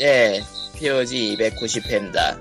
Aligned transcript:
예, 0.00 0.42
POG 0.76 1.36
290회입니다. 1.38 2.38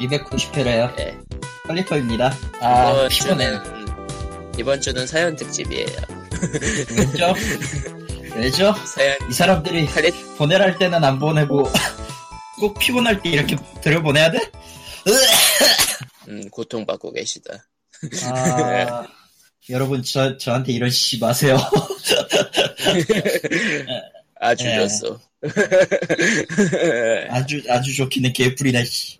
290회래요. 0.00 0.96
예. 1.00 1.18
퀄리터입니다. 1.66 2.32
아, 2.60 3.08
피곤해. 3.08 3.44
주는, 3.44 3.60
이번 4.56 4.80
주는 4.80 5.04
사연 5.04 5.34
특집이에요. 5.34 5.88
왜죠? 6.96 7.34
왜죠? 8.36 8.72
사연, 8.86 9.16
이 9.28 9.32
사람들이 9.32 9.86
칼리, 9.86 10.12
보내랄 10.36 10.78
때는 10.78 11.02
안 11.02 11.18
보내고 11.18 11.64
꼭 12.60 12.78
피곤할 12.78 13.20
때 13.20 13.30
이렇게 13.30 13.56
들여보내야 13.80 14.30
돼? 14.30 14.38
음, 16.28 16.48
고통받고 16.50 17.10
계시다. 17.12 17.66
아, 18.26 19.06
여러분 19.70 20.04
저 20.04 20.36
저한테 20.36 20.72
이런 20.72 20.88
씨 20.90 21.18
마세요. 21.18 21.56
아주 24.42 24.66
예. 24.66 24.76
좋소. 24.76 25.20
아주 27.30 27.62
아주 27.68 27.94
좋기는 27.94 28.32
개뿔이다 28.32 28.84
씨. 28.84 29.18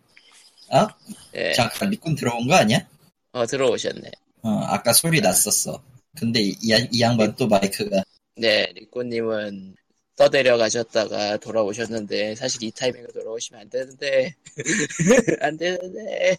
어? 0.69 0.89
예. 1.37 1.53
잠깐 1.53 1.91
리꾼 1.91 2.17
들어온 2.17 2.49
거 2.49 2.55
아니야? 2.57 2.85
어, 3.31 3.47
들어오셨네. 3.47 4.11
어, 4.43 4.51
아까 4.65 4.93
소리 4.93 5.21
났었어. 5.21 5.81
근데 6.17 6.41
이, 6.41 6.57
이, 6.61 6.89
이 6.91 7.01
양반 7.01 7.35
또 7.37 7.47
마이크가 7.47 8.03
네, 8.37 8.67
리꼬님은 8.75 9.77
떠내려 10.17 10.57
가셨다가 10.57 11.37
돌아오셨는데, 11.37 12.35
사실 12.35 12.65
이 12.65 12.73
타이밍에 12.73 13.07
돌아오시면 13.15 13.63
안 13.63 13.71
되는데, 13.71 14.35
안 15.41 15.57
되는데, 15.57 16.37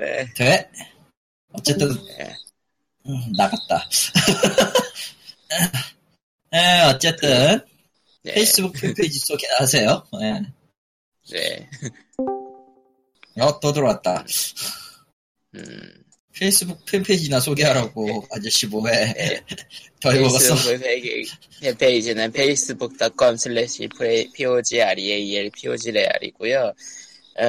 예. 0.00 0.26
돼? 0.34 0.70
어쨌든 1.52 1.88
예. 2.18 2.34
음, 3.06 3.32
나갔다. 3.36 3.88
에, 6.52 6.82
어쨌든 6.88 7.60
네, 8.26 8.34
페이스북 8.34 8.72
팬페이지 8.72 9.18
소개하세요. 9.20 10.06
예. 10.22 10.40
네, 13.34 13.42
어, 13.42 13.60
또 13.60 13.72
들어왔다. 13.72 14.24
음. 15.54 16.02
페이스북 16.32 16.84
팬페이지나 16.84 17.40
소개하라고 17.40 18.26
아저씨 18.30 18.66
뭐해? 18.66 19.14
예. 19.16 19.40
더 20.00 20.10
해먹었어. 20.10 20.54
페이스북 20.54 20.82
페이- 21.62 21.78
페이지는 21.78 22.24
facebook.com 22.34 23.34
slash 23.36 23.88
pogreal 23.96 25.50
pogreal이고요. 25.50 26.72
어, 27.38 27.44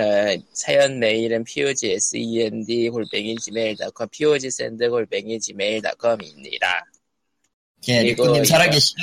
사연 0.53 0.99
메일은 0.99 1.43
pogsend 1.43 2.89
골뱅이 2.91 3.35
gmail.com 3.35 4.07
pogsend 4.11 4.87
골뱅이 4.89 5.39
gmail.com입니다. 5.39 6.85
예, 7.89 8.01
이거- 8.03 8.43
살아계시죠? 8.45 8.97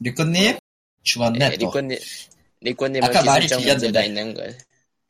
리꾸님 0.00 0.58
죽었네 1.02 1.38
네, 1.38 1.56
또. 1.56 1.66
리코님, 1.66 1.98
리코님은 2.60 3.08
아까 3.08 3.22
말이 3.22 3.46
기술적 3.46 3.78
문제가. 3.78 4.04
있는 4.04 4.34
것, 4.34 4.56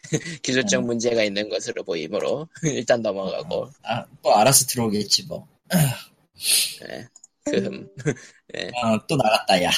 기술적 0.43 0.83
음. 0.83 0.87
문제가 0.87 1.23
있는 1.23 1.49
것으로 1.49 1.83
보이므로 1.85 2.49
일단 2.63 3.03
넘어가고, 3.03 3.71
아, 3.83 4.05
또 4.23 4.37
알아서 4.37 4.67
들어오겠지 4.67 5.25
뭐. 5.25 5.47
예, 5.75 7.07
그, 7.45 7.89
어, 8.83 9.07
또 9.07 9.17
나갔다 9.17 9.63
야. 9.65 9.71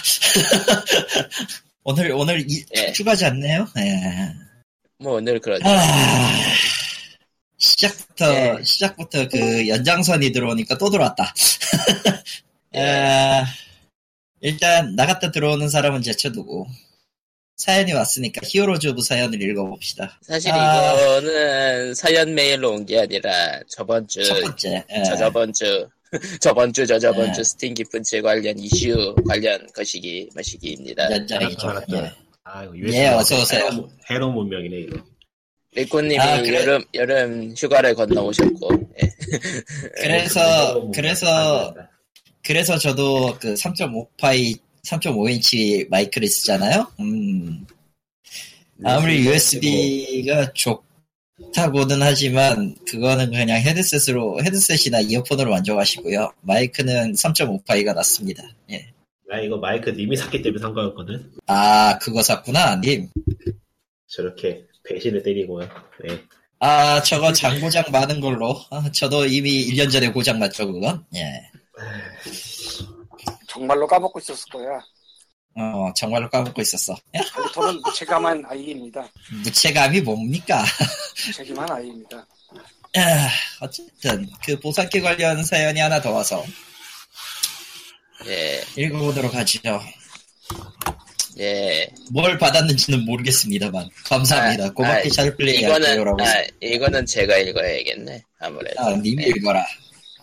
오늘 1.83 2.13
오늘 2.13 2.45
이, 2.51 2.65
예. 2.77 2.93
추가지 2.93 3.25
않네요. 3.25 3.67
예. 3.79 4.35
뭐 4.99 5.15
오늘 5.15 5.41
그러죠. 5.41 5.67
아, 5.67 6.33
시작부터 7.57 8.35
예. 8.35 8.63
시작부터 8.63 9.29
그 9.29 9.67
연장선이 9.69 10.31
들어오니까 10.31 10.77
또 10.77 10.91
들어왔다. 10.91 11.35
예. 12.75 12.81
아, 12.81 13.45
일단 14.41 14.95
나갔다 14.97 15.31
들어오는 15.31 15.69
사람은 15.69 16.03
제쳐두고 16.03 16.67
사연이 17.57 17.93
왔으니까 17.93 18.41
Heroes 18.45 18.89
of 18.89 19.03
사연을 19.03 19.41
읽어봅시다. 19.43 20.19
사실 20.23 20.51
아. 20.53 20.95
이거는 20.95 21.95
사연 21.95 22.35
메일로 22.35 22.71
온 22.73 22.87
게 22.87 23.01
아니라 23.01 23.61
저번 23.69 24.09
주, 24.09 24.25
첫 24.25 24.41
번째. 24.41 24.83
예. 24.91 25.03
저 25.03 25.15
저번 25.17 25.53
주, 25.53 25.87
저번 26.41 26.73
주, 26.73 26.87
저 26.89 26.99
저번 26.99 27.27
네. 27.27 27.33
주 27.33 27.45
스팀 27.45 27.75
gift 27.75 28.23
관련 28.23 28.59
이슈 28.59 29.15
관련 29.29 29.67
거시기, 29.75 30.31
마시기입니다. 30.35 31.11
연장이죠. 31.13 31.69
아. 31.69 31.83
예. 31.93 32.13
아, 32.45 32.67
예, 32.75 33.09
어서 33.09 33.39
오세요. 33.43 33.89
해로, 34.09 34.33
문명이네, 34.33 34.77
이거. 34.79 35.05
리코님이 35.73 36.19
아, 36.19 36.41
그래? 36.43 36.63
여름, 36.63 36.83
여름 36.95 37.55
휴가를 37.57 37.95
건너 37.95 38.23
오셨고, 38.23 38.71
예. 39.03 39.09
그래서 40.01 40.91
그래서 40.95 41.67
안 41.69 41.75
된다. 41.75 41.90
그래서 42.45 42.79
저도 42.79 43.37
그 43.41 43.55
3.5파이 43.55 44.59
3.5인치 44.85 45.89
마이크를 45.89 46.29
쓰잖아요. 46.29 46.87
음, 47.01 47.67
아무리 48.85 49.27
USB가 49.27 50.53
좋다고는 50.55 52.03
하지만 52.03 52.75
그거는 52.89 53.31
그냥 53.31 53.61
헤드셋으로 53.61 54.43
헤드셋이나 54.43 55.01
이어폰으로 55.01 55.51
만족하시고요. 55.51 56.33
마이크는 56.41 57.13
3.5파이가 57.13 57.95
낫습니다. 57.95 58.43
예. 58.71 58.91
나 59.29 59.39
이거 59.41 59.57
마이크 59.57 59.91
님이 59.91 60.17
샀기 60.17 60.43
때문에 60.43 60.61
산 60.61 60.75
거였거든. 60.75 61.31
아 61.47 61.99
그거 62.01 62.23
샀구나 62.23 62.77
님. 62.77 63.09
저렇게 64.09 64.65
배신을 64.83 65.23
때리고요. 65.23 65.69
네. 66.03 66.19
아 66.59 67.03
저거 67.03 67.33
장고장 67.33 67.85
많은 67.93 68.21
걸로. 68.21 68.61
아, 68.71 68.91
저도 68.93 69.27
이미 69.27 69.67
1년 69.71 69.91
전에 69.91 70.11
고장 70.11 70.39
났죠 70.41 70.73
그건. 70.73 71.05
예. 71.15 71.51
정말로 73.49 73.87
까먹고 73.87 74.19
있었을 74.19 74.51
거야. 74.53 74.81
어 75.57 75.93
정말로 75.97 76.31
까먹고 76.31 76.63
있었어. 76.63 76.93
야, 77.15 77.21
칼리터는 77.33 77.81
무책임한 77.83 78.45
아이입니다. 78.47 79.09
무체감이 79.45 80.01
뭡니까? 80.03 80.65
무책임한 81.27 81.71
아이입니다. 81.71 82.27
아, 82.97 83.29
어쨌든 83.61 84.29
그 84.45 84.59
보상기 84.59 85.01
관련 85.01 85.45
사연이 85.45 85.81
하나 85.81 86.01
더 86.01 86.13
와서 86.13 86.45
예, 88.27 88.63
읽어보도록 88.77 89.35
하죠. 89.35 89.81
예. 91.39 91.89
뭘 92.11 92.37
받았는지는 92.39 93.05
모르겠습니다만 93.05 93.89
감사합니다. 94.05 94.67
아, 94.67 94.71
고맙게 94.71 95.09
아, 95.09 95.11
잘 95.11 95.37
플레이할게요라고. 95.37 96.19
이거는, 96.21 96.27
아, 96.27 96.45
이거는 96.61 97.07
제가 97.07 97.39
읽어야겠네. 97.39 98.23
아무래도. 98.41 98.81
아, 98.81 98.91
님이 98.97 99.25
예. 99.25 99.29
읽어라. 99.29 99.65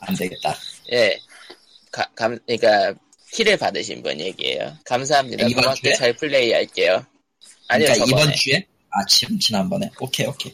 안 0.02 0.16
되겠다. 0.16 0.56
예. 0.92 1.18
가, 1.92 2.10
감, 2.16 2.38
그러니까 2.46 2.94
키를 3.32 3.58
받으신 3.58 4.04
분 4.04 4.20
얘기예요. 4.20 4.78
감사합니다. 4.86 5.46
아, 5.46 5.48
이번 5.50 5.76
주에? 5.76 5.94
잘 5.94 6.14
플레이할게요. 6.14 7.06
아니요, 7.68 7.94
그러니까. 7.94 8.06
이번 8.06 8.34
주에? 8.34 8.66
아, 8.90 9.06
지금 9.06 9.38
지난번에. 9.40 9.90
오케이, 10.00 10.26
오케이. 10.26 10.54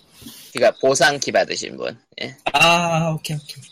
그러니까 0.53 0.79
보상 0.79 1.19
키 1.19 1.31
받으신 1.31 1.77
분. 1.77 1.97
예. 2.21 2.35
아, 2.53 3.11
오케이, 3.11 3.37
오케이. 3.37 3.63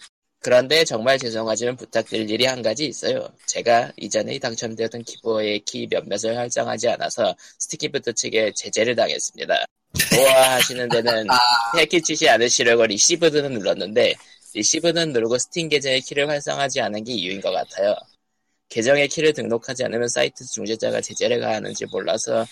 그런데 0.43 0.83
정말 0.83 1.19
죄송하지만 1.19 1.75
부탁드릴 1.75 2.29
일이 2.29 2.45
한 2.45 2.63
가지 2.63 2.85
있어요. 2.85 3.29
제가 3.45 3.91
이전에 3.97 4.39
당첨되었던 4.39 5.03
giveaway 5.03 5.59
키 5.65 5.87
몇몇을 5.87 6.35
활성하지 6.35 6.89
않아서 6.89 7.35
SteamGifts 7.59 8.13
측에 8.13 8.51
제재를 8.55 8.95
당했습니다. 8.95 9.65
좋아 10.09 10.51
하시는 10.53 10.89
데는 10.89 11.29
아. 11.29 11.37
해 11.77 11.92
끼치지 11.92 12.27
않으시려고 12.29 12.87
received는 12.87 13.53
눌렀는데 13.53 14.15
receive는 14.53 15.13
누르고 15.13 15.37
스팀 15.37 15.69
계정의 15.69 16.01
키를 16.01 16.29
활성하지 16.29 16.81
않은 16.81 17.03
게 17.03 17.13
이유인 17.13 17.41
것 17.41 17.51
같아요. 17.51 17.95
계정의 18.69 19.07
키를 19.07 19.33
등록하지 19.33 19.83
않으면 19.85 20.07
사이트 20.07 20.45
중재자가 20.45 21.01
제재를 21.01 21.39
가하는지 21.39 21.85
몰라서 21.87 22.45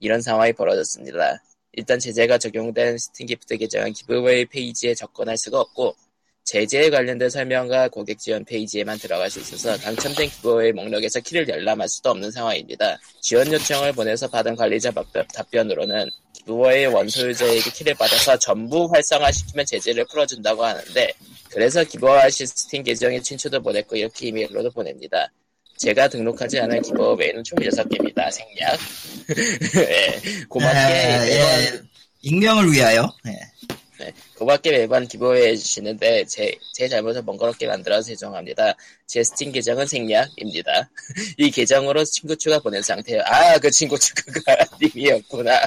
이런 0.00 0.20
상황이 0.20 0.52
벌어졌습니다. 0.52 1.42
일단 1.72 1.98
제재가 1.98 2.38
적용된 2.38 2.98
SteamGifts 2.98 3.56
계정은 3.56 3.92
giveaway 3.92 4.44
페이지에 4.46 4.94
접근할 4.94 5.36
수가 5.36 5.60
없고 5.60 5.96
제재에 6.44 6.90
관련된 6.90 7.30
설명과 7.30 7.88
고객 7.88 8.18
지원 8.18 8.44
페이지에만 8.44 8.98
들어갈 8.98 9.30
수 9.30 9.40
있어서 9.40 9.76
당첨된 9.78 10.28
기부웨이 10.28 10.72
목록에서 10.72 11.20
키를 11.20 11.48
열람할 11.48 11.88
수도 11.88 12.10
없는 12.10 12.30
상황입니다. 12.30 12.98
지원 13.22 13.50
요청을 13.50 13.92
보내서 13.94 14.28
받은 14.28 14.54
관리자 14.54 14.90
답변- 14.90 15.26
답변으로는 15.32 16.10
기부웨이 16.44 16.86
원소유자에게 16.86 17.70
키를 17.70 17.94
받아서 17.94 18.38
전부 18.38 18.88
활성화시키면 18.92 19.64
제재를 19.66 20.04
풀어준다고 20.10 20.64
하는데 20.64 21.12
그래서 21.50 21.82
기부하신 21.82 22.46
스팀 22.46 22.82
계정에 22.82 23.20
친추도 23.20 23.62
보냈고 23.62 23.96
이렇게 23.96 24.28
이메일로도 24.28 24.70
보냅니다. 24.70 25.30
제가 25.78 26.08
등록하지 26.08 26.60
않은 26.60 26.82
기부웨이는 26.82 27.42
총 27.44 27.58
6개입니다. 27.58 28.30
생략. 28.30 28.78
예, 29.76 30.44
고맙게 30.48 30.78
아, 30.78 31.26
예. 31.28 31.80
익명을 32.22 32.72
위하여. 32.72 33.12
예. 33.26 33.73
네, 34.04 34.12
그밖에 34.34 34.70
매번 34.70 35.08
기부해 35.08 35.56
주시는데 35.56 36.26
제, 36.26 36.54
제 36.74 36.86
잘못을 36.88 37.24
번거롭게 37.24 37.66
만들어서 37.66 38.08
죄송합니다. 38.08 38.74
제 39.06 39.22
스팀 39.24 39.50
계정은 39.52 39.86
생략입니다. 39.86 40.90
이 41.38 41.50
계정으로 41.50 42.04
친구 42.04 42.36
추가 42.36 42.58
보낸 42.58 42.82
상태예요. 42.82 43.22
아, 43.24 43.56
그 43.58 43.70
친구 43.70 43.98
추가가 43.98 44.56
님이었구나. 44.82 45.54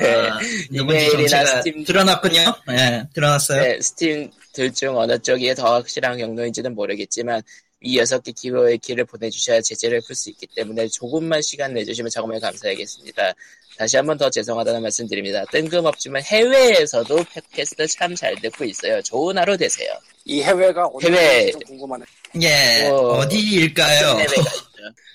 아, 0.00 0.40
이메일이나 0.70 1.44
Steam- 1.62 1.86
드러났군요. 1.86 2.40
예, 2.70 3.04
드러났어요. 3.14 3.62
네, 3.62 3.80
스팀 3.80 4.30
둘 4.52 4.72
중 4.72 4.96
어느 4.98 5.16
쪽이 5.18 5.54
더 5.54 5.74
확실한 5.74 6.18
경로인지는 6.18 6.74
모르겠지만 6.74 7.42
이 7.80 7.96
여섯 7.96 8.20
개 8.24 8.32
키워의 8.32 8.78
키를 8.78 9.04
보내주셔야 9.04 9.60
제재를 9.60 10.00
풀 10.00 10.16
수 10.16 10.30
있기 10.30 10.48
때문에 10.56 10.88
조금만 10.88 11.40
시간 11.42 11.74
내주시면 11.74 12.10
정말 12.10 12.40
감사하겠습니다. 12.40 13.34
다시 13.78 13.96
한 13.96 14.06
번 14.06 14.18
더 14.18 14.28
죄송하다는 14.28 14.82
말씀드립니다. 14.82 15.44
뜬금없지만 15.52 16.20
해외에서도 16.24 17.14
팟캐스트 17.24 17.86
참 17.86 18.14
잘 18.16 18.34
듣고 18.40 18.64
있어요. 18.64 19.00
좋은 19.02 19.38
하루 19.38 19.56
되세요. 19.56 19.92
이 20.24 20.42
해외가 20.42 20.84
어디 20.86 21.06
해외-. 21.06 21.52
좀 21.52 21.60
궁금하네. 21.60 22.04
예, 22.42 22.86
어, 22.88 22.96
어디일까요? 23.18 24.18
해외가 24.18 24.32
있죠. 24.42 24.52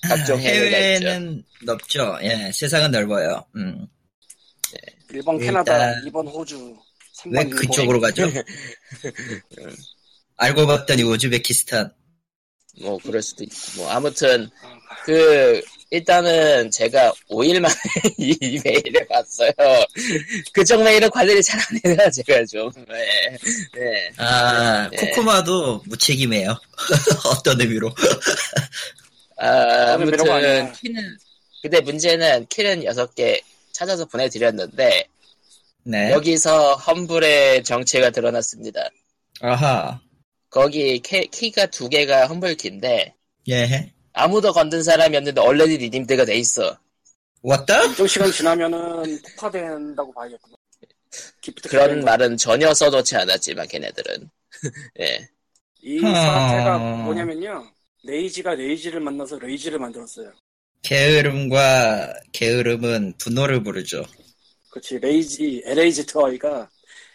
각종 0.08 0.40
해외가 0.40 0.78
있죠. 0.78 1.08
해외는 1.08 1.44
넓죠. 1.64 2.18
예, 2.24 2.50
세상은 2.54 2.90
넓어요. 2.92 3.44
음. 3.58 3.86
일본, 5.12 5.36
일단- 5.40 5.64
캐나다, 5.66 6.02
2번 6.06 6.34
호주, 6.34 6.56
3번 7.20 7.36
왜 7.36 7.42
일본. 7.42 7.56
그쪽으로 7.58 8.00
가죠? 8.00 8.24
알고 10.38 10.66
봤더니 10.68 11.04
우즈베키스탄. 11.04 11.92
뭐 12.82 12.98
그럴 13.04 13.22
수도 13.22 13.44
있고 13.44 13.56
뭐 13.78 13.90
아무튼 13.92 14.50
아, 14.64 14.80
그 15.06 15.62
일단은 15.94 16.72
제가 16.72 17.14
5일 17.30 17.60
만에 17.60 17.76
이 18.18 18.60
메일을 18.66 19.08
봤어요. 19.08 19.52
그쪽 20.52 20.82
메일은 20.84 21.08
관리를 21.12 21.44
잘 21.44 21.60
안 21.60 21.80
해요 21.86 22.10
제가 22.10 22.44
좀. 22.46 22.72
네. 22.90 23.38
네. 23.76 24.12
아, 24.18 24.90
네. 24.90 24.98
코코마도 24.98 25.84
무책임해요. 25.86 26.58
어떤 27.30 27.62
의미로. 27.62 27.92
아. 29.38 29.94
아무튼 29.94 30.72
키는 30.74 31.18
근데 31.62 31.80
문제는 31.82 32.48
키는 32.48 32.86
6개 32.86 33.42
찾아서 33.72 34.06
보내드렸는데 34.06 35.08
네. 35.84 36.12
여기서 36.12 36.74
험블의 36.74 37.64
정체가 37.64 38.10
드러났습니다. 38.10 38.90
아하. 39.42 40.02
거기 40.50 41.00
키, 41.00 41.28
키가 41.28 41.68
두 41.68 41.88
개가 41.88 42.26
Humble 42.26 42.56
키인데 42.56 43.14
예. 43.50 43.94
아무도 44.14 44.54
건든 44.54 44.84
사람이 44.84 45.16
없는데 45.18 45.42
already 45.42 45.78
redeemed가 45.78 46.26
돼 46.26 46.36
있어. 46.38 46.78
왔다? 47.42 47.84
일정 47.84 48.08
시간 48.08 48.32
지나면은 48.32 49.22
폭파된다고 49.22 50.14
봐야겠구나. 50.14 50.56
gift 51.42 51.70
그런. 51.70 52.04
말은 52.04 52.38
전혀 52.38 52.74
써놓지 52.74 53.16
않았지만 53.18 53.68
걔네들은. 53.68 54.30
예. 55.02 55.28
이 55.82 56.00
음. 56.00 56.14
사태가 56.14 56.78
뭐냐면요. 56.78 57.70
lazy가 58.04 58.56
lazy를 58.56 59.00
만나서 59.00 59.40
rage를 59.40 59.80
만들었어요. 59.80 60.32
게으름과 60.84 62.14
게으름은 62.32 63.14
분노를 63.18 63.64
부르죠. 63.64 64.04
그렇지. 64.70 65.00
Lazy, 65.00 65.64
LAZY가 65.66 66.70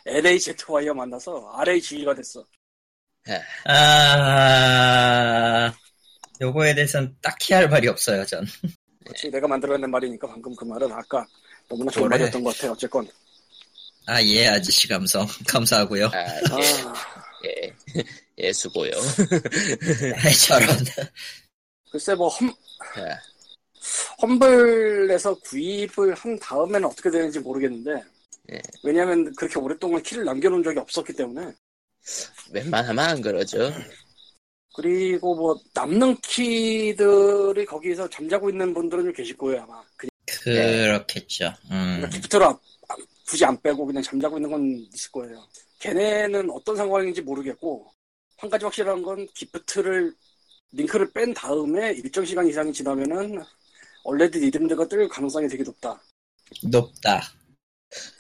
LAZY와 0.07 0.95
만나서 0.95 1.51
RAG가 1.55 2.15
됐어. 2.15 2.45
아, 3.67 5.73
요거에 6.41 6.75
대해서는 6.75 7.17
딱히 7.21 7.55
할 7.55 7.69
말이 7.69 7.89
없어요, 7.89 8.25
전. 8.25 8.47
그렇지. 9.05 9.31
내가 9.31 9.47
만들어낸 9.49 9.91
말이니까 9.91 10.27
방금 10.29 10.55
그 10.55 10.65
말은 10.65 10.93
아까 10.93 11.27
너무나 11.69 11.91
좋은 11.91 12.09
그래. 12.09 12.19
말이었던 12.19 12.45
것 12.45 12.57
같아. 12.57 12.73
어쨌건. 12.73 13.09
아, 14.07 14.23
예, 14.23 14.49
아저씨 14.49 14.89
감성. 14.89 15.27
감사하고요. 15.49 16.07
아, 16.07 16.19
아, 16.19 16.61
예. 17.45 17.73
예. 17.97 18.05
예, 18.39 18.53
수고요. 18.53 18.93
저런. 20.49 20.69
글쎄 21.91 22.15
뭐 22.15 22.29
험, 22.29 22.53
자, 22.95 23.21
험블에서 24.23 25.35
구입을 25.41 26.15
한 26.15 26.39
다음에는 26.39 26.85
어떻게 26.87 27.11
되는지 27.11 27.41
모르겠는데 27.41 28.03
예. 28.53 28.61
왜냐하면 28.83 29.35
그렇게 29.35 29.59
오랫동안 29.59 30.03
키를 30.03 30.25
남겨놓은 30.25 30.63
적이 30.63 30.79
없었기 30.81 31.13
때문에 31.15 31.53
웬만하면 32.53 33.05
안 33.05 33.21
그러죠. 33.21 33.73
그리고 34.79 35.35
뭐 35.35 35.61
남는 35.75 36.19
키들이 36.19 37.67
거기서 37.67 38.09
잠자고 38.09 38.49
있는 38.49 38.73
분들은 38.73 39.05
좀 39.07 39.13
계실 39.13 39.37
거예요 39.37 39.63
아마 39.63 39.83
그렇겠죠. 40.45 41.53
음. 41.73 42.09
gift를 42.13 42.47
굳이 43.27 43.45
안 43.45 43.61
빼고 43.61 43.85
그냥 43.85 44.01
잠자고 44.05 44.39
있는 44.39 44.49
건 44.53 44.87
있을 44.95 45.11
거예요 45.11 45.45
걔네는 45.81 46.49
어떤 46.51 46.77
상황인지 46.77 47.23
모르겠고 47.23 47.91
한 48.37 48.49
가지 48.49 48.65
확실한 48.65 49.03
건 49.03 49.27
gift를 49.35 50.15
링크를 50.71 51.13
뺀 51.13 51.35
다음에 51.35 51.95
일정 51.95 52.25
시간 52.25 52.47
이상이 52.47 52.73
지나면은 52.73 53.43
already 54.05 54.39
redeemed가 54.39 54.87
뜰 54.87 55.09
가능성이 55.09 55.49
되게 55.49 55.65
높다 55.65 56.01
높다. 56.63 57.21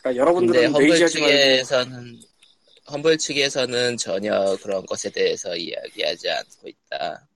그러니까 0.00 0.20
여러분들은 0.20 0.72
말고 0.72 1.06
측에서는 1.06 2.20
Humble 2.90 3.18
측에서는 3.18 3.96
전혀 3.96 4.56
그런 4.62 4.84
것에 4.86 5.10
대해서 5.10 5.54
이야기하지 5.56 6.30
않고 6.30 6.68
있다. 6.68 7.28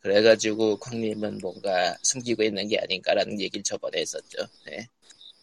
그래가지고 0.00 0.78
광님은 0.78 1.38
뭔가 1.38 1.96
숨기고 2.02 2.42
있는 2.42 2.68
게 2.68 2.78
아닌가라는 2.78 3.40
얘기를 3.40 3.62
저번에 3.62 4.00
했었죠. 4.00 4.46
네. 4.66 4.86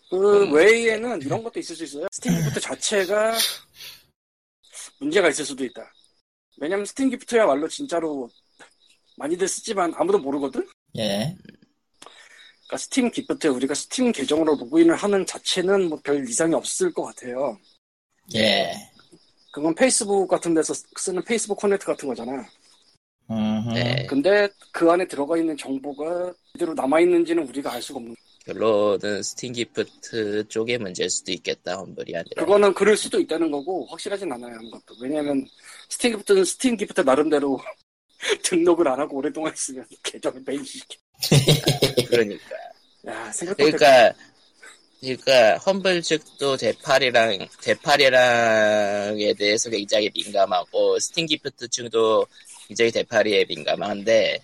그 0.09 0.51
외에는 0.51 1.21
이런 1.21 1.43
것도 1.43 1.59
있을 1.59 1.75
수 1.75 1.83
있어요. 1.83 2.07
SteamGifts 2.11 2.59
자체가 2.59 3.33
문제가 4.99 5.29
있을 5.29 5.45
수도 5.45 5.63
있다. 5.65 5.91
왜냐면 6.57 6.85
SteamGifts야말로 6.85 7.67
진짜로 7.67 8.29
많이들 9.17 9.47
쓰지만 9.47 9.93
아무도 9.95 10.19
모르거든? 10.19 10.67
예. 10.97 11.35
그러니까 11.99 12.77
SteamGifts 12.77 13.47
우리가 13.47 13.73
스팀 13.73 14.11
계정으로 14.11 14.55
로그인을 14.55 14.95
하는 14.95 15.25
자체는 15.25 15.89
뭐 15.89 15.99
별 16.03 16.27
이상이 16.27 16.53
없을 16.53 16.93
것 16.93 17.03
같아요. 17.03 17.57
예. 18.35 18.73
그건 19.53 19.75
페이스북 19.75 20.27
같은 20.27 20.55
데서 20.55 20.73
쓰는 20.97 21.23
Facebook 21.23 21.59
Connect 21.59 21.85
같은 21.85 22.09
거잖아. 22.09 22.43
네. 23.71 24.03
근데 24.07 24.49
그 24.71 24.91
안에 24.91 25.07
들어가 25.07 25.37
있는 25.37 25.55
정보가 25.55 26.33
그대로 26.51 26.73
남아있는지는 26.73 27.47
우리가 27.47 27.71
알 27.71 27.81
수가 27.81 27.97
없는 27.99 28.15
결론은 28.45 29.21
SteamGifts 29.21 30.47
쪽의 30.47 30.79
문제일 30.79 31.07
수도 31.11 31.31
있겠다. 31.31 31.77
Humble이 31.77 32.15
아니라. 32.15 32.43
그거는 32.43 32.73
그럴 32.73 32.97
수도 32.97 33.19
있다는 33.19 33.51
거고 33.51 33.85
확실하진 33.85 34.31
않아요 34.31 34.55
아무것도 34.55 34.95
왜냐하면 34.99 35.45
SteamGifts는 35.87 36.45
SteamGifts 36.45 37.01
나름대로 37.01 37.61
등록을 38.43 38.87
안 38.87 38.99
하고 38.99 39.17
오랫동안 39.17 39.53
있으면 39.53 39.85
계정을 40.01 40.43
ban시켜 40.43 40.97
그러니까. 42.09 42.55
야 43.05 43.31
생각보다 43.31 43.77
그러니까 43.77 44.13
그러니까 45.03 45.57
Humble 45.57 46.01
측도 46.01 46.55
되팔이랑 46.55 47.49
되팔이랑에 47.61 49.33
대해서 49.33 49.69
굉장히 49.69 50.09
민감하고 50.13 50.97
SteamGifts 50.97 51.67
측도 51.67 52.25
굉장히 52.69 52.89
되팔이에 52.89 53.43
민감한데 53.49 54.39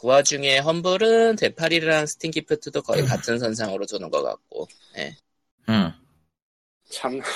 그 0.00 0.08
와중에 0.08 0.58
Humble은 0.58 1.36
되팔이랑 1.36 2.06
SteamGifts도 2.06 2.82
거의 2.82 3.04
같은 3.04 3.38
선상으로 3.38 3.86
두는 3.86 4.10
것 4.10 4.24
같고 4.24 4.66
음. 5.68 5.92
참. 6.90 7.20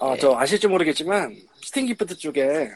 아, 0.00 0.16
저 0.18 0.34
아실지 0.34 0.66
모르겠지만 0.66 1.36
SteamGifts 1.62 2.16
쪽에 2.16 2.70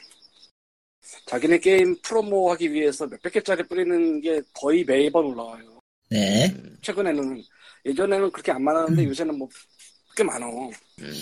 자기네 1.26 1.58
게임 1.60 1.96
promo 2.02 2.50
하기 2.52 2.70
위해서 2.72 3.06
몇백 3.06 3.32
개짜리 3.32 3.62
뿌리는 3.62 4.20
게 4.20 4.42
거의 4.52 4.84
매번 4.84 5.24
올라와요. 5.24 5.77
네. 6.10 6.46
음, 6.54 6.76
최근에는 6.82 7.42
예전에는 7.86 8.30
그렇게 8.32 8.52
안 8.52 8.62
많았는데 8.64 9.04
요새는 9.04 9.36
뭐 9.38 9.48
꽤 10.16 10.24
많어. 10.24 10.48
음, 10.98 11.12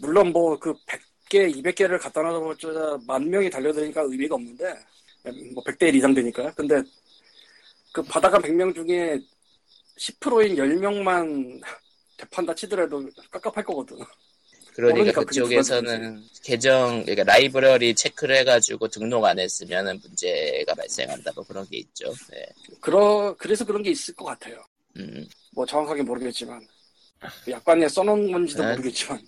물론 0.00 0.32
뭐 0.32 0.58
그 0.58 0.72
100개, 0.86 1.46
200개를 1.46 1.98
갖다 1.98 2.22
놔서 2.22 2.98
만 3.06 3.28
명이 3.28 3.50
달려드니까 3.50 4.00
의미가 4.02 4.34
없는데 4.36 4.74
뭐 5.54 5.62
100대 5.62 5.88
1 5.88 5.94
이상 5.96 6.14
되니까. 6.14 6.50
근데 6.54 6.82
그 7.92 8.02
바다가 8.02 8.38
100명 8.38 8.72
중에 8.74 9.18
10%인 9.96 10.56
10명만 10.56 11.60
대판다 12.18 12.54
치더라도 12.54 13.08
깝깝할 13.30 13.64
거거든. 13.64 13.98
그러니까 14.76 15.24
그게 15.24 15.40
그쪽에서는 15.40 16.22
계정 16.42 17.02
그러니까 17.02 17.24
라이브러리 17.24 17.94
체크를 17.94 18.36
해가지고 18.36 18.88
등록 18.88 19.24
안 19.24 19.38
했으면은 19.38 19.98
문제가 20.02 20.74
발생한다 20.74 21.32
뭐 21.34 21.44
그런 21.44 21.66
게 21.70 21.78
있죠. 21.78 22.12
네. 22.30 22.46
그러, 22.80 23.34
그래서 23.38 23.64
그런 23.64 23.82
게 23.82 23.90
있을 23.90 24.14
것 24.14 24.26
같아요. 24.26 24.62
음, 24.98 25.26
뭐 25.52 25.64
정확하게 25.64 26.02
모르겠지만. 26.02 26.60
약관에 27.48 27.88
써놓은 27.88 28.30
건지도 28.30 28.62
네. 28.62 28.72
모르겠지만. 28.72 29.18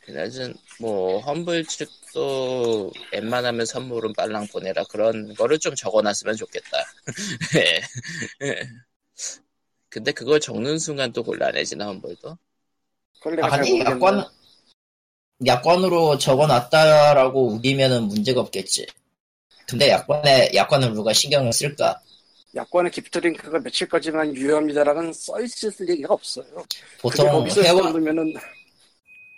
그나저나 0.00 0.54
뭐 0.80 1.20
험블 1.20 1.66
측도 1.66 2.90
웬만하면 3.12 3.66
선물은 3.66 4.14
빨랑 4.14 4.46
보내라 4.46 4.84
그런 4.84 5.34
거를 5.34 5.58
좀 5.58 5.74
적어놨으면 5.74 6.36
좋겠다. 6.36 6.78
예. 7.56 7.80
예. 8.48 8.68
근데 9.90 10.12
그걸 10.12 10.40
적는 10.40 10.78
순간 10.78 11.12
또 11.12 11.22
곤란해지나 11.22 11.86
험블도? 11.86 12.38
잘 13.22 13.42
아니. 13.44 13.80
야권, 13.80 14.24
야권으로 15.46 16.18
적어놨다라고 16.18 17.54
우기면은 17.54 18.04
문제가 18.04 18.40
없겠지. 18.40 18.86
근데 19.68 19.88
야권에, 19.90 20.50
야권을 20.54 20.94
누가 20.94 21.12
신경을 21.12 21.52
쓸까? 21.52 22.00
약관에 22.54 22.90
기프트 22.90 23.18
링크가 23.18 23.60
며칠까지만 23.60 24.34
유효합니다라는 24.34 25.12
써있을 25.12 25.88
얘기가 25.88 26.14
없어요. 26.14 26.46
보통 27.00 27.26
회원, 27.26 27.48
쓰면은 27.92 28.34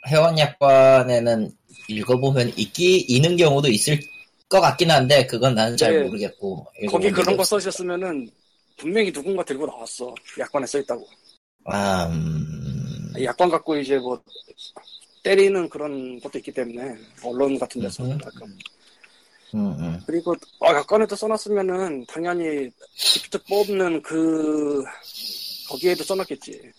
회원 0.09 0.39
약관에는 0.39 1.53
읽어보면 1.89 2.53
있기, 2.57 3.01
있는 3.01 3.37
경우도 3.37 3.69
있을 3.69 4.01
것 4.49 4.61
같긴 4.61 4.91
한데 4.91 5.27
그건 5.27 5.55
나는 5.55 5.77
잘 5.77 5.95
네. 5.95 6.03
모르겠고 6.05 6.67
거기 6.89 7.11
그런 7.11 7.37
거 7.37 7.43
없어. 7.43 7.57
써주셨으면은 7.57 8.31
분명히 8.79 9.13
누군가 9.13 9.45
들고 9.45 9.67
나왔어. 9.67 10.15
약관에 10.39 10.67
써있다고. 10.67 11.07
아, 11.67 12.07
음... 12.07 12.82
약관 13.21 13.51
갖고 13.51 13.77
이제 13.77 13.99
뭐 13.99 14.23
때리는 15.23 15.69
그런 15.69 16.21
것도 16.21 16.39
있기 16.39 16.53
때문에 16.53 16.97
언론 17.23 17.59
같은 17.59 17.81
데서 17.81 18.05
음. 18.05 18.19
가끔. 18.19 18.59
음, 19.55 19.77
음. 19.79 20.01
그리고 20.07 20.35
어, 20.61 20.69
약관에도 20.69 21.15
써놨으면은 21.15 22.07
당연히 22.07 22.71
gift 22.97 23.43
뽑는 23.45 24.03
그 24.03 24.83
거기에도 25.69 26.03
써놨겠지. 26.05 26.73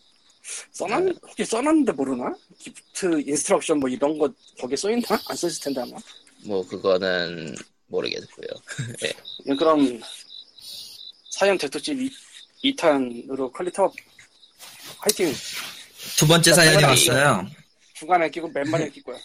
써놨 0.72 1.14
혹시 1.22 1.46
써놨는데 1.46 1.92
모르나? 1.94 2.34
gift 2.60 3.22
instruction 3.22 3.80
뭐 3.80 3.90
이런 3.90 4.18
거 4.18 4.30
거기에 4.60 4.76
써있나? 4.76 5.20
안 5.30 5.36
써있을 5.36 5.62
텐데 5.64 5.82
아마. 5.82 5.98
뭐 6.46 6.66
그거는 6.68 7.56
모르겠고요. 7.88 8.48
예, 9.06 9.56
그럼 9.56 10.02
사연 11.30 11.58
대토집 11.58 12.12
2, 12.62 12.76
탄으로 12.76 13.52
퀄리티업 13.52 13.94
화이팅 15.00 15.34
두 16.18 16.28
번째 16.28 16.54
사연이 16.54 16.74
카메라 16.76 16.90
왔어요. 16.90 17.48
중간에 17.94 18.30
끼고 18.30 18.50
맨발에 18.54 18.90
끼 18.90 19.02
거야. 19.02 19.18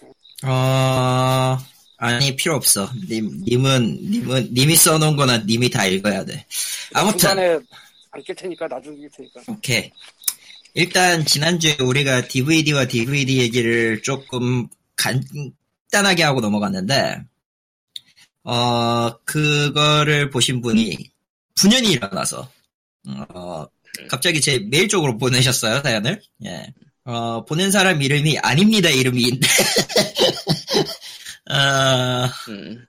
어, 0.44 1.58
아니, 1.96 2.36
필요 2.36 2.54
없어. 2.54 2.90
님, 3.08 3.42
님은, 3.44 3.98
님은, 4.10 4.48
님이 4.52 4.76
써놓은 4.76 5.16
거나 5.16 5.38
님이 5.38 5.68
다 5.68 5.84
읽어야 5.86 6.24
돼. 6.24 6.46
아무튼, 6.94 7.18
중간에 7.18 7.58
안 8.10 8.22
낄 8.24 8.34
테니까 8.34 8.66
나중에 8.68 8.96
낄 8.96 9.10
테니까. 9.10 9.40
오케이. 9.48 9.90
일단, 10.74 11.24
지난주에 11.24 11.76
우리가 11.80 12.28
DVD와 12.28 12.86
DVD 12.86 13.38
얘기를 13.38 14.00
조금 14.02 14.68
간단하게 14.96 16.22
하고 16.22 16.40
넘어갔는데, 16.40 17.22
어, 18.44 19.18
그거를 19.24 20.30
보신 20.30 20.60
분이 20.60 21.10
분연히 21.56 21.92
일어나서, 21.92 22.48
어, 23.34 23.66
갑자기 24.08 24.40
제 24.40 24.58
메일 24.70 24.88
쪽으로 24.88 25.18
보내셨어요, 25.18 25.80
사연을. 25.82 26.20
예. 26.44 26.66
어, 27.04 27.44
보낸 27.44 27.70
사람 27.70 28.02
이름이 28.02 28.38
아닙니다, 28.38 28.88
이름이인데. 28.90 29.46
어, 31.50 32.28
음, 32.50 32.84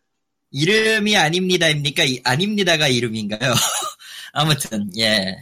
이름이 0.51 1.15
아닙니다입니까? 1.17 2.03
이- 2.03 2.21
아닙니다가 2.23 2.87
이름인가요? 2.87 3.53
아무튼, 4.33 4.89
예. 4.97 5.35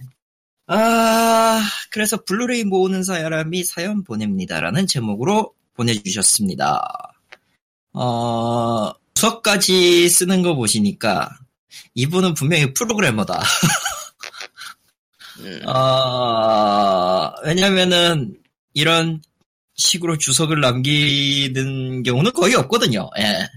아, 0.67 1.61
그래서 1.89 2.23
블루레이 2.23 2.63
모으는 2.65 3.03
사람이 3.03 3.63
사연 3.63 4.03
보냅니다라는 4.03 4.85
제목으로 4.87 5.53
보내주셨습니다. 5.73 6.81
어, 7.93 8.91
주석까지 9.15 10.09
쓰는 10.09 10.41
거 10.43 10.55
보시니까 10.55 11.29
이분은 11.95 12.35
분명히 12.35 12.73
프로그래머다. 12.73 13.41
음. 15.39 15.67
어, 15.67 17.31
왜냐면은 17.43 18.35
이런 18.73 19.21
식으로 19.75 20.17
주석을 20.17 20.59
남기는 20.59 22.03
경우는 22.03 22.31
거의 22.33 22.55
없거든요. 22.55 23.09
예. 23.19 23.47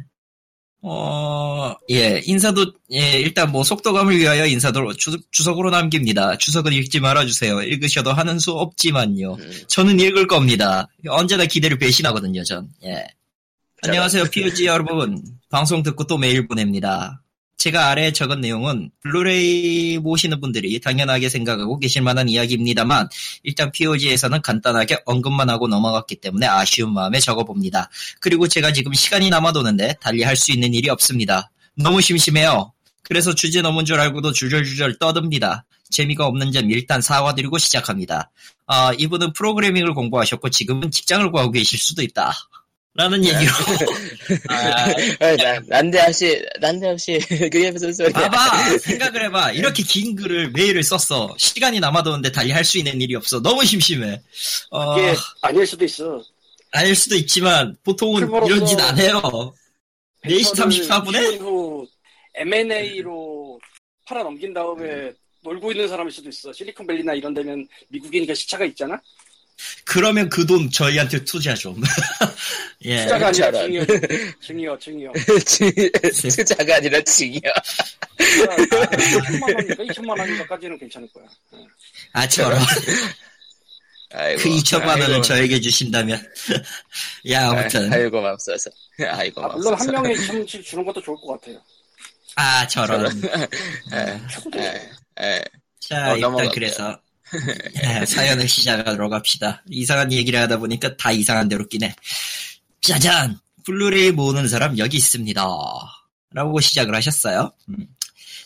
어, 0.83 1.75
예, 1.91 2.23
인사도, 2.25 2.73
예, 2.93 3.21
일단 3.21 3.53
뭐 3.53 3.63
속도감을 3.63 4.17
위하여 4.19 4.47
인사도 4.47 4.95
주, 4.95 5.19
주석으로 5.31 5.71
남깁니다. 5.71 6.39
주석은 6.39 6.73
읽지 6.73 7.01
말아주세요. 7.01 7.63
읽으셔도 7.63 8.13
하는 8.13 8.39
수 8.39 8.53
없지만요. 8.53 9.35
음. 9.35 9.53
저는 9.69 10.01
읽을 10.01 10.27
겁니다. 10.27 10.89
언제나 11.07 11.45
기대를 11.45 11.79
배신하거든요, 11.79 12.45
전. 12.45 12.69
예. 12.85 13.07
안녕하세요, 13.83 14.25
POG 14.31 14.67
여러분. 14.67 15.23
방송 15.51 15.83
듣고 15.83 16.05
또 16.05 16.17
메일 16.17 16.47
보냅니다. 16.47 17.20
제가 17.61 17.90
아래에 17.90 18.12
적은 18.12 18.40
내용은 18.40 18.90
블루레이 19.02 19.99
모으시는 19.99 20.41
분들이 20.40 20.81
당연하게 20.81 21.29
생각하고 21.29 21.79
계실 21.79 22.00
만한 22.00 22.26
이야기입니다만 22.26 23.07
일단 23.43 23.71
POG에서는 23.71 24.40
간단하게 24.40 25.02
언급만 25.05 25.50
하고 25.50 25.69
넘어갔기 25.69 26.17
때문에 26.17 26.47
아쉬운 26.47 26.95
마음에 26.95 27.21
적어봅니다. 27.21 27.90
그리고 28.19 28.49
제가 28.49 28.73
지금 28.73 28.95
시간이 28.95 29.29
남아도는데 29.29 29.97
달리 30.00 30.23
할 30.23 30.40
수 30.40 30.52
있는 30.52 30.73
일이 30.73 30.88
없습니다. 30.88 31.50
너무 31.75 32.00
심심해요. 32.00 32.73
그래서 33.02 33.35
주제 33.35 33.61
넘은 33.61 33.85
줄 33.85 34.00
알고도 34.00 34.33
주절주절 34.33 34.99
떠듭니다. 34.99 35.67
재미가 35.90 36.25
없는 36.25 36.52
점 36.52 36.71
일단 36.71 37.02
사과드리고 37.02 37.59
시작합니다. 37.59 38.31
아, 38.69 38.95
이분은 38.99 39.35
프로그래밍을 39.35 39.93
공부하셨고 39.93 40.49
지금은 40.49 40.90
직장을 40.90 41.31
구하고 41.31 41.50
계실 41.50 41.79
수도 41.79 42.00
있다. 42.02 42.33
라는 42.95 43.25
얘기로. 43.25 43.53
아, 44.51 44.85
아, 45.21 45.37
나- 45.37 45.61
난데없이 45.69 46.45
난데없이 46.61 47.19
그게 47.29 47.71
무슨 47.71 47.93
소리야? 47.93 48.13
봐봐! 48.13 48.79
생각을 48.79 49.25
해봐. 49.27 49.53
이렇게 49.53 49.83
긴 49.85 50.17
글을 50.17 50.51
메일을 50.51 50.83
썼어. 50.83 51.35
시간이 51.39 51.79
남아도는데 51.79 52.33
달리 52.33 52.51
할 52.51 52.65
수 52.65 52.79
있는 52.79 53.01
일이 53.01 53.15
없어. 53.15 53.41
너무 53.41 53.65
심심해. 53.65 54.21
어, 54.71 54.99
이게 54.99 55.15
아닐 55.41 55.65
수도 55.67 55.85
있어. 55.85 56.23
아닐 56.73 56.95
수도 56.97 57.15
있지만 57.17 57.77
보통은 57.85 58.29
이런 58.47 58.67
짓 58.67 58.79
안 58.81 58.99
해요. 58.99 59.21
4시 60.25 60.55
34분에? 60.89 61.39
후 61.41 61.87
M&A로 62.35 63.59
팔아 64.07 64.23
넘긴 64.25 64.53
다음에 64.53 65.13
놀고 65.43 65.71
있는 65.73 65.89
사람일 65.89 66.13
수도 66.13 66.29
있어. 66.29 66.53
실리콘밸리나 66.53 67.15
이런 67.15 67.33
데면 67.35 67.67
미국이니까 67.89 68.35
시차가 68.35 68.65
있잖아. 68.67 69.01
그러면 69.85 70.29
그 70.29 70.47
돈 70.47 70.71
저희한테 70.71 71.25
투자 71.25 71.55
좀. 71.55 71.81
예. 72.85 73.02
투자가 73.02 73.29
아니라 73.29 73.52
저런. 73.52 73.71
증여, 74.40 74.79
증여, 74.79 75.12
증여. 75.45 76.33
투자가 76.35 76.76
아니라 76.76 77.00
증여. 77.02 77.40
그러니까 78.17 78.87
2천만 78.87 79.43
원이니까 79.43 79.85
2천만 79.85 80.19
원인가까지는 80.19 80.79
괜찮을 80.79 81.09
거야. 81.12 81.25
아, 82.12 82.26
저런. 82.29 82.59
아이고, 84.12 84.43
그 84.43 84.49
2천만 84.49 84.88
원을 84.88 85.05
아이고, 85.07 85.23
저에게 85.23 85.61
주신다면. 85.61 86.21
야, 87.31 87.50
아무튼. 87.50 87.93
아이고 87.93 88.21
맙소사. 88.21 88.71
아이고 89.09 89.45
아, 89.45 89.49
물론 89.57 89.75
한. 89.75 89.87
명에 89.90 90.14
2천씩 90.14 90.64
주는 90.64 90.85
것도 90.85 91.00
좋을 91.02 91.17
것 91.19 91.40
같아요. 91.40 91.61
아, 92.37 92.67
저런. 92.67 93.07
에, 93.93 94.21
최고도 94.33 94.59
에, 94.59 94.90
에. 95.21 95.45
자, 95.81 96.12
어, 96.12 96.14
일단 96.17 96.21
넘어갈게요. 96.21 96.55
그래서. 96.55 97.00
예, 97.85 98.07
사연을 98.07 98.49
시작하러 98.49 99.09
갑시다. 99.09 99.63
이상한 99.69 100.13
얘기를 100.13 100.39
하다 100.41 100.59
보니까 100.59 100.97
다 100.97 101.13
이상한 101.13 101.49
데로 101.49 101.67
끼네. 101.67 101.95
짜잔! 102.81 103.39
블루레이 103.65 104.13
모으는 104.13 104.49
사람 104.49 104.79
여기 104.79 104.97
있습니다. 104.97 105.45
라고 106.33 106.61
시작을 106.61 106.95
하셨어요. 106.95 107.53
음. 107.69 107.87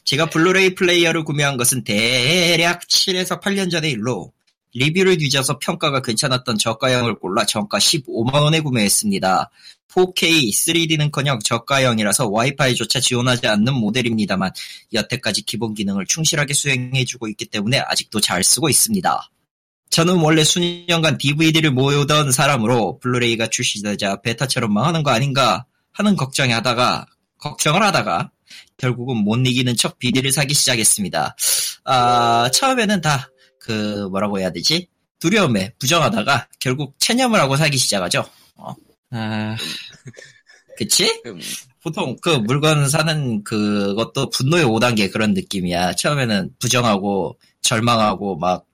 제가 0.05 0.27
블루레이 0.27 0.75
플레이어를 0.75 1.25
구매한 1.25 1.57
것은 1.57 1.85
대략 1.85 2.87
7에서 2.89 3.41
8년 3.41 3.71
전의 3.71 3.93
일로 3.93 4.33
리뷰를 4.75 5.19
뒤져서 5.19 5.59
평가가 5.61 6.03
괜찮았던 6.03 6.59
저가형을 6.59 7.15
골라 7.17 7.47
정가 7.47 7.79
15만원에 7.79 8.63
구매했습니다. 8.63 9.51
4K, 9.89 10.53
3D는커녕 10.53 11.45
저가형이라서 11.45 12.29
와이파이조차 12.29 13.01
지원하지 13.01 13.47
않는 13.47 13.75
모델입니다만 13.75 14.51
여태까지 14.93 15.43
기본 15.43 15.75
기능을 15.75 16.07
충실하게 16.07 16.55
수행해주고 16.55 17.29
있기 17.29 17.47
때문에 17.47 17.79
아직도 17.79 18.21
잘 18.21 18.43
쓰고 18.43 18.69
있습니다. 18.69 19.31
저는 19.91 20.17
원래 20.17 20.43
수년간 20.43 21.19
DVD를 21.19 21.71
모으던 21.71 22.33
사람으로 22.33 22.99
블루레이가 22.99 23.47
출시되자 23.49 24.23
베타처럼 24.23 24.73
망하는 24.73 25.03
거 25.03 25.11
아닌가 25.11 25.67
하는 25.93 26.17
걱정이 26.17 26.53
하다가 26.53 27.07
걱정을 27.39 27.83
하다가 27.83 28.31
결국은 28.77 29.19
못 29.19 29.37
이기는 29.37 29.77
척 29.77 29.99
BD를 29.99 30.33
사기 30.33 30.55
시작했습니다. 30.55 31.37
아, 31.85 32.51
처음에는 32.53 33.01
다 33.01 33.31
그 33.65 34.09
뭐라고 34.11 34.39
해야 34.39 34.51
되지? 34.51 34.89
두려움에 35.19 35.73
부정하다가 35.79 36.49
결국 36.61 36.95
체념을 36.99 37.41
하고 37.41 37.57
사기 37.57 37.79
시작하죠. 37.79 38.29
어. 38.57 38.75
아, 39.15 39.57
그치? 40.77 41.23
음, 41.27 41.41
보통 41.83 42.17
그 42.21 42.31
물건 42.31 42.89
사는 42.89 43.45
그것도 43.45 44.31
분노의 44.31 44.65
5단계 44.65 45.13
그런 45.13 45.35
느낌이야. 45.35 45.95
처음에는 45.95 46.55
부정하고 46.59 47.39
절망하고 47.63 48.37
막, 48.37 48.67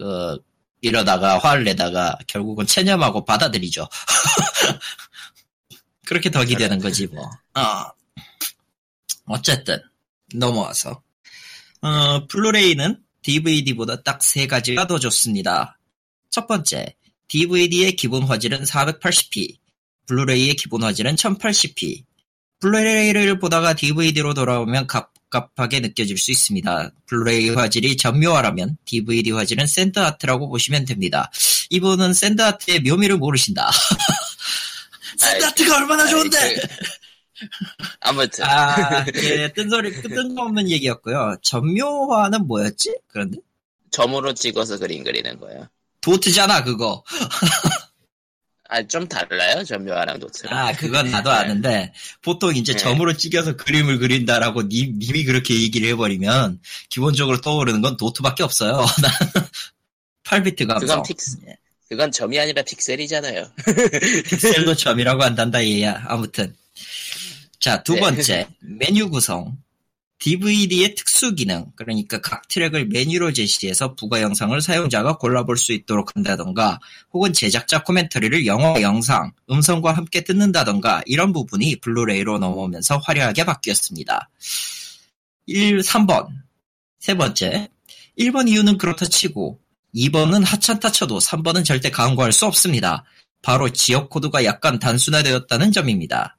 어, 0.00 0.36
이러다가 0.80 1.38
화를 1.38 1.64
내다가 1.64 2.16
결국은 2.28 2.64
체념하고 2.64 3.24
받아들이죠. 3.24 3.88
그렇게 6.06 6.30
덕이 6.30 6.54
되는 6.54 6.78
거지 6.78 7.06
뭐. 7.08 7.24
어. 7.54 7.90
어쨌든 9.26 9.78
넘어와서 10.34 11.02
어, 11.82 12.26
블루레이는 12.28 13.02
DVD보다 13.22 14.02
딱 14.02 14.22
세 14.22 14.46
가지가 14.46 14.86
더 14.86 14.98
좋습니다. 14.98 15.78
첫 16.30 16.46
번째, 16.46 16.94
DVD의 17.28 17.96
기본 17.96 18.22
화질은 18.22 18.62
480p, 18.62 19.56
블루레이의 20.08 20.56
기본 20.56 20.82
화질은 20.82 21.14
1080p. 21.14 22.02
블루레이를 22.60 23.38
보다가 23.38 23.74
DVD로 23.74 24.34
돌아오면 24.34 24.88
갑갑하게 24.88 25.80
느껴질 25.80 26.18
수 26.18 26.32
있습니다. 26.32 26.90
블루레이 27.06 27.50
화질이 27.50 27.96
점묘화라면 27.96 28.78
DVD 28.84 29.30
화질은 29.30 29.66
샌드아트라고 29.66 30.48
보시면 30.48 30.86
됩니다. 30.86 31.30
이분은 31.70 32.14
샌드아트의 32.14 32.80
묘미를 32.80 33.18
모르신다. 33.18 33.70
샌드아트가 35.18 35.76
얼마나 35.76 36.06
좋은데! 36.06 36.38
아이, 36.38 36.54
그, 36.54 36.60
아무튼 38.00 38.44
아, 38.44 39.04
예, 39.14 39.52
뜬소리, 39.52 40.02
뜬금없는 40.02 40.70
얘기였고요. 40.70 41.36
점묘화는 41.42 42.46
뭐였지? 42.46 42.96
그런데? 43.06 43.38
점으로 43.90 44.34
찍어서 44.34 44.78
그림 44.78 45.04
그리는 45.04 45.38
거예요. 45.38 45.68
도트잖아, 46.00 46.64
그거. 46.64 47.04
아 48.68 48.82
좀 48.82 49.08
달라요 49.08 49.64
점묘화랑 49.64 50.18
도트랑. 50.18 50.56
아, 50.56 50.72
그건 50.72 51.10
나도 51.10 51.30
네. 51.30 51.36
아는데, 51.36 51.92
보통 52.22 52.54
이제 52.54 52.72
네. 52.72 52.78
점으로 52.78 53.16
찍어서 53.16 53.56
그림을 53.56 53.98
그린다라고 53.98 54.68
님, 54.68 54.98
님이 54.98 55.24
그렇게 55.24 55.54
얘기를 55.54 55.88
해버리면, 55.88 56.60
기본적으로 56.90 57.40
떠오르는 57.40 57.80
건 57.80 57.96
도트밖에 57.96 58.42
없어요. 58.42 58.84
8비트 60.24 60.66
감성. 60.66 60.80
그건 60.80 61.02
픽스. 61.02 61.38
그건 61.88 62.12
점이 62.12 62.38
아니라 62.38 62.62
픽셀이잖아요. 62.62 63.50
픽셀도 64.28 64.74
점이라고 64.74 65.22
한단다, 65.22 65.64
얘야. 65.64 66.04
아무튼. 66.06 66.54
자, 67.58 67.82
두 67.82 67.94
네. 67.94 68.00
번째. 68.00 68.48
메뉴 68.60 69.08
구성. 69.08 69.56
DVD의 70.18 70.94
특수 70.96 71.34
기능, 71.34 71.70
그러니까 71.76 72.20
각 72.20 72.48
트랙을 72.48 72.86
메뉴로 72.86 73.32
제시해서 73.32 73.94
부가 73.94 74.20
영상을 74.20 74.60
사용자가 74.60 75.18
골라볼 75.18 75.56
수 75.56 75.72
있도록 75.72 76.16
한다던가, 76.16 76.80
혹은 77.12 77.32
제작자 77.32 77.84
commentary를 77.84 78.46
영어 78.46 78.80
영상, 78.80 79.32
음성과 79.50 79.92
함께 79.92 80.22
듣는다던가, 80.22 81.02
이런 81.06 81.32
부분이 81.32 81.76
블루레이로 81.80 82.38
넘어오면서 82.38 82.98
화려하게 82.98 83.44
바뀌었습니다. 83.44 84.28
1, 85.46 85.78
3번. 85.80 86.28
세 86.98 87.14
번째. 87.14 87.68
1번 88.18 88.48
이유는 88.48 88.78
그렇다 88.78 89.06
치고, 89.06 89.60
2번은 89.94 90.44
하찮다 90.44 90.90
쳐도 90.90 91.18
3번은 91.18 91.64
절대 91.64 91.90
간과할 91.90 92.32
수 92.32 92.46
없습니다. 92.46 93.04
바로 93.42 93.70
지역 93.70 94.10
코드가 94.10 94.44
약간 94.44 94.78
단순화되었다는 94.80 95.70
점입니다. 95.70 96.37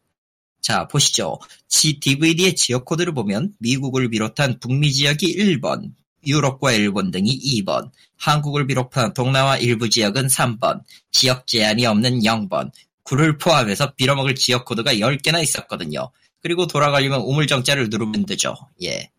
자, 0.62 0.88
보시죠. 0.88 1.40
지, 1.68 2.00
DVD의 2.00 2.56
지역 2.56 2.86
코드를 2.86 3.14
보면 3.14 3.54
미국을 3.60 4.10
비롯한 4.10 4.60
북미 4.60 4.92
지역이 4.92 5.36
1번, 5.38 5.92
유럽과 6.26 6.74
일본 6.74 7.12
등이 7.12 7.40
2번, 7.40 7.92
한국을 8.18 8.68
비롯한 8.68 9.14
동남아 9.14 9.58
일부 9.58 9.90
지역은 9.90 10.28
3번, 10.28 10.82
지역 11.12 11.48
제한이 11.48 11.86
없는 11.86 12.20
0번, 12.22 12.72
구를 13.04 13.38
포함해서 13.38 13.94
빌어먹을 13.96 14.36
지역 14.36 14.66
코드가 14.66 14.94
10개나 14.94 15.42
있었거든요. 15.42 16.12
그리고 16.42 16.68
돌아가려면 16.68 17.22
우물정자를 17.22 17.90
누르면 17.90 18.26
되죠. 18.26 18.56
예. 18.84 19.10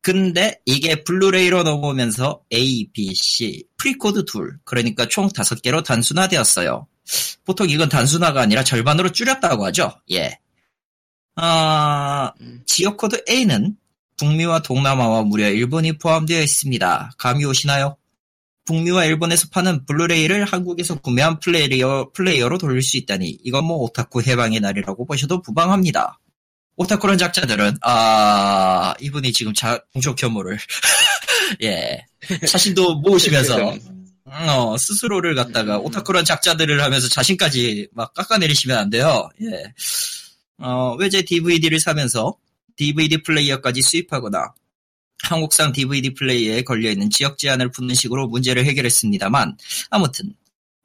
근데 0.00 0.60
이게 0.66 1.04
블루레이로 1.04 1.62
넘어오면서 1.62 2.42
A, 2.52 2.88
B, 2.92 3.14
C, 3.14 3.64
free 3.76 4.00
code 4.00 4.24
둘, 4.24 4.58
그러니까 4.64 5.06
총 5.06 5.28
5개로 5.28 5.84
단순화되었어요. 5.84 6.86
보통 7.44 7.68
이건 7.68 7.88
단순화가 7.88 8.40
아니라 8.40 8.64
절반으로 8.64 9.10
줄였다고 9.12 9.64
하죠. 9.66 9.92
예. 10.12 10.38
아, 11.36 12.32
음. 12.40 12.62
지역 12.66 12.96
코드 12.96 13.22
A는 13.28 13.76
북미와 14.18 14.62
동남아와 14.62 15.22
무려 15.22 15.48
일본이 15.48 15.98
포함되어 15.98 16.40
있습니다. 16.42 17.12
감이 17.18 17.44
오시나요? 17.44 17.96
북미와 18.64 19.06
일본에서 19.06 19.48
파는 19.50 19.86
블루레이를 19.86 20.44
한국에서 20.44 21.00
구매한 21.00 21.40
플레이어, 21.40 22.10
플레이어로 22.12 22.58
돌릴 22.58 22.82
수 22.82 22.96
있다니 22.96 23.38
이건 23.42 23.64
뭐 23.64 23.78
오타쿠 23.78 24.22
해방의 24.22 24.60
날이라고 24.60 25.04
보셔도 25.06 25.42
무방합니다. 25.42 26.20
오타쿠란 26.76 27.18
작자들은 27.18 27.78
아 27.82 28.94
이분이 29.00 29.32
지금 29.32 29.52
자, 29.52 29.82
동족 29.92 30.22
혐오를 30.22 30.58
예 31.62 32.06
자신도 32.46 33.00
모으시면서 33.00 33.74
어, 34.32 34.76
스스로를 34.78 35.34
갖다가 35.34 35.78
오타쿠란 35.78 36.24
작자들을 36.24 36.82
하면서 36.82 37.08
자신까지 37.08 37.88
막 37.92 38.14
깎아내리시면 38.14 38.78
안 38.78 38.90
돼요. 38.90 39.28
예. 39.42 39.72
어, 40.58 40.94
외제 40.98 41.22
DVD를 41.22 41.78
사면서 41.78 42.36
DVD 42.76 43.22
플레이어까지 43.22 43.82
수입하거나 43.82 44.54
한국산 45.22 45.72
DVD 45.72 46.14
플레이어에 46.14 46.62
걸려있는 46.62 47.10
지역 47.10 47.38
제한을 47.38 47.70
푸는 47.70 47.94
식으로 47.94 48.26
문제를 48.26 48.64
해결했습니다만 48.64 49.56
아무튼 49.90 50.34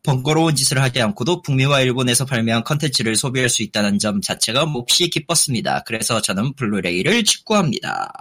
번거로운 0.04 0.56
짓을 0.56 0.82
하지 0.82 1.02
않고도 1.02 1.42
북미와 1.42 1.82
일본에서 1.82 2.26
발매한 2.26 2.64
컨텐츠를 2.64 3.16
소비할 3.16 3.50
수 3.50 3.64
있다는 3.64 4.00
점 4.00 4.22
자체가 4.22 4.66
몹시 4.66 5.10
기뻤습니다. 5.10 5.84
그래서 5.86 6.22
저는 6.22 6.54
블루레이를 6.54 7.24
직구합니다. 7.24 8.12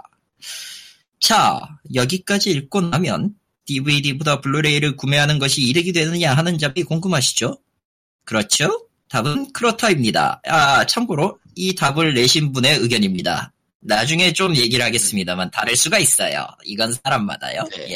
자, 1.19 1.61
여기까지 1.93 2.51
읽고 2.51 2.81
나면 2.81 3.35
DVD보다 3.67 4.41
블루레이를 4.41 4.95
구매하는 4.95 5.37
것이 5.37 5.61
이득이 5.61 5.91
되느냐 5.93 6.33
하는 6.33 6.57
점이 6.57 6.83
궁금하시죠? 6.83 7.59
그렇죠? 8.25 8.87
답은 9.09 9.53
그렇다입니다. 9.53 10.41
아, 10.47 10.85
참고로 10.85 11.39
이 11.55 11.75
답을 11.75 12.13
내신 12.15 12.51
분의 12.51 12.77
의견입니다. 12.79 13.53
나중에 13.81 14.33
좀 14.33 14.55
얘기를 14.55 14.83
하겠습니다만 14.83 15.51
다를 15.51 15.75
수가 15.75 15.99
있어요. 15.99 16.47
이건 16.65 16.93
사람마다요. 17.03 17.63
네. 17.75 17.91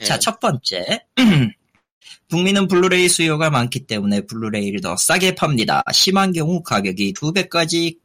예. 0.00 0.04
자, 0.04 0.18
첫 0.18 0.38
번째. 0.40 1.00
북미는 2.28 2.68
블루레이 2.68 3.08
수요가 3.08 3.50
많기 3.50 3.86
때문에 3.86 4.22
블루레이를 4.22 4.80
더 4.80 4.96
싸게 4.96 5.34
팝니다. 5.34 5.82
심한 5.92 6.32
경우 6.32 6.62
가격이 6.62 7.12
두 7.12 7.32
배까지, 7.32 7.98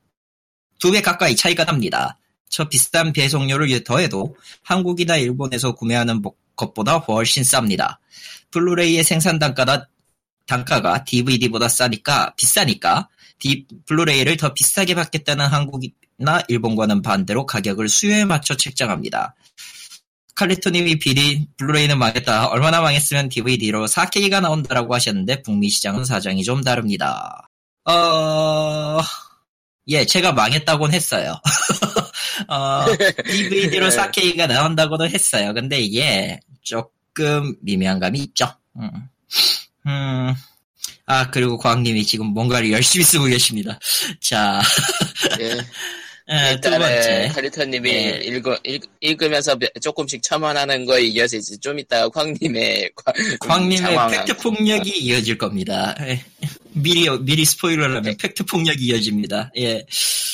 두 0.80 0.92
배 0.92 1.02
가까이 1.02 1.36
차이가 1.36 1.66
납니다. 1.66 2.18
저 2.50 2.68
비싼 2.68 3.14
배송료를 3.14 3.84
더해도 3.84 4.36
한국이나 4.64 5.18
일본에서 5.18 5.74
구매하는 5.76 6.22
보- 6.22 6.36
것보다 6.60 6.98
훨씬 6.98 7.44
쌉니다. 7.44 7.98
블루레이의 8.52 9.04
생산 9.04 9.40
단가가, 9.40 9.88
단가가 10.46 11.04
DVD보다 11.06 11.70
싸니까, 11.70 12.34
비싸니까, 12.36 13.08
디- 13.40 13.66
블루레이를 13.86 14.36
더 14.38 14.54
비싸게 14.54 14.96
받겠다는 14.96 15.46
한국이나 15.48 16.42
일본과는 16.50 17.02
반대로 17.02 17.46
가격을 17.46 17.88
수요에 17.88 18.26
맞춰 18.26 18.58
책정합니다. 18.58 19.36
칼리토님이 20.36 21.00
비리 21.00 21.48
블루레이는 21.58 21.98
망했다. 21.98 22.48
얼마나 22.48 22.82
망했으면 22.82 23.30
DVD로 23.30 23.86
4K가 23.88 24.42
나온다라고 24.42 24.94
하셨는데 24.96 25.42
북미 25.44 25.70
시장은 25.70 26.06
사정이 26.06 26.44
좀 26.44 26.62
다릅니다. 26.64 27.50
어, 27.86 29.00
예, 29.90 30.06
제가 30.06 30.34
망했다고는 30.34 30.94
했어요. 30.94 31.40
어, 32.48 32.86
DVD로 33.26 33.90
네. 33.90 33.96
4K가 33.98 34.48
나온다고도 34.48 35.08
했어요. 35.08 35.54
근데 35.54 35.80
이게 35.80 36.40
조금 36.62 37.56
미묘한 37.62 38.00
감이 38.00 38.20
있죠. 38.20 38.54
음. 38.80 38.90
음. 39.88 40.34
아, 41.06 41.32
그리고 41.32 41.58
광님이 41.58 42.06
지금 42.06 42.28
뭔가를 42.28 42.72
열심히 42.72 43.04
쓰고 43.04 43.26
계십니다. 43.26 43.80
자, 44.22 44.62
예. 45.40 45.58
에, 46.30 46.48
두 46.62 46.68
일단은 46.70 46.80
번째. 46.80 47.28
칼리터님이 47.34 47.90
예. 47.92 48.22
읽어, 48.24 48.58
읽, 48.64 48.84
읽으면서 49.02 49.56
몇- 49.56 49.72
조금씩 49.82 50.22
첨언하는 50.22 50.86
거에 50.86 51.02
이어서 51.06 51.38
이제 51.38 51.58
좀 51.58 51.80
이따 51.80 52.08
광님의 52.10 52.92
과- 52.96 53.14
광님의 53.40 53.98
팩트 54.12 54.38
폭력이 54.38 54.90
이어질 55.00 55.38
겁니다. 55.38 55.96
예. 56.02 56.24
미리 56.72 57.10
미리 57.22 57.44
스포일러를 57.46 57.98
하면 57.98 58.16
팩트 58.18 58.46
폭력이 58.46 58.86
이어집니다. 58.86 59.52
예, 59.58 59.84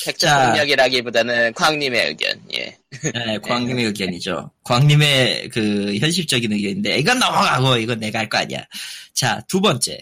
팩트 0.06 0.20
자. 0.26 0.48
폭력이라기보다는 0.50 1.54
광님의 1.54 2.08
의견. 2.10 2.42
예. 2.54 2.78
예, 3.06 3.38
광님의 3.42 3.86
의견이죠. 3.86 4.52
광님의 4.64 5.50
그 5.54 5.96
현실적인 5.98 6.52
의견인데 6.52 6.98
이건 6.98 7.20
넘어가고 7.20 7.78
이건 7.78 8.00
내가 8.02 8.20
할 8.20 8.30
거 8.30 8.38
아니야. 8.38 8.66
자, 9.14 9.42
두 9.48 9.62
번째. 9.62 9.98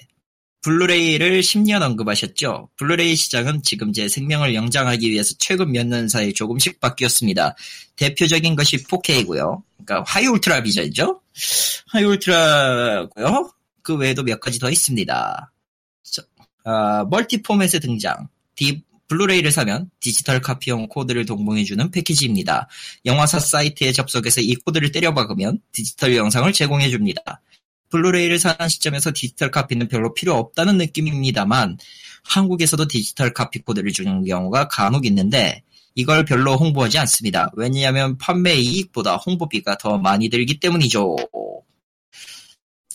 블루레이를 0.63 1.41
10년 1.41 1.81
언급하셨죠. 1.81 2.69
블루레이 2.77 3.15
시장은 3.15 3.63
지금 3.63 3.91
제 3.93 4.07
생명을 4.07 4.55
연장하기 4.55 5.11
위해서 5.11 5.35
최근 5.37 5.71
몇 5.71 5.85
년 5.85 6.07
사이 6.07 6.33
조금씩 6.33 6.79
바뀌었습니다. 6.79 7.55
대표적인 7.97 8.55
것이 8.55 8.77
4K고요. 8.77 9.61
그러니까 9.85 10.09
high 10.09 10.25
ultra 10.27 10.63
vision이죠. 10.63 11.21
high 11.87 12.03
ultra고요. 12.05 13.51
그 13.81 13.95
외에도 13.97 14.23
몇 14.23 14.39
가지 14.39 14.57
더 14.59 14.69
있습니다. 14.71 15.51
저, 16.03 16.23
아, 16.63 17.05
멀티 17.09 17.41
포맷의 17.41 17.81
등장. 17.81 18.29
디, 18.55 18.81
블루레이를 19.09 19.51
사면 19.51 19.91
디지털 19.99 20.39
카피용 20.41 20.87
코드를 20.87 21.25
동봉해주는 21.25 21.91
패키지입니다. 21.91 22.69
영화사 23.05 23.39
사이트에 23.39 23.91
접속해서 23.91 24.39
이 24.39 24.55
코드를 24.55 24.93
때려 24.93 25.13
박으면 25.13 25.59
디지털 25.73 26.15
영상을 26.15 26.51
제공해줍니다. 26.53 27.41
블루레이를 27.93 28.39
사는 28.39 28.67
시점에서 28.67 29.11
디지털 29.13 29.51
카피는 29.51 29.87
별로 29.87 30.15
필요 30.15 30.33
없다는 30.33 30.79
느낌입니다만 30.79 31.77
한국에서도 32.23 32.87
디지털 32.87 33.33
카피 33.33 33.59
코드를 33.59 33.91
주는 33.91 34.25
경우가 34.25 34.67
간혹 34.67 35.05
있는데 35.05 35.61
이걸 35.93 36.25
별로 36.25 36.55
홍보하지 36.55 36.97
않습니다. 36.97 37.51
왜냐하면 37.55 38.17
판매 38.17 38.55
이익보다 38.55 39.17
홍보비가 39.17 39.77
더 39.77 39.99
많이 39.99 40.29
들기 40.29 40.59
때문이죠. 40.59 41.15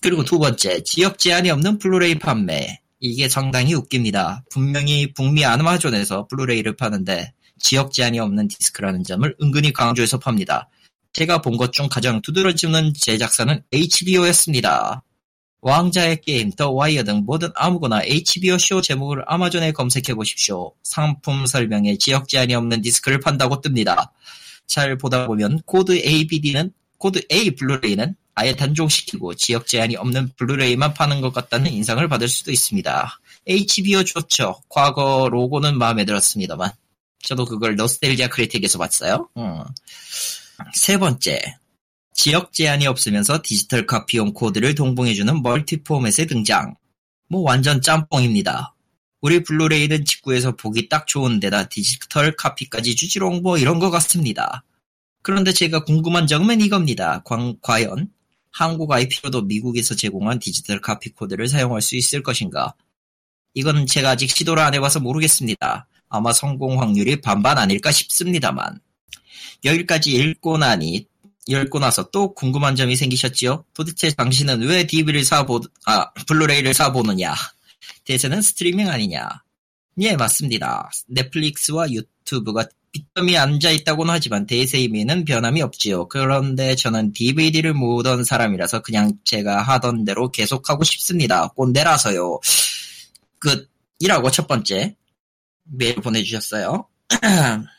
그리고 0.03 0.25
두 0.25 0.41
번째, 0.41 0.83
지역 0.83 1.19
제한이 1.19 1.49
없는 1.51 1.79
블루레이 1.79 2.19
판매. 2.19 2.81
이게 2.99 3.29
상당히 3.29 3.75
웃깁니다. 3.75 4.45
분명히 4.51 5.13
북미 5.13 5.45
아마존에서 5.45 6.27
블루레이를 6.27 6.75
파는데 6.75 7.33
지역 7.61 7.93
제한이 7.93 8.19
없는 8.19 8.49
디스크라는 8.49 9.05
점을 9.05 9.37
은근히 9.41 9.73
강조해서 9.73 10.19
팝니다. 10.19 10.69
제가 11.13 11.41
본 11.43 11.57
것 11.57 11.73
중 11.73 11.89
가장 11.89 12.23
두드러지는 12.23 12.93
제작사는 12.95 13.63
HBO였습니다. 13.73 15.03
왕좌의 15.61 16.21
게임, 16.21 16.51
The 16.53 16.71
Wire 16.71 17.03
등 17.03 17.25
뭐든 17.27 17.51
아무거나 17.57 18.03
HBO 18.05 18.59
쇼 18.59 18.81
제목을 18.81 19.25
아마존에 19.27 19.73
검색해 19.73 20.15
보십시오. 20.15 20.73
상품 20.85 21.47
설명에 21.47 21.97
지역 21.99 22.29
제한이 22.29 22.55
없는 22.55 22.81
디스크를 22.83 23.19
판다고 23.21 23.61
뜹니다. 23.61 24.11
잘 24.67 24.97
보다 24.97 25.27
보면 25.27 25.61
코드 25.67 25.93
A 25.99 26.09
BD는 26.09 26.73
코드 26.99 27.21
A 27.33 27.53
블루레이는 27.57 28.15
아예 28.35 28.55
단종시키고 28.55 29.35
지역 29.35 29.67
제한이 29.67 29.97
없는 29.97 30.31
블루레이만 30.37 30.95
파는 30.95 31.21
것 31.21 31.33
같다는 31.33 31.73
인상을 31.73 32.07
받을 32.09 32.29
수도 32.29 32.53
있습니다. 32.53 33.19
HBO 33.49 34.05
좋죠. 34.05 34.61
과거 34.69 35.29
로고는 35.33 35.77
마음에 35.77 36.05
들었습니다만 36.05 36.71
저도 37.25 37.47
그걸 37.47 37.75
Nostalgia 37.75 38.29
Critic에서 38.29 38.79
봤어요. 38.79 39.29
음. 39.39 39.65
세 40.75 40.99
번째, 40.99 41.41
지역 42.15 42.53
제한이 42.53 42.87
없으면서 42.87 43.41
디지털 43.43 43.87
카피용 43.87 44.33
코드를 44.33 44.75
동봉해주는 44.75 45.43
멀티 45.43 45.83
포맷의 45.83 46.27
등장. 46.27 46.75
뭐 47.29 47.43
완전 47.43 47.81
짬뽕입니다. 47.81 48.75
우리 49.21 49.43
블루레이는 49.43 50.05
직구에서 50.05 50.57
보기 50.57 50.89
딱 50.89 51.07
좋은 51.07 51.41
데다 51.41 51.69
디지털 51.69 52.35
카피까지 52.37 52.97
주지롱 52.97 53.43
뭐 53.43 53.59
이런 53.59 53.79
것 53.79 53.91
같습니다. 53.91 54.65
그런데 55.23 55.53
제가 55.53 55.85
궁금한 55.85 56.27
점은 56.27 56.61
이겁니다. 56.61 57.23
광- 57.25 57.57
과연 57.61 58.09
한국 58.51 58.91
IP로도 58.93 59.43
미국에서 59.43 59.95
제공한 59.95 60.39
디지털 60.39 60.81
카피 60.81 61.11
코드를 61.11 61.49
사용할 61.49 61.83
수 61.83 61.97
있을 61.97 62.23
것인가? 62.23 62.75
이건 63.55 63.87
제가 63.87 64.11
아직 64.11 64.31
시도를 64.31 64.63
안 64.63 64.75
해봐서 64.75 65.01
모르겠습니다. 65.01 65.87
아마 66.09 66.33
성공 66.33 66.81
확률이 66.81 67.21
반반 67.21 67.59
아닐까 67.59 67.91
싶습니다만. 67.93 68.81
여기까지 69.65 70.13
읽고 70.13 70.59
나니 70.59 71.07
읽고 71.47 71.79
나서 71.79 72.11
또 72.11 72.35
궁금한 72.35 72.77
점이 72.77 72.95
생기셨지요? 72.97 73.65
도대체 73.75 74.11
당신은 74.11 74.63
왜 74.63 74.87
DVD를 74.87 75.25
사보, 75.25 75.61
아, 75.87 76.11
블루레이를 76.27 76.75
사보느냐? 76.75 77.35
대세는 78.05 78.43
스트리밍 78.43 78.89
아니냐? 78.89 79.29
예, 80.01 80.17
맞습니다. 80.17 80.91
넷플릭스와 81.09 81.91
유튜브가 81.91 82.67
빗점이 82.93 83.37
앉아있다고는 83.37 84.13
하지만 84.13 84.47
대세임에는 84.47 85.25
변함이 85.25 85.63
없지요. 85.63 86.09
그런데 86.09 86.75
저는 86.75 87.13
DVD를 87.13 87.75
모으던 87.75 88.25
사람이라서 88.25 88.83
그냥 88.83 89.13
제가 89.25 89.63
하던 89.63 90.05
대로 90.05 90.31
계속하고 90.31 90.85
싶습니다. 90.85 91.49
꼰대라서요. 91.49 92.41
끝 93.39 93.71
이라고 93.99 94.31
첫 94.31 94.47
번째 94.47 94.97
메일 95.65 95.97
보내주셨어요. 95.97 96.87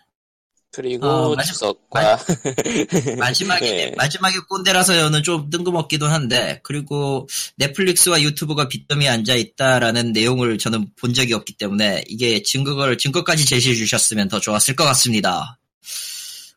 그리고 0.72 1.08
어, 1.08 1.36
마지- 1.36 1.52
주석과 1.52 2.20
마지막에 3.18 3.72
네. 3.90 3.94
마지막에 3.98 4.38
꼰대라서요는 4.48 5.24
좀 5.24 5.50
뜬금없기도 5.50 6.06
한데 6.06 6.60
그리고 6.64 7.28
넷플릭스와 7.58 8.22
유튜브가 8.22 8.68
빗점이 8.68 9.10
앉아 9.10 9.34
있다라는 9.36 10.12
내용을 10.14 10.58
저는 10.60 10.92
본 10.96 11.14
적이 11.14 11.34
없기 11.34 11.54
때문에 11.54 12.04
이게 12.08 12.44
증거를 12.44 12.98
증거까지 13.00 13.46
제시해 13.46 13.74
주셨으면 13.76 14.28
더 14.30 14.40
좋았을 14.40 14.76
것 14.76 14.84
같습니다. 14.86 15.58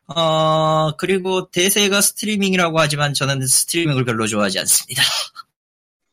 어 0.09 0.92
그리고 0.98 1.51
대세가 1.51 2.01
스트리밍이라고 2.03 2.79
하지만 2.81 3.14
저는 3.14 3.46
스트리밍을 3.46 4.05
별로 4.05 4.27
좋아하지 4.27 4.59
않습니다. 4.59 5.03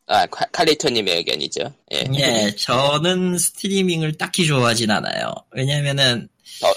아 0.08 0.26
카- 0.28 0.46
칼리토님의 0.54 1.18
의견이죠. 1.18 1.74
예. 1.94 2.06
예, 2.16 2.56
저는 2.56 3.38
스트리밍을 3.38 4.18
딱히 4.18 4.46
좋아하진 4.48 4.90
않아요. 4.90 5.34
왜냐면은, 5.52 6.28
어. 6.64 6.72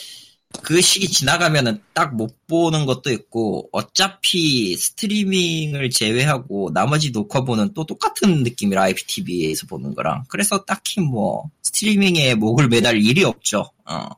그 0.72 0.80
시기 0.80 1.06
지나가면은 1.06 1.82
딱 1.92 2.14
못 2.14 2.46
보는 2.46 2.86
것도 2.86 3.12
있고, 3.12 3.68
어차피 3.72 4.74
스트리밍을 4.74 5.90
제외하고 5.90 6.70
나머지 6.72 7.12
녹화 7.12 7.44
보는 7.44 7.74
또 7.74 7.84
똑같은 7.84 8.42
느낌이라 8.42 8.82
IPTV에서 8.82 9.66
보는 9.66 9.94
거랑. 9.94 10.24
그래서 10.28 10.64
딱히 10.64 11.02
뭐, 11.02 11.50
스트리밍에 11.62 12.36
목을 12.36 12.68
매달 12.68 12.96
일이 12.96 13.22
없죠. 13.22 13.70
어. 13.84 14.08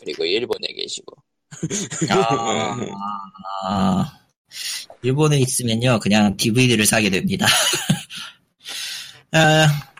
그리고 0.00 0.24
일본에 0.24 0.66
계시고. 0.74 1.14
아, 2.10 2.76
아, 3.64 4.12
일본에 5.02 5.38
있으면요, 5.38 6.00
그냥 6.00 6.36
DVD를 6.36 6.86
사게 6.86 7.08
됩니다. 7.08 7.46
아, 9.30 9.93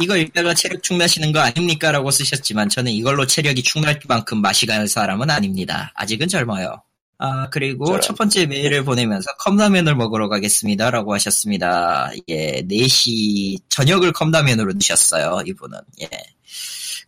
이거 0.00 0.16
읽다가 0.16 0.54
체력 0.54 0.82
축나시는 0.82 1.32
거 1.32 1.40
아닙니까? 1.40 1.92
라고 1.92 2.10
쓰셨지만 2.10 2.68
저는 2.68 2.92
이걸로 2.92 3.26
체력이 3.26 3.62
축날 3.62 4.00
만큼 4.08 4.40
맛이 4.40 4.66
가는 4.66 4.86
사람은 4.86 5.30
아닙니다. 5.30 5.92
아직은 5.94 6.28
젊어요. 6.28 6.82
아, 7.18 7.50
그리고 7.50 7.84
저런. 7.84 8.00
첫 8.00 8.16
번째 8.16 8.46
메일을 8.46 8.82
보내면서 8.82 9.30
컵라면을 9.40 9.94
먹으러 9.94 10.30
가겠습니다. 10.30 10.90
라고 10.90 11.12
하셨습니다. 11.12 12.10
예, 12.28 12.62
4시 12.62 13.58
저녁을 13.68 14.12
컵라면으로 14.12 14.72
드셨어요. 14.78 15.42
이분은. 15.46 15.78
예. 16.00 16.08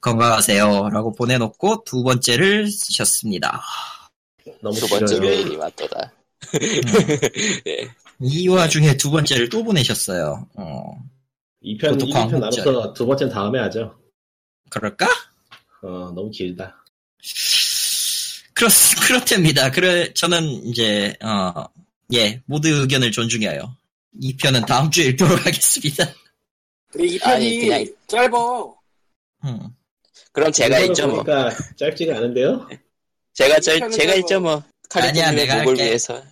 건강하세요. 0.02 0.90
라고 0.90 1.14
보내놓고 1.14 1.84
두 1.86 2.02
번째를 2.02 2.70
쓰셨습니다. 2.70 3.62
너무 4.60 4.78
두 4.78 4.86
번째. 4.86 5.18
메일이 5.18 5.56
왔더다. 5.56 6.12
예. 7.66 7.88
이 8.20 8.48
와중에 8.48 8.96
두 8.98 9.10
번째를 9.10 9.48
또 9.48 9.64
보내셨어요. 9.64 10.46
어, 10.54 10.82
2편, 11.64 11.80
그것도 11.80 12.06
2편 12.06 12.12
광고죠. 12.12 12.38
나눠서 12.38 12.92
두 12.92 13.06
번째는 13.06 13.32
다음에 13.32 13.58
하죠. 13.60 13.98
그럴까? 14.70 15.06
어, 15.82 16.12
너무 16.14 16.30
길다. 16.30 16.82
그렇, 18.54 18.68
그렇답니다. 19.06 19.70
그래, 19.70 20.12
저는 20.14 20.44
이제, 20.68 21.14
어, 21.22 21.64
예, 22.14 22.40
모두 22.46 22.68
의견을 22.68 23.10
존중해요. 23.12 23.76
이 24.20 24.36
편은 24.36 24.66
다음 24.66 24.90
주에 24.90 25.06
읽도록 25.06 25.38
하겠습니다. 25.46 26.04
근데 26.90 27.06
이 27.06 27.18
아니, 27.22 27.58
편이 27.58 27.60
그냥- 27.60 27.96
짧어. 28.06 28.76
음. 29.44 29.58
그럼 30.32 30.52
제가 30.52 30.78
있죠 30.80 31.08
뭐. 31.08 31.24
짧지가 31.76 32.16
않은데요? 32.16 32.68
제가 33.34 33.56
편은 33.60 33.90
제가 33.90 34.12
뭐- 34.12 34.20
있죠 34.20 34.40
뭐. 34.40 34.62
내가 35.32 35.56
목을 35.58 35.68
할게. 35.70 35.84
위해서. 35.84 36.22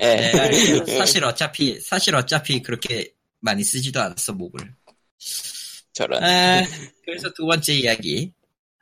예. 0.00 0.06
알기로 0.38 0.86
사실 0.98 1.24
어차피, 1.24 1.80
사실 1.80 2.14
어차피 2.14 2.62
그렇게 2.62 3.12
많이 3.44 3.62
쓰지도 3.62 4.00
않았어, 4.00 4.32
목을. 4.32 4.74
저런. 5.92 6.24
아, 6.24 6.62
그래서 7.04 7.30
두 7.34 7.46
번째 7.46 7.72
이야기. 7.74 8.32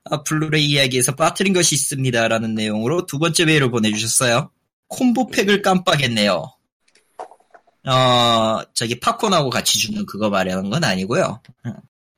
아, 0.05 0.23
블루레이 0.23 0.67
이야기에서 0.71 1.15
빠뜨린 1.15 1.53
것이 1.53 1.75
있습니다라는 1.75 2.55
내용으로 2.55 3.07
두 3.07 3.19
번째 3.19 3.45
메일을 3.45 3.71
보내주셨어요. 3.71 4.51
콤보팩을 4.89 5.63
깜빡했네요. 5.63 6.53
어, 7.85 8.63
저기 8.75 8.99
팝콘하고 9.01 9.51
같이 9.51 9.79
주는 9.79 10.07
그거 10.07 10.31
말하는 10.31 10.71
건 10.71 10.85
아니고요. 10.85 11.41
응. 11.67 11.75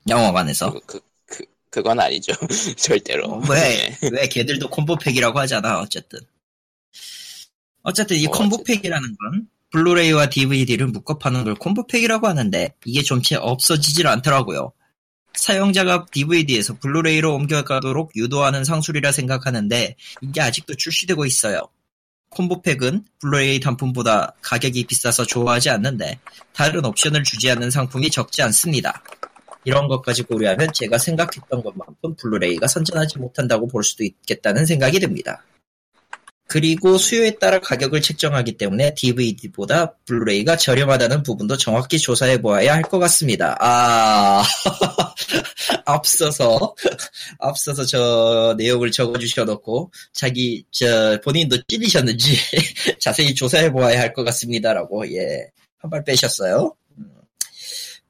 영화관에서. 0.09 0.73
그, 0.73 0.81
그, 0.87 1.01
그, 1.27 1.45
그 1.71 1.83
건 1.83 1.99
아니죠. 2.01 2.33
절대로. 2.77 3.43
왜, 3.51 3.97
예. 4.03 4.09
왜 4.13 4.29
걔들도 4.29 4.69
combo 4.71 4.95
pack이라고 4.95 5.39
하잖아, 5.39 5.81
어쨌든. 5.81 6.21
어쨌든 7.83 8.17
이 8.17 8.27
뭐, 8.27 8.37
combo 8.39 8.63
pack이라는 8.63 9.17
건 9.17 9.49
블루레이와 9.75 10.27
DVD를 10.31 10.87
묶어 10.87 11.19
파는 11.19 11.43
걸 11.43 11.57
combo 11.57 11.83
pack이라고 11.83 12.29
하는데 12.29 12.75
이게 12.85 13.03
좀채 13.03 13.35
없어지질 13.35 14.07
않더라고요. 14.07 14.73
사용자가 15.35 16.07
DVD에서 16.13 16.79
블루레이로 16.79 17.35
옮겨가도록 17.35 18.13
유도하는 18.15 18.63
상술이라 18.63 19.11
생각하는데 19.11 19.97
이게 20.21 20.41
아직도 20.41 20.77
출시되고 20.77 21.27
있어요. 21.27 21.63
combo 22.31 22.62
pack은 22.62 23.05
블루레이 23.21 23.59
단품보다 23.59 24.35
가격이 24.43 24.85
비싸서 24.85 25.27
좋아하지 25.27 25.71
않는데 25.71 26.21
다른 26.53 26.85
옵션을 26.85 27.25
주지 27.25 27.51
않는 27.51 27.73
상품이 27.73 28.11
적지 28.11 28.43
않습니다. 28.43 29.03
이런 29.65 29.89
것까지 29.89 30.23
고려하면 30.23 30.69
제가 30.73 30.99
생각했던 30.99 31.65
것만큼 31.65 32.15
블루레이가 32.15 32.69
선전하지 32.69 33.19
못한다고 33.19 33.67
볼 33.67 33.83
수도 33.83 34.05
있겠다는 34.05 34.67
생각이 34.67 35.01
듭니다. 35.01 35.43
그리고 36.55 36.99
수요에 36.99 37.33
따라 37.33 37.59
가격을 37.59 38.01
책정하기 38.01 38.53
때문에 38.59 38.95
DVD보다 38.95 39.97
블루레이가 40.07 40.57
저렴하다는 40.57 41.25
부분도 41.25 41.57
정확히 41.57 41.99
조사해 41.99 42.41
보아야 42.41 42.75
할 42.75 42.85
것 42.85 43.01
같습니다. 43.01 43.57
아, 43.59 44.45
앞서서, 45.85 46.77
앞서서 47.41 47.85
저 47.85 48.55
내용을 48.57 48.93
적어 48.93 49.19
주셔놓고, 49.19 49.91
자기, 50.13 50.65
저, 50.71 51.19
본인도 51.25 51.61
찔리셨는지 51.67 52.37
자세히 53.01 53.35
조사해 53.35 53.73
보아야 53.73 53.99
할 53.99 54.13
것 54.15 54.23
같습니다라고, 54.23 55.13
예, 55.13 55.49
한 55.79 55.91
발 55.91 56.05
빼셨어요. 56.05 56.73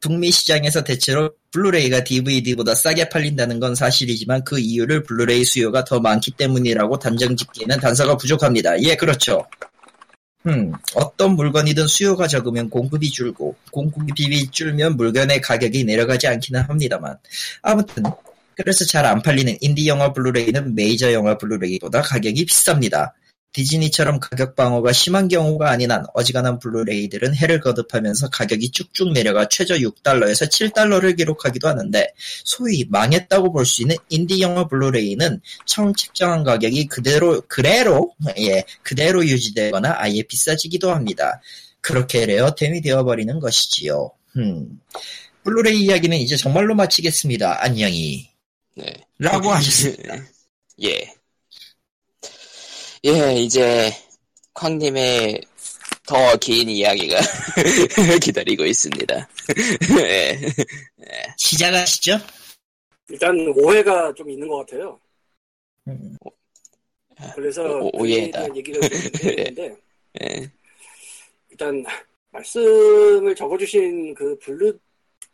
음. 0.04 0.14
북미 0.14 0.30
시장에서 0.30 0.84
대체로 0.84 1.32
블루레이가 1.52 2.04
DVD보다 2.04 2.74
싸게 2.74 3.08
팔린다는 3.08 3.60
건 3.60 3.74
사실이지만 3.74 4.44
그 4.44 4.58
이유를 4.58 5.02
블루레이 5.04 5.44
수요가 5.44 5.84
더 5.84 6.00
많기 6.00 6.30
때문이라고 6.32 6.98
단정 6.98 7.36
짓기에는 7.36 7.80
단서가 7.80 8.16
부족합니다. 8.16 8.80
예, 8.82 8.96
그렇죠. 8.96 9.46
음, 10.46 10.72
어떤 10.94 11.36
물건이든 11.36 11.86
수요가 11.86 12.26
적으면 12.26 12.68
공급이 12.68 13.10
줄고 13.10 13.56
공급이 13.70 14.50
줄면 14.50 14.96
물건의 14.96 15.40
가격이 15.40 15.84
내려가지 15.84 16.26
않기는 16.26 16.60
합니다만 16.60 17.16
아무튼 17.62 18.02
그래서 18.54 18.84
잘 18.84 19.06
안 19.06 19.22
팔리는 19.22 19.56
인디 19.60 19.88
영화 19.88 20.12
블루레이는 20.12 20.74
메이저 20.74 21.12
영화 21.12 21.36
블루레이보다 21.38 22.02
가격이 22.02 22.46
비쌉니다. 22.46 23.12
디즈니처럼 23.54 24.20
가격 24.20 24.56
방어가 24.56 24.92
심한 24.92 25.28
경우가 25.28 25.70
아닌 25.70 25.90
한 25.90 26.04
어지간한 26.12 26.58
블루레이들은 26.58 27.34
해를 27.36 27.60
거듭하면서 27.60 28.28
가격이 28.30 28.70
쭉쭉 28.70 29.12
내려가 29.12 29.48
최저 29.48 29.76
6달러에서 29.76 30.50
7달러를 30.50 31.16
기록하기도 31.16 31.68
하는데 31.68 32.12
소위 32.44 32.84
망했다고 32.90 33.52
볼 33.52 33.64
수 33.64 33.82
있는 33.82 33.96
인디 34.10 34.42
영화 34.42 34.66
블루레이는 34.68 35.40
처음 35.64 35.94
책정한 35.94 36.44
가격이 36.44 36.86
그대로 36.88 37.40
그대로 37.48 38.12
예 38.38 38.64
그대로 38.82 39.24
유지되거나 39.24 39.94
아예 39.98 40.22
비싸지기도 40.22 40.90
합니다. 40.90 41.40
그렇게 41.80 42.26
레어템이 42.26 42.82
되어버리는 42.82 43.38
것이지요. 43.38 44.10
음. 44.36 44.80
블루레이 45.44 45.82
이야기는 45.82 46.16
이제 46.18 46.36
정말로 46.36 46.74
마치겠습니다. 46.74 47.62
안녕히. 47.62 48.30
네. 48.76 48.92
라고 49.18 49.50
하셨습니다. 49.54 50.16
예. 50.82 51.14
예, 53.04 53.34
이제, 53.34 53.90
쾅님의 54.54 55.40
더 56.06 56.36
긴 56.38 56.68
이야기가 56.68 57.18
기다리고 58.22 58.64
있습니다. 58.64 59.28
예. 60.00 60.38
시작하시죠. 61.36 62.18
일단 63.08 63.36
오해가 63.56 64.12
좀 64.14 64.30
있는 64.30 64.48
것 64.48 64.58
같아요. 64.58 64.98
음, 65.88 66.16
그래서 67.34 67.62
오- 67.78 67.90
그에 67.92 68.00
오해다. 68.22 68.38
대한 68.40 68.56
얘기를 68.56 68.80
좀 68.80 68.90
해야되는데 69.22 69.76
예. 70.22 70.50
일단 71.50 71.84
말씀을 72.30 73.34
적어주신 73.34 74.14
그 74.14 74.36
블루 74.38 74.78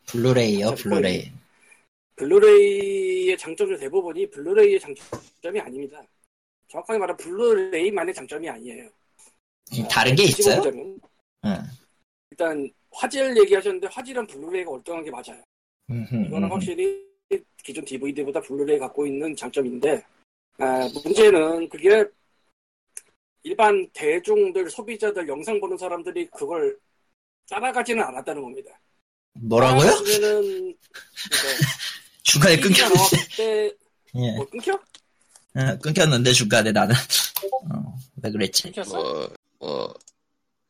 블루레이요, 0.06 0.66
자, 0.70 0.74
블루레이. 0.74 1.30
블루레이의 2.16 3.38
장점의 3.38 3.78
대부분이 3.78 4.28
블루레이의 4.30 4.80
장점이 4.80 5.60
아닙니다. 5.60 6.02
정확하게 6.70 6.98
말하면 7.00 7.16
블루레이만의 7.16 8.14
장점이 8.14 8.48
아니에요. 8.48 8.88
다른 9.90 10.14
게 10.14 10.24
있어요? 10.24 10.62
응. 11.44 11.62
일단 12.30 12.70
화질 12.92 13.36
얘기하셨는데 13.36 13.88
화질은 13.88 14.26
블루레이가 14.26 14.70
월등한 14.70 15.04
게 15.04 15.10
맞아요. 15.10 15.42
음흠, 15.90 16.14
이거는 16.26 16.44
음흠. 16.44 16.52
확실히 16.52 17.04
기존 17.62 17.84
DVD보다 17.84 18.40
블루레이 18.40 18.78
갖고 18.78 19.06
있는 19.06 19.34
장점인데 19.34 20.02
아, 20.58 20.88
문제는 21.04 21.68
그게 21.68 22.04
일반 23.42 23.88
대중들 23.92 24.70
소비자들 24.70 25.26
영상 25.26 25.58
보는 25.58 25.76
사람들이 25.76 26.28
그걸 26.28 26.78
따라가지는 27.48 28.02
않았다는 28.02 28.42
겁니다. 28.42 28.78
뭐라고요? 29.32 29.90
따라가면은 29.90 30.76
중간에 32.22 32.56
끊겼는데. 32.60 33.72
예. 34.16 34.36
뭐 34.36 34.46
끊겨? 34.48 34.78
어, 35.54 35.76
끊겼는데 35.78 36.32
중간에 36.32 36.72
나는. 36.72 36.94
어, 37.72 37.94
왜 38.22 38.30
그랬지? 38.30 38.64
끊겼어? 38.64 38.96
뭐, 38.96 39.30
뭐, 39.58 39.94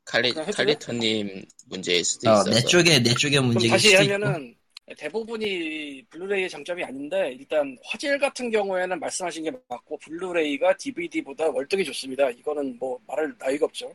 칼리, 0.04 0.32
그냥 0.32 0.48
해줄래? 0.48 0.74
칼리토님 0.74 1.44
문제일 1.66 2.04
수도 2.04 2.30
어, 2.30 2.34
있어서. 2.34 2.50
내 2.50 2.60
쪽에, 2.62 2.98
내 3.00 3.14
쪽에 3.14 3.40
문제일 3.40 3.70
다시 3.70 3.90
수도 3.90 4.02
있고. 4.02 4.14
하면은 4.14 4.54
대부분이 4.96 6.04
블루레이의 6.10 6.50
장점이 6.50 6.82
아닌데 6.82 7.36
일단 7.38 7.76
화질 7.84 8.18
같은 8.18 8.50
경우에는 8.50 8.98
말씀하신 8.98 9.44
게 9.44 9.52
맞고 9.68 9.98
블루레이가 9.98 10.76
DVD보다 10.76 11.48
월등히 11.48 11.84
좋습니다. 11.84 12.28
이거는 12.30 12.76
뭐 12.78 12.98
말할 13.06 13.32
나위가 13.38 13.66
없죠. 13.66 13.92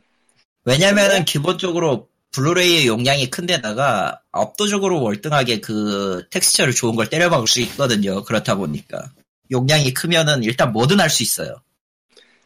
왜냐면은 0.64 1.24
기본적으로 1.24 2.08
블루레이의 2.32 2.86
용량이 2.86 3.30
큰데다가 3.30 4.20
압도적으로 4.32 5.02
월등하게 5.02 5.60
그 5.60 6.26
텍스처를 6.30 6.74
좋은 6.74 6.96
걸 6.96 7.08
때려 7.08 7.30
박을 7.30 7.46
수 7.46 7.60
있거든요. 7.60 8.22
그렇다 8.24 8.56
보니까. 8.56 9.10
용량이 9.50 9.92
크면은 9.94 10.42
일단 10.44 10.72
뭐든 10.72 11.00
할 11.00 11.08
수 11.10 11.22
있어요. 11.22 11.56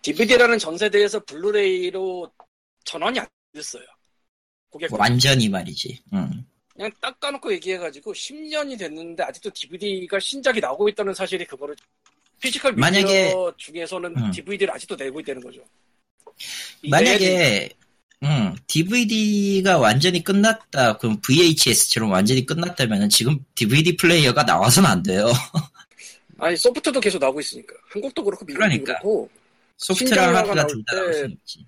DVD라는 0.03 0.59
전 0.59 0.79
세대에서 0.79 1.21
블루레이로 1.25 2.31
전환이 2.85 3.19
안 3.21 3.27
됐어요. 3.53 3.85
고객 4.71 4.93
완전히 4.95 5.49
말이지. 5.49 6.03
음. 6.15 6.47
그냥 6.75 6.91
딱 7.01 7.19
까놓고 7.21 7.53
얘기해가지고 7.55 8.13
10년이 8.15 8.79
됐는데 8.79 9.23
아직도 9.23 9.51
DVD가 9.51 10.19
신작이 10.19 10.61
나오고 10.61 10.89
있다는 10.89 11.13
사실이 11.13 11.45
그거를 11.45 11.77
physical 12.41 12.73
media 12.73 12.91
만약에- 12.91 13.55
중에서는 13.59 14.17
음. 14.17 14.31
DVD를 14.31 14.73
아직도 14.73 14.97
내고 14.97 15.21
있다는 15.21 15.43
거죠. 15.43 15.61
만약에 16.89 17.69
음, 18.23 18.55
DVD가 18.67 19.79
완전히 19.79 20.23
끝났다. 20.23 20.97
그럼 20.99 21.21
VHS처럼 21.21 22.11
완전히 22.11 22.45
끝났다면 22.47 23.09
지금 23.09 23.45
DVD 23.55 23.97
플레이어가 23.97 24.43
나와서는 24.45 24.89
안 24.89 25.03
돼요. 25.03 25.27
아니 26.41 26.57
소프트도 26.57 27.01
계속 27.01 27.19
나오고 27.19 27.41
있으니까 27.41 27.75
한국도 27.89 28.25
그렇고 28.25 28.45
미국도 28.45 28.59
그러니까. 28.67 28.93
그렇고 28.95 29.31
소프트랑 29.77 30.35
하드가 30.37 30.55
나올 30.55 30.67
둘다 30.69 30.93
때- 30.93 30.97
나올 31.01 31.15
수 31.15 31.27
있지. 31.27 31.67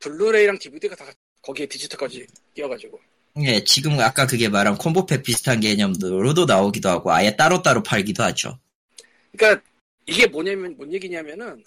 블루레이랑 0.00 0.58
DVD가 0.58 0.94
다 0.96 1.06
거기에 1.42 1.66
디지털까지 1.66 2.26
끼어가지고 2.54 3.00
예, 3.42 3.62
지금 3.64 3.98
아까 4.00 4.26
그게 4.26 4.48
말한 4.48 4.78
combo 4.78 5.02
pack 5.02 5.22
비슷한 5.22 5.60
개념으로도 5.60 6.46
나오기도 6.46 6.88
하고 6.88 7.12
아예 7.12 7.36
따로따로 7.36 7.82
팔기도 7.82 8.22
하죠. 8.22 8.58
그러니까 9.36 9.62
이게 10.06 10.26
뭐냐면 10.26 10.74
뭔 10.76 10.92
얘기냐면은 10.92 11.62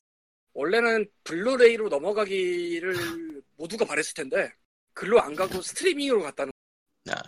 원래는 0.54 1.08
블루레이로 1.23 1.89
넘어가기를 1.89 3.41
모두가 3.58 3.86
바랬을 3.86 4.13
텐데 4.15 4.52
글로 4.93 5.21
안 5.21 5.36
가고 5.36 5.62
스트리밍으로 5.62 6.23
갔다는 6.23 6.52
아, 7.10 7.21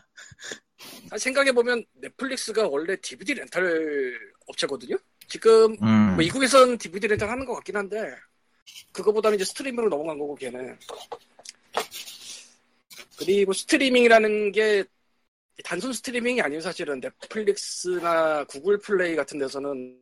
생각해 1.17 1.51
보면 1.51 1.83
넷플릭스가 1.93 2.67
원래 2.67 2.95
DVD 2.97 3.33
렌탈 3.35 4.17
업체거든요? 4.47 4.97
지금 5.27 5.75
음. 5.81 6.07
뭐 6.07 6.17
미국에선 6.17 6.77
DVD 6.77 7.07
렌탈 7.07 7.29
하는 7.29 7.45
것 7.45 7.53
같긴 7.55 7.75
한데 7.75 8.15
그거보다는 8.91 9.35
이제 9.35 9.45
스트리밍으로 9.45 9.89
넘어간 9.89 10.17
거고 10.17 10.35
걔는. 10.35 10.77
그리고 13.17 13.53
스트리밍이라는 13.53 14.51
게 14.51 14.83
단순 15.63 15.93
스트리밍이 15.93 16.41
아니에요 16.41 16.61
사실은. 16.61 16.99
넷플릭스나 16.99 18.43
구글 18.45 18.77
플레이 18.79 19.15
같은 19.15 19.39
데서는 19.39 20.01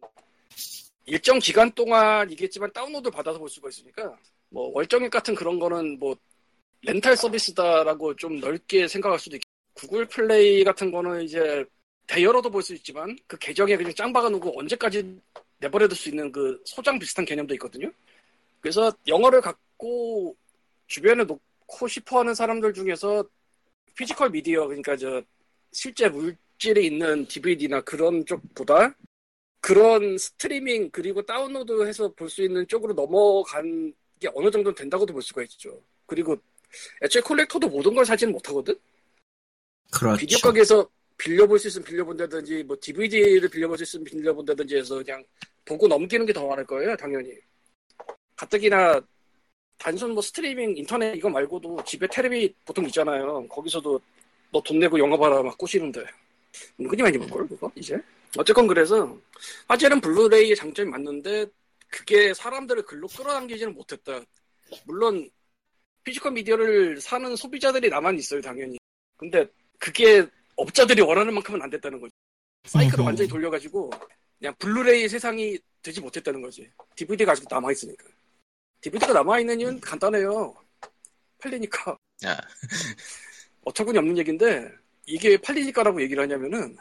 일정 1.05 1.39
기간 1.39 1.71
동안 1.71 2.29
이겠지만 2.31 2.71
다운로드 2.71 3.09
받아서 3.09 3.39
볼 3.39 3.49
수가 3.49 3.69
있으니까 3.69 4.15
뭐 4.49 4.71
월정액 4.73 5.11
같은 5.11 5.35
그런 5.35 5.59
거는 5.59 5.99
뭐 5.99 6.15
렌탈 6.81 7.17
서비스다라고 7.17 8.15
좀 8.15 8.39
넓게 8.39 8.87
생각할 8.87 9.19
수도 9.19 9.35
있고 9.35 9.43
구글 9.79 10.05
플레이 10.05 10.63
같은 10.63 10.91
거는 10.91 11.23
이제 11.23 11.63
대여로도 12.07 12.49
볼 12.49 12.61
수 12.61 12.73
있지만 12.75 13.17
그 13.27 13.37
계정에 13.37 13.77
그냥 13.77 13.93
짱 13.95 14.11
박아놓고 14.11 14.59
언제까지 14.59 15.21
내버려둘 15.59 15.97
수 15.97 16.09
있는 16.09 16.31
그 16.31 16.61
소장 16.65 16.99
비슷한 16.99 17.23
개념도 17.23 17.53
있거든요. 17.55 17.89
그래서 18.59 18.91
영화를 19.07 19.39
갖고 19.41 20.35
주변에 20.87 21.23
놓고 21.23 21.87
싶어하는 21.87 22.35
사람들 22.35 22.73
중에서 22.73 23.23
physical 23.95 24.31
media 24.31 24.67
그러니까 24.67 24.97
저 24.97 25.21
실제 25.71 26.09
물질이 26.09 26.87
있는 26.87 27.25
DVD나 27.27 27.81
그런 27.81 28.25
쪽보다 28.25 28.95
그런 29.61 30.17
스트리밍 30.17 30.89
그리고 30.91 31.21
다운로드해서 31.21 32.13
볼 32.13 32.29
수 32.29 32.43
있는 32.43 32.67
쪽으로 32.67 32.93
넘어간 32.93 33.93
게 34.19 34.27
어느 34.33 34.51
정도 34.51 34.73
된다고도 34.73 35.13
볼 35.13 35.21
수가 35.21 35.43
있죠. 35.43 35.81
그리고 36.05 36.35
애초에 37.03 37.21
콜렉터도 37.21 37.69
모든 37.69 37.93
걸 37.95 38.05
사지는 38.05 38.33
못하거든. 38.33 38.75
그렇죠. 39.91 40.17
비디오 40.19 40.37
가게에서 40.39 40.87
빌려볼 41.17 41.59
수 41.59 41.67
있으면 41.67 41.85
빌려본다든지 41.85 42.63
뭐 42.63 42.77
DVD를 42.79 43.49
빌려볼 43.49 43.77
수 43.77 43.83
있으면 43.83 44.03
빌려본다든지 44.05 44.77
해서 44.77 44.95
그냥 44.97 45.23
보고 45.65 45.87
넘기는 45.87 46.25
게 46.25 46.33
더 46.33 46.47
많을 46.47 46.65
거예요 46.65 46.95
당연히. 46.95 47.33
가뜩이나 48.35 49.01
단순 49.77 50.11
뭐 50.13 50.21
스트리밍 50.21 50.77
인터넷 50.77 51.15
이거 51.15 51.29
말고도 51.29 51.83
집에 51.85 52.07
테레비 52.07 52.53
보통 52.65 52.85
있잖아요. 52.85 53.47
거기서도 53.47 53.99
너 54.51 54.61
돈 54.61 54.79
내고 54.79 54.97
영화 54.99 55.17
봐라 55.17 55.41
막 55.43 55.57
꼬시는데. 55.57 56.05
은근히 56.79 57.03
많이 57.03 57.17
볼걸 57.17 57.47
그거 57.47 57.71
이제? 57.75 57.97
어쨌건 58.37 58.67
그래서 58.67 59.17
화질은 59.67 60.01
블루레이의 60.01 60.55
장점이 60.55 60.89
맞는데 60.89 61.45
그게 61.89 62.33
사람들을 62.33 62.83
글로 62.83 63.07
끌어당기지는 63.07 63.73
못했다. 63.73 64.21
물론 64.85 65.29
physical 66.03 66.31
media를 66.33 66.99
사는 67.01 67.35
소비자들이 67.35 67.89
남아 67.89 68.17
있어요 68.17 68.41
당연히. 68.41 68.77
근데 69.17 69.47
그게 69.79 70.27
업자들이 70.55 71.01
원하는 71.01 71.33
만큼은 71.33 71.61
안 71.61 71.69
됐다는 71.69 71.99
거지. 71.99 72.13
사이클을 72.65 72.99
음흠. 72.99 73.05
완전히 73.07 73.29
돌려가지고 73.29 73.89
그냥 74.37 74.53
블루레이 74.59 75.07
세상이 75.09 75.57
되지 75.81 76.01
못했다는 76.01 76.41
거지. 76.41 76.69
DVD가 76.95 77.31
아직도 77.31 77.55
남아있으니까. 77.55 78.05
DVD가 78.81 79.13
남아있는 79.13 79.59
이유는 79.61 79.79
간단해요. 79.79 80.55
팔리니까. 81.39 81.97
아, 82.25 82.37
어처구니 83.63 83.97
없는 83.97 84.17
얘기인데 84.17 84.69
이게 85.05 85.29
왜 85.29 85.37
팔리니까라고 85.37 86.01
얘기를 86.01 86.21
하냐면은 86.21 86.77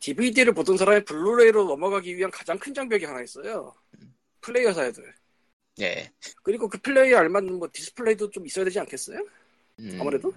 DVD를 0.00 0.52
보던 0.52 0.76
사람이 0.76 1.04
블루레이로 1.04 1.64
넘어가기 1.64 2.14
위한 2.16 2.30
가장 2.30 2.58
큰 2.58 2.74
장벽이 2.74 3.04
하나 3.04 3.22
있어요. 3.22 3.74
플레이어 4.42 4.72
사야 4.74 4.92
돼. 4.92 5.02
예. 5.80 6.10
그리고 6.42 6.68
그 6.68 6.78
플레이어에 6.78 7.18
알맞는 7.18 7.54
뭐 7.54 7.68
디스플레이도 7.72 8.30
좀 8.30 8.46
있어야 8.46 8.66
되지 8.66 8.78
않겠어요? 8.80 9.26
음, 9.80 9.98
아무래도? 10.00 10.32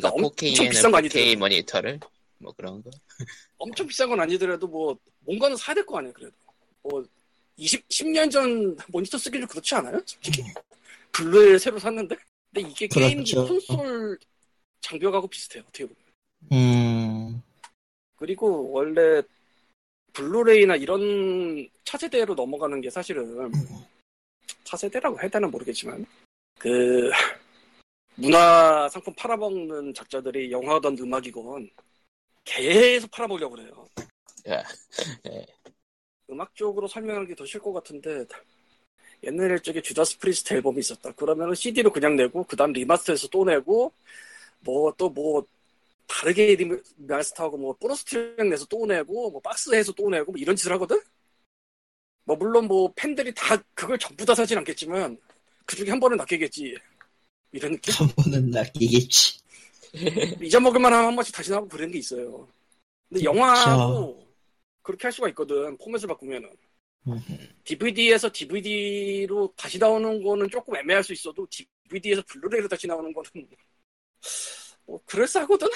그러니까 0.00 0.08
엄청 0.10 0.30
4K에는 0.30 0.70
비싼 0.70 0.90
거 0.90 0.98
4K 0.98 0.98
아니더라도. 0.98 1.38
모니터를 1.38 2.00
뭐 2.38 2.52
그런 2.56 2.82
거. 2.82 2.90
엄청 3.58 3.86
비싼 3.86 4.08
건 4.10 4.20
아니더라도 4.20 4.66
뭐 4.66 4.96
뭔가는 5.20 5.56
사야 5.56 5.74
될 5.74 5.86
거 5.86 5.98
아니에요 5.98 6.12
그래도 6.12 6.34
뭐 6.82 7.04
20, 7.56 7.88
10년 7.88 8.30
전 8.30 8.76
모니터 8.88 9.16
쓰기는 9.18 9.46
그렇지 9.46 9.74
않아요? 9.76 9.94
솔직히 10.06 10.42
블루레이를 11.12 11.58
새로 11.58 11.78
샀는데 11.78 12.16
근데 12.52 12.68
이게 12.68 12.86
게임기 12.86 13.32
그렇죠. 13.34 13.46
콘솔 13.68 14.18
장벽하고 14.82 15.26
비슷해요 15.26 15.62
어떻게 15.66 15.86
보면 15.86 15.96
음, 16.52 17.42
그리고 18.16 18.70
원래 18.70 19.22
블루레이나 20.12 20.76
이런 20.76 21.66
차세대로 21.84 22.34
넘어가는 22.34 22.80
게 22.82 22.90
사실은 22.90 23.50
차세대라고 24.64 25.18
해야 25.20 25.28
되나 25.30 25.46
모르겠지만 25.48 26.04
그 26.58 27.10
문화 28.18 28.88
상품 28.88 29.14
팔아먹는 29.14 29.92
작자들이 29.94 30.50
영화든 30.50 30.98
음악이건 30.98 31.70
계속 32.44 33.10
팔아보려고 33.10 33.56
그래요. 33.56 33.88
야, 34.48 34.62
예. 35.28 35.46
음악 36.30 36.54
쪽으로 36.54 36.88
설명하는 36.88 37.28
게더 37.28 37.44
쉬울 37.44 37.62
것 37.62 37.72
같은데 37.72 38.24
옛날에 39.22 39.58
저기 39.58 39.82
주다스 39.82 40.18
프리스트 40.18 40.54
앨범이 40.54 40.78
있었다. 40.78 41.12
그러면은 41.12 41.54
CD로 41.54 41.92
그냥 41.92 42.16
내고 42.16 42.44
그 42.44 42.56
다음 42.56 42.72
remaster해서 42.72 43.28
또 43.28 43.44
내고 43.44 43.92
뭐또뭐 44.60 45.46
다르게 46.06 46.56
remaster하고 46.56 47.58
뭐 47.58 47.72
보너스 47.74 48.04
트랙 48.04 48.48
내서 48.48 48.64
또 48.66 48.86
내고 48.86 49.30
뭐 49.30 49.40
박스해서 49.40 49.92
또 49.92 50.08
내고 50.08 50.32
뭐 50.32 50.40
이런 50.40 50.56
짓을 50.56 50.72
하거든. 50.72 51.00
뭐 52.24 52.36
물론 52.36 52.66
뭐 52.66 52.92
팬들이 52.96 53.32
다 53.34 53.56
그걸 53.74 53.98
전부 53.98 54.24
다 54.24 54.34
사진 54.34 54.58
않겠지만 54.58 55.18
그 55.64 55.76
중에 55.76 55.90
한 55.90 56.00
번은 56.00 56.16
낚이겠지. 56.16 56.76
이런 57.56 57.72
느낌? 57.72 57.94
한 57.94 58.08
번은 58.08 58.50
낚이겠지. 58.50 59.40
잊어먹을 60.42 60.78
만 60.80 60.92
하면 60.92 61.06
한 61.08 61.16
번씩 61.16 61.34
다시 61.34 61.50
나오고 61.50 61.68
그런 61.68 61.90
게 61.90 61.98
있어요. 61.98 62.46
근데 63.08 63.24
영화도 63.24 64.26
그렇게 64.82 65.02
할 65.04 65.12
수가 65.12 65.28
있거든. 65.30 65.76
포맷을 65.78 66.06
바꾸면은. 66.08 66.50
DVD에서 67.64 68.30
DVD로 68.32 69.52
다시 69.56 69.78
나오는 69.78 70.22
거는 70.22 70.50
조금 70.50 70.76
애매할 70.76 71.02
수 71.02 71.12
있어도 71.12 71.46
DVD에서 71.48 72.22
블루레이로 72.26 72.68
다시 72.68 72.86
나오는 72.86 73.12
거는 73.12 73.48
뭐 74.86 75.00
그럴싸하거든. 75.06 75.68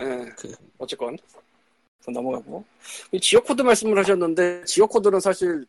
예, 0.00 0.04
그- 0.36 0.54
어쨌건 0.78 1.16
더 2.02 2.10
넘어가고 2.10 2.64
이 3.12 3.20
지역 3.20 3.44
코드 3.44 3.62
말씀을 3.62 3.98
하셨는데 3.98 4.64
지역 4.64 4.90
코드는 4.90 5.20
사실 5.20 5.66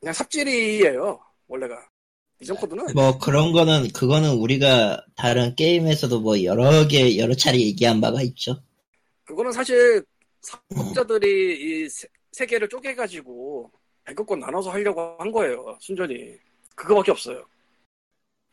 그냥 0.00 0.12
삽질이에요 0.14 1.20
원래가 1.48 1.88
이전 2.40 2.56
코드는 2.56 2.86
뭐 2.94 3.18
그런 3.18 3.52
거는 3.52 3.88
그거는 3.92 4.30
우리가 4.34 5.04
다른 5.16 5.54
게임에서도 5.56 6.20
뭐 6.20 6.42
여러 6.44 6.86
개 6.86 7.18
여러 7.18 7.34
차례 7.34 7.58
얘기한 7.58 8.00
바가 8.00 8.22
있죠. 8.22 8.62
그거는 9.24 9.52
사실 9.52 10.02
사업자들이 10.42 11.84
이 11.84 11.88
세, 11.88 12.08
세계를 12.32 12.68
쪼개 12.68 12.94
가지고 12.94 13.70
배급권 14.04 14.40
나눠서 14.40 14.70
하려고 14.70 15.16
한 15.18 15.30
거예요. 15.32 15.76
순전히. 15.80 16.36
그거밖에 16.74 17.10
없어요. 17.10 17.44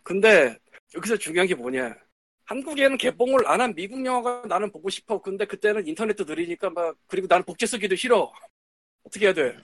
근데 0.03 0.57
여기서 0.95 1.17
중요한 1.17 1.47
게 1.47 1.55
뭐냐. 1.55 1.95
한국에는 2.45 2.97
개봉을 2.97 3.47
안 3.47 3.61
한 3.61 3.73
미국 3.73 4.05
영화가 4.05 4.47
나는 4.47 4.71
보고 4.71 4.89
싶어. 4.89 5.19
근데 5.21 5.45
그때는 5.45 5.87
인터넷도 5.87 6.25
느리니까 6.25 6.69
막, 6.69 6.95
그리고 7.07 7.27
나는 7.27 7.43
복제 7.43 7.65
쓰기도 7.65 7.95
싫어. 7.95 8.31
어떻게 9.03 9.27
해야 9.27 9.33
돼? 9.33 9.55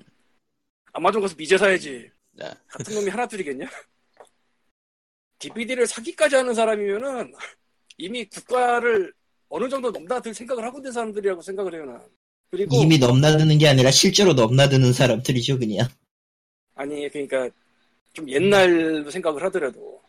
아마존 0.94 1.22
가서 1.22 1.36
미제 1.36 1.58
사야지. 1.58 2.10
네. 2.32 2.46
같은 2.68 2.94
놈이 2.96 3.10
하나 3.10 3.28
둘이겠냐? 3.28 3.66
DVD를 5.42 5.88
사기까지 5.88 6.36
하는 6.36 6.54
사람이면은 6.54 7.34
이미 7.98 8.26
국가를 8.26 9.14
어느 9.50 9.68
정도 9.68 9.92
넘나들 9.92 10.34
생각을 10.34 10.64
하고 10.64 10.78
있는 10.80 10.92
사람들이라고 10.92 11.42
생각을 11.42 11.74
해요, 11.74 11.86
난. 11.86 12.02
그리고, 12.50 12.76
이미 12.76 12.98
넘나드는 12.98 13.58
게 13.58 13.68
아니라 13.68 13.92
실제로 13.92 14.34
넘나드는 14.34 14.94
사람들이죠 14.94 15.60
그냥. 15.60 15.88
아니, 16.76 17.10
그러니까, 17.10 17.50
좀 18.14 18.30
옛날로 18.30 19.10
생각을 19.10 19.44
하더라도, 19.44 20.02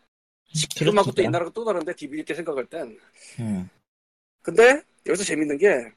지금하고 0.52 1.12
또. 1.12 1.22
옛날하고 1.22 1.50
또 1.52 1.64
다른데, 1.64 1.94
DVD 1.94 2.24
때 2.24 2.34
생각할 2.34 2.66
땐. 2.66 2.98
음. 3.40 3.68
근데, 4.42 4.82
여기서 5.06 5.24
재밌는 5.24 5.58
게, 5.58 5.90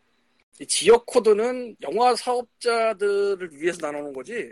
이 0.59 0.65
지역 0.65 1.05
코드는 1.05 1.75
영화 1.81 2.15
사업자들을 2.15 3.49
위해서 3.53 3.79
나누는 3.81 4.13
거지, 4.13 4.51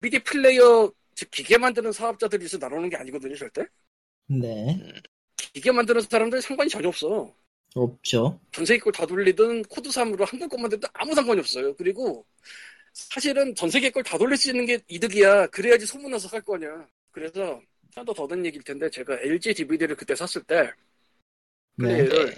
DVD 0.00 0.22
플레이어, 0.24 0.90
즉, 1.14 1.30
기계 1.30 1.58
만드는 1.58 1.92
사업자들을 1.92 2.40
위해서 2.40 2.56
나누는 2.58 2.88
게 2.88 2.96
아니거든요, 2.96 3.36
절대? 3.36 3.66
네. 4.28 4.78
기계 5.36 5.70
만드는 5.72 6.00
사람들 6.02 6.40
상관이 6.42 6.70
전혀 6.70 6.88
없어. 6.88 7.34
없죠. 7.74 8.38
전 8.52 8.64
세계 8.66 8.80
걸 8.80 8.92
다 8.92 9.06
돌리든 9.06 9.62
코드 9.64 9.88
3으로 9.90 10.26
한국 10.26 10.48
것만 10.50 10.70
돌리든 10.70 10.88
아무 10.92 11.14
상관이 11.14 11.40
없어요. 11.40 11.74
그리고 11.76 12.24
사실은 12.92 13.54
전 13.54 13.70
세계 13.70 13.90
걸 13.90 14.02
다 14.02 14.18
돌릴 14.18 14.36
수 14.36 14.50
있는 14.50 14.66
게 14.66 14.78
이득이야. 14.88 15.46
그래야지 15.48 15.86
소문나서 15.86 16.28
살 16.28 16.42
거 16.42 16.59
아냐. 16.59 16.86
그래서 17.10 17.60
하나 17.94 18.04
더 18.06 18.12
더든 18.14 18.44
얘기일 18.46 18.62
텐데 18.64 18.88
제가 18.90 19.18
LG 19.20 19.54
DVD를 19.54 19.96
그때 19.96 20.14
샀을 20.14 20.44
때 20.46 20.70
네. 21.76 21.86
플레이를 21.88 22.36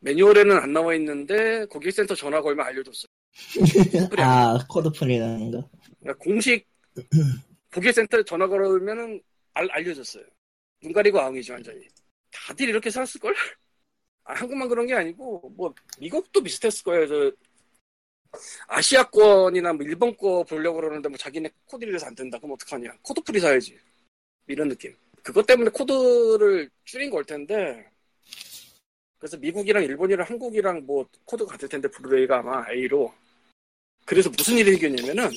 매뉴얼에는 0.00 0.56
안 0.56 0.72
나와 0.72 0.94
있는데 0.94 1.66
고객센터 1.66 2.14
전화 2.14 2.40
걸면 2.40 2.66
알려줬어요. 2.66 3.08
아 4.18 4.58
code 4.68 4.90
free라는 4.90 5.50
거. 5.52 5.70
그러니까 6.00 6.24
공식 6.24 6.66
고객센터 7.72 8.22
전화 8.24 8.46
걸으면은 8.48 9.22
알, 9.54 9.68
알려줬어요. 9.70 10.24
눈 10.80 10.92
가리고 10.92 11.20
아웅이지 11.20 11.52
완전히. 11.52 11.86
다들 12.30 12.68
이렇게 12.68 12.90
살았을걸? 12.90 13.34
아, 14.24 14.34
한국만 14.34 14.68
그런 14.68 14.86
게 14.86 14.94
아니고 14.94 15.52
뭐 15.56 15.74
미국도 15.98 16.42
비슷했을 16.42 16.84
거예요. 16.84 17.06
저 17.06 17.32
아시아권이나 18.68 19.72
뭐 19.72 19.84
일본 19.84 20.16
거 20.16 20.44
보려고 20.44 20.80
그러는데 20.80 21.08
뭐 21.08 21.18
자기네 21.18 21.50
코드론 21.66 21.98
안 22.04 22.14
된다. 22.14 22.38
그럼 22.38 22.52
어떡하냐? 22.52 22.92
code 23.02 23.20
free 23.22 23.40
사야지. 23.40 23.78
이런 24.46 24.68
느낌. 24.68 24.94
그것 25.22 25.46
때문에 25.46 25.70
코드를 25.70 26.70
줄인 26.84 27.10
걸 27.10 27.24
텐데 27.24 27.90
그래서 29.18 29.36
미국이랑 29.36 29.82
일본이랑 29.84 30.26
한국이랑 30.26 30.86
뭐 30.86 31.06
코드가 31.26 31.52
같을 31.52 31.68
텐데 31.68 31.88
블루레이가 31.88 32.38
아마 32.38 32.64
A로 32.70 33.12
그래서 34.06 34.30
무슨 34.30 34.56
일이 34.56 34.72
생겼냐면은 34.72 35.30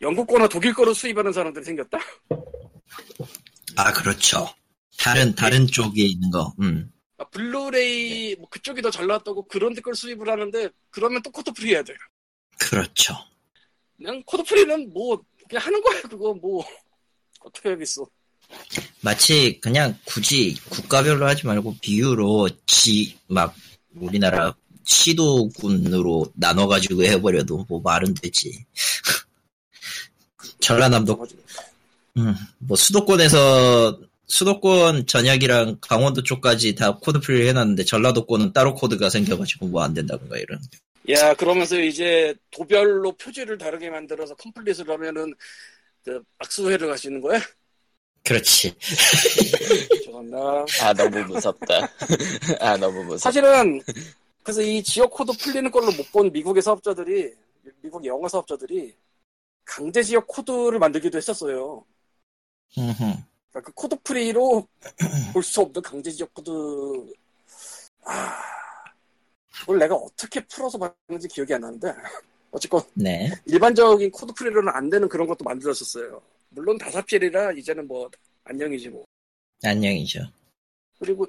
영국 0.00 0.26
거나 0.26 0.48
독일 0.48 0.72
거로 0.72 0.94
수입하는 0.94 1.32
사람들이 1.32 1.64
생겼다? 1.64 1.98
아 3.76 3.92
그렇죠. 3.92 4.48
다른 4.98 5.34
다른 5.34 5.66
쪽에 5.66 6.02
있는 6.04 6.30
거. 6.30 6.52
음. 6.60 6.90
아, 7.18 7.24
블루레이 7.24 8.36
뭐 8.36 8.48
그쪽이 8.48 8.82
더 8.82 8.90
잘 8.90 9.06
나왔다고 9.06 9.46
그런 9.46 9.74
걸 9.74 9.94
수입을 9.94 10.28
하는데 10.28 10.68
그러면 10.90 11.22
또 11.22 11.30
코드 11.30 11.52
free 11.52 11.70
해야 11.72 11.82
돼. 11.82 11.94
그렇죠. 12.58 13.14
그냥 13.96 14.22
코드 14.26 14.42
free는 14.44 14.92
뭐 14.92 15.20
그냥 15.48 15.64
하는 15.66 15.80
거야 15.82 16.00
그거 16.02 16.34
뭐 16.34 16.64
어떻게 17.40 17.70
하겠어. 17.70 18.06
마치 19.00 19.58
그냥 19.60 19.98
굳이 20.04 20.54
국가별로 20.68 21.26
하지 21.26 21.46
말고 21.46 21.76
비유로 21.80 22.48
치면 22.66 23.16
막 23.28 23.54
우리나라 23.94 24.54
시도군으로 24.84 26.32
나눠가지고 26.34 27.04
해버려도 27.04 27.66
뭐 27.68 27.80
말은 27.80 28.14
되지. 28.14 28.64
전라남도 30.60 31.26
음, 32.18 32.34
뭐 32.58 32.76
수도권에서 32.76 33.98
수도권 34.26 35.06
전역이랑 35.06 35.78
강원도 35.80 36.22
쪽까지 36.22 36.74
다 36.74 36.96
코드 36.98 37.20
free를 37.20 37.46
해놨는데 37.48 37.84
전라도권은 37.84 38.52
따로 38.52 38.74
코드가 38.74 39.10
생겨가지고 39.10 39.66
뭐 39.68 39.82
안 39.82 39.94
된다던가 39.94 40.36
이런. 40.38 40.58
야 41.10 41.34
그러면서 41.34 41.78
이제 41.80 42.34
도별로 42.50 43.12
표지를 43.12 43.58
다르게 43.58 43.90
만들어서 43.90 44.34
complete을 44.36 44.88
하면은 44.88 45.34
그 46.04 46.22
악수회를 46.38 46.88
갈 46.88 46.96
수 46.98 47.08
있는 47.08 47.20
거야? 47.20 47.40
그렇지. 48.24 48.74
죄송합니다. 50.04 50.38
아 50.82 50.92
너무 50.94 51.18
무섭다. 51.24 51.88
아 52.60 52.76
너무 52.76 53.02
무섭. 53.04 53.18
사실은 53.18 53.80
그래서 54.42 54.62
이 54.62 54.82
지역 54.82 55.10
코드 55.10 55.32
free는 55.38 55.70
걸로 55.70 55.86
못 55.92 56.12
본 56.12 56.30
미국의 56.32 56.62
사업자들이 56.62 57.32
미국 57.82 58.04
영어 58.06 58.28
사업자들이 58.28 58.94
강제 59.64 60.02
지역 60.02 60.26
코드를 60.28 60.78
만들기도 60.78 61.18
했었어요. 61.18 61.84
그러니까 62.74 63.60
그 63.62 63.72
코드 63.72 63.96
free로 64.02 64.66
볼 65.32 65.42
수 65.42 65.60
없는 65.60 65.82
강제 65.82 66.10
지역 66.10 66.32
코드 66.34 66.50
아 68.04 68.38
그걸 69.60 69.78
내가 69.78 69.94
어떻게 69.94 70.40
풀어서 70.46 70.78
봤는지 70.78 71.28
기억이 71.28 71.52
안 71.54 71.60
나는데 71.60 71.92
어쨌건 72.50 72.82
네. 72.94 73.30
일반적인 73.46 74.10
코드 74.10 74.32
free로는 74.34 74.72
안 74.74 74.88
되는 74.90 75.08
그런 75.08 75.26
것도 75.26 75.44
만들었었어요. 75.44 76.20
물론 76.50 76.76
다 76.78 76.92
삽질이라 76.92 77.52
이제는 77.52 77.86
뭐 77.86 78.10
안녕이지 78.44 78.88
뭐. 78.90 79.04
안녕이죠. 79.62 80.20
그리고 80.98 81.26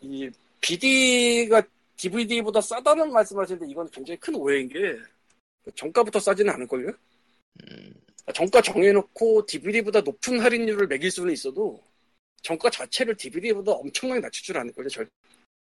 이 0.00 0.30
BD가 0.60 1.62
DVD보다 1.96 2.60
싸다는 2.60 3.12
말씀하시는데 3.12 3.70
이건 3.70 3.88
굉장히 3.90 4.18
큰 4.18 4.34
오해인 4.34 4.68
게 4.68 4.96
정가부터 5.74 6.18
싸지는 6.20 6.52
않을걸요? 6.54 6.88
음, 6.88 7.94
정가 8.34 8.62
정해놓고 8.62 9.46
DVD보다 9.46 10.00
높은 10.00 10.38
할인율을 10.40 10.86
매길 10.86 11.10
수는 11.10 11.32
있어도 11.32 11.82
정가 12.42 12.70
자체를 12.70 13.16
DVD보다 13.16 13.72
엄청나게 13.72 14.20
낮출 14.20 14.44
줄 14.44 14.58
아는 14.58 14.72
거죠. 14.72 14.88
절 14.88 15.08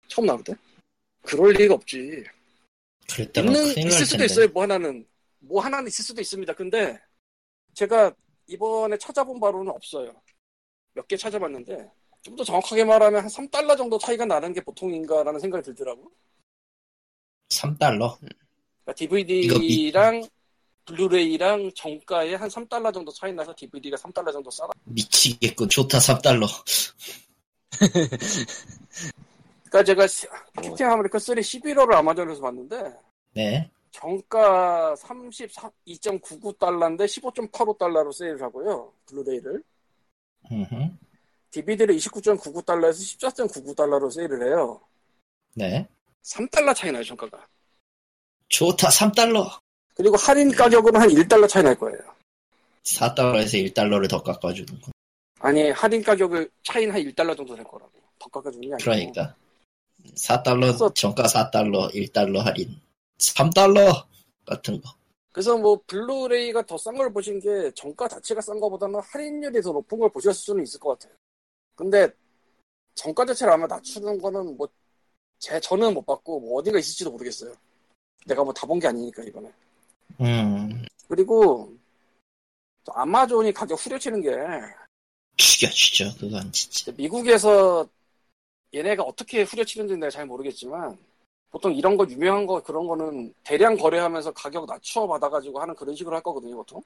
처음 0.08 0.26
나올 0.26 0.44
때 0.44 0.54
그럴 1.22 1.52
리가 1.54 1.74
없지. 1.76 2.24
있는 3.36 3.88
있을 3.88 4.06
수도. 4.06 4.24
있어요. 4.24 4.48
뭐 4.50 4.64
하나는 4.64 5.06
뭐 5.40 5.62
하나는 5.62 5.88
있을 5.88 6.04
수도 6.04 6.22
있습니다. 6.22 6.54
근데 6.54 7.00
제가 7.74 8.14
이번에 8.48 8.98
찾아본 8.98 9.40
바로는 9.40 9.72
없어요. 9.72 10.22
몇 10.94 11.08
개 11.08 11.16
찾아봤는데 11.16 11.90
좀 12.24 12.36
더 12.36 12.44
정확하게 12.44 12.84
말하면 12.84 13.22
한 13.24 13.30
3달러 13.30 13.78
정도 13.78 13.98
차이가 13.98 14.26
나는 14.26 14.52
게 14.54 14.60
보통인가라는 14.62 15.40
생각이 15.40 15.64
들더라고. 15.64 16.12
3달러. 17.50 18.18
그러니까 18.20 18.94
DVD랑 18.96 20.24
블루레이랑 20.90 21.72
정가에 21.76 22.34
한 22.36 22.50
3달러 22.50 22.94
정도 22.94 23.12
차이 23.12 23.32
나서 23.32 23.54
DVD가 23.56 23.96
3달러 23.98 24.34
정도 24.34 24.50
싸다. 24.50 24.74
미치겠군. 24.86 25.70
좋다 25.70 26.00
3달러. 26.00 26.48
그러니까 29.70 29.84
제가 29.84 30.08
캡틴 30.62 30.88
아메리카 30.88 31.20
3 31.20 31.36
11호를 31.36 31.94
아마존에서 31.94 32.42
봤는데 32.42 32.92
네. 33.34 33.70
정가 33.92 34.96
32.99달러인데 34.96 37.06
15.85달러로 37.06 38.12
세일을 38.12 38.42
하고요. 38.42 38.92
블루레이를. 39.06 39.64
음흠. 40.52 40.90
DVD를 41.52 41.96
29.99달러에서 41.96 43.20
14.99달러로 43.20 44.12
세일을 44.12 44.48
해요. 44.48 44.82
네. 45.54 45.88
3달러 46.24 46.74
차이 46.76 46.92
나요, 46.92 47.04
정가가. 47.04 47.48
좋다 48.48 48.90
3달러. 48.90 49.62
그리고 50.00 50.16
할인 50.16 50.50
가격은 50.50 50.96
한 50.96 51.10
1달러 51.10 51.46
차이 51.46 51.62
날 51.62 51.76
거예요. 51.76 52.00
4달러에서 52.84 53.74
1달러를 53.74 54.10
더 54.10 54.24
깎아주는군. 54.24 54.94
아니, 55.40 55.70
할인 55.72 56.02
가격을 56.02 56.50
차이는 56.64 56.94
한 56.94 57.02
1달러 57.02 57.36
정도 57.36 57.54
될 57.54 57.66
거라고. 57.66 57.92
더 58.18 58.30
깎아주는 58.30 58.62
게 58.66 58.74
아니고. 58.76 58.84
그러니까 58.86 59.36
4달러 60.16 60.62
그래서- 60.62 60.94
정가 60.94 61.24
4달러 61.24 61.94
1달러 61.94 62.38
할인 62.40 62.80
3달러 63.18 64.06
같은 64.46 64.80
거. 64.82 64.90
그래서 65.34 65.58
뭐 65.58 65.82
블루레이가 65.86 66.66
더 66.66 66.78
싼 66.78 66.96
걸 66.96 67.12
보신 67.12 67.38
게 67.42 67.70
정가 67.76 68.08
자체가 68.08 68.40
싼 68.40 68.58
거보다는 68.58 69.02
할인율이 69.02 69.62
더 69.62 69.74
높은 69.74 70.00
걸 70.00 70.10
보셨을 70.10 70.34
수는 70.34 70.64
있을 70.64 70.80
것 70.80 70.98
같아요. 70.98 71.14
근데 71.76 72.08
정가 72.96 73.26
자체를 73.26 73.52
아마 73.52 73.68
낮추는 73.68 74.18
거는 74.22 74.56
뭐 74.56 74.70
제 75.42 75.58
저는 75.60 75.94
못 75.94 76.06
봤고 76.06 76.40
뭐 76.42 76.60
어디가 76.60 76.80
있을지도 76.80 77.12
모르겠어요. 77.12 77.54
내가 78.26 78.44
뭐 78.46 78.52
다 78.54 78.66
본 78.68 78.78
게 78.80 78.88
아니니까 78.88 79.24
이번에. 79.24 79.50
음. 80.22 80.86
그리고 81.08 81.74
또 82.84 82.94
아마존이 82.94 83.52
가격 83.54 83.84
후려치는 83.86 84.22
게 84.22 84.30
죽여주죠 85.38 86.16
그건 86.20 86.52
진짜. 86.52 86.92
미국에서 86.96 87.88
얘네가 88.74 89.04
어떻게 89.04 89.44
후려치는지는 89.44 90.00
내가 90.00 90.10
잘 90.12 90.26
모르겠지만 90.26 90.98
보통 91.50 91.74
이런 91.74 91.98
거 91.98 92.06
유명한 92.08 92.46
거 92.46 92.62
그런 92.62 92.86
거는 92.88 93.34
대량 93.44 93.76
거래하면서 93.76 94.32
가격 94.34 94.66
낮춰 94.68 95.08
받아가지고 95.08 95.60
하는 95.60 95.74
그런 95.76 95.96
식으로 95.96 96.16
할 96.16 96.22
거거든요 96.22 96.56
보통. 96.58 96.82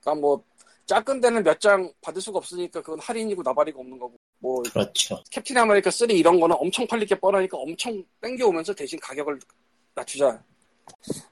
그러니까 0.00 0.20
뭐 0.20 0.42
작은 0.86 1.20
데는 1.20 1.42
몇 1.42 1.58
장 1.60 1.92
받을 2.00 2.22
수가 2.22 2.38
없으니까 2.38 2.80
그건 2.80 3.00
할인이고 3.00 3.42
나발이고 3.42 3.80
없는 3.80 3.98
거고. 3.98 4.14
뭐 4.38 4.62
그렇죠. 4.62 5.22
캡틴 5.30 5.56
아메리카 5.58 5.90
3 5.90 6.10
이런 6.10 6.38
거는 6.38 6.56
엄청 6.58 6.86
팔릴 6.86 7.06
게 7.06 7.14
뻔하니까 7.14 7.56
엄청 7.58 8.02
땡겨오면서 8.20 8.74
대신 8.74 8.98
가격을 9.00 9.40
낮추자 9.94 10.42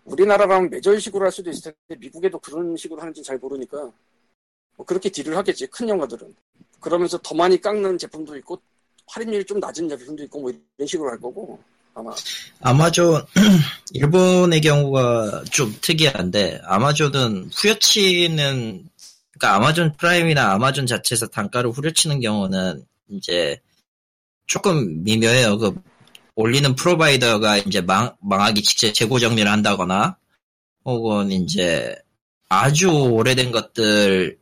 우리나라라면 0.04 0.70
매절식으로 0.70 1.24
할 1.24 1.32
수도 1.32 1.50
있을 1.50 1.72
텐데 1.88 2.00
미국에도 2.00 2.38
그런 2.38 2.76
식으로 2.76 3.00
하는지 3.00 3.22
잘 3.22 3.38
모르니까 3.38 3.90
뭐 4.76 4.86
그렇게 4.86 5.08
딜을 5.08 5.36
하겠지 5.36 5.66
큰 5.66 5.88
영화들은 5.88 6.34
그러면서 6.80 7.18
더 7.18 7.34
많이 7.34 7.60
깎는 7.60 7.98
제품도 7.98 8.36
있고 8.38 8.60
할인율이 9.06 9.44
좀 9.44 9.60
낮은 9.60 9.88
제품도 9.88 10.24
있고 10.24 10.40
뭐 10.40 10.50
이런 10.50 10.86
식으로 10.86 11.10
할 11.10 11.18
거고 11.18 11.58
아마 11.94 12.12
아마존 12.60 13.24
일본의 13.92 14.60
경우가 14.60 15.44
좀 15.50 15.74
특이한데 15.80 16.60
아마존은 16.64 17.50
후려치는 17.54 18.88
그러니까 19.30 19.56
아마존 19.56 19.92
프라임이나 19.96 20.52
아마존 20.52 20.86
자체에서 20.86 21.26
단가를 21.26 21.70
후려치는 21.70 22.20
경우는 22.20 22.84
이제 23.08 23.60
조금 24.46 25.02
미묘해요. 25.02 25.58
그 25.58 25.74
올리는 26.36 26.74
provider가 26.74 27.58
이제 27.58 27.80
망, 27.80 28.14
망하기 28.20 28.62
직전 28.62 28.92
재고 28.92 29.18
정리를 29.18 29.50
한다거나 29.50 30.16
혹은 30.84 31.30
이제 31.30 31.96
아주 32.48 32.90
오래된 32.90 33.52
것들 33.52 34.38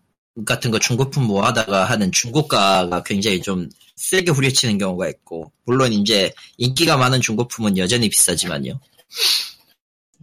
같은 0.46 0.70
거 0.70 0.78
중고품 0.78 1.24
모아다가 1.24 1.84
하는 1.84 2.10
중고가가 2.10 3.02
굉장히 3.02 3.42
좀 3.42 3.68
세게 3.96 4.30
후려치는 4.30 4.78
경우가 4.78 5.08
있고 5.08 5.52
물론 5.64 5.92
이제 5.92 6.32
인기가 6.56 6.96
많은 6.96 7.20
중고품은 7.20 7.76
여전히 7.76 8.08
비싸지만요. 8.08 8.80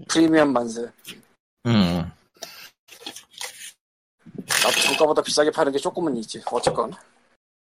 프리미엄 0.07 0.53
만세 0.53 0.81
음, 1.67 2.11
나도 4.63 4.81
정가보다 4.81 5.21
비싸게 5.21 5.51
파는 5.51 5.71
게 5.71 5.77
조금은 5.77 6.17
있지 6.17 6.41
어쨌건 6.51 6.91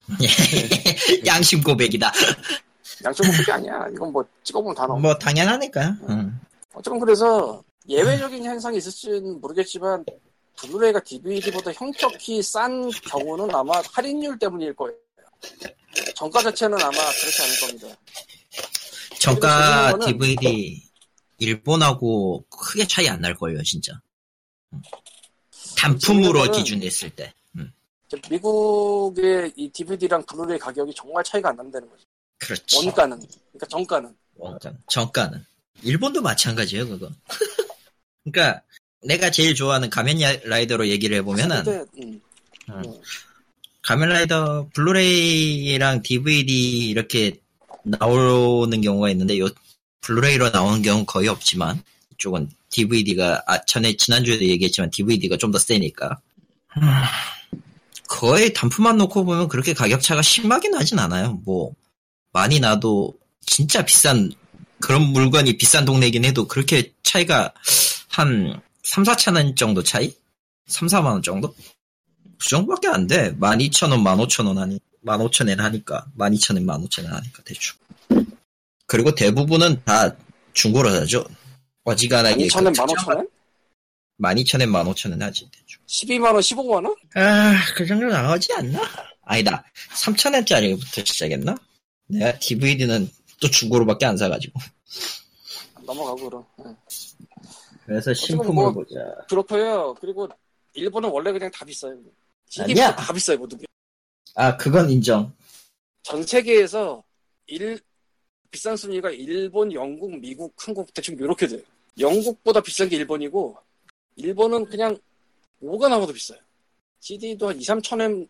양심 1.26 1.64
고백이다. 1.64 2.12
양쪽 3.04 3.24
그게 3.24 3.51
아니야 3.51 3.88
이건 3.91 4.12
뭐 4.12 4.24
찍어보면 4.43 4.76
다 4.76 4.88
나와 4.88 4.99
뭐 4.99 5.14
당연하니까. 5.16 5.97
음. 6.10 6.39
어쨌건 6.74 6.99
그래서 6.99 7.64
예외적인 7.88 8.43
현상이 8.43 8.78
있을지는 8.78 9.39
모르겠지만 9.41 10.06
블루레이가 10.58 10.99
DVD보다 11.01 11.72
현격히 11.74 12.41
싼 12.41 12.89
경우는 12.89 13.54
아마 13.54 13.82
할인율 13.91 14.38
때문일 14.39 14.76
거예요. 14.76 14.95
정가 16.16 16.41
자체는 16.41 16.78
아마 16.80 16.91
그렇지 16.91 17.41
않을 17.41 17.60
겁니다. 17.82 18.01
정가 19.20 19.97
DVD 19.99 20.82
일본하고 21.39 22.45
크게 22.49 22.88
차이 22.88 23.08
안 23.10 23.20
날 23.22 23.36
거예요, 23.36 23.62
진짜. 23.64 23.93
음. 24.74 24.82
단품으로 25.78 26.51
기준했을 26.51 27.10
때. 27.10 27.34
음. 27.58 27.72
미국의 28.30 29.54
이 29.56 29.70
DVD랑 29.70 30.24
블루레이 30.26 30.58
가격이 30.60 30.93
정말 30.95 31.24
차이가 31.24 31.49
안 31.49 31.56
난다는 31.58 31.89
거죠. 31.89 32.04
그렇지. 32.46 32.78
원가는. 32.78 33.18
그러니까 33.20 33.68
정가는. 33.70 34.16
원가. 34.36 34.74
정가는. 34.89 35.46
일본도 35.84 36.22
마찬가지예요, 36.22 36.88
그거. 36.88 37.10
그러니까 38.24 38.62
내가 39.02 39.32
제일 39.32 39.56
좋아하는 39.56 39.89
가면 39.89 40.18
라이더로 40.46 40.88
얘기를 40.88 41.18
해보면은 41.18 41.64
근데, 41.64 41.86
음, 42.02 42.22
음. 42.70 42.84
가면라이더 43.82 44.70
블루레이랑 44.74 46.04
DVD 46.04 46.89
이렇게 46.89 47.41
나오는 47.84 48.80
경우가 48.80 49.10
있는데 49.10 49.38
요 49.39 49.50
블루레이로 50.02 50.52
나오는 50.52 50.82
경우는 50.82 51.06
거의 51.06 51.28
없지만 51.28 51.84
이쪽은 52.14 52.50
DVD가 52.70 53.44
아 53.46 53.62
전에 53.66 53.98
지난주에도 53.98 54.46
얘기했지만 54.46 54.89
DVD가 54.89 55.36
좀 55.36 55.52
더 55.52 55.60
세니까 55.60 56.20
음, 56.78 56.82
거의 58.08 58.54
단품만 58.54 58.98
놓고 58.98 59.26
보면 59.26 59.50
그렇게 59.50 59.74
가격 59.74 60.02
차가 60.02 60.22
심하게 60.22 60.70
나진 60.70 60.98
않아요. 61.00 61.41
뭐 61.46 61.74
많이 62.34 62.60
나도 62.60 63.14
진짜 63.46 63.86
비싼 63.86 64.32
그런 64.80 65.02
물건이 65.04 65.58
비싼 65.58 65.86
동네이긴 65.86 66.26
해도 66.26 66.48
그렇게 66.48 66.92
차이가 67.04 67.54
한 68.10 68.60
3, 68.84 69.04
4천 69.04 69.36
원 69.38 69.56
정도 69.56 69.82
차이? 69.82 70.14
3, 70.68 70.88
4만 70.88 71.06
원 71.06 71.22
정도? 71.22 71.56
그 72.38 72.50
정도밖에 72.50 72.90
안 72.90 73.08
돼. 73.08 73.34
12,000원, 73.38 74.04
15,000원 74.04 74.58
하니, 74.58 74.80
15,000엔 75.06 75.58
하니까, 75.58 76.06
12,000엔, 76.18 76.66
15,000엔 76.66 77.06
하니까, 77.08 77.44
대충. 77.46 77.78
그리고 78.86 79.16
대부분은 79.16 79.84
다 79.86 80.14
중고로 80.54 80.92
사죠. 80.92 81.26
어지간하게. 81.86 82.48
12,000원, 82.48 82.74
15,000원? 82.76 83.30
12,000엔, 84.22 84.70
15,000엔 84.70 85.20
하지, 85.22 85.50
대충. 85.52 85.82
12만원, 85.88 86.40
15만원? 86.40 86.96
아, 87.16 87.56
그 87.76 87.86
정도 87.86 88.08
나오지 88.08 88.54
않나? 88.54 88.82
아니다. 89.24 89.64
3,000엔짜리부터 89.96 91.06
시작했나? 91.06 91.56
내가 92.08 92.38
DVD는 92.39 93.10
또 93.41 93.49
중고로밖에 93.49 94.06
안 94.06 94.18
사가지고. 94.18 94.60
넘어가고 95.86 96.30
그럼. 96.30 96.45
예. 96.60 96.76
그래서 97.86 98.14
신품을 98.14 98.54
뭐- 98.54 98.72
보자. 98.72 98.99
그렇고요. 99.30 99.93
그리고 99.99 100.28
일본은 100.74 101.10
원래 101.10 101.32
그냥 101.32 101.51
다 101.51 101.66
비싸요. 101.66 101.97
아니야. 102.60 102.95
다 102.95 103.12
비싸요, 103.14 103.38
모든 103.38 103.58
게. 103.58 103.66
아, 104.36 104.56
그건 104.58 104.89
인정. 104.89 105.34
전 106.04 106.24
세계에서 106.24 107.04
일 107.47 107.80
비싼 108.51 108.78
순위가 108.78 109.10
일본, 109.12 109.72
영국, 109.74 110.16
미국, 110.20 110.54
한국 110.58 110.93
대충 110.93 111.16
이렇게 111.16 111.47
돼요. 111.47 111.62
영국보다 111.99 112.62
비싼 112.62 112.88
게 112.89 112.95
일본이고 112.97 113.58
일본은 114.16 114.66
그냥 114.66 114.97
5가 115.62 115.89
나와도 115.89 116.14
비싸요. 116.14 116.39
CD도 116.99 117.49
한 117.49 117.60
2, 117.60 117.60
3천 117.64 118.01
엔 118.01 118.28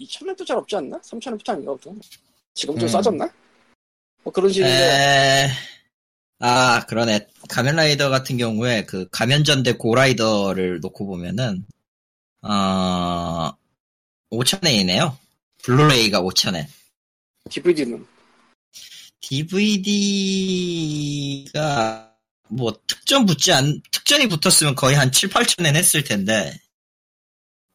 2천 0.00 0.28
엔도 0.28 0.44
잘 0.44 0.56
없지 0.56 0.76
않나? 0.76 0.98
3천 1.00 1.32
엔부터 1.32 1.52
아닌가 1.52 1.72
보통. 1.72 1.98
지금 2.54 2.78
좀 2.78 2.84
음. 2.84 2.88
싸졌나? 2.88 3.30
뭐 4.22 4.32
그런 4.32 4.50
식인데 4.50 4.72
에... 4.72 5.50
아, 6.40 6.84
그러네. 6.86 7.26
가면라이더 7.48 8.10
같은 8.10 8.36
경우에 8.36 8.84
그 8.84 9.08
가면전 9.10 9.62
대 9.62 9.72
고라이더를 9.72 10.80
놓고 10.80 11.06
보면은, 11.06 11.64
어, 12.42 13.50
5,000엔이네요. 14.30 15.16
블루레이가 15.62 16.20
5,000엔. 16.22 16.66
DVD는 17.50 18.06
DVD가 19.20 20.54
뭐 22.50 22.78
특전 22.86 23.26
붙지 23.26 23.52
않, 23.52 23.80
특전이 23.90 24.28
붙었으면 24.28 24.74
거의 24.74 24.96
한 24.96 25.10
7, 25.12 25.30
8,000엔 25.30 25.76
했을 25.76 26.04
텐데, 26.04 26.58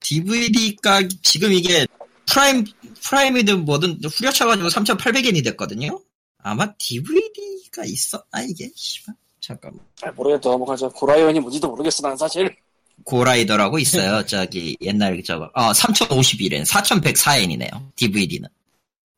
DVD가 0.01 1.07
지금 1.23 1.51
이게 1.53 1.87
프라임 2.29 2.65
프라임이든 3.03 3.65
뭐든 3.65 3.99
후려쳐가지고 4.03 4.69
3,800엔이 4.69 5.43
됐거든요. 5.45 5.99
아마 6.37 6.71
DVD가 6.77 7.83
있었나 7.85 8.41
이게? 8.47 8.69
씨발. 8.75 9.15
잠깐만. 9.39 9.83
잘 9.95 10.13
모르겠다 10.13 10.49
넘어가자 10.49 10.87
고라이언이 10.89 11.39
뭔지도 11.39 11.69
모르겠어 11.69 12.07
난 12.07 12.15
사실 12.17 12.55
고라이온이라고 13.03 13.79
있어요. 13.79 14.23
저기 14.27 14.77
옛날 14.81 15.21
저거. 15.23 15.49
어, 15.53 15.71
3,051엔, 15.71 16.65
4,104엔이네요. 16.65 17.95
DVD는. 17.95 18.47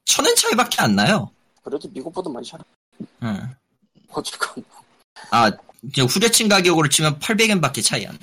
천엔 0.05 0.35
차이밖에 0.35 0.81
안 0.81 0.95
나요. 0.95 1.31
그래도 1.63 1.87
미국보다 1.89 2.29
많이 2.29 2.45
차잖아 2.45 2.63
응. 3.23 3.55
어쨌건 4.09 4.63
아, 5.29 5.51
저 5.93 6.05
후려친 6.05 6.49
가격으로 6.49 6.89
치면 6.89 7.19
800엔 7.19 7.61
밖에 7.61 7.81
차이 7.81 8.05
안 8.05 8.13
나. 8.13 8.19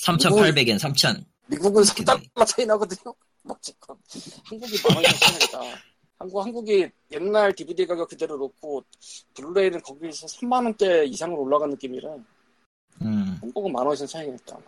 3,800엔, 0.00 0.78
3,000. 0.78 1.24
미국은 1.46 1.82
3달러 1.82 2.46
차이 2.46 2.66
나거든요 2.66 3.14
어쨌건 3.48 3.96
한국이 4.44 4.76
만원 4.86 5.04
이상 5.04 5.18
차이 5.18 5.32
나겠다 5.32 5.60
한국, 6.18 6.40
한국이 6.40 6.88
옛날 7.12 7.52
DVD 7.54 7.86
가격 7.86 8.08
그대로 8.08 8.36
놓고 8.36 8.84
블루레이는 9.34 9.80
거기서 9.82 10.26
3만원대 10.26 11.08
이상으로 11.08 11.42
올라간 11.42 11.70
느낌이라 11.70 12.16
음. 13.02 13.38
한국은 13.40 13.72
만원 13.72 13.94
이상 13.94 14.06
차이 14.06 14.26
나겠다 14.26 14.58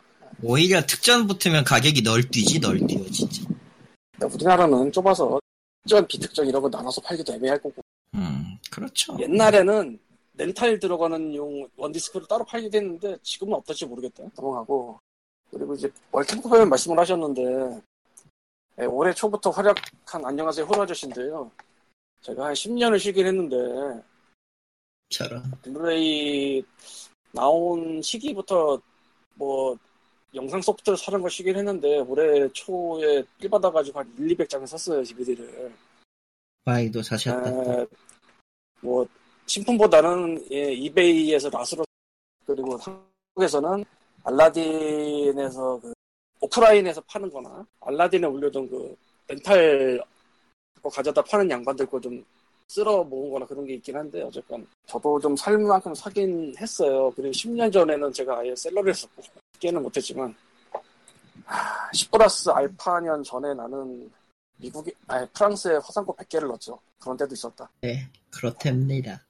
오히려 0.43 0.81
특전 0.83 1.27
붙으면 1.27 1.65
가격이 1.65 2.03
널뛰지, 2.03 2.61
널뛰어, 2.61 3.05
진짜. 3.11 3.43
근데 4.13 4.35
우리나라는 4.35 4.93
좁아서 4.93 5.41
특전, 5.83 6.07
비특전 6.07 6.47
이런 6.47 6.63
거 6.63 6.69
나눠서 6.69 7.01
팔기도 7.01 7.35
애매할 7.35 7.61
거고 7.61 7.83
음, 8.15 8.59
그렇죠. 8.71 9.17
옛날에는 9.19 9.99
렌탈 10.35 10.79
들어가는 10.79 11.35
용 11.35 11.69
원디스크를 11.77 12.27
따로 12.27 12.45
팔기도 12.45 12.79
했는데 12.79 13.17
지금은 13.23 13.55
어떨지 13.55 13.85
모르겠다. 13.87 14.25
넘어가고 14.37 14.99
그리고 15.51 15.75
이제 15.75 15.91
월드컵에 16.13 16.65
말씀을 16.65 16.99
하셨는데 16.99 17.81
예, 18.79 18.85
올해 18.85 19.13
초부터 19.13 19.51
활약한 19.51 20.25
안녕하세요 20.25 20.65
호루 20.65 20.83
아저씨인데요. 20.83 21.51
제가 22.23 22.47
한 22.47 22.55
10년을 22.55 22.99
쉬긴 22.99 23.27
했는데 23.27 24.03
저런. 25.09 25.43
블루레이 25.63 26.63
나온 27.33 28.01
시기부터 28.03 28.81
뭐 29.35 29.77
영상 30.35 30.63
소프트를 30.63 30.97
사는 30.97 31.21
걸 31.21 31.31
쉬긴 31.31 31.57
했는데 31.57 31.99
올해 31.99 32.49
초에 32.53 33.23
feel 33.39 33.51
받아가지고 33.51 33.99
한 33.99 34.15
1, 34.19 34.37
200장을 34.37 34.67
샀어요 34.67 35.03
DVD를. 35.03 35.73
많이도 36.65 37.03
사셨다. 37.03 37.51
에, 37.51 37.87
뭐 38.81 39.07
신품보다는 39.47 40.47
예, 40.53 40.73
이베이에서 40.73 41.51
lots로 41.51 41.85
그리고 42.47 42.77
한국에서는 42.77 43.85
알라딘에서 44.25 45.81
그 45.81 45.93
오프라인에서 46.41 47.01
파는 47.03 47.31
거나 47.31 47.67
알라딘에 47.81 48.27
올려둔 48.27 48.69
그 48.69 48.97
렌탈 49.29 50.03
거 50.83 50.89
가져다 50.89 51.23
파는 51.23 51.51
양반들 51.51 51.87
거 51.87 52.01
좀 52.01 52.25
쓸어 52.71 53.03
모은 53.03 53.31
거나 53.33 53.47
그런 53.47 53.67
게 53.67 53.75
있긴 53.75 53.97
한데 53.97 54.23
어쨌건 54.23 54.65
저도 54.87 55.19
좀 55.19 55.37
살 55.37 55.59
만큼 55.59 55.93
사긴 55.93 56.55
했어요. 56.57 57.13
그리고 57.17 57.33
10년 57.33 57.73
전에는 57.73 58.13
제가 58.13 58.39
아예 58.39 58.55
셀러를 58.55 58.93
했었고 58.93 59.23
깨는 59.59 59.83
못했지만 59.83 60.33
10 61.93 62.13
플러스 62.13 62.49
알파년 62.51 63.25
전에 63.25 63.53
나는 63.55 64.09
미국에 64.59 64.93
아니 65.09 65.27
프랑스에 65.31 65.75
화상고 65.79 66.15
100개를 66.15 66.47
넣었죠. 66.47 66.79
그런 67.01 67.17
때도 67.17 67.35
있었다. 67.35 67.69
네, 67.81 68.09
그렇답니다. 68.31 69.21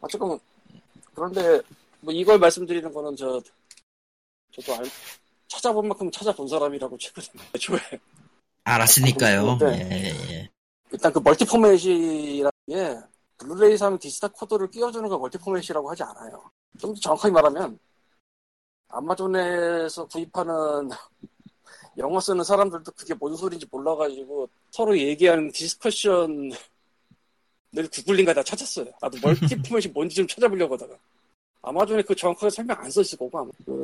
어쨌건 0.00 0.40
그런데 1.14 1.60
뭐 2.00 2.12
이걸 2.12 2.36
말씀드리는 2.40 2.92
거는 2.92 3.14
저 3.14 3.40
저도 4.50 4.74
알, 4.74 4.84
찾아본 5.52 5.86
만큼 5.88 6.10
찾아본 6.10 6.48
사람이라고 6.48 6.96
최근에 6.96 7.26
애초에 7.54 7.78
알았으니까요. 8.64 9.58
네. 9.58 9.66
예, 9.90 10.34
예. 10.34 10.50
일단 10.90 11.12
그 11.12 11.18
멀티 11.18 11.44
포맷이라는 11.44 12.50
게 12.68 12.96
블루레이 13.38 13.76
사면 13.76 13.98
디지털 13.98 14.30
코드를 14.32 14.70
끼워주는 14.70 15.06
거 15.08 15.18
멀티 15.18 15.36
포맷이라고 15.38 15.90
하지 15.90 16.02
않아요. 16.04 16.50
좀 16.78 16.94
더 16.94 17.00
정확하게 17.00 17.32
말하면 17.32 17.78
아마존에서 18.88 20.06
구입하는 20.06 20.88
영어 21.98 22.18
쓰는 22.20 22.42
사람들도 22.44 22.90
그게 22.92 23.12
뭔 23.14 23.36
소리인지 23.36 23.66
몰라가지고 23.70 24.48
서로 24.70 24.96
얘기하는 24.98 25.50
discussion을 25.52 26.50
구글링해가 27.92 28.32
다 28.32 28.42
찾았어요. 28.42 28.86
나도 29.02 29.18
멀티 29.22 29.54
포맷이 29.56 29.92
뭔지 29.92 30.16
좀 30.16 30.26
찾아보려고 30.26 30.74
하다가 30.74 30.94
아마존에 31.62 32.02
그 32.02 32.14
정확하게 32.14 32.48
설명 32.50 32.78
안 32.80 32.90
써있을 32.90 33.18
거고 33.18 33.38
아마. 33.38 33.50
그 33.66 33.81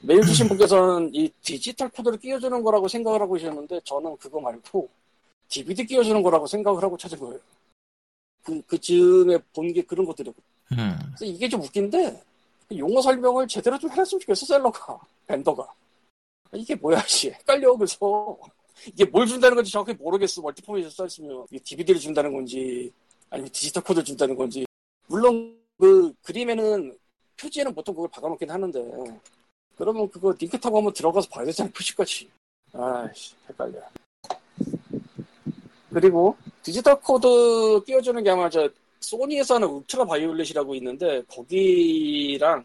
메일 0.00 0.22
주신 0.24 0.48
분께서는 0.48 1.10
이 1.12 1.28
디지털 1.42 1.88
코드를 1.88 2.18
끼워주는 2.18 2.62
거라고 2.62 2.86
생각을 2.88 3.20
하고 3.20 3.34
계셨는데 3.34 3.80
저는 3.84 4.16
그거 4.18 4.40
말고 4.40 4.88
DVD 5.48 5.84
끼워주는 5.86 6.22
거라고 6.22 6.46
생각을 6.46 6.82
하고 6.82 6.96
찾은 6.96 7.18
거예요. 7.18 7.38
그, 8.42 8.62
그 8.62 8.78
즈음에 8.78 9.38
본 9.54 9.72
게 9.72 9.82
그런 9.82 10.06
것들이고. 10.06 10.34
음. 10.72 10.98
그래서 11.16 11.24
이게 11.24 11.48
좀 11.48 11.62
웃긴데, 11.62 12.22
용어 12.76 13.00
설명을 13.00 13.48
제대로 13.48 13.78
좀 13.78 13.90
해놨으면 13.90 14.20
좋겠어, 14.20 14.46
셀러가. 14.46 14.98
밴더가. 15.26 15.66
이게 16.54 16.74
뭐야, 16.74 17.02
씨. 17.06 17.30
헷갈려, 17.30 17.74
그래서. 17.76 18.38
이게 18.86 19.04
뭘 19.06 19.26
준다는 19.26 19.56
건지 19.56 19.72
정확히 19.72 19.92
모르겠어, 19.94 20.40
멀티폼에서 20.42 20.88
써있으면. 20.90 21.46
이게 21.50 21.58
DVD를 21.62 22.00
준다는 22.00 22.32
건지, 22.32 22.90
아니면 23.30 23.50
디지털 23.50 23.82
코드를 23.82 24.04
준다는 24.04 24.36
건지. 24.36 24.64
물론, 25.08 25.58
그, 25.78 26.12
그림에는, 26.22 26.96
표지에는 27.38 27.74
보통 27.74 27.94
그걸 27.94 28.08
박아놓긴 28.10 28.50
하는데, 28.50 28.80
그러면 29.78 30.10
그거 30.10 30.34
링크 30.38 30.58
타고 30.58 30.78
한번 30.78 30.92
들어가서 30.92 31.28
봐야 31.28 31.46
되잖아, 31.46 31.70
표지까지. 31.70 32.28
아이씨, 32.72 33.34
헷갈려. 33.48 33.80
그리고 35.90 36.36
디지털 36.62 37.00
코드 37.00 37.82
끼워주는 37.86 38.22
게 38.22 38.30
아마 38.30 38.50
저 38.50 38.68
소니에서 39.00 39.54
하는 39.54 39.68
울트라 39.68 40.04
바이올렛이라고 40.04 40.74
있는데 40.74 41.22
거기랑 41.22 42.64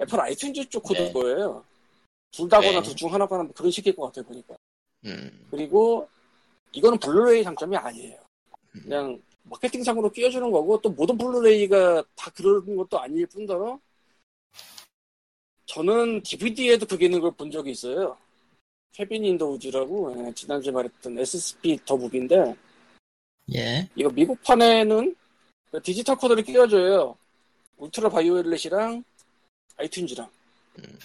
애플 0.00 0.18
아이튠즈 0.18 0.70
쪽 0.70 0.82
코드일 0.82 1.06
네. 1.06 1.12
거예요. 1.12 1.64
둘 2.30 2.48
다거나 2.48 2.80
네. 2.80 2.82
둘중 2.82 3.12
하나거나 3.12 3.44
뭐 3.44 3.52
그런 3.54 3.70
식일 3.70 3.96
것 3.96 4.06
같아요 4.06 4.24
보니까. 4.26 4.54
음, 5.06 5.46
그리고 5.50 6.08
이거는 6.72 6.98
블루레이 6.98 7.42
장점이 7.42 7.76
아니에요. 7.76 8.18
그냥 8.70 9.20
마케팅상으로 9.44 10.10
끼워주는 10.10 10.50
거고 10.50 10.80
또 10.80 10.90
모든 10.90 11.16
블루레이가 11.16 12.02
다 12.14 12.30
그런 12.34 12.76
것도 12.76 12.98
아닐 13.00 13.26
뿐더러 13.26 13.78
저는 15.66 16.22
DVD에도 16.22 16.86
있는 17.00 17.20
걸본 17.20 17.50
적이 17.50 17.70
있어요. 17.72 18.16
Cabin 18.92 19.24
in 19.24 19.33
the 19.33 19.46
Woods라고 19.46 20.14
예, 20.28 20.32
지난주에 20.34 20.70
말했던 20.72 21.18
SSP 21.18 21.80
더 21.84 21.96
무비인데 21.96 22.54
예. 23.54 23.88
이거 23.96 24.08
미국판에는 24.10 25.16
그 25.70 25.82
디지털 25.82 26.16
코드를 26.16 26.44
끼워줘요. 26.44 27.16
울트라 27.78 28.08
바이올렛이랑 28.08 29.02
아이튠즈랑. 29.78 30.28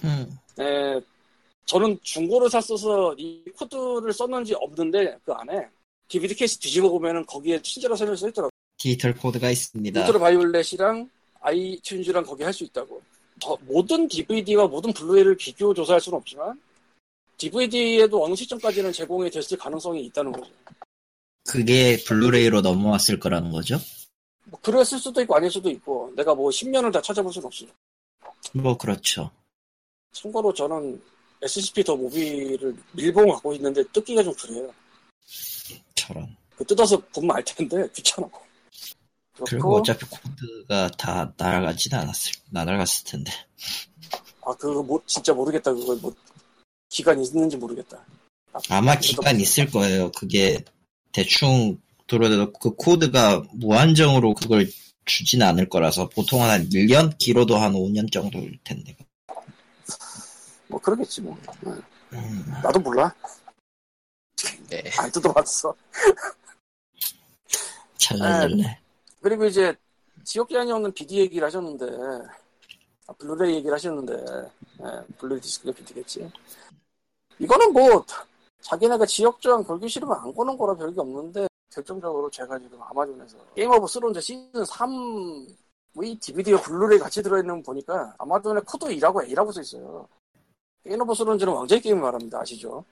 음. 0.04 0.38
에, 0.60 1.02
저는 1.66 1.98
중고를 2.04 2.50
샀어서 2.50 3.16
이 3.18 3.44
코드를 3.58 4.14
썼는지 4.14 4.54
없는데 4.56 5.18
그 5.26 5.32
안에 5.34 5.68
DVD 6.08 6.36
케이스 6.36 6.58
뒤집어 6.60 6.90
보면은 6.90 7.26
거기에 7.26 7.62
친절한 7.62 7.98
설명이 7.98 8.18
써있더라고. 8.18 8.52
디지털 8.78 9.16
코드가 9.16 9.50
있습니다. 9.50 10.00
울트라 10.02 10.20
바이올렛이랑 10.20 11.10
아이튠즈랑 11.42 12.26
거기 12.26 12.44
할 12.44 12.54
수 12.54 12.64
있다고. 12.66 13.02
더- 13.40 13.58
모든 13.62 14.08
DVD와 14.08 14.68
모든 14.68 14.92
블루레이를 14.94 15.36
비교 15.38 15.74
조사할 15.74 16.02
수는 16.02 16.18
없지만 16.18 16.60
DVD에도 17.38 18.24
어느 18.24 18.36
시점까지는 18.36 18.92
제공이 18.92 19.30
됐을 19.32 19.58
가능성이 19.58 20.06
있다는 20.06 20.32
거죠. 20.32 20.52
그게 21.48 21.98
블루레이로 22.06 22.62
넘어왔을 22.62 23.20
거라는 23.20 23.52
거죠? 23.52 23.78
뭐 24.46 24.60
그랬을 24.62 25.00
수도 25.00 25.22
있고 25.22 25.36
아닐 25.36 25.50
수도 25.50 25.70
있고 25.70 26.12
내가 26.16 26.36
뭐 26.36 26.50
10년을 26.50 26.92
다 26.92 27.02
찾아볼 27.02 27.32
수는 27.32 27.48
없어요. 27.48 27.70
뭐 28.54 28.78
그렇죠. 28.78 29.32
참고로 30.12 30.54
저는 30.54 31.02
SCP 31.42 31.84
더 31.84 31.96
모비를 31.96 32.76
밀봉 32.94 33.30
갖고 33.30 33.54
있는데 33.54 33.84
뜯기가 33.94 34.24
좀 34.24 34.34
그래요. 34.34 34.74
저런. 35.96 36.36
그 36.58 36.66
뜯어서 36.66 36.98
보면 37.14 37.38
알 37.38 37.44
텐데 37.46 37.88
귀찮아. 37.94 38.28
그리고 39.46 39.78
어차피 39.78 40.06
코드가 40.06 40.90
다 40.98 41.34
날아가진 41.38 41.94
않았을, 41.94 42.34
날아갔을 42.50 43.06
텐데. 43.06 43.32
아 44.42 44.54
그거 44.56 44.82
뭐 44.82 45.02
진짜 45.06 45.34
모르겠다 45.34 45.74
그거 45.74 45.96
뭐 45.96 46.14
기간 46.90 47.24
있는지 47.24 47.58
모르겠다. 47.58 48.04
아, 48.54 48.60
아마 48.70 48.96
기간 48.96 49.40
있을 49.40 49.70
거예요. 49.70 50.12
그게 50.12 50.64
대충 51.12 51.80
들어도 52.08 52.52
그 52.54 52.72
코드가 52.76 53.44
무한정으로 53.54 54.34
그걸 54.34 54.70
주진 55.06 55.42
않을 55.42 55.70
거라서 55.70 56.10
보통 56.10 56.42
한 56.42 56.68
1년? 56.70 57.18
길어도 57.18 57.58
한 57.58 57.74
5년 57.74 58.12
정도일 58.12 58.60
텐데. 58.64 58.96
뭐 60.68 60.80
그러겠지 60.80 61.22
뭐. 61.22 61.38
음, 62.14 62.46
나도 62.64 62.80
몰라. 62.80 63.14
네. 64.70 64.84
안 64.98 65.12
뜯어봤어. 65.12 65.76
찰랄랄래. 67.98 68.80
그리고 69.22 69.46
이제 69.46 69.76
지역제한이 70.24 70.72
없는 70.72 70.94
BD 70.94 71.20
얘기를 71.20 71.46
하셨는데 71.46 71.86
아, 73.08 73.14
블루레이 73.14 73.56
얘기를 73.56 73.74
하셨는데 73.74 74.14
예, 74.82 75.16
블루레이 75.18 75.42
디스크가 75.42 75.72
BD겠지. 75.74 76.32
이거는 77.40 77.74
뭐 77.74 78.06
자기네가 78.62 79.06
지역 79.06 79.42
제한 79.42 79.64
걸기 79.64 79.88
싫으면 79.88 80.16
안 80.18 80.34
거는 80.34 80.58
거라 80.58 80.76
별게 80.76 81.00
없는데 81.00 81.48
결정적으로 81.74 82.30
제가 82.30 82.60
지금 82.60 82.82
아마존에서 82.82 83.38
Game 83.56 83.72
of 83.72 83.88
Thrones 83.88 84.22
시즌 84.22 84.52
3의 84.52 86.20
DVD와 86.20 86.62
블루레이 86.62 87.00
같이 87.00 87.24
들어있는 87.24 87.62
거 87.64 87.72
보니까 87.72 88.14
아마존에 88.18 88.62
코드 88.66 88.86
2라고 88.88 89.24
A라고 89.26 89.52
써 89.52 89.62
있어요. 89.62 90.08
Game 90.84 91.02
of 91.02 91.14
Thrones는 91.14 91.54
왕좌의 91.54 91.82
게임을 91.82 92.02
말합니다. 92.02 92.42
아시죠? 92.42 92.84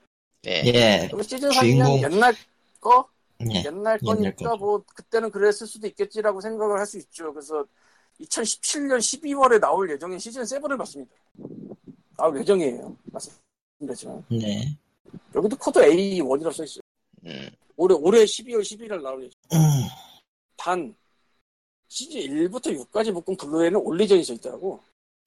예. 0.46 0.62
예. 0.66 1.08
그리고 1.08 1.22
시즌 1.22 1.50
3은 1.50 1.60
주인공. 1.60 2.02
옛날 2.02 2.34
거? 2.80 3.08
예. 3.40 3.62
옛날 3.64 3.66
옛날 3.66 3.98
거니까 4.00 4.50
거죠. 4.50 4.56
뭐 4.56 4.84
그때는 4.94 5.30
그랬을 5.30 5.66
수도 5.66 5.86
있겠지라고 5.86 6.40
생각을 6.40 6.78
할 6.78 6.86
수 6.86 6.98
있죠. 6.98 7.32
그래서 7.32 7.64
2017년 8.20 8.98
12월에 8.98 9.60
나올 9.60 9.88
예정인 9.90 10.18
시즌 10.18 10.42
7을 10.42 10.76
봤습니다. 10.76 11.12
나올 12.16 12.38
예정이에요. 12.40 12.96
말씀드렸지만 13.04 14.24
네. 14.30 14.76
여기도 15.34 15.56
코드 15.56 15.78
A1이라고 15.80 16.52
써있어요. 16.52 16.80
음. 17.26 17.48
올해 17.76 17.94
올해 17.94 18.24
12월 18.24 18.60
11일 18.60 19.00
나올 19.02 19.22
예정. 19.24 19.40
음. 19.52 19.58
단 20.56 20.94
시즌 21.86 22.20
1부터 22.20 22.76
6까지 22.90 23.12
묶은 23.12 23.36
블루레이에는 23.36 23.78
all 23.80 23.93
region이 23.93 24.24
써있더라고. 24.24 24.80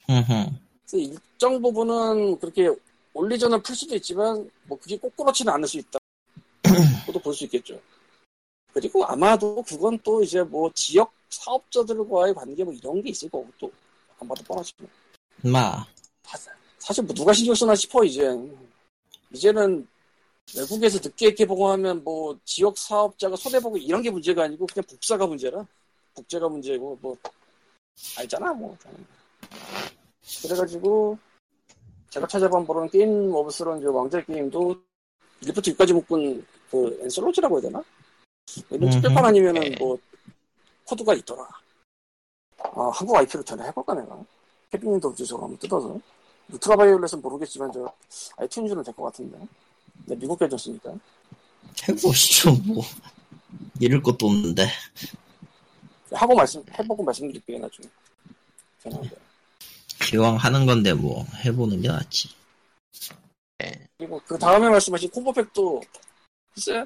흠흠. 0.08 0.50
그래서 0.86 0.98
일정 0.98 1.62
부분은 1.62 2.40
그렇게 2.40 2.70
all 3.14 3.26
region을 3.26 3.62
풀 3.64 3.74
수도 3.76 3.96
있지만 3.96 4.50
뭐 4.66 4.78
그게 4.78 4.98
꼭 4.98 5.16
그렇지는 5.16 5.54
않을 5.54 5.66
수 5.68 5.78
있다. 5.78 5.98
그것도 7.06 7.20
볼 7.20 7.34
수 7.34 7.46
있겠죠. 7.46 7.80
그리고 8.74 9.04
아마도 9.06 9.62
그건 9.64 9.98
또 10.04 10.22
이제 10.24 10.42
뭐 10.44 10.72
지역 10.74 11.12
사업자들과의 11.30 12.34
관계 12.34 12.64
뭐 12.64 12.74
이런 12.74 13.02
게 13.02 13.10
있을 13.10 13.30
거고 13.30 13.48
또 13.60 13.72
안 14.20 14.28
봐도 14.28 14.44
뻔하지만 14.44 14.88
마. 15.42 15.84
사- 16.24 16.52
사실 16.78 17.04
뭐 17.04 17.16
누가 17.16 17.34
신경 17.34 17.56
쓰나 17.56 17.74
싶어 17.74 18.04
이제 18.04 18.30
이제는 19.34 19.88
외국에서 20.56 21.00
늦게 21.04 21.34
개봉하면 21.34 22.04
뭐 22.04 22.38
지역 22.46 22.78
사업자가 22.78 23.36
손해보고 23.36 23.78
이런 23.78 24.04
게 24.04 24.12
문제가 24.12 24.44
아니고 24.44 24.68
그냥 24.68 24.86
복사가 24.88 25.26
문제라 25.26 25.66
복제가 26.14 26.48
문제고 26.50 27.00
뭐 27.02 27.18
알잖아 28.18 28.54
뭐 28.54 28.78
그래가지고 30.44 31.18
제가 32.12 32.28
찾아본 32.28 32.66
보는 32.68 32.90
Game 32.90 33.34
of 33.34 33.50
Thrones 33.50 33.86
왕좌 33.88 34.24
게임도 34.24 34.76
1부터 35.44 35.76
6까지 35.76 35.94
묶은 35.94 36.46
그 36.70 37.00
엔솔로지라고 37.04 37.56
해야 37.56 37.62
되나? 37.64 37.84
음흠. 38.72 38.90
특별판 38.92 39.26
아니면은 39.26 39.62
네. 39.62 39.76
뭐 39.78 39.98
코드가 40.86 41.14
있더라. 41.16 41.48
아 42.60 42.90
한국 42.94 43.16
IP로 43.18 43.44
전에 43.44 43.64
해볼까 43.68 43.94
내가? 43.94 44.24
해빙도 44.74 45.10
없지 45.10 45.26
저거 45.26 45.44
한번 45.44 45.58
뜯어서. 45.60 46.00
울트라 46.50 46.76
바이올렛은 46.76 47.22
모르겠지만 47.22 47.72
저 47.72 47.92
아이튠즈는 48.38 48.84
될 48.86 48.94
것 48.94 49.04
같은데. 49.04 49.38
내 50.06 50.16
미국 50.16 50.38
계졌으니까. 50.40 50.94
해보시죠, 51.88 52.54
뭐. 52.66 52.84
잃을 53.80 54.02
것도 54.02 54.28
없는데. 54.28 54.68
하고 56.12 56.36
말씀 56.36 56.64
해보고 56.78 57.04
말씀드릴게요 57.04 57.60
나중에. 57.60 57.88
죄송합니다. 58.84 59.16
기왕 60.02 60.36
하는 60.36 60.66
건데, 60.66 60.94
뭐, 60.94 61.24
해보는 61.46 61.82
게 61.82 61.88
낫지. 61.88 62.30
그리고 63.98 64.20
그 64.26 64.38
다음에 64.38 64.68
말씀하신 64.70 65.10
콤보팩도 65.12 65.82
글쎄 66.54 66.86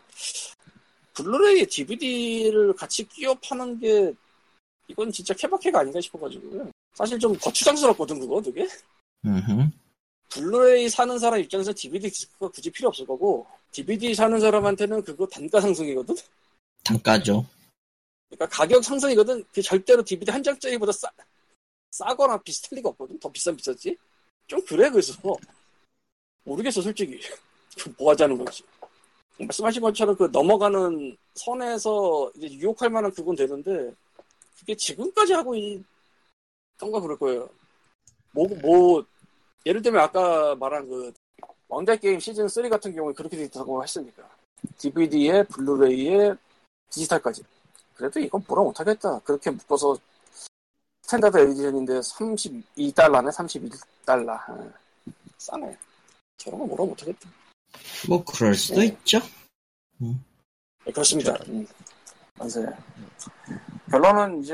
블루레이 1.15 1.65
DVD를 1.65 2.73
같이 2.73 3.07
끼워 3.07 3.33
파는 3.35 3.79
게 3.79 4.13
이건 4.87 5.11
진짜 5.11 5.33
케바케가 5.33 5.79
아닌가 5.79 5.99
싶어가지고요. 6.01 6.69
사실 6.93 7.17
좀 7.17 7.35
거추장스럽거든 7.37 8.19
그거 8.19 8.41
되게. 8.41 8.67
음 9.25 9.71
블루레이 10.29 10.89
사는 10.89 11.17
사람 11.17 11.39
입장에서 11.39 11.73
DVD 11.73 12.09
디스크가 12.09 12.49
굳이 12.49 12.69
필요 12.69 12.89
없을 12.89 13.05
거고 13.05 13.47
DVD 13.71 14.13
사는 14.13 14.37
사람한테는 14.39 15.03
그거 15.03 15.25
단가 15.27 15.61
상승이거든. 15.61 16.15
단가죠. 16.83 17.45
그러니까 18.29 18.47
가격 18.49 18.83
상승이거든. 18.83 19.43
그 19.53 19.61
절대로 19.61 20.03
DVD 20.03 20.31
한 20.31 20.43
장짜리보다 20.43 20.91
싸 20.91 21.09
싸거나 21.91 22.37
비슷할 22.39 22.77
리가 22.77 22.89
없거든. 22.89 23.17
더 23.19 23.31
비싼 23.31 23.55
비쌌지. 23.55 23.95
좀 24.47 24.63
그래 24.65 24.89
그래서 24.89 25.13
모르겠어 26.43 26.81
솔직히 26.81 27.19
뭐 27.97 28.11
하자는 28.11 28.37
건지. 28.37 28.63
말씀하신 29.39 29.81
것처럼 29.81 30.15
그 30.15 30.29
넘어가는 30.31 31.17
선에서 31.33 32.31
이제 32.35 32.47
유혹할 32.55 32.89
만한 32.89 33.11
그건 33.11 33.35
되는데 33.35 33.93
그게 34.59 34.75
지금까지 34.75 35.33
하고 35.33 35.55
있던가 35.55 36.99
그럴 37.01 37.17
거예요. 37.17 37.49
뭐, 38.31 38.47
뭐 38.61 39.05
예를 39.65 39.81
들면 39.81 40.01
아까 40.01 40.55
말한 40.55 40.87
그 40.87 41.13
왕좌 41.67 41.95
게임 41.95 42.19
시즌 42.19 42.47
3 42.47 42.69
같은 42.69 42.93
경우에 42.93 43.13
그렇게 43.13 43.37
돼 43.37 43.43
있다고 43.45 43.83
했으니까. 43.83 44.29
DVD에 44.77 45.43
블루레이에 45.43 46.33
디지털까지. 46.89 47.43
그래도 47.95 48.19
이건 48.19 48.43
뭐라 48.47 48.63
못하겠다. 48.63 49.19
그렇게 49.19 49.51
묶어서 49.51 49.97
standard 51.01 51.37
edition인데 51.37 51.99
32달러네 51.99 53.31
31달러. 53.31 54.29
아, 54.29 54.73
싸네. 55.37 55.77
저런 56.37 56.59
거 56.59 56.65
뭐라 56.65 56.85
못하겠다 56.85 57.29
뭐, 58.07 58.23
그럴 58.23 58.55
수도 58.55 58.79
네. 58.81 58.87
있죠. 58.87 59.19
네, 59.97 60.91
그렇습니다 60.91 61.33
음, 61.47 61.65
맞아요 62.35 62.67
결론은 63.89 64.43
이제 64.43 64.53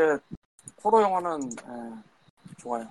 호러 0.84 1.02
영화는 1.02 1.52
예, 1.52 2.62
좋아요 2.62 2.88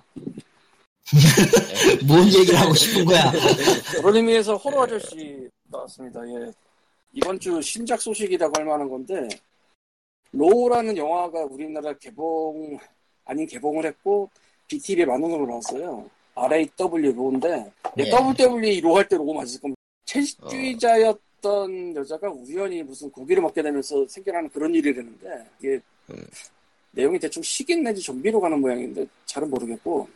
뭔 2.07 2.25
얘기를 2.27 2.59
하고 2.59 2.73
싶은 2.73 3.05
거야. 3.05 3.31
그런 3.95 4.15
의미에서 4.15 4.55
호러 4.55 4.83
아저씨 4.83 5.49
나왔습니다. 5.65 6.21
예. 6.27 6.51
이번 7.13 7.39
주 7.39 7.61
신작 7.61 8.01
소식이라고 8.01 8.53
할 8.57 8.65
만한 8.65 8.89
건데 8.89 9.27
로우라는 10.31 10.95
영화가 10.95 11.45
우리나라 11.45 11.93
개봉 11.93 12.79
아닌 13.25 13.45
개봉을 13.45 13.85
했고 13.85 14.29
BTV에 14.67 15.05
만원으로 15.05 15.45
나왔어요. 15.47 16.09
RAW 16.35 17.11
RAW인데 17.13 17.71
예. 17.97 18.11
WWE 18.11 18.79
RAW 18.79 18.97
할때 18.97 19.17
RAW고 19.17 19.33
맞을 19.33 19.59
겁니다. 19.59 19.80
채식주의자였던 20.11 21.95
여자가 21.95 22.29
우연히 22.29 22.83
무슨 22.83 23.09
고기를 23.11 23.41
먹게 23.41 23.61
되면서 23.61 24.05
생겨나는 24.07 24.49
그런 24.49 24.73
일이 24.75 24.93
되는데 24.93 25.45
이게 25.59 25.79
음. 26.09 26.27
내용이 26.91 27.17
대충 27.17 27.41
식인 27.41 27.83
내지 27.83 28.01
좀비로 28.01 28.41
가는 28.41 28.59
모양인데 28.59 29.05
잘은 29.25 29.49
모르겠고 29.49 30.09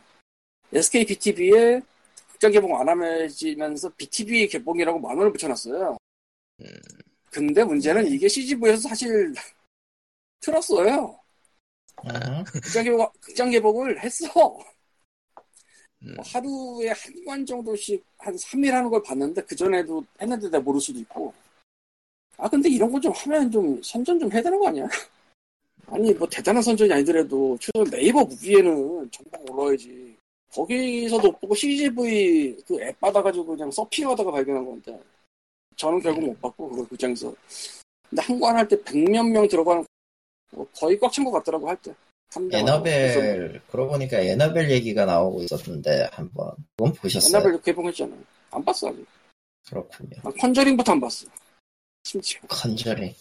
SK 0.72 1.06
BTV에 1.06 1.80
극장 2.32 2.52
개봉 2.52 2.78
안 2.78 2.88
하면서 2.88 3.88
BTV 3.96 4.48
개봉이라고 4.48 4.98
만 4.98 5.16
원을 5.16 5.32
붙여놨어요. 5.32 5.96
음. 6.60 6.66
근데 7.30 7.64
문제는 7.64 8.06
이게 8.06 8.28
CGV에서 8.28 8.88
사실 8.88 9.32
틀었어요. 10.40 11.18
어, 11.96 12.44
극장 12.44 12.84
개봉, 12.84 13.08
극장 13.20 13.50
개봉을 13.50 14.02
했어. 14.02 14.26
음. 16.02 16.14
뭐 16.16 16.24
하루에 16.26 16.90
한관 16.90 17.44
정도씩 17.46 18.04
한 18.18 18.36
3일 18.36 18.74
하는 18.74 18.90
걸 18.90 19.02
봤는데 19.02 19.42
그전에도 19.42 20.04
했는데 20.20 20.46
내가 20.48 20.60
모를 20.60 20.80
수도 20.80 20.98
있고. 21.00 21.32
아, 22.38 22.48
근데 22.48 22.68
이런 22.68 22.92
거 22.92 23.00
좀 23.00 23.12
하면 23.12 23.50
좀 23.50 23.82
선전 23.82 24.18
좀 24.18 24.30
해야 24.32 24.42
되는 24.42 24.58
거 24.58 24.68
아니야? 24.68 24.86
아니, 25.86 26.12
뭐 26.14 26.28
대단한 26.28 26.62
선전이 26.62 26.92
아니더라도 26.92 27.56
최소 27.60 27.84
네이버 27.90 28.24
무비에는 28.24 29.10
정보가 29.10 29.52
올라와야지. 29.52 30.16
거기서도 30.52 31.32
못 31.32 31.40
보고 31.40 31.54
CGV 31.54 32.56
그 32.66 32.80
앱 32.82 32.98
받아가지고 33.00 33.46
그냥 33.46 33.70
서핑하다가 33.70 34.30
발견한 34.32 34.64
건데. 34.64 35.00
저는 35.76 36.00
결국 36.00 36.24
못 36.26 36.40
봤고, 36.40 36.70
그걸 36.70 36.88
극장에서. 36.88 37.34
근데 38.08 38.22
한 38.22 38.35
관 38.35 38.52
할 38.52 38.65
때 38.65 38.82
백몇 38.84 39.26
명 39.26 39.46
들어가는, 39.48 39.84
거 40.52 40.66
거의 40.74 40.98
꽉 40.98 41.12
찬 41.12 41.24
것 41.24 41.30
같더라고, 41.32 41.68
할 41.68 41.76
때. 41.82 41.94
Annabelle, 42.52 43.62
그러고 43.70 43.92
보니까 43.92 44.18
Annabelle 44.18 44.70
얘기가 44.70 45.04
나오고 45.04 45.42
있었는데, 45.42 46.08
한번. 46.12 46.52
그건 46.76 46.92
보셨어요? 46.94 47.36
Annabelle도 47.36 47.62
개봉했잖아. 47.62 48.14
안 48.50 48.64
봤어, 48.64 48.88
아직. 48.88 49.06
그렇군요. 49.68 50.16
난 50.22 50.32
Conjuring부터 50.38 50.92
안 50.92 51.00
봤어. 51.00 51.26
심지어. 52.04 52.40
Conjuring. 52.48 53.14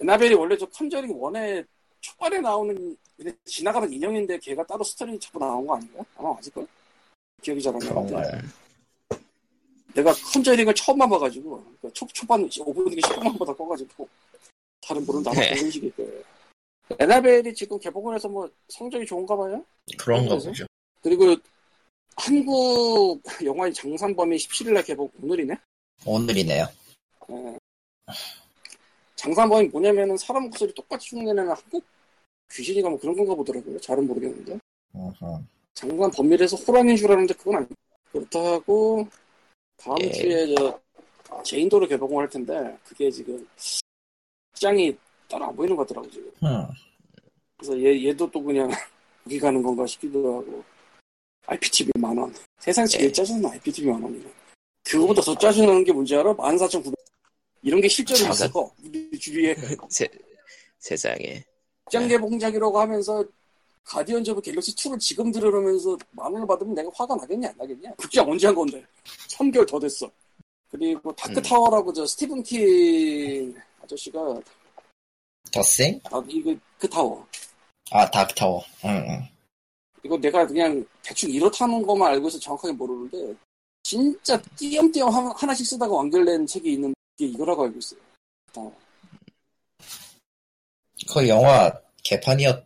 Annabelle이 0.00 0.34
원래 0.34 0.56
저 0.56 0.66
Conjuring 0.66 1.20
one에 1.20 1.64
초반에 2.00 2.38
나오는 2.40 2.96
지나가는 3.44 3.90
인형인데 3.92 4.38
걔가 4.38 4.64
따로 4.66 4.84
스토리 4.84 5.18
잡고 5.18 5.38
나온 5.38 5.66
거 5.66 5.74
아닌가? 5.76 6.04
아마 6.16 6.32
맞을걸? 6.34 6.66
기억이 7.42 7.62
잘 7.62 7.74
안 7.74 7.80
나는데? 7.80 8.42
내가 9.94 10.12
컨저링을 10.12 10.74
처음 10.74 10.98
봐가지고 10.98 11.64
그 11.80 11.92
초, 11.94 12.06
초반 12.08 12.46
5분 12.46 12.90
뒤에 12.90 13.00
10분만 13.00 13.38
보다 13.38 13.52
꺼가지고 13.54 14.06
다른 14.82 15.04
분은 15.06 15.22
네. 15.32 15.54
그런 15.54 15.70
식일 15.70 15.90
거예요. 15.96 16.22
에나벨이 16.98 17.54
지금 17.54 17.78
개봉을 17.78 18.14
해서 18.14 18.28
뭐 18.28 18.48
성적이 18.68 19.06
좋은가 19.06 19.36
봐요? 19.36 19.64
그런가? 19.98 20.36
보죠. 20.36 20.64
그리고 21.02 21.36
한국 22.16 23.20
영화의 23.44 23.74
장산범이 23.74 24.36
17일날 24.36 24.84
개봉 24.86 25.10
오늘이네? 25.22 25.56
오늘이네요. 26.04 26.66
예. 27.30 27.58
장산범이 29.16 29.68
뭐냐면은 29.68 30.16
사람 30.16 30.44
목소리 30.44 30.72
똑같이 30.74 31.16
흉내내는 31.16 31.50
한국 31.50 31.84
귀신이가 32.52 32.88
뭐 32.88 32.98
그런 32.98 33.16
건가 33.16 33.34
보더라고요. 33.34 33.80
잘은 33.80 34.06
모르겠는데. 34.06 34.58
어허. 34.94 35.42
장관 35.74 36.10
범위에서 36.10 36.56
호랑이인 36.56 36.96
줄 36.96 37.06
알았는데 37.06 37.34
그건 37.34 37.56
아니고 37.56 37.74
그렇다고 38.12 39.06
다음 39.76 39.96
예. 40.00 40.10
주에 40.10 40.54
저 40.54 40.80
제인도를 41.42 41.88
개봉을 41.88 42.22
할 42.22 42.30
텐데 42.30 42.76
그게 42.84 43.10
지금 43.10 43.46
시장이 44.54 44.96
따로 45.28 45.46
안 45.46 45.56
보이는 45.56 45.76
것 45.76 45.86
같더라고 45.86 46.10
지금. 46.10 46.30
음. 46.42 46.66
그래서 47.56 47.78
얘 47.80 48.04
얘도 48.04 48.30
또 48.30 48.42
그냥 48.42 48.70
여기 49.26 49.38
가는 49.38 49.62
건가 49.62 49.86
싶기도 49.86 50.38
하고. 50.38 50.64
IPTV 51.46 51.92
만 51.98 52.16
원. 52.18 52.34
세상 52.58 52.84
제일 52.86 53.04
예. 53.04 53.12
짜증나 53.12 53.50
IPTV 53.52 53.90
만 53.90 54.02
원이면. 54.02 54.32
그거보다 54.84 55.22
더 55.22 55.36
짜증나는 55.36 55.84
게 55.84 55.92
뭔지 55.92 56.14
알아? 56.16 56.34
14,900. 56.36 56.94
이런 57.62 57.80
게 57.80 57.88
실제로 57.88 58.26
아, 58.26 58.30
있어. 58.30 58.72
우리 58.84 59.18
주위에 59.18 59.54
세, 59.88 60.08
세상에. 60.78 61.44
극장 61.84 62.08
개봉작이라고 62.08 62.80
하면서 62.80 63.24
Guardians 63.84 64.32
of 64.32 64.40
Galaxy 64.40 64.74
2를 64.74 64.98
지금 64.98 65.30
들으면서 65.30 65.96
만 66.10 66.32
원을 66.32 66.46
받으면 66.46 66.74
내가 66.74 66.90
화가 66.94 67.14
나겠냐 67.14 67.48
안 67.48 67.54
나겠냐? 67.56 67.94
극장 67.96 68.28
언제 68.28 68.48
한 68.48 68.54
건데? 68.56 68.84
3개월 69.28 69.66
더 69.66 69.78
됐어. 69.78 70.10
그리고 70.68 71.12
Dark 71.14 71.38
음. 71.38 71.42
Tower라고 71.42 71.92
저 71.92 72.04
스티븐 72.04 72.42
킹 72.42 73.54
아저씨가 73.82 74.40
더싱? 75.52 76.00
아, 76.10 76.22
이거 76.28 76.54
그 76.78 76.88
타워 76.88 77.26
아, 77.90 78.10
Dark 78.10 78.34
Tower. 78.34 78.62
응, 78.84 78.90
응. 79.08 79.28
이거 80.04 80.16
내가 80.18 80.46
그냥 80.46 80.84
대충 81.02 81.30
이렇다는 81.30 81.84
것만 81.86 82.12
알고 82.12 82.28
있어 82.28 82.38
정확하게 82.38 82.72
모르는데 82.74 83.34
진짜 83.82 84.40
띄엄띄엄 84.56 85.08
하- 85.08 85.32
하나씩 85.36 85.66
쓰다가 85.66 85.94
완결된 85.94 86.46
책이 86.46 86.72
있는 86.72 86.92
게 87.16 87.26
이거라고 87.26 87.64
알고 87.64 87.78
있어요. 87.78 88.00
그 88.46 88.52
타워. 88.52 88.76
그 91.12 91.28
영화 91.28 91.72
개판이었, 92.02 92.64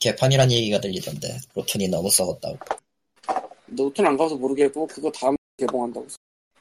개판이란 0.00 0.50
얘기가 0.52 0.80
들리던데. 0.80 1.38
로튼이 1.54 1.88
너무 1.88 2.10
썩었다고. 2.10 2.58
노트는 3.66 4.10
안 4.10 4.16
가서 4.16 4.36
모르겠고 4.36 4.86
그거 4.86 5.10
다음 5.12 5.36
개봉한다고 5.56 6.06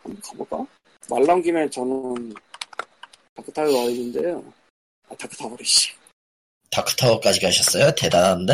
한번 0.03 0.21
가볼까? 0.21 0.67
말 1.09 1.23
나온 1.25 1.41
김에 1.41 1.69
저는 1.69 2.33
있는데요 3.89 4.43
아 4.45 4.58
다크타워래 5.17 5.63
씨 5.63 5.91
다크타워까지 6.71 7.39
가셨어요? 7.41 7.93
대단한데? 7.95 8.53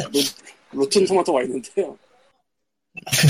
로튼 0.72 1.06
토마토 1.06 1.34
와 1.34 1.44
있는데요 1.44 1.98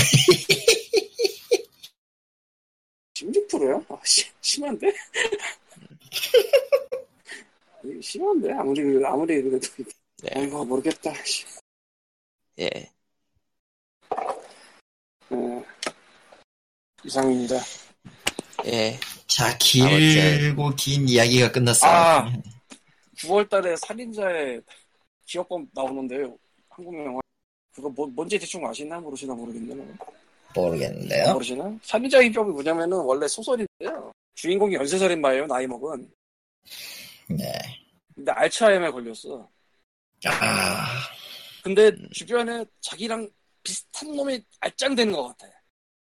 16%요? 3.14 3.84
아, 3.88 3.98
씨, 4.04 4.24
심한데? 4.40 4.92
심한데? 8.02 8.52
아무리, 8.52 8.82
그래도- 8.82 9.06
아무리 9.06 9.42
그래도. 9.42 9.68
네. 10.22 10.30
아이고, 10.34 10.64
모르겠다. 10.64 11.12
씨. 11.24 11.44
예. 12.58 12.68
네. 15.30 15.64
이상입니다. 17.04 17.56
예. 18.66 18.98
자, 19.26 19.56
길고 19.58 20.74
긴 20.76 21.08
이야기가 21.08 21.52
끝났어요. 21.52 21.90
아. 21.90 22.32
9월 23.16 23.48
달에 23.48 23.76
살인자의 23.76 24.62
기억범 25.26 25.66
나오는데요. 25.72 26.36
한국 26.68 26.94
영화. 27.04 27.20
그거 27.74 27.88
뭐, 27.90 28.06
뭔지 28.06 28.38
대충 28.38 28.66
아시나 28.66 28.98
모르시나 29.00 29.34
모르겠네요. 29.34 29.84
모르겠는데요. 30.54 31.32
모르시나? 31.34 31.78
살인자 31.82 32.20
입법이 32.22 32.50
뭐냐면은 32.50 32.98
원래 32.98 33.28
소설인데요. 33.28 34.12
주인공이 34.34 34.74
연쇄살인마예요, 34.74 35.46
나이 35.46 35.66
먹은. 35.66 36.10
네. 37.28 37.52
근데 38.14 38.32
알츠하이머에 38.32 38.90
걸렸어. 38.90 39.48
아, 40.24 40.86
근데 41.62 41.88
음. 41.88 42.08
주변에 42.12 42.64
자기랑 42.80 43.28
비슷한 43.62 44.14
놈이 44.14 44.42
알짱되는 44.60 45.12
것 45.12 45.28
같아. 45.28 45.52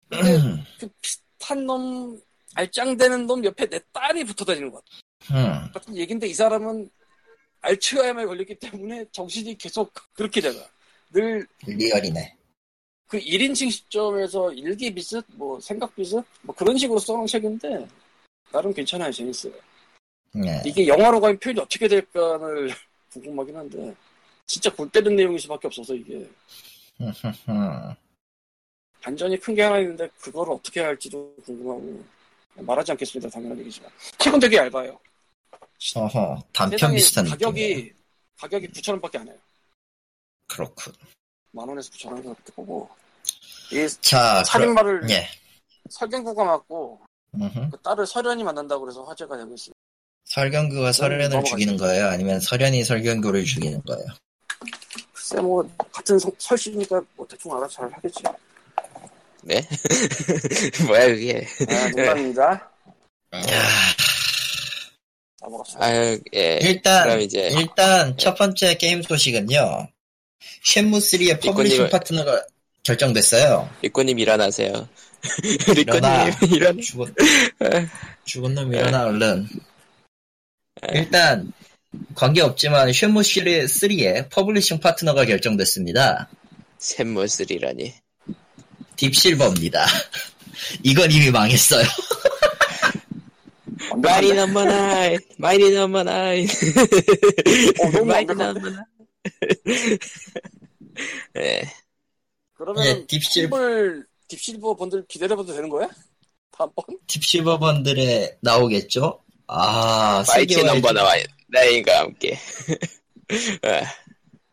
근데 0.07 0.35
음, 0.37 0.63
그 0.79 0.87
비슷한 1.01 1.65
놈, 1.65 2.21
알짱되는 2.55 3.27
놈 3.27 3.43
옆에 3.43 3.67
내 3.67 3.79
딸이 3.91 4.23
붙어 4.23 4.45
다니는 4.45 4.71
것 4.71 4.83
같아. 4.83 4.97
음, 5.31 5.71
같은 5.73 5.95
얘기인데 5.95 6.27
이 6.27 6.33
사람은 6.33 6.89
알츠하이머에 7.61 8.25
걸렸기 8.25 8.55
때문에 8.55 9.05
정신이 9.11 9.57
계속 9.57 9.93
그렇게 10.13 10.39
되가. 10.41 10.59
늘 11.11 11.45
리얼이네. 11.65 12.35
그 13.07 13.19
1인칭 13.19 13.71
시점에서 13.71 14.53
일기 14.53 14.93
비슷, 14.93 15.23
뭐 15.33 15.59
생각 15.59 15.93
비슷, 15.95 16.23
뭐 16.43 16.53
그런 16.55 16.77
식으로 16.77 16.99
써놓은 16.99 17.25
책인데 17.25 17.87
나름 18.51 18.73
괜찮아요, 18.73 19.11
재밌어요. 19.11 19.53
네. 20.33 20.61
이게 20.65 20.87
영화로 20.87 21.19
가면 21.19 21.39
표현이 21.39 21.59
어떻게 21.59 21.87
될까를 21.87 22.69
궁금하긴 23.11 23.55
한데 23.55 23.95
진짜 24.45 24.73
골 24.73 24.89
때리는 24.89 25.15
내용일 25.15 25.39
수밖에 25.39 25.67
없어서 25.67 25.93
이게 25.95 26.27
음, 27.01 27.11
반전이 29.01 29.39
큰 29.39 29.55
게 29.55 29.63
하나 29.63 29.79
있는데 29.79 30.07
그거를 30.19 30.53
어떻게 30.53 30.81
할지도 30.81 31.33
궁금하고 31.45 32.03
말하지 32.57 32.91
않겠습니다, 32.91 33.29
당연한 33.29 33.57
얘기지만 33.59 33.89
책은 34.19 34.39
되게 34.39 34.57
얇아요. 34.57 34.99
어허, 35.95 36.43
단편 36.53 36.93
비슷한 36.93 37.25
가격이 37.25 37.61
느낌이네. 37.67 37.93
가격이 38.37 38.67
9천 38.69 38.89
원밖에 38.91 39.17
안 39.19 39.27
해요. 39.27 39.37
그렇군. 40.47 40.93
만 41.51 41.67
원에서 41.67 41.89
9천 41.91 42.11
원 42.25 42.35
보고 42.55 42.89
이 43.71 43.87
자, 44.01 44.43
살인마를 44.43 45.01
그럼, 45.01 45.11
예. 45.11 45.27
설경구가 45.89 46.43
맞고 46.43 47.01
음흠. 47.35 47.69
그 47.71 47.77
딸을 47.81 48.05
설현이 48.07 48.43
만난다고 48.43 48.81
그래서 48.81 49.03
화제가 49.03 49.37
되고 49.37 49.53
있어요. 49.53 49.73
설경구가 50.25 50.91
설현을. 50.91 51.43
죽이는 51.43 51.77
거예요? 51.77 52.07
아니면 52.07 52.39
설현이 52.39 52.83
설경구를 52.83 53.45
죽이는 53.45 53.81
거예요? 53.83 54.05
글쎄 55.13 55.39
뭐 55.41 55.67
같은 55.91 56.19
성- 56.19 56.31
설씨니까 56.37 57.01
뭐 57.15 57.25
대충 57.27 57.55
알아 57.55 57.67
잘 57.67 57.91
하겠지. 57.91 58.23
네? 59.41 59.61
뭐야, 60.87 61.07
그게. 61.07 61.47
아, 61.69 61.87
농담입니다. 61.89 62.51
야, 63.33 63.39
넘어갑시다. 65.49 65.83
아유, 65.83 66.19
예. 66.35 66.59
일단, 66.61 67.03
그럼 67.07 67.21
이제, 67.21 67.49
일단 67.57 68.17
첫 68.17 68.35
번째 68.35 68.75
게임 68.77 69.01
소식은요. 69.01 69.87
Shenmue 70.63 70.97
3의 70.99 71.41
publishing 71.41 71.85
리코님을- 71.85 71.91
파트너가 71.91 72.43
결정됐어요. 72.83 73.69
리코님 73.81 74.19
일어나세요. 74.19 74.87
일어나. 75.77 76.25
리코님 76.25 76.55
일어나. 76.55 76.81
죽은, 76.81 77.13
죽은 78.25 78.53
놈 78.55 78.73
일어나, 78.73 79.05
얼른. 79.05 79.47
일단, 80.93 81.51
관계없지만 82.15 82.93
Shenmue 82.93 83.21
3의 83.21 84.29
publishing 84.29 84.79
파트너가 84.79 85.25
결정됐습니다. 85.25 86.29
Shenmue 86.77 87.25
three라니. 87.25 87.93
Deep 88.95 89.16
Silver입니다. 89.16 89.85
이건 90.83 91.11
이미 91.11 91.31
망했어요. 91.31 91.83
Mighty 94.01 94.33
Number 94.33 94.65
Nine! 94.65 95.19
Mighty 95.37 95.71
Number 95.73 96.03
Nine! 96.03 96.47
어, 97.79 97.89
너무 97.91 98.05
Mighty 98.05 98.25
완벽한데? 98.27 98.59
Number 98.61 98.69
Nine! 98.69 99.99
예. 101.37 101.61
그러면 102.53 102.85
예, 102.85 103.05
Deep 103.07 103.28
Sil- 103.28 103.49
Deep 103.49 103.81
Sil 103.81 104.05
Deep 104.27 104.47
Silver 104.47 104.75
bundle 104.75 105.05
기다려봐도 105.07 105.53
되는 105.53 105.69
거야? 105.69 105.89
다음 106.51 106.69
번? 106.75 106.97
Deep 107.07 107.27
Silver 107.27 107.57
bundle에 107.59 108.37
나오겠죠? 108.41 109.21
아, 109.47 110.23
Mighty 110.27 110.63
Number 110.63 110.91
Nine! 110.91 111.25
Nine과 111.47 111.99
함께. 111.99 112.37
아, 113.63 113.81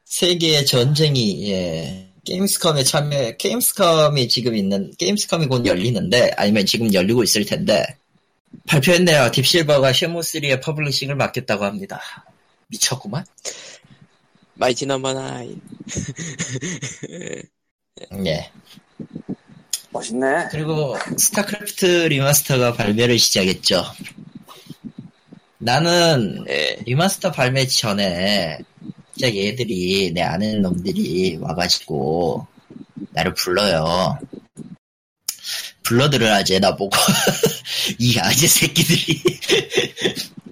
세계의 0.05 0.67
전쟁이, 0.67 1.51
예. 1.51 2.09
Gamescom에 2.25 2.83
참여, 2.85 3.33
Gamescom이 3.37 4.29
지금 4.29 4.57
있는, 4.57 4.91
Gamescom이 4.99 5.47
곧 5.47 5.65
열리는데, 5.67 6.33
아니면 6.37 6.65
지금 6.67 6.93
열리고 6.93 7.23
있을 7.23 7.45
텐데, 7.45 7.85
발표했네요. 8.67 9.31
딥실버가 9.31 9.93
쉐무3의 9.93 10.63
퍼블리싱을 10.63 11.15
맡겠다고 11.17 11.65
합니다. 11.65 12.01
미쳤구만? 12.69 13.25
Mighty 14.55 14.87
Number 14.87 15.13
Nine. 15.13 15.61
예. 18.25 18.51
멋있네. 19.91 20.49
그리고 20.51 20.97
StarCraft 21.17 21.85
remaster가 22.09 22.75
발매를 22.75 23.19
시작했죠. 23.19 23.85
나는 25.59 26.45
예. 26.49 26.79
remaster 26.85 27.33
발매 27.33 27.67
전에 27.67 28.59
진짜 29.15 29.35
얘들이 29.35 30.13
내 30.13 30.23
아는 30.23 30.61
놈들이 30.63 31.39
와가지고 31.41 32.47
나를 33.11 33.35
불러요. 33.35 34.19
불러들을 35.87 36.33
하지 36.33 36.59
나보고 36.59 36.91
이 37.99 38.19
아재 38.19 38.47
새끼들이 38.47 39.23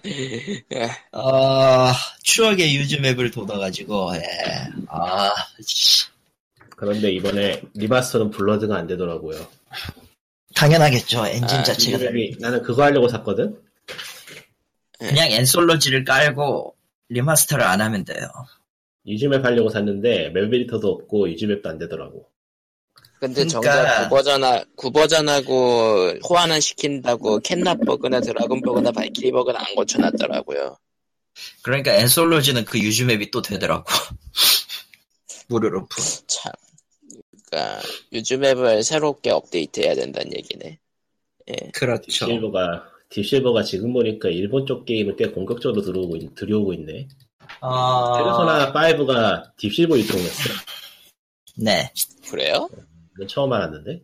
예. 0.73 0.91
어, 1.13 1.93
추억의 2.23 2.77
use 2.77 2.97
map을 2.97 3.31
돋아가지고 3.31 4.13
예. 4.17 4.23
아 4.89 5.33
씨, 5.61 6.07
그런데 6.77 7.11
이번에 7.11 7.63
remaster는 7.75 8.31
Blood가 8.31 8.77
안 8.77 8.87
되더라고요. 8.87 9.47
당연하겠죠 10.55 11.27
엔진 11.27 11.59
아, 11.59 11.63
자체가 11.65 11.99
use 11.99 12.15
map이 12.15 12.37
나는 12.39 12.63
그거 12.63 12.85
하려고 12.85 13.09
샀거든. 13.09 13.59
그냥 14.99 15.31
anthology를 15.33 16.05
깔고 16.05 16.77
remaster를 17.09 17.65
안 17.65 17.81
하면 17.81 18.05
돼요. 18.05 18.29
유즈맵 19.07 19.45
하려고 19.45 19.69
샀는데 19.69 20.31
맵 20.31 20.55
에디터도 20.55 20.89
없고 20.89 21.29
유즈맵도 21.31 21.69
안 21.69 21.79
되더라고. 21.79 22.29
근데 23.21 23.45
그러니까- 23.45 23.49
정작 23.49 24.09
구버전하, 24.09 24.65
구버전하고 24.77 26.15
호환은 26.29 26.61
시킨다고 26.61 27.41
캔납버그나 27.41 28.21
드라곤버그나 28.21 28.93
발키리버그는 28.93 29.59
안 29.59 29.75
고쳐놨더라고요. 29.75 30.77
그러니까 31.63 31.95
anthology는 31.95 32.65
그 32.65 32.79
use 32.79 33.01
map이 33.01 33.31
또 33.31 33.43
되더라고. 33.43 33.85
무르르프. 35.49 36.03
참. 36.27 36.53
그니까, 37.31 37.81
use 38.13 38.45
map을 38.45 38.83
새롭게 38.83 39.31
업데이트해야 39.31 39.95
된다는 39.95 40.33
얘기네. 40.35 40.79
그렇죠. 41.73 42.27
딥실버가 42.27 42.85
딥실버가 43.11 43.63
지금 43.63 43.93
보니까 43.93 44.29
일본 44.29 44.67
쪽 44.67 44.85
게임을 44.87 45.17
꽤 45.17 45.29
공격적으로 45.29 45.83
들어오고 45.83 46.17
있, 46.17 46.35
들여오고 46.35 46.73
있네. 46.73 47.09
어... 47.61 48.17
페르소나 48.17 48.73
5가 48.73 49.57
Deep 49.57 49.73
Silver 49.73 49.99
유통했어. 49.99 50.51
네. 51.57 51.93
그래요? 52.31 52.69
이건 53.15 53.29
처음 53.29 53.53
알았는데. 53.53 54.03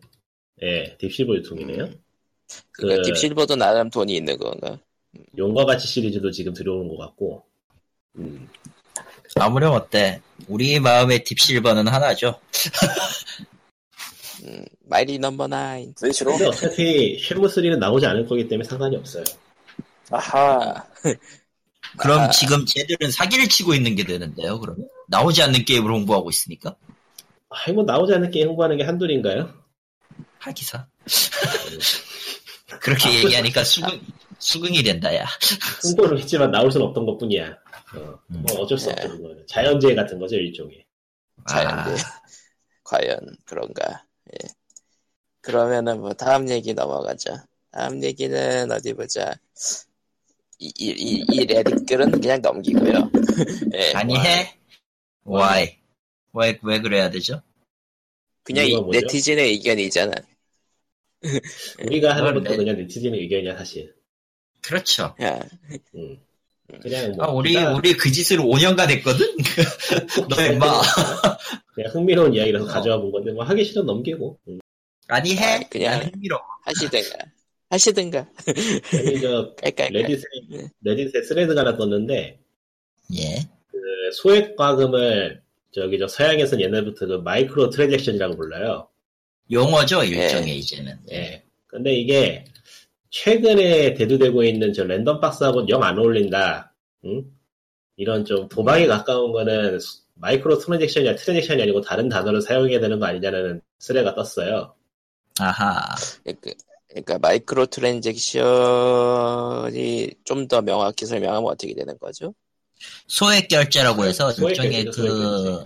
예, 0.63 0.95
Deep 0.99 1.13
Silver 1.13 1.35
유통이네요. 1.35 1.89
그니까 2.71 3.01
그- 3.01 3.01
Deep 3.03 3.20
Silver도 3.20 3.55
나름 3.55 3.89
돈이 3.89 4.15
있는 4.15 4.37
건가? 4.37 4.77
용과 5.37 5.65
같이 5.65 5.87
시리즈도 5.87 6.31
지금 6.31 6.53
들여오는 6.53 6.87
것 6.89 6.97
같고. 6.97 7.43
아무렴 9.35 9.73
어때? 9.73 10.21
우리 10.47 10.79
마음의 10.79 11.23
Deep 11.23 11.41
Silver는 11.41 11.87
하나죠. 11.87 12.39
음, 14.43 14.65
Mighty 14.85 15.19
Number 15.19 15.47
Nine. 15.47 15.93
스위치로? 15.97 16.31
근데 16.31 16.45
어차피 16.47 17.17
Shenmue 17.19 17.47
3는 17.47 17.77
나오지 17.79 18.05
않을 18.05 18.25
거기 18.27 18.47
때문에 18.47 18.67
상관이 18.67 18.95
없어요. 18.97 19.23
아하. 20.09 20.85
그럼 21.97 22.21
아. 22.21 22.29
지금 22.29 22.65
쟤들은 22.65 23.11
사기를 23.11 23.47
치고 23.49 23.73
있는 23.73 23.95
게 23.95 24.03
되는데요, 24.03 24.59
그러면? 24.59 24.87
나오지 25.07 25.41
않는 25.43 25.65
게임을 25.65 25.91
홍보하고 25.91 26.29
있으니까? 26.29 26.75
아이 27.51 27.73
뭐 27.73 27.83
나오지 27.83 28.13
않는 28.13 28.31
게임 28.31 28.47
홍보하는 28.47 28.77
게 28.77 28.83
한둘인가요? 28.83 29.53
하기사. 30.39 30.87
그렇게 32.79 33.13
얘기하니까 33.19 33.63
수긍, 33.63 33.99
수긍이 34.39 34.81
된다, 34.83 35.13
야. 35.13 35.25
홍보를 35.83 36.17
했지만 36.19 36.49
나올 36.49 36.71
수는 36.71 36.87
없던 36.87 37.05
것 37.05 37.17
뿐이야. 37.17 37.49
어, 37.49 38.19
음. 38.31 38.45
뭐 38.47 38.61
어쩔 38.61 38.77
수 38.77 38.87
네. 38.87 38.93
없죠, 38.93 39.17
그거는. 39.17 39.45
자연재해 39.47 39.93
같은 39.93 40.17
거죠, 40.17 40.37
일종의. 40.37 40.85
자연재. 41.47 41.91
아, 41.91 42.21
과연 42.85 43.19
그런가? 43.45 44.05
예. 44.33 44.47
그러면은 45.41 45.99
뭐 45.99 46.13
다음 46.13 46.49
얘기 46.49 46.73
넘어가죠. 46.73 47.35
다음 47.71 48.01
얘기는 48.01 48.71
어디 48.71 48.93
보자. 48.93 49.35
이, 50.59 50.71
이, 50.77 50.89
이, 50.91 51.25
이 51.29 51.45
레딧글은 51.45 52.11
그냥 52.11 52.41
넘기고요. 52.41 53.11
예, 53.73 53.93
아니, 53.93 54.15
와, 54.15 54.21
해? 54.21 54.59
Why? 55.25 55.80
왜, 56.33 56.57
왜 56.63 56.79
그래야 56.79 57.09
되죠? 57.09 57.41
그냥 58.43 58.65
이? 58.67 58.79
네티즌의 58.91 59.49
의견이잖아. 59.51 60.13
우리가 61.85 62.15
하는 62.15 62.33
것도 62.35 62.51
네. 62.51 62.57
그냥 62.57 62.77
네티즌의 62.77 63.19
의견이야, 63.21 63.57
사실. 63.57 63.93
그렇죠. 64.61 65.15
야, 65.21 65.39
음. 65.95 66.17
그냥 66.81 67.11
뭐. 67.13 67.25
아, 67.25 67.27
우리, 67.29 67.51
기사- 67.51 67.73
우리 67.75 67.93
그 67.93 68.11
짓을 68.11 68.37
5년간 68.37 68.89
했거든? 68.91 69.27
너 70.29 70.45
임마. 70.45 70.81
그냥 71.75 71.91
흥미로운 71.93 72.33
이야기라서 72.33 72.65
어. 72.65 72.67
가져와 72.67 72.97
본 72.99 73.11
건데, 73.11 73.31
뭐 73.33 73.43
하기 73.43 73.63
싫으면 73.65 73.85
넘기고. 73.87 74.39
음. 74.47 74.59
아니, 75.07 75.35
해? 75.35 75.43
아, 75.43 75.59
그냥- 75.69 75.99
난 75.99 76.09
흥미로워. 76.13 76.41
하시든가. 76.63 77.17
하시든가. 77.69 78.29
아니, 78.93 79.21
저. 79.21 79.55
레딧에, 79.91 80.23
네. 80.49 80.69
레딧에 80.81 81.23
스레드가 81.23 81.61
하나 81.61 81.77
떴는데, 81.77 82.39
예. 83.17 83.35
그 83.67 83.77
소액 84.13 84.55
과금을, 84.55 85.41
저기, 85.71 85.97
저, 85.99 86.07
서양에서는 86.07 86.63
옛날부터 86.65 87.07
그 87.07 87.13
micro 87.15 87.69
transaction이라고 87.69 88.35
불러요. 88.35 88.87
용어죠, 89.51 90.03
일종의 90.03 90.57
이제는. 90.59 90.97
예. 91.11 91.43
근데 91.67 91.93
이게 91.95 92.45
최근에 93.09 93.93
대두되고 93.95 94.43
있는 94.43 94.73
저 94.73 94.83
random 94.85 95.19
box하고는 95.21 95.69
영 95.69 95.83
안 95.83 95.97
어울린다. 95.97 96.73
응? 97.05 97.23
이런 97.97 98.25
좀 98.25 98.47
도박에 98.49 98.87
가까운 98.87 99.31
거는 99.31 99.79
수- 99.79 100.01
micro 100.15 100.59
transaction이 100.59 101.15
transaction이 101.15 101.61
아니고 101.63 101.81
다른 101.81 102.07
단어를 102.09 102.41
사용해야 102.41 102.79
되는 102.79 102.99
거 102.99 103.05
아니냐는 103.07 103.61
쓰레가 103.79 104.13
떴어요. 104.15 104.75
아하. 105.39 105.81
그러니까, 106.23 106.51
그러니까 106.89 107.19
마이크로 107.19 107.65
transaction이 108.81 110.11
좀 110.23 110.47
더 110.47 110.61
명확히 110.61 111.05
설명하면 111.05 111.49
어떻게 111.49 111.73
되는 111.73 111.97
거죠? 111.99 112.33
소액 113.07 113.47
결제라고 113.47 114.05
해서 114.05 114.31
소액 114.31 114.49
일종의 114.49 114.83
결제죠, 114.85 115.01
그 115.01 115.65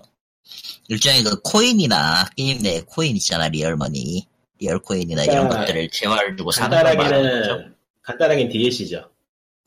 일종의 0.87 1.23
그 1.23 1.41
코인이나 1.41 2.29
게임 2.35 2.61
내 2.61 2.81
코인 2.81 3.15
있잖아 3.15 3.47
real 3.49 3.84
money 3.84 4.27
real 4.59 4.79
coin이나 4.79 5.23
이런 5.23 5.47
그러니까 5.47 5.59
것들을 5.59 5.89
재화를 5.89 6.37
주고 6.37 6.51
사는 6.51 6.69
걸 6.81 6.95
말하는 6.95 7.41
거죠. 7.41 7.49
간단하게는 7.49 7.75
간단하게는 8.03 8.51
DLC죠. 8.51 9.09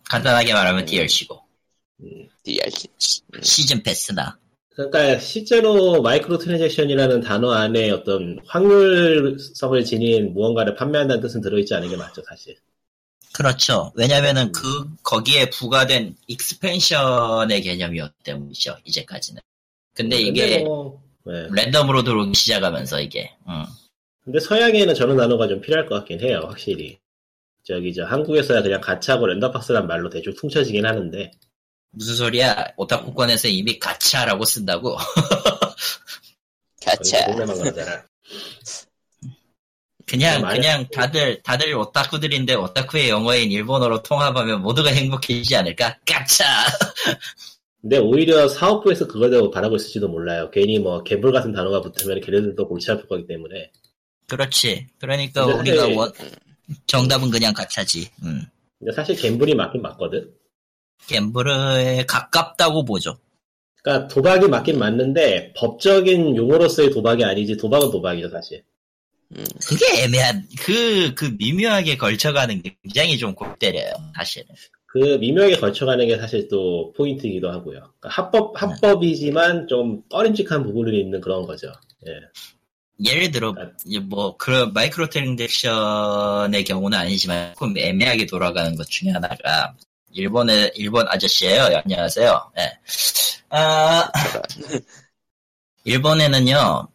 간단하게 0.08 0.52
말하면 0.52 0.82
음. 0.82 0.86
DLC고 0.86 1.40
DLC. 2.44 2.88
season 3.42 3.82
pass나 3.82 4.38
그러니까 4.78 5.18
실제로 5.18 6.00
micro 6.02 6.38
transaction이라는 6.38 7.20
단어 7.20 7.50
안에 7.50 7.90
어떤 7.90 8.38
확률성을 8.46 9.84
지닌 9.84 10.32
무언가를 10.34 10.76
판매한다는 10.76 11.20
뜻은 11.20 11.40
들어있지 11.40 11.74
않은 11.74 11.88
게 11.88 11.96
맞죠, 11.96 12.22
사실. 12.22 12.56
그렇죠. 13.38 13.92
왜냐면은 13.94 14.50
그 14.50 14.84
거기에 15.04 15.48
부과된 15.50 16.16
expansion의 16.26 17.62
개념이었기 17.62 18.24
때문이죠 18.24 18.78
이제까지는. 18.82 19.40
근데 19.94 20.16
이게 20.16 20.58
뭐, 20.58 21.00
네. 21.24 21.46
random으로 21.48 22.02
들어오기 22.02 22.34
시작하면서 22.34 23.00
이게 23.00 23.30
음. 23.46 23.64
근데 24.24 24.40
서양에는 24.40 24.92
저런 24.92 25.16
단어가 25.16 25.46
좀 25.46 25.60
필요할 25.60 25.86
것 25.86 25.94
같긴 25.94 26.20
해요, 26.20 26.42
확실히. 26.48 26.98
저기, 27.62 27.94
저, 27.94 28.04
한국에서야 28.06 28.60
그냥 28.62 28.80
가차하고 28.80 29.28
random 29.28 29.57
box란 29.57 29.86
말로 29.86 30.10
대충 30.10 30.34
퉁쳐지긴 30.34 30.84
하는데, 30.84 31.30
무슨 31.92 32.16
소리야 32.16 32.72
오타쿠권에서 32.76 33.46
이미 33.46 33.78
가차라고 33.78 34.44
쓴다고 34.44 34.96
가차. 36.84 37.24
그냥 40.08 40.40
많이 40.42 40.60
그냥 40.60 40.80
하고. 40.80 40.90
다들 40.92 41.42
다들 41.42 41.74
오타쿠들인데 41.74 42.54
오타쿠의 42.54 43.08
영어인 43.10 43.50
일본어로 43.52 44.02
통합하면 44.02 44.62
모두가 44.62 44.90
행복해지지 44.90 45.56
않을까? 45.56 45.96
가차. 46.06 46.44
근데 47.80 47.98
오히려 47.98 48.48
사업부에서 48.48 49.06
그걸 49.06 49.30
대고 49.30 49.50
바라고 49.50 49.76
있을지도 49.76 50.08
몰라요. 50.08 50.50
괜히 50.50 50.78
뭐, 50.78 51.02
개불 51.04 51.32
같은 51.32 51.52
단어가 51.52 51.80
붙으면 51.80 52.20
걔네들도 52.20 52.66
골치 52.66 52.90
아플 52.90 53.06
거기 53.06 53.26
때문에. 53.26 53.70
그렇지. 54.26 54.86
그러니까 54.98 55.46
우리가 55.46 55.82
사실- 55.82 55.96
원- 55.96 56.12
정답은 56.86 57.30
그냥 57.30 57.54
가차지. 57.54 58.10
음. 58.24 58.42
근데 58.78 58.92
사실 58.92 59.14
갬블이 59.16 59.54
맞긴 59.54 59.80
맞거든? 59.82 60.28
갬블에 61.06 62.04
가깝다고 62.06 62.84
보죠. 62.84 63.16
그러니까 63.82 64.08
도박이 64.08 64.48
맞긴 64.48 64.78
맞는데, 64.78 65.54
법적인 65.56 66.36
용어로서의 66.36 66.90
도박이 66.90 67.24
아니지, 67.24 67.56
도박은 67.56 67.90
도박이죠, 67.90 68.28
사실. 68.28 68.62
음, 69.36 69.44
그게 69.66 70.02
애매한 70.04 70.48
그그 70.60 71.36
미묘하게 71.38 71.96
걸쳐가는 71.96 72.62
게 72.62 72.76
굉장히 72.82 73.18
좀 73.18 73.34
골 73.34 73.54
때려요. 73.58 73.92
사실은. 74.16 74.46
그 74.86 74.98
미묘하게 75.20 75.56
걸쳐가는 75.58 76.06
게 76.06 76.16
사실 76.16 76.48
또 76.48 76.92
포인트이기도 76.96 77.50
하고요. 77.50 77.78
그러니까 78.00 78.08
합법, 78.08 78.60
합법이지만 78.60 79.68
좀 79.68 80.02
꺼림직한 80.08 80.62
부분이 80.62 80.98
있는 80.98 81.20
그런 81.20 81.46
거죠. 81.46 81.70
예. 82.06 82.12
예를 83.04 83.30
들어 83.30 83.54
아. 83.56 83.70
뭐 84.04 84.36
그런 84.38 84.72
마이크로 84.72 85.08
트랜잭션의 85.08 86.64
경우는 86.64 86.98
아니지만 86.98 87.52
조금 87.54 87.76
애매하게 87.76 88.26
돌아가는 88.26 88.74
것 88.76 88.88
중에 88.88 89.10
하나가 89.10 89.74
일본의 90.12 90.72
일본 90.74 91.06
아저씨예요. 91.06 91.80
안녕하세요. 91.84 92.52
예. 92.58 92.72
아 93.50 94.10
일본에는요. 95.84 96.88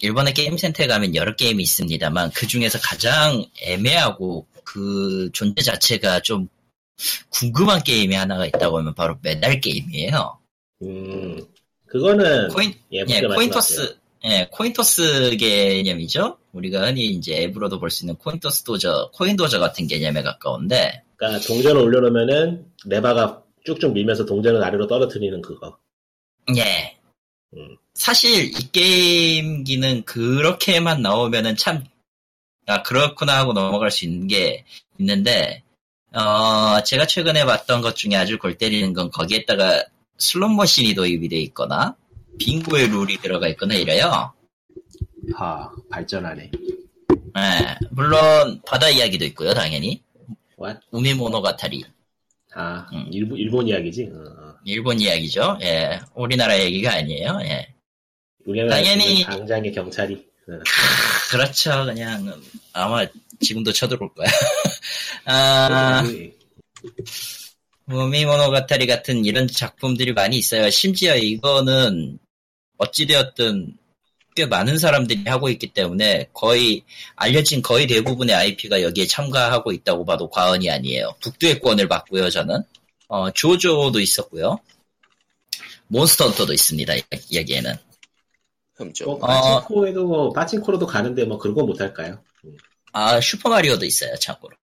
일본의 0.00 0.34
게임 0.34 0.56
센터에 0.56 0.86
가면 0.86 1.14
여러 1.14 1.34
게임이 1.34 1.62
있습니다만 1.62 2.30
그 2.32 2.46
중에서 2.46 2.78
가장 2.80 3.44
애매하고 3.62 4.46
그 4.64 5.30
존재 5.32 5.62
자체가 5.62 6.20
좀 6.20 6.48
궁금한 7.30 7.82
게임이 7.82 8.14
하나가 8.14 8.46
있다고 8.46 8.78
하면 8.78 8.94
바로 8.94 9.16
메달 9.22 9.60
게임이에요. 9.60 10.38
음, 10.82 11.40
그거는, 11.86 12.48
코인 12.48 12.74
예, 12.92 13.04
예. 13.08 13.20
coin 13.22 13.55
toss, 13.55 13.96
예, 14.24 14.48
coin 14.50 14.93
toss 14.93 15.36
개념이죠. 15.38 16.38
우리가 16.52 16.86
흔히 16.86 17.06
이제 17.06 17.42
앱으로도 17.44 17.78
볼 17.78 17.90
수 17.90 18.04
있는 18.04 18.16
coin 18.16 18.40
toss 18.40 18.64
dozer, 18.64 19.10
coin 19.14 19.36
dozer 19.36 19.58
같은 19.58 19.86
개념에 19.86 20.22
가까운데, 20.22 21.02
그러니까 21.16 21.46
동전을 21.46 21.80
올려놓으면은, 21.80 22.66
레바가 22.86 23.42
쭉쭉 23.64 23.92
밀면서 23.92 24.24
동전을 24.24 24.62
아래로 24.62 24.86
떨어뜨리는 24.86 25.40
그거. 25.42 25.78
예. 26.56 26.96
음. 27.56 27.76
사실 27.98 28.44
이 28.44 28.70
게임기는 28.70 30.04
그렇게만 30.04 31.02
나오면은 31.02 31.56
참, 31.56 31.84
아, 32.66 32.84
그렇구나 32.84 33.38
하고 33.38 33.52
넘어갈 33.52 33.90
수 33.90 34.04
있는 34.04 34.28
게 34.28 34.64
있는데, 34.98 35.64
어, 36.14 36.80
제가 36.84 37.06
최근에 37.06 37.44
봤던 37.44 37.82
것 37.82 37.96
중에 37.96 38.14
아주 38.14 38.38
골 38.38 38.56
때리는 38.56 38.92
건 38.92 39.10
거기에다가 39.10 39.84
슬롯 40.16 40.52
머신이 40.52 40.94
도입이 40.94 41.28
돼 41.28 41.38
있거나, 41.40 41.96
빙고의 42.38 42.88
룰이 42.88 43.16
들어가 43.16 43.48
있거나 43.48 43.74
이래요. 43.74 44.32
하, 45.34 45.68
발전하네. 45.90 46.52
예, 47.36 47.78
물론 47.90 48.62
바다 48.64 48.88
이야기도 48.88 49.24
있고요, 49.26 49.54
당연히. 49.54 50.00
What? 50.56 50.80
우미모노가타리. 50.92 51.84
아, 52.54 52.86
음. 52.92 53.08
일본, 53.10 53.38
일본 53.38 53.66
이야기지? 53.66 54.08
어, 54.14 54.18
어. 54.18 54.54
일본 54.64 55.00
이야기죠. 55.00 55.58
예, 55.62 56.00
우리나라 56.14 56.58
얘기가 56.60 56.92
아니에요. 56.94 57.40
예. 57.42 57.74
우리나라 58.48 58.76
당연히- 58.76 59.24
당장의 59.24 59.72
경찰이. 59.72 60.14
어. 60.14 60.52
그렇죠. 61.30 61.84
그냥 61.84 62.26
음, 62.26 62.42
아마 62.72 63.06
지금도 63.40 63.72
쳐들어올 63.72 64.10
거야. 64.14 64.26
아, 65.26 66.02
그, 66.02 66.32
우미모노가타리 67.86 68.86
같은 68.86 69.24
이런 69.26 69.46
작품들이 69.46 70.12
많이 70.14 70.38
있어요. 70.38 70.70
심지어 70.70 71.14
이거는 71.16 72.18
어찌되었든 72.78 73.76
꽤 74.34 74.46
많은 74.46 74.78
사람들이 74.78 75.24
하고 75.26 75.48
있기 75.50 75.68
때문에 75.74 76.28
거의 76.32 76.82
알려진 77.16 77.60
거의 77.60 77.86
대부분의 77.86 78.34
IP가 78.34 78.80
여기에 78.82 79.06
참가하고 79.06 79.72
있다고 79.72 80.04
봐도 80.06 80.30
과언이 80.30 80.70
아니에요. 80.70 81.14
북두의 81.20 81.60
권을 81.60 81.88
받고요, 81.88 82.30
저는. 82.30 82.62
어, 83.08 83.30
조조도 83.32 84.00
있었고요. 84.00 84.58
몬스터 85.88 86.26
헌터도 86.28 86.52
있습니다, 86.54 86.94
이- 86.94 87.02
여기에는. 87.34 87.74
흠좀 88.78 89.06
뭐, 89.06 89.18
어. 89.20 89.26
빠친코에도, 89.26 90.32
빠친코로도 90.32 90.86
가는데 90.86 91.24
뭐 91.24 91.38
그런 91.38 91.54
거 91.54 91.64
못할까요? 91.64 92.22
아, 92.92 93.18
슈퍼마리오도 93.20 93.86
있어요, 93.86 94.14
참고로. 94.16 94.54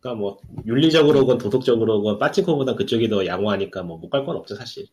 그러니까 0.00 0.20
뭐, 0.20 0.40
윤리적으로건 0.66 1.38
도덕적으로건 1.38 2.18
빠친코보다 2.18 2.74
그쪽이 2.74 3.08
더 3.08 3.24
양호하니까 3.26 3.82
뭐 3.84 3.98
못 4.00 4.10
갈 4.10 4.24
건 4.24 4.36
없죠, 4.36 4.56
사실. 4.56 4.86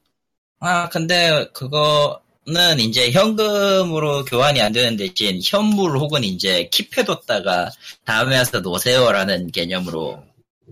아, 0.59 0.89
근데 0.89 1.47
그거는 1.53 2.79
이제 2.79 3.11
현금으로 3.11 4.25
교환이 4.25 4.61
안 4.61 4.71
되는 4.73 4.97
대신 4.97 5.39
현물 5.43 5.97
혹은 5.97 6.23
이제 6.23 6.69
킵해뒀다가 6.71 7.69
다음에 8.05 8.37
와서 8.37 8.59
놓으세요라는 8.61 9.51
개념으로 9.51 10.23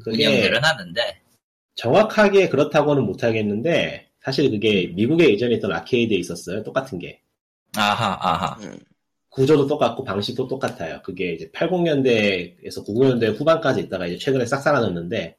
그게 0.03 0.27
운영들은 0.27 0.63
하는데, 0.63 1.21
정확하게 1.75 2.49
그렇다고는 2.49 3.03
못하겠는데, 3.05 4.09
사실 4.21 4.49
그게 4.51 4.87
미국에 4.87 5.29
예전에 5.31 5.55
있던 5.55 5.71
아케이드에 5.71 6.17
있었어요, 6.17 6.63
똑같은 6.63 6.99
게. 6.99 7.21
아하, 7.75 8.17
아하. 8.19 8.57
음. 8.61 8.79
구조도 9.29 9.65
똑같고 9.65 10.03
방식도 10.03 10.47
똑같아요. 10.47 11.01
그게 11.01 11.33
이제 11.33 11.49
80년대에서 11.55 12.85
90년대 12.85 13.35
후반까지 13.35 13.81
있다가 13.81 14.05
이제 14.05 14.17
최근에 14.17 14.45
싹 14.45 14.61
사라졌는데, 14.61 15.35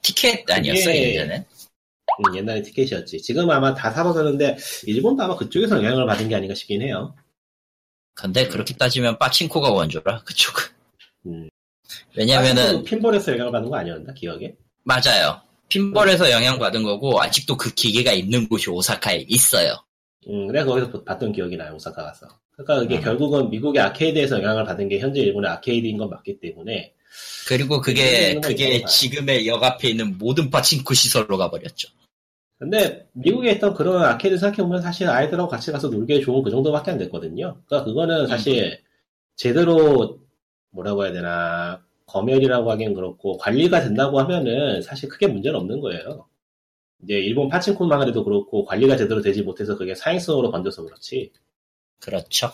티켓 0.00 0.50
아니었어요, 0.50 0.94
예전에? 0.94 1.46
음, 2.26 2.36
옛날에 2.36 2.62
티켓이었지. 2.62 3.20
지금 3.20 3.50
아마 3.50 3.74
다 3.74 3.90
사라졌는데, 3.90 4.56
일본도 4.86 5.22
아마 5.22 5.36
그쪽에서 5.36 5.76
영향을 5.76 6.06
받은 6.06 6.28
게 6.28 6.34
아닌가 6.34 6.54
싶긴 6.54 6.80
해요. 6.80 7.14
근데 8.14 8.48
그렇게 8.48 8.74
따지면 8.74 9.18
빠친코가 9.18 9.70
원조라, 9.72 10.22
그쪽은. 10.24 10.64
음. 11.26 11.50
왜냐면은, 12.16 12.82
핀볼에서 12.84 13.32
영향을 13.32 13.52
받는 13.52 13.68
거 13.68 13.76
아니었나, 13.76 14.14
기억에? 14.14 14.54
맞아요. 14.84 15.42
핀볼에서 15.68 16.30
영향 16.30 16.58
받은 16.58 16.82
거고, 16.82 17.20
아직도 17.20 17.58
그 17.58 17.74
기계가 17.74 18.12
있는 18.12 18.48
곳이 18.48 18.70
오사카에 18.70 19.26
있어요. 19.28 19.84
음, 20.28 20.46
내가 20.48 20.64
거기서 20.64 21.02
봤던 21.02 21.32
기억이 21.32 21.56
나요, 21.56 21.74
오사카 21.74 22.02
가서. 22.02 22.26
그러니까 22.52 22.80
그게 22.80 22.96
음. 22.96 23.00
결국은 23.02 23.50
미국의 23.50 23.82
아케이드에서 23.82 24.38
영향을 24.38 24.64
받은 24.64 24.88
게 24.88 24.98
현재 24.98 25.20
일본의 25.20 25.50
아케이드인 25.50 25.98
건 25.98 26.10
맞기 26.10 26.40
때문에, 26.40 26.94
그리고 27.46 27.80
그게, 27.80 28.40
그게. 28.40 28.84
지금의 28.84 29.46
역 29.46 29.62
앞에 29.62 29.88
있는 29.88 30.18
모든 30.18 30.50
빠친코 30.50 30.94
시설로 30.94 31.36
가버렸죠. 31.36 31.88
근데 32.58 33.06
미국에 33.12 33.52
있던 33.52 33.74
그런 33.74 34.02
아케이드 34.02 34.38
생각해보면 34.38 34.80
사실 34.80 35.08
아이들하고 35.08 35.48
같이 35.48 35.70
가서 35.70 35.88
놀기에 35.88 36.20
좋은 36.20 36.42
그 36.42 36.50
정도밖에 36.50 36.92
안 36.92 36.98
됐거든요. 36.98 37.56
그러니까 37.66 37.84
그거는 37.84 38.26
사실 38.26 38.80
제대로 39.36 40.20
뭐라고 40.70 41.04
해야 41.04 41.12
되나 41.12 41.82
검열이라고 42.06 42.70
하긴 42.70 42.94
그렇고 42.94 43.36
관리가 43.38 43.80
된다고 43.80 44.18
하면은 44.20 44.80
사실 44.82 45.08
크게 45.08 45.26
문제는 45.26 45.58
없는 45.58 45.80
거예요. 45.80 46.26
이제 47.04 47.14
일본 47.14 47.48
파친코만 47.48 48.08
해도 48.08 48.24
그렇고 48.24 48.64
관리가 48.64 48.96
제대로 48.96 49.20
되지 49.20 49.42
못해서 49.42 49.76
그게 49.76 49.94
사행성으로 49.94 50.50
번져서 50.50 50.84
그렇지. 50.84 51.30
그렇죠. 52.00 52.50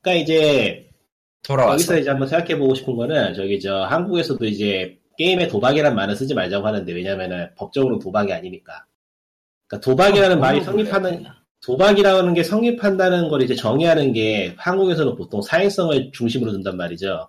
그러니까 0.00 0.22
이제 0.22 0.88
돌아와서. 1.42 1.74
여기서 1.74 1.98
이제 1.98 2.10
한번 2.10 2.28
생각해보고 2.28 2.74
싶은 2.74 2.96
거는 2.96 3.34
저기 3.34 3.60
저 3.60 3.84
한국에서도 3.84 4.44
이제 4.46 4.98
게임에 5.18 5.48
도박이란 5.48 5.94
말은 5.94 6.14
쓰지 6.14 6.34
말자고 6.34 6.66
하는데 6.66 6.92
왜냐면은 6.92 7.48
법적으로 7.56 7.98
도박이 7.98 8.32
아니니까. 8.32 8.84
그러니까 9.66 9.84
도박이라는 9.84 10.40
말이 10.40 10.62
성립하는 10.62 11.26
도박이라는 11.64 12.34
게 12.34 12.42
성립한다는 12.44 13.28
걸 13.28 13.42
이제 13.42 13.54
정의하는 13.54 14.12
게 14.12 14.54
한국에서는 14.56 15.16
보통 15.16 15.42
사행성을 15.42 16.12
중심으로 16.12 16.52
둔단 16.52 16.76
말이죠. 16.76 17.28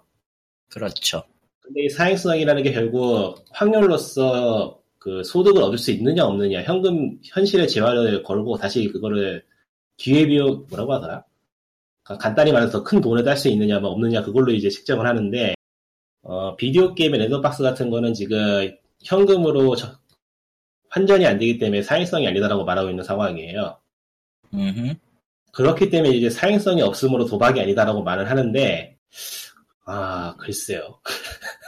그렇죠. 0.69 1.23
근데 1.61 1.85
이 1.85 1.89
사행성이라는 1.89 2.63
게 2.63 2.71
결국 2.71 3.43
확률로서 3.51 4.76
그 5.07 5.23
소득을 5.23 5.63
얻을 5.63 5.77
수 5.77 5.91
있느냐 5.91 6.25
없느냐 6.25 6.63
현금 6.63 7.17
현실의 7.23 7.69
재화를 7.69 8.23
걸고 8.23 8.57
다시 8.57 8.89
그거를 8.89 9.41
기회비용 9.95 10.65
뭐라고 10.69 10.95
하더라? 10.95 11.23
가- 12.03 12.17
간단히 12.17 12.51
말해서 12.51 12.79
더큰 12.79 12.99
돈을 12.99 13.23
딸 13.23 13.37
수 13.37 13.47
있느냐 13.47 13.79
뭐 13.79 13.91
없느냐 13.91 14.21
그걸로 14.21 14.51
이제 14.51 14.69
측정을 14.69 15.07
하는데 15.07 15.53
어, 16.23 16.57
비디오 16.57 16.93
게임의 16.93 17.21
랜덤박스 17.21 17.63
같은 17.63 17.89
거는 17.89 18.13
지금 18.13 18.69
현금으로 19.01 19.77
저- 19.77 19.97
환전이 20.89 21.25
안 21.25 21.39
되기 21.39 21.57
때문에 21.57 21.83
사행성이 21.83 22.27
아니다라고 22.27 22.65
말하고 22.65 22.89
있는 22.89 23.01
상황이에요. 23.05 23.77
음흠. 24.53 24.93
그렇기 25.53 25.89
때문에 25.89 26.17
이제 26.17 26.29
사행성이 26.29 26.81
없으므로 26.81 27.23
도박이 27.25 27.61
아니다라고 27.61 28.03
말을 28.03 28.29
하는데, 28.29 28.97
아, 29.85 30.35
글쎄요. 30.37 30.99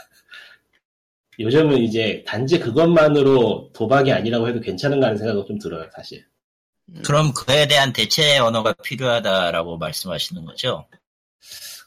요즘은 1.40 1.78
이제 1.78 2.22
단지 2.26 2.58
그것만으로 2.58 3.70
도박이 3.72 4.12
아니라고 4.12 4.46
해도 4.48 4.60
괜찮은가 4.60 5.06
하는 5.06 5.18
생각은 5.18 5.46
좀 5.46 5.58
들어요, 5.58 5.88
사실. 5.94 6.26
그럼 7.04 7.32
그에 7.32 7.66
대한 7.66 7.92
대체 7.94 8.36
언어가 8.38 8.74
필요하다라고 8.74 9.78
말씀하시는 9.78 10.44
거죠? 10.44 10.86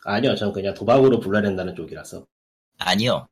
아니요, 0.05 0.35
전 0.35 0.51
그냥 0.51 0.73
도박으로 0.73 1.19
불러낸다는 1.19 1.75
쪽이라서. 1.75 2.25
아니요. 2.79 3.27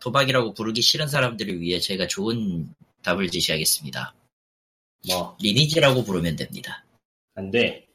도박이라고 0.00 0.52
부르기 0.52 0.82
싫은 0.82 1.08
사람들을 1.08 1.60
위해 1.60 1.80
제가 1.80 2.06
좋은 2.08 2.68
답을 3.02 3.30
제시하겠습니다. 3.30 4.14
뭐, 5.08 5.36
리니지라고 5.40 6.04
부르면 6.04 6.36
됩니다. 6.36 6.84
안 7.34 7.50
돼. 7.50 7.86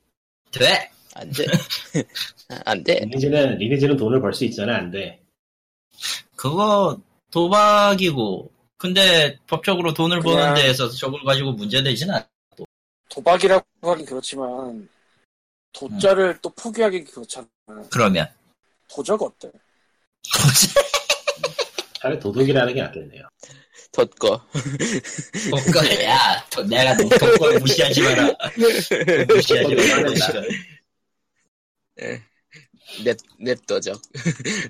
돼! 0.51 0.89
안 1.13 1.29
돼. 1.29 1.45
안 2.65 2.83
돼. 2.83 2.99
리니지는, 3.01 3.57
리니지는 3.57 3.95
돈을 3.97 4.21
벌 4.21 4.33
수 4.33 4.45
있잖아, 4.45 4.75
안 4.77 4.89
돼. 4.89 5.21
그거 6.35 6.99
도박이고 7.31 8.51
근데 8.77 9.37
법적으로 9.47 9.93
돈을 9.93 10.19
버는 10.21 10.53
데에서 10.55 10.89
저걸 10.89 11.23
가지고 11.23 11.53
문제 11.53 11.81
되진 11.83 12.09
않 12.11 12.25
도박이라고 13.09 13.65
하긴 13.81 14.05
그렇지만 14.05 14.87
도자를 15.73 16.39
또 16.41 16.49
포기하기 16.49 17.03
그렇잖아. 17.05 17.47
그러면 17.91 18.27
도적 18.89 19.21
어때? 19.21 19.51
차라리 21.99 22.19
도둑이라는 22.19 22.73
게 22.73 22.81
낫겠네요. 22.81 23.27
덧거. 23.91 24.41
돈걸 25.51 26.03
야 26.03 26.45
돈- 26.49 26.67
내가 26.67 26.95
돈걸 26.97 27.59
무시하지 27.59 28.01
마라 28.01 28.27
돈 28.27 29.35
무시하지 29.35 29.75
마라 29.75 30.11
냅, 33.03 33.17
냅도적. 33.39 34.01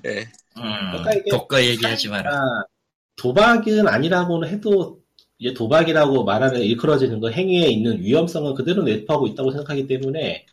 예. 0.06 0.30
음, 0.56 0.62
그러니까 0.62 1.12
이게 1.14 1.30
돈걸 1.30 1.64
얘기하지 1.64 2.08
마라 2.08 2.34
아, 2.34 2.64
도박은 3.16 3.88
아니라고는 3.88 4.48
해도, 4.48 5.00
이제 5.38 5.52
도박이라고 5.54 6.24
말하는 6.24 6.60
일컬어지는 6.60 7.20
거 7.20 7.30
행위에 7.30 7.68
있는 7.68 8.00
위험성은 8.00 8.54
그대로 8.54 8.82
내포하고 8.82 9.26
있다고 9.28 9.50
생각하기 9.50 9.86
때문에, 9.86 10.46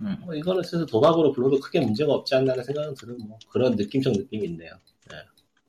음. 0.00 0.16
뭐 0.24 0.34
이거는 0.34 0.62
사실 0.62 0.86
도박으로 0.86 1.32
불러도 1.32 1.60
크게 1.60 1.80
문제가 1.80 2.12
없지 2.12 2.34
않나는 2.34 2.62
생각은 2.64 2.94
드는 2.94 3.16
뭐 3.26 3.38
그런 3.48 3.76
느낌적 3.76 4.12
느낌이 4.12 4.46
있네요. 4.48 4.72
예. 5.12 5.16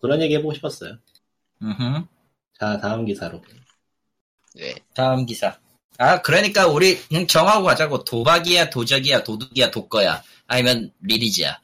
그런 0.02 0.22
얘기 0.22 0.36
해보고 0.36 0.54
싶었어요. 0.54 0.98
음흠. 1.62 2.06
자, 2.60 2.78
다음 2.80 3.06
기사로. 3.06 3.42
네. 4.58 4.76
다음 4.94 5.26
기사 5.26 5.58
아 6.00 6.22
그러니까 6.22 6.68
우리 6.68 6.98
그냥 7.08 7.28
정하고 7.28 7.66
가자고 7.66 8.04
도박이야 8.04 8.70
도적이야 8.70 9.24
도둑이야 9.24 9.72
독거야 9.72 10.24
아니면 10.48 10.92
리니지야 11.02 11.60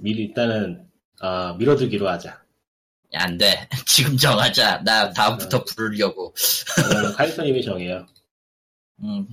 미리 0.00 0.24
일단은, 0.24 0.86
아, 1.20 1.54
밀어두기로 1.58 2.08
하자. 2.08 2.42
안 3.16 3.38
돼 3.38 3.68
지금 3.86 4.16
정하자 4.16 4.82
나 4.82 5.08
다음부터 5.12 5.62
부르려고 5.62 6.34
그러면 6.74 7.12
카이터님이 7.14 7.62
정해요. 7.62 8.04
음, 9.04 9.24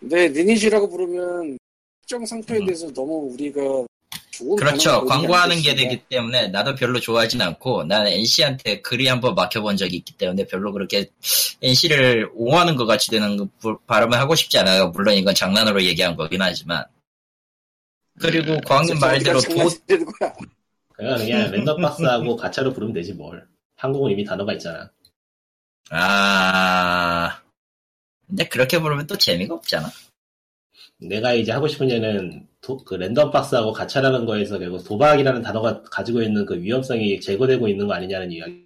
근데 0.00 0.26
리니지라고 0.26 0.88
부르면 0.90 1.56
특정 2.00 2.26
상표에 2.26 2.58
음. 2.58 2.66
대해서 2.66 2.92
너무 2.92 3.30
우리가 3.32 3.60
좋은 4.32 4.56
그렇죠. 4.56 5.04
광고하는 5.04 5.62
게? 5.62 5.76
되기 5.76 6.02
때문에 6.08 6.48
나도 6.48 6.74
별로 6.74 6.98
좋아하진 6.98 7.40
않고 7.42 7.84
나는 7.84 8.10
NC한테 8.10 8.80
글이 8.80 9.06
한번 9.06 9.36
막혀본 9.36 9.76
적이 9.76 9.98
있기 9.98 10.14
때문에 10.14 10.44
별로 10.48 10.72
그렇게 10.72 11.08
NC를 11.62 12.28
옹호하는 12.34 12.74
것 12.74 12.86
같이 12.86 13.08
되는 13.12 13.36
그 13.36 13.46
부- 13.60 13.78
발음을 13.86 14.18
하고 14.18 14.34
싶지 14.34 14.58
않아요. 14.58 14.88
물론 14.88 15.14
이건 15.14 15.32
장난으로 15.36 15.80
얘기한 15.84 16.16
거긴 16.16 16.42
하지만 16.42 16.84
그리고 18.20 18.60
광님 18.64 18.98
말대로 18.98 19.40
도. 19.40 19.54
그냥 20.94 21.16
그냥 21.18 21.50
랜덤 21.50 21.80
박스하고 21.80 22.36
가차로 22.36 22.72
부르면 22.72 22.92
되지 22.94 23.14
뭘. 23.14 23.46
한국은 23.76 24.12
이미 24.12 24.24
단어가 24.24 24.52
있잖아. 24.52 24.90
아, 25.90 27.40
근데 28.26 28.48
그렇게 28.48 28.78
부르면 28.78 29.06
또 29.06 29.16
재미가 29.16 29.54
없잖아. 29.54 29.88
내가 30.98 31.32
이제 31.32 31.50
하고 31.50 31.66
싶은 31.66 31.90
얘는 31.90 32.46
도- 32.60 32.84
그 32.84 32.94
랜덤 32.94 33.30
박스하고 33.32 33.72
가차라는 33.72 34.24
거에서 34.24 34.58
결국 34.58 34.84
도박이라는 34.84 35.42
단어가 35.42 35.82
가지고 35.82 36.22
있는 36.22 36.46
그 36.46 36.60
위험성이 36.60 37.20
제거되고 37.20 37.66
있는 37.66 37.88
거 37.88 37.94
아니냐는 37.94 38.30
이야기. 38.30 38.64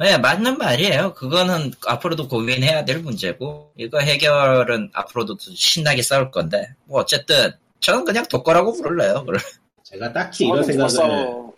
네, 0.00 0.16
맞는 0.18 0.58
말이에요. 0.58 1.14
그거는 1.14 1.72
앞으로도 1.86 2.28
고민해야 2.28 2.84
될 2.84 3.00
문제고, 3.00 3.72
이거 3.76 3.98
해결은 3.98 4.90
앞으로도 4.92 5.36
신나게 5.38 6.02
싸울 6.02 6.30
건데, 6.30 6.74
뭐 6.84 7.00
어쨌든, 7.00 7.52
저는 7.80 8.04
그냥 8.04 8.24
독거라고 8.26 8.72
부를래요. 8.72 9.20
그걸. 9.20 9.38
제가 9.84 10.12
딱히 10.12 10.46
이런 10.46 10.62
생각을 10.62 10.90
싸워. 10.90 11.54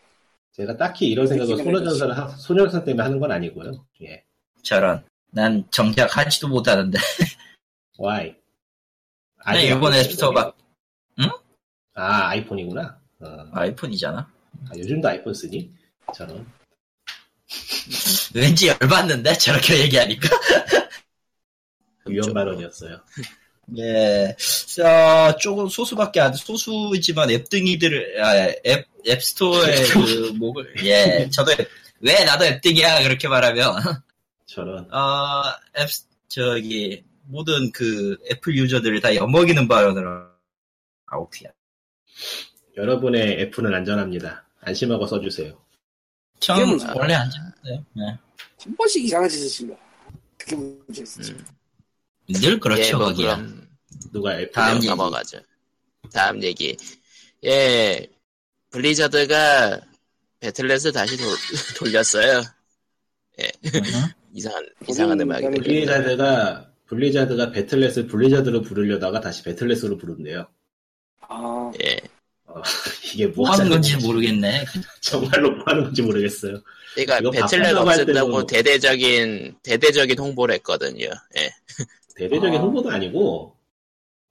제가 0.52 0.76
딱히 0.76 1.08
이런 1.08 1.26
생각을 1.26 1.56
소녀전선을 1.56 2.16
하- 2.16 2.28
소녀전 2.28 2.84
때문에 2.84 3.02
하는 3.02 3.18
건 3.18 3.32
아니고요. 3.32 3.84
예. 4.02 4.24
저런. 4.62 5.04
난 5.30 5.64
정작 5.70 6.16
하지도 6.16 6.48
못하는데. 6.48 6.98
Why? 7.98 8.34
네, 9.52 9.66
이번에 9.68 9.98
아이폰 9.98 10.10
스토어가 10.12 10.52
아 11.94 12.28
아이폰이구나. 12.28 12.98
어. 13.20 13.26
아이폰이잖아. 13.52 14.18
아, 14.18 14.76
요즘도 14.76 15.08
아이폰 15.08 15.34
쓰니? 15.34 15.70
저는 16.14 16.46
왠지 18.34 18.68
열받는데? 18.68 19.34
저렇게 19.34 19.80
얘기하니까. 19.80 20.28
위험 22.06 22.32
발언이었어요. 22.32 23.00
예, 23.78 24.36
어, 24.82 25.36
조금 25.36 25.68
소수밖에 25.68 26.20
안, 26.20 26.32
소수이지만 26.34 27.30
앱등이들, 27.30 28.22
아, 28.22 28.48
앱, 28.66 28.86
앱스토어의 29.06 29.84
그, 29.88 30.32
목을, 30.36 30.74
예, 30.84 31.28
저도, 31.30 31.52
앱- 31.52 31.68
왜 32.00 32.24
나도 32.24 32.44
앱등이야, 32.44 33.02
그렇게 33.02 33.28
말하면. 33.28 33.74
저는 34.46 34.92
어, 34.92 35.42
앱, 35.78 35.88
저기, 36.28 37.04
모든 37.24 37.70
그 37.72 38.16
애플 38.30 38.56
유저들을 38.56 39.00
다 39.00 39.14
엿먹이는 39.14 39.68
발언을 39.68 40.04
아웃이야. 41.06 41.50
여러분의 42.76 43.40
애플은 43.42 43.72
안전합니다. 43.74 44.44
안심하고 44.62 45.06
써주세요. 45.06 45.56
전 46.40 46.56
그게 46.56 46.68
문제야. 46.70 46.92
원래 46.96 47.14
안 47.14 47.30
잡았어요. 47.30 47.84
네. 47.94 48.18
한 48.62 48.76
번씩 48.76 49.04
이상한 49.04 49.28
짓을 49.28 49.48
치면 49.48 49.76
그게 50.38 50.56
문제였지. 50.56 51.32
음. 51.32 51.44
늘 52.32 52.60
그렇죠, 52.60 52.82
예, 52.82 52.92
뭐 52.92 53.06
거기야. 53.06 53.36
그럼 53.36 53.68
누가 54.12 54.50
다음 54.52 54.76
얘기. 54.76 54.86
넘어가죠. 54.86 55.38
다음 56.12 56.42
얘기. 56.42 56.76
예, 57.44 58.06
블리자드가 58.70 59.80
배틀넷을 60.40 60.92
다시 60.92 61.16
돌, 61.16 61.28
돌렸어요. 61.78 62.42
음. 63.38 63.44
이상한 64.34 64.66
이상한 64.88 65.20
음악이. 65.20 65.46
블리자드가 65.50 66.70
블리자드가 66.86 67.50
배틀넷을 67.52 68.06
블리자드로 68.06 68.62
부르려다가 68.62 69.20
다시 69.20 69.42
배틀넷으로 69.42 69.96
부른대요. 69.96 70.46
아, 71.28 71.72
예, 71.82 72.00
어, 72.46 72.60
이게 73.14 73.26
뭐뭐 73.28 73.50
하는 73.50 73.68
건지 73.68 73.96
모르겠네. 73.96 74.64
정말로 75.00 75.52
뭐 75.52 75.64
하는 75.66 75.84
건지 75.84 76.02
모르겠어요. 76.02 76.60
그러니까 76.94 77.18
이거 77.18 77.30
배틀넷 77.30 77.76
없앤다고 77.76 78.46
대대적인 78.46 79.56
대대적인 79.62 80.18
홍보를 80.18 80.56
했거든요. 80.56 81.08
예, 81.38 81.50
대대적인 82.20 82.60
아. 82.60 82.62
홍보도 82.62 82.90
아니고 82.90 83.56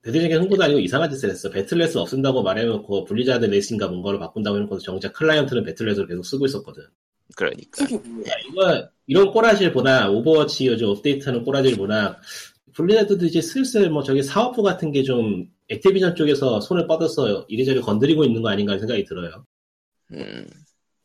대대적인 0.02 0.38
홍보도 0.38 0.62
아니고 0.62 0.78
이상한 0.80 1.10
짓을 1.10 1.30
했어. 1.30 1.50
배틀넷을 1.50 1.98
없앤다고 2.00 2.42
말해놓고 2.42 3.04
블리자드 3.04 3.46
넷인가 3.46 3.88
뭔가를 3.88 4.18
바꾼다고 4.18 4.56
해놓고 4.56 4.78
정작 4.78 5.12
클라이언트는 5.12 5.64
배틀넷을 5.64 6.06
계속 6.06 6.24
쓰고 6.24 6.46
있었거든. 6.46 6.84
그러니까 7.36 7.86
뭐야? 8.08 8.32
이거 8.50 8.88
이런 9.06 9.30
꼬라질보다 9.30 10.10
오버워치 10.10 10.66
요즘 10.66 10.88
업데이트하는 10.88 11.44
꼬라질보다 11.44 12.20
블리자드도 12.74 13.26
이제 13.26 13.40
슬슬 13.42 13.90
뭐 13.90 14.02
저기 14.02 14.22
사업부 14.22 14.62
같은 14.62 14.92
게 14.92 15.02
좀 15.02 15.48
액티비전 15.70 16.16
쪽에서 16.16 16.60
손을 16.60 16.86
뻗어서 16.86 17.46
이리저리 17.48 17.80
건드리고 17.80 18.24
있는 18.24 18.42
거 18.42 18.48
아닌가 18.48 18.72
하는 18.72 18.80
생각이 18.80 19.04
들어요. 19.04 19.44
음, 20.12 20.46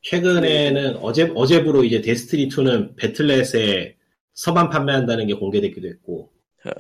최근에는 0.02 0.98
어제 0.98 1.32
어제부로 1.36 1.84
이제 1.84 2.02
데스티니 2.02 2.50
2는 2.50 2.96
배틀넷에서만 2.96 4.70
판매한다는 4.70 5.28
게 5.28 5.36
공개되기도 5.36 5.88
했고 5.88 6.32
어, 6.66 6.72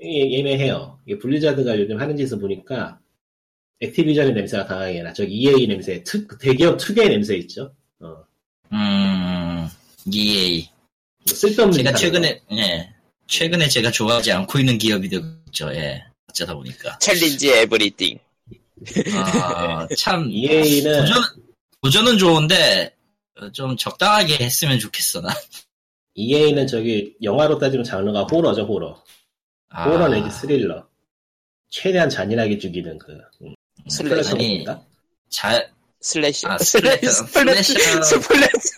이- 0.00 0.38
애매해요. 0.38 0.98
이게 1.06 1.18
블리자드가 1.18 1.78
요즘 1.78 2.00
하는 2.00 2.16
짓을 2.16 2.38
보니까 2.38 2.98
액티비전의 3.80 4.32
냄새가 4.34 4.66
강하게 4.66 5.02
나. 5.02 5.12
저기 5.12 5.34
EA 5.34 5.66
냄새, 5.66 6.02
특, 6.04 6.38
대기업 6.38 6.78
특유의 6.78 7.08
냄새 7.10 7.36
있죠. 7.36 7.74
어, 8.00 8.24
음, 8.72 9.68
EA. 10.12 10.68
뭐 11.26 11.34
쓸데없는 11.34 11.76
제가 11.78 11.92
최근에, 11.94 12.42
예. 12.52 12.94
최근에 13.26 13.68
제가 13.68 13.90
좋아하지 13.90 14.32
않고 14.32 14.58
있는 14.58 14.78
기업이 14.78 15.08
되죠, 15.08 15.72
예. 15.74 16.02
어쩌다 16.28 16.54
보니까. 16.54 16.98
Challenge 16.98 17.50
everything. 17.50 18.18
아, 19.14 19.86
참. 19.96 20.24
거. 20.24 20.30
EA는 20.30 21.00
도전, 21.00 21.22
도전은 21.82 22.18
좋은데, 22.18 22.94
어, 23.40 23.50
좀 23.52 23.76
적당하게 23.76 24.38
했으면 24.44 24.78
좋겠어, 24.78 25.20
나. 25.20 25.28
EA는 26.22 26.66
저기 26.66 27.14
영화로 27.22 27.58
따지면 27.58 27.84
장르가 27.84 28.24
호러죠, 28.24 28.62
호러. 28.66 29.00
아, 29.68 29.88
호러 29.88 30.08
내지 30.08 30.28
스릴러. 30.36 30.84
최대한 31.70 32.10
잔인하게 32.10 32.58
죽이는 32.58 32.98
그 32.98 33.12
음, 33.42 33.54
slash. 33.88 34.64
잘, 35.30 35.70
slash. 36.00 36.46
아, 36.48 36.58
slash. 36.58 37.06
splasher. 37.06 37.12
splash. 37.24 37.74
splash. 38.04 38.68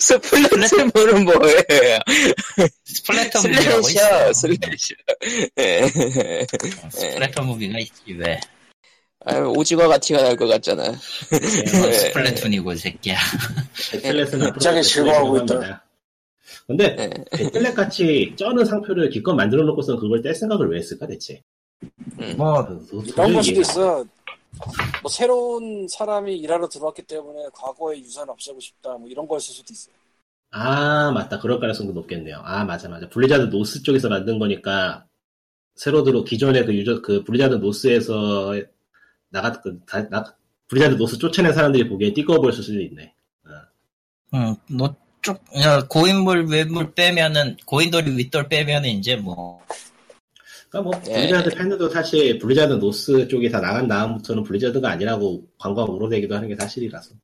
splash는 0.00 0.90
뭐예요? 1.24 1.98
splatter 2.84 3.40
movie라고 3.40 3.82
slasher. 3.82 4.30
있어. 4.30 4.32
slasher. 4.34 4.94
예. 5.58 5.88
splatter 6.90 7.42
movie가 7.44 7.78
있지, 7.78 8.12
왜. 8.18 8.38
아유, 9.24 9.54
오징어가 9.56 9.96
튀어나올 9.96 10.36
것 10.36 10.46
같잖아. 10.48 10.82
뭐 10.84 11.88
예. 11.88 11.92
스플래툰이고, 11.92 12.72
이 12.72 12.76
새끼야. 12.76 13.16
배틀넷은 13.92 14.38
갑자기 14.40 14.82
즐거워하고 14.82 15.38
있다. 15.38 15.83
근데 16.66 16.96
예. 16.98 17.10
배틀넷 17.36 17.74
같이 17.74 18.32
쩌는 18.36 18.64
상표를 18.64 19.10
기껏 19.10 19.34
만들어 19.34 19.64
놓고선 19.64 19.98
그걸 19.98 20.22
뗄 20.22 20.34
생각을 20.34 20.70
왜 20.70 20.78
했을까 20.78 21.06
대체? 21.06 21.42
뭐, 22.36 22.64
도- 22.66 22.86
도- 22.86 23.02
이런 23.06 23.34
걸 23.34 23.42
수도 23.42 23.60
있어. 23.60 24.04
뭐 25.02 25.10
새로운 25.10 25.86
사람이 25.88 26.36
일하러 26.38 26.68
들어왔기 26.68 27.02
때문에 27.02 27.48
과거의 27.52 28.00
유산을 28.02 28.30
없애고 28.30 28.60
싶다. 28.60 28.96
뭐 28.96 29.08
이런 29.08 29.26
거였을 29.28 29.52
수도 29.52 29.72
있어요. 29.72 29.94
아, 30.52 31.10
맞다. 31.10 31.40
그럴 31.40 31.58
가능성도 31.60 31.92
높겠네요. 31.92 32.40
아, 32.44 32.64
맞아, 32.64 32.88
맞아. 32.88 33.08
블리자드 33.08 33.54
노스 33.54 33.82
쪽에서 33.82 34.08
만든 34.08 34.38
거니까, 34.38 35.04
새로 35.74 36.04
들어, 36.04 36.22
기존의 36.22 36.64
그 36.64 36.74
유저, 36.74 37.02
그 37.02 37.24
블리자드 37.24 37.56
노스에서 37.56 38.54
나갔, 39.30 39.60
그, 39.62 39.80
다, 39.84 40.08
나, 40.08 40.24
블리자드 40.68 40.94
노스 40.94 41.18
쫓아낸 41.18 41.52
사람들이 41.52 41.88
보기에 41.88 42.14
띠꺼보였을 42.14 42.62
수도 42.62 42.80
있네. 42.80 43.12
음, 44.34 44.54
너 44.70 44.94
쪽, 45.24 45.42
야, 45.56 45.86
고인물, 45.88 46.48
외물 46.48 46.92
빼면은, 46.94 47.56
고인돌이 47.64 48.14
윗돌 48.18 48.48
빼면은 48.50 48.90
이제 48.90 49.16
뭐, 49.16 49.58
그니까 50.68 50.82
뭐, 50.82 50.92
예. 51.08 51.28
블리자드 51.28 51.50
팬들도 51.56 51.88
사실 51.88 52.38
블리자드 52.38 52.74
노스 52.74 53.28
쪽이 53.28 53.48
다 53.48 53.58
나간 53.60 53.88
다음부터는 53.88 54.42
블리자드가 54.42 54.90
아니라고 54.90 55.46
관광 55.58 55.86
우러대기도 55.86 56.34
하는 56.34 56.48
게 56.48 56.56
사실이라서. 56.56 57.14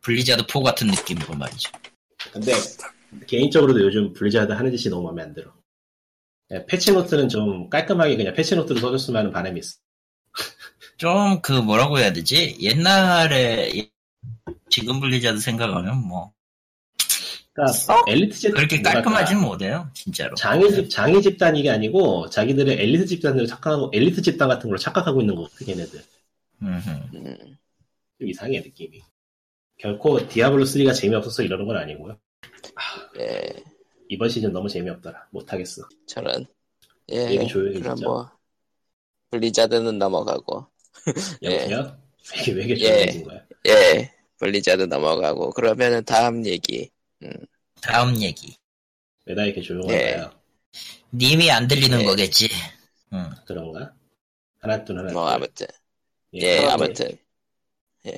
블리자드 0.00 0.42
4 0.48 0.60
같은 0.60 0.88
느낌이고 0.88 1.34
말이죠. 1.36 1.70
근데, 2.32 2.52
개인적으로도 3.28 3.82
요즘 3.82 4.12
블리자드 4.14 4.50
하는 4.50 4.76
짓이 4.76 4.90
너무 4.90 5.04
마음에 5.04 5.22
안 5.22 5.32
들어. 5.32 5.52
예, 6.52 6.66
patch 6.66 6.90
note는 6.90 7.28
좀 7.28 7.70
깔끔하게 7.70 8.16
그냥 8.16 8.34
patch 8.34 8.55
note로 8.55 8.80
써줬으면 8.80 9.20
하는 9.20 9.30
바람이 9.30 9.60
있어. 9.60 9.76
좀, 10.98 11.40
그, 11.40 11.52
뭐라고 11.52 12.00
해야 12.00 12.12
되지? 12.12 12.56
옛날에, 12.60 13.70
예- 13.76 13.90
지금 14.70 14.98
블리자드 14.98 15.38
생각하면 15.38 16.04
뭐, 16.04 16.32
그러니까 17.58 18.04
엘리트 18.06 18.38
집 18.38 18.54
그렇게 18.54 18.80
깔끔하진 18.80 19.40
못해요, 19.40 19.90
진짜로. 19.92 20.34
장애 20.36 20.68
집 20.70 20.88
장애 20.88 21.20
집단 21.20 21.56
이게 21.56 21.70
아니고 21.70 22.30
자기들의 22.30 22.80
엘리트 22.80 23.06
집단으로 23.06 23.46
착각하고 23.46 23.90
엘리트 23.92 24.22
집단 24.22 24.48
같은 24.48 24.68
걸로 24.68 24.78
착각하고 24.78 25.20
있는 25.20 25.34
거 25.34 25.42
같아 25.42 25.64
걔네들 25.64 26.00
음흠. 26.62 26.90
음, 27.14 27.56
좀 28.18 28.28
이상해 28.28 28.60
느낌이. 28.60 29.00
결코 29.78 30.26
디아블로 30.26 30.64
3가 30.64 30.92
재미없어서 30.92 31.42
이러는 31.42 31.66
건 31.66 31.76
아니고요. 31.76 32.18
예, 33.20 33.62
이번 34.08 34.28
시즌 34.28 34.52
너무 34.52 34.68
재미없더라. 34.68 35.28
못하겠어. 35.30 35.82
저런. 36.06 36.46
예, 37.12 37.30
얘기 37.30 37.46
조용히 37.46 37.80
그럼 37.80 37.96
진짜. 37.96 38.08
뭐, 38.08 38.30
블리자드는 39.30 39.98
넘어가고, 39.98 40.66
예. 41.44 41.54
여보세요? 41.54 41.98
왜, 42.46 42.52
왜 42.52 42.64
이렇게 42.64 42.80
예. 42.80 42.88
조용해진 42.88 43.24
거야? 43.24 43.40
예, 43.68 44.12
블리자드 44.38 44.82
넘어가고, 44.82 45.50
그러면은 45.50 46.04
다음 46.04 46.44
얘기. 46.44 46.90
다음 47.80 48.20
얘기. 48.22 48.56
왜다 49.26 49.44
이렇게 49.44 49.60
조용한가요? 49.60 50.32
님이 51.12 51.50
안 51.50 51.68
들리는 51.68 52.00
예. 52.00 52.04
거겠지. 52.04 52.48
응. 53.12 53.30
그런가? 53.46 53.94
하나 54.60 54.84
둘 54.84 54.98
하나 54.98 55.12
뭐, 55.12 55.24
둘. 55.26 55.34
아무튼. 55.34 55.66
예, 56.34 56.56
다음 56.56 56.82
아무튼. 56.82 57.18
예. 58.06 58.12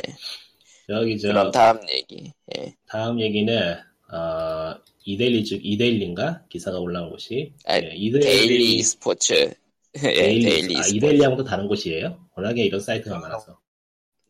저기 0.87 1.19
저 1.19 1.29
그럼 1.29 1.51
다음 1.51 1.81
얘기. 1.89 2.33
예. 2.57 2.75
다음 2.87 3.21
얘기는 3.21 3.79
어 4.13 4.75
이데일리 5.05 5.45
즉 5.45 5.61
이데일리인가 5.63 6.45
기사가 6.49 6.79
올라온 6.79 7.11
곳이 7.11 7.53
아, 7.65 7.77
예, 7.77 7.93
이데일리 7.95 8.25
데일리 8.25 8.83
스포츠. 8.83 9.35
예, 9.97 10.01
데일리, 10.01 10.45
데일리 10.45 10.77
아 10.77 10.83
스포츠. 10.83 10.97
이데일리하고도 10.97 11.45
다른 11.45 11.69
곳이에요. 11.69 12.29
워낙에 12.37 12.65
이런 12.65 12.81
사이트가 12.81 13.19
많아서 13.19 13.59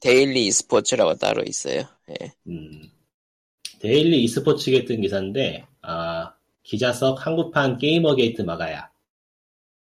데일리 0.01 0.51
스포츠라고 0.51 1.15
따로 1.17 1.43
있어요. 1.47 1.85
예. 2.11 2.33
음, 2.47 2.91
데일리 3.81 4.23
e스포츠에 4.24 4.85
뜬 4.85 5.01
기사인데 5.01 5.66
아 5.82 6.35
기자석 6.62 7.27
한국판 7.27 7.78
게이머 7.78 8.15
게이트 8.15 8.43
막아야 8.43 8.90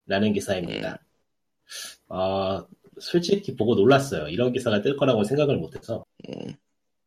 라는 0.07 0.33
기사입니다. 0.33 0.99
어, 2.07 2.65
솔직히 2.99 3.55
보고 3.55 3.75
놀랐어요. 3.75 4.27
이런 4.29 4.51
기사가 4.51 4.81
뜰 4.81 4.95
거라고 4.97 5.23
생각을 5.23 5.57
못해서 5.57 6.05
음, 6.27 6.55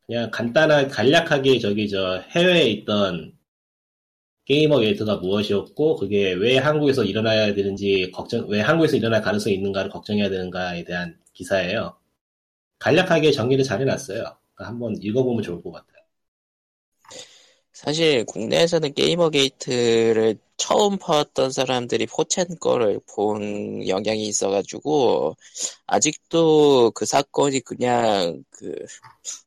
그냥 0.07 0.31
간단한 0.31 0.89
간략하게 0.89 1.59
저기 1.59 1.89
저 1.89 2.21
해외에 2.31 2.69
있던 2.69 3.37
게이머 4.45 4.81
게이트가 4.81 5.17
무엇이었고 5.17 5.97
그게 5.97 6.33
왜 6.35 6.59
한국에서 6.59 7.05
일어나야 7.05 7.55
되는지 7.55 8.11
걱정 8.13 8.47
왜 8.49 8.61
한국에서 8.61 8.97
일어날 8.97 9.23
가능성이 9.23 9.57
있는가를 9.57 9.91
걱정해야 9.91 10.29
되는가에 10.29 10.85
대한 10.85 11.19
기사예요. 11.33 11.97
간략하게 12.79 13.33
정리를 13.33 13.65
잘 13.65 13.81
해놨어요. 13.81 14.19
그러니까 14.19 14.69
한번 14.69 14.97
읽어보면 15.01 15.43
좋을 15.43 15.63
것 15.63 15.73
같아요. 15.73 15.94
사실 17.85 18.25
국내에서는 18.25 18.95
게이머 18.95 19.29
게이트를 19.29 20.39
처음 20.57 20.97
퍼왔던 20.97 21.51
사람들이 21.51 22.07
4chan 22.07 22.47
거를 22.59 22.99
본 23.15 23.87
영향이 23.87 24.27
있어가지고 24.27 25.37
아직도 25.87 26.93
그 26.93 27.05
사건이 27.05 27.61
그냥 27.61 28.43
그 28.51 28.75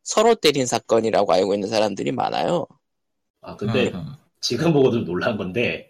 서로 0.03 0.35
때린 0.35 0.67
사건이라고 0.67 1.33
알고 1.33 1.55
있는 1.55 1.67
사람들이 1.67 2.11
많아요. 2.11 2.67
아 3.41 3.55
근데 3.55 3.87
음, 3.87 4.05
지금 4.39 4.71
보고 4.71 4.91
좀 4.91 5.03
놀란 5.03 5.35
건데 5.35 5.89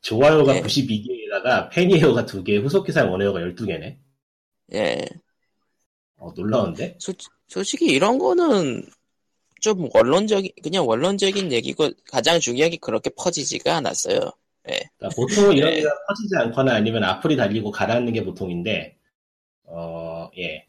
좋아요가 0.00 0.54
네. 0.54 0.62
92개에다가 0.62 1.68
팬이에요가 1.70 2.24
2개, 2.24 2.56
후속 2.56 2.86
기사 2.86 3.04
원해요가 3.04 3.40
12개네. 3.40 3.98
예. 4.74 5.06
어, 6.16 6.32
놀라운데? 6.34 6.96
솔, 6.98 7.14
솔직히 7.48 7.86
이런 7.86 8.18
거는 8.18 8.82
좀 9.62 9.88
원론적인 9.94 10.50
그냥 10.62 10.86
원론적인 10.86 11.52
얘기고 11.52 11.90
가장 12.10 12.38
중요한 12.40 12.70
게 12.72 12.76
그렇게 12.78 13.10
퍼지지가 13.16 13.76
않았어요. 13.76 14.18
그러니까 14.62 15.08
보통 15.16 15.56
이런 15.56 15.70
네. 15.70 15.80
게 15.80 15.82
퍼지지 16.08 16.36
않거나 16.36 16.74
아니면 16.74 17.04
악플이 17.04 17.36
달리고 17.36 17.70
가라앉는 17.70 18.12
게 18.12 18.24
보통인데, 18.24 18.96
어, 19.64 20.28
예. 20.36 20.66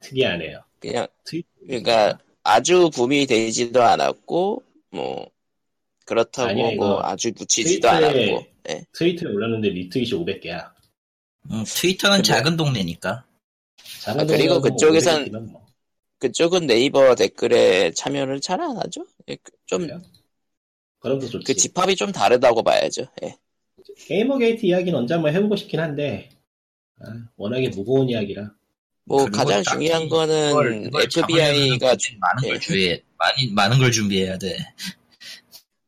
특이하네요. 0.00 0.62
그냥 0.78 1.06
트윗- 1.24 1.46
그러니까 1.66 2.18
아주 2.44 2.90
붐이 2.90 3.26
되지도 3.26 3.82
않았고 3.82 4.62
뭐 4.90 5.30
그렇다고 6.04 6.50
아니야, 6.50 6.70
이거 6.72 6.86
뭐 6.86 7.00
아주 7.02 7.32
묻히지도 7.36 7.88
트위터에- 7.88 7.90
않았고 7.90 8.46
예. 8.68 8.84
트위터에 8.92 9.30
올렸는데 9.32 9.70
리트윗이 9.70 10.10
500개야. 10.10 10.70
음, 11.52 11.64
트위터는 11.66 12.18
근데- 12.18 12.26
작은 12.28 12.56
동네니까. 12.58 13.24
작은 14.02 14.20
아, 14.20 14.24
그리고 14.24 14.60
그쪽에선 14.60 15.24
500개면 15.24 15.50
뭐. 15.52 15.65
그쪽은 16.18 16.66
네이버 16.66 17.14
댓글에 17.14 17.92
참여를 17.92 18.40
잘 18.40 18.60
안 18.60 18.76
하죠. 18.78 19.04
좀그 19.66 19.84
그래요? 19.86 20.02
그럼 20.98 21.20
더 21.20 21.26
좋지. 21.26 21.54
집합이 21.54 21.94
좀 21.96 22.10
다르다고 22.12 22.62
봐야죠. 22.62 23.06
예. 23.22 23.36
게이머 24.06 24.38
게이트 24.38 24.66
이야기는 24.66 24.98
언제 24.98 25.14
한번 25.14 25.34
해보고 25.34 25.56
싶긴 25.56 25.80
한데, 25.80 26.30
아, 27.00 27.04
워낙에 27.36 27.68
무거운 27.68 28.08
이야기라. 28.08 28.50
뭐 29.04 29.24
가장 29.26 29.62
중요한 29.62 30.08
그걸- 30.08 30.26
거는 30.26 30.84
그걸 30.84 31.02
FBI가 31.02 31.20
잡으려면은 31.20 31.78
굉장히 31.78 32.18
많은 32.18 32.44
예. 32.44 32.48
걸 32.48 32.60
준비해 32.60 33.02
많이 33.18 33.48
많은 33.52 33.78
걸 33.78 33.92
준비해야 33.92 34.38
돼. 34.38 34.56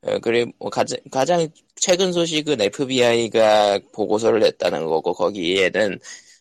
어, 0.02 0.18
그리고 0.20 0.52
뭐 0.58 0.70
가장, 0.70 0.98
가장 1.10 1.48
최근 1.74 2.12
소식은 2.12 2.60
FBI가 2.60 3.80
보고서를 3.92 4.40
냈다는 4.40 4.84
거고 4.86 5.12
거기에는 5.12 5.98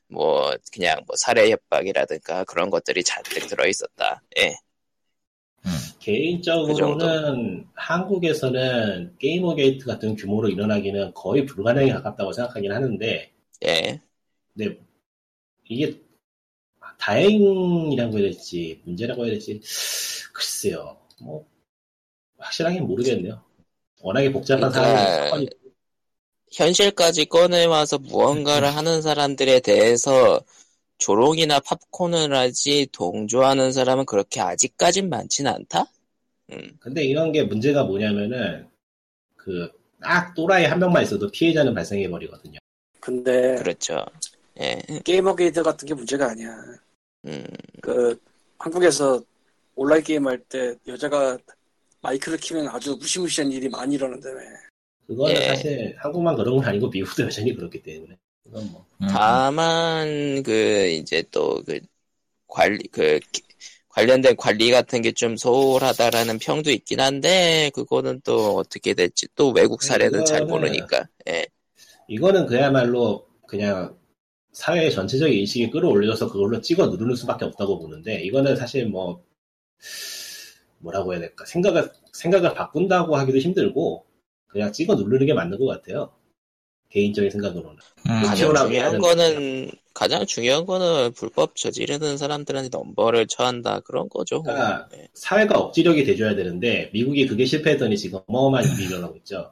뭐 0.09 0.53
그냥 0.71 1.01
뭐 1.05 1.15
살해 1.17 1.51
협박이라든가 1.51 2.43
그런 2.45 2.69
것들이 2.69 3.03
잔뜩 3.03 3.47
들어 3.47 3.67
있었다. 3.67 4.21
예. 4.37 4.55
그 5.63 5.99
개인적으로는 5.99 7.67
한국에서는 7.73 9.17
게이머 9.19 9.55
게이트 9.55 9.85
같은 9.85 10.15
규모로 10.15 10.49
일어나기는 10.49 11.13
거의 11.13 11.45
불가능에 11.45 11.91
가깝다고 11.91 12.31
생각하긴 12.31 12.71
하는데, 12.71 13.33
예. 13.65 14.01
근데 14.53 14.79
이게 15.65 15.99
다행이라고 16.99 18.13
해야 18.13 18.21
될지 18.21 18.81
문제라고 18.85 19.25
해야 19.25 19.31
될지 19.31 19.59
글쎄요. 20.33 20.97
뭐 21.21 21.45
확실하게 22.37 22.79
모르겠네요. 22.81 23.43
워낙에 24.01 24.31
복잡한 24.31 24.71
그러니까 24.71 25.27
상황이 25.27 25.47
현실까지 26.51 27.25
꺼내와서 27.25 27.99
무언가를 27.99 28.75
하는 28.75 29.01
사람들에 29.01 29.59
대해서 29.59 30.41
조롱이나 30.97 31.59
팝콘을 31.59 32.33
하지 32.33 32.87
동조하는 32.91 33.71
사람은 33.71 34.05
그렇게 34.05 34.39
아직까진 34.41 35.09
많진 35.09 35.47
않다? 35.47 35.85
음, 36.51 36.77
근데 36.79 37.03
이런 37.03 37.31
게 37.31 37.43
문제가 37.43 37.83
뭐냐면은 37.83 38.67
그 39.35 39.77
딱 39.99 40.33
또라이 40.35 40.65
한 40.65 40.79
명만 40.79 41.03
있어도 41.03 41.29
피해자는 41.29 41.73
발생해 41.73 42.09
버리거든요. 42.09 42.59
근데 42.99 43.55
그렇죠. 43.55 44.05
예. 44.59 44.79
게이머 45.03 45.35
게이트 45.35 45.63
같은 45.63 45.87
게 45.87 45.93
문제가 45.93 46.29
아니야. 46.31 46.55
음, 47.25 47.43
그 47.81 48.19
한국에서 48.59 49.21
온라인 49.75 50.03
게임 50.03 50.27
할 50.27 50.39
때 50.49 50.75
여자가 50.87 51.37
마이크를 52.01 52.37
키면 52.37 52.67
아주 52.67 52.95
무시무시한 52.95 53.51
일이 53.51 53.67
많이 53.69 53.95
일어난다며. 53.95 54.39
그거는 55.07 55.35
예. 55.35 55.41
사실 55.41 55.95
한국만 55.99 56.35
그런 56.35 56.57
건 56.57 56.65
아니고 56.65 56.89
미국도 56.89 57.23
여전히 57.23 57.53
그렇기 57.55 57.81
때문에. 57.83 58.17
그건 58.43 58.71
뭐. 58.71 58.85
음, 59.01 59.07
다만 59.07 60.43
그 60.43 60.87
이제 60.89 61.23
또 61.31 61.61
그 61.65 61.79
관리 62.47 62.87
그 62.89 63.19
기- 63.31 63.43
관련된 63.89 64.35
관리 64.37 64.71
같은 64.71 65.01
게 65.03 65.11
좀 65.13 65.37
소홀하다라는 65.37 66.39
평도 66.39 66.71
있긴 66.71 66.99
한데 67.01 67.71
그거는 67.75 68.21
또 68.25 68.57
어떻게 68.57 68.93
될지 68.95 69.27
또 69.35 69.51
외국 69.51 69.83
사례는 69.83 70.25
잘 70.25 70.43
모르니까. 70.43 71.07
예. 71.29 71.47
이거는 72.07 72.47
그야말로 72.47 73.27
그냥 73.47 73.95
사회의 74.51 74.91
전체적인 74.91 75.37
인식이 75.39 75.69
끌어올려서 75.71 76.29
그걸로 76.31 76.61
찍어 76.61 76.87
누르는 76.87 77.15
수밖에 77.15 77.45
없다고 77.45 77.79
보는데 77.79 78.21
이거는 78.23 78.55
사실 78.55 78.87
뭐 78.87 79.23
뭐라고 80.79 81.13
해야 81.13 81.19
될까? 81.19 81.45
생각을 81.45 81.91
생각을 82.13 82.53
바꾼다고 82.53 83.15
하기도 83.15 83.37
힘들고 83.39 84.05
그냥 84.47 84.71
찍어 84.71 84.95
누르는 84.95 85.25
게 85.25 85.33
맞는 85.33 85.57
것 85.57 85.65
같아요 85.65 86.11
개인적인 86.89 87.29
생각으로는 87.31 87.77
음, 88.07 88.21
가장 88.21 88.35
튀어나오게 88.35 88.73
중요한 88.73 88.87
하는 88.87 89.01
거는 89.01 89.71
가장 89.93 90.25
중요한 90.25 90.65
거는 90.65 91.11
불법 91.13 91.55
저지르는 91.55 92.17
사람들한테 92.17 92.69
넘버를 92.69 93.27
처한다 93.27 93.79
그런 93.81 94.07
거죠. 94.09 94.43
그러니까 94.43 94.87
예. 94.93 95.07
사회가 95.13 95.57
억지력이 95.57 96.05
돼줘야 96.05 96.35
되는데 96.35 96.89
미국이 96.93 97.25
그게 97.25 97.45
실패했더니 97.45 97.97
지금 97.97 98.19
어마어마한 98.27 98.65
일이 98.77 98.85
일어나고 98.85 99.17
있죠 99.17 99.51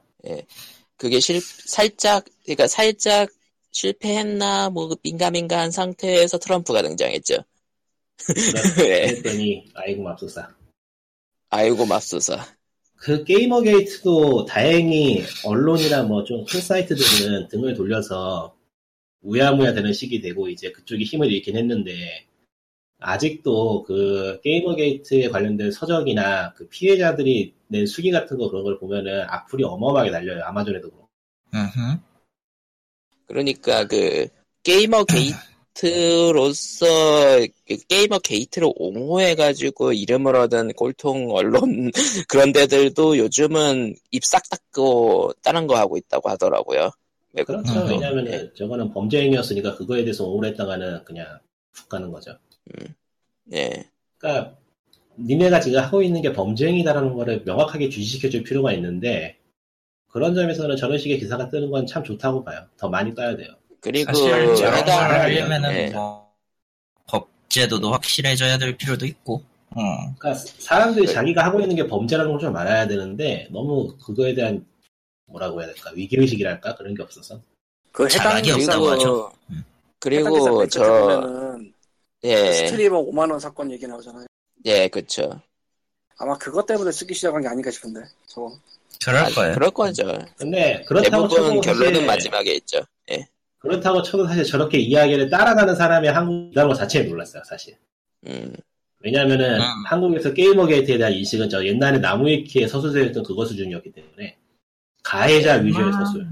그게 0.97 1.19
실 1.19 1.41
살짝 1.41 2.25
그러니까 2.43 2.67
살짝 2.67 3.29
실패했나 3.71 4.69
뭐 4.69 4.89
민가민가한 5.03 5.71
상태에서 5.71 6.37
트럼프가 6.37 6.81
등장했죠. 6.81 7.35
예. 8.85 9.07
그랬더니 9.07 9.65
아이고 9.73 10.03
맙소사 10.03 10.55
아이고 11.49 11.85
맙소사. 11.85 12.54
그 12.97 13.23
게이머 13.23 13.61
게이트도 13.61 14.45
다행히 14.45 15.23
언론이나 15.45 16.03
뭐 16.03 16.23
좀 16.23 16.45
큰 16.45 16.61
사이트들은 16.61 17.47
등을 17.49 17.73
돌려서 17.75 18.55
유야무야 19.21 19.73
되는 19.73 19.93
시기 19.93 20.21
되고 20.21 20.47
이제 20.49 20.71
그쪽이 20.71 21.03
힘을 21.03 21.31
잃긴 21.31 21.57
했는데 21.57 22.25
아직도 22.99 23.83
그 23.83 24.39
게이머 24.43 24.75
게이트에 24.75 25.29
관련된 25.29 25.71
서적이나 25.71 26.53
그 26.53 26.67
피해자들이 26.69 27.53
낸 27.67 27.85
수기 27.85 28.11
같은 28.11 28.37
거 28.37 28.49
그런 28.49 28.63
걸 28.63 28.79
보면은 28.79 29.23
악플이 29.27 29.63
어마어마하게 29.63 30.11
달려요 30.11 30.43
아마존에도 30.45 30.89
그렇고. 30.89 31.09
그러니까 33.27 33.85
그 33.87 34.27
게이머 34.63 35.03
게이트 35.05 35.35
로서 36.33 36.85
그 37.67 37.77
게이머 37.89 38.19
게이트를 38.19 38.71
옹호해가지고 38.75 39.93
이름을 39.93 40.35
얻은 40.35 40.73
꼴통 40.73 41.31
언론 41.31 41.91
그런 42.29 42.53
데들도 42.53 43.17
요즘은 43.17 43.95
입싹 44.11 44.49
닫고 44.49 45.33
다른 45.43 45.67
거 45.67 45.75
하고 45.77 45.97
있다고 45.97 46.29
하더라고요. 46.29 46.91
그렇죠 47.45 47.81
음, 47.81 47.89
왜냐면은 47.89 48.51
저거는 48.55 48.91
범죄 48.93 49.21
행위였으니까 49.21 49.75
그거에 49.75 50.03
대해서 50.03 50.23
옹호를 50.25 50.51
했다가는 50.51 51.03
그냥 51.03 51.39
훅 51.73 51.89
가는 51.89 52.09
거죠 52.09 52.37
예. 53.51 53.89
그러니까 54.17 54.57
니네가 55.19 55.59
지금 55.61 55.79
하고 55.81 56.01
있는 56.03 56.21
게 56.21 56.33
범죄 56.33 56.67
행위다라는 56.67 57.13
거를 57.13 57.43
명확하게 57.45 57.89
주시시켜줄 57.89 58.43
필요가 58.43 58.73
있는데 58.73 59.37
그런 60.09 60.35
점에서는 60.35 60.77
저런 60.77 60.97
식의 60.97 61.19
기사가 61.19 61.49
뜨는 61.49 61.71
건 61.71 61.85
참 61.87 62.03
좋다고 62.03 62.43
봐요. 62.43 62.67
더 62.77 62.89
많이 62.89 63.15
떠야 63.15 63.35
돼요. 63.37 63.49
그리고 63.85 64.11
사실 64.13 64.55
저런 64.55 64.55
걸 64.55 64.73
해당 64.79 64.99
하려면은 65.11 65.71
예. 65.75 65.89
뭐법 65.91 66.25
법제도도 67.05 67.91
확실해져야 67.91 68.57
될 68.57 68.75
필요도 68.75 69.05
있고. 69.05 69.43
어. 69.69 69.81
그러니까 70.17 70.33
사람들이 70.57 71.05
네. 71.05 71.13
자기가 71.13 71.45
하고 71.45 71.59
있는 71.61 71.75
게 71.75 71.85
범죄라는 71.85 72.31
걸 72.31 72.39
좀 72.41 72.55
알아야 72.57 72.87
되는데 72.87 73.47
너무 73.51 73.95
그거에 74.03 74.33
대한 74.33 74.65
뭐라고 75.27 75.61
해야 75.61 75.71
될까 75.71 75.91
위기 75.93 76.17
의식이랄까 76.17 76.75
그런 76.75 76.95
게 76.95 77.03
없어서 77.03 77.39
그 77.91 78.05
해당 78.05 78.17
자각이 78.23 78.51
없다고 78.51 78.81
기사- 78.85 78.93
하죠. 78.95 79.31
그리고 79.99 80.67
저 80.67 80.81
보면은 80.83 81.73
예, 82.23 82.51
스트리머 82.53 83.03
5만 83.05 83.29
원 83.29 83.39
사건 83.39 83.71
얘기 83.71 83.85
나오잖아요. 83.85 84.25
예, 84.65 84.87
그쵸. 84.87 85.39
아마 86.17 86.35
그것 86.39 86.65
때문에 86.65 86.91
쓰기 86.91 87.13
시작한 87.13 87.41
게 87.41 87.47
아닌가 87.47 87.69
싶은데 87.69 88.01
저거. 88.27 88.57
그럴 89.03 89.17
아, 89.17 89.29
거예요. 89.29 89.53
그럴 89.53 89.69
거죠. 89.69 90.03
근데 90.37 90.83
그렇다고 90.87 91.27
대부분 91.27 91.61
결론은 91.61 92.05
마지막에 92.07 92.53
있죠. 92.55 92.79
예. 93.11 93.27
그렇다고 93.65 94.01
쳐도 94.01 94.27
사실 94.27 94.43
저렇게 94.43 94.77
이야기를 94.77 95.29
따라가는 95.29 95.75
사람이 95.75 96.07
한국이라는 96.07 96.69
것 96.69 96.75
자체에 96.75 97.03
놀랐어요 97.03 97.43
사실 97.45 97.75
음, 98.27 98.53
왜냐면은 98.99 99.55
음. 99.55 99.85
한국에서 99.87 100.33
게이머 100.33 100.67
게이트에 100.67 100.97
대한 100.97 101.13
인식은 101.13 101.49
저 101.49 101.65
옛날에 101.65 101.99
나무위키에 101.99 102.67
서술되었던 102.67 103.23
그거 103.23 103.45
수준이었기 103.45 103.91
때문에 103.91 104.37
가해자 105.03 105.55
위주의 105.55 105.91
서술 105.91 106.27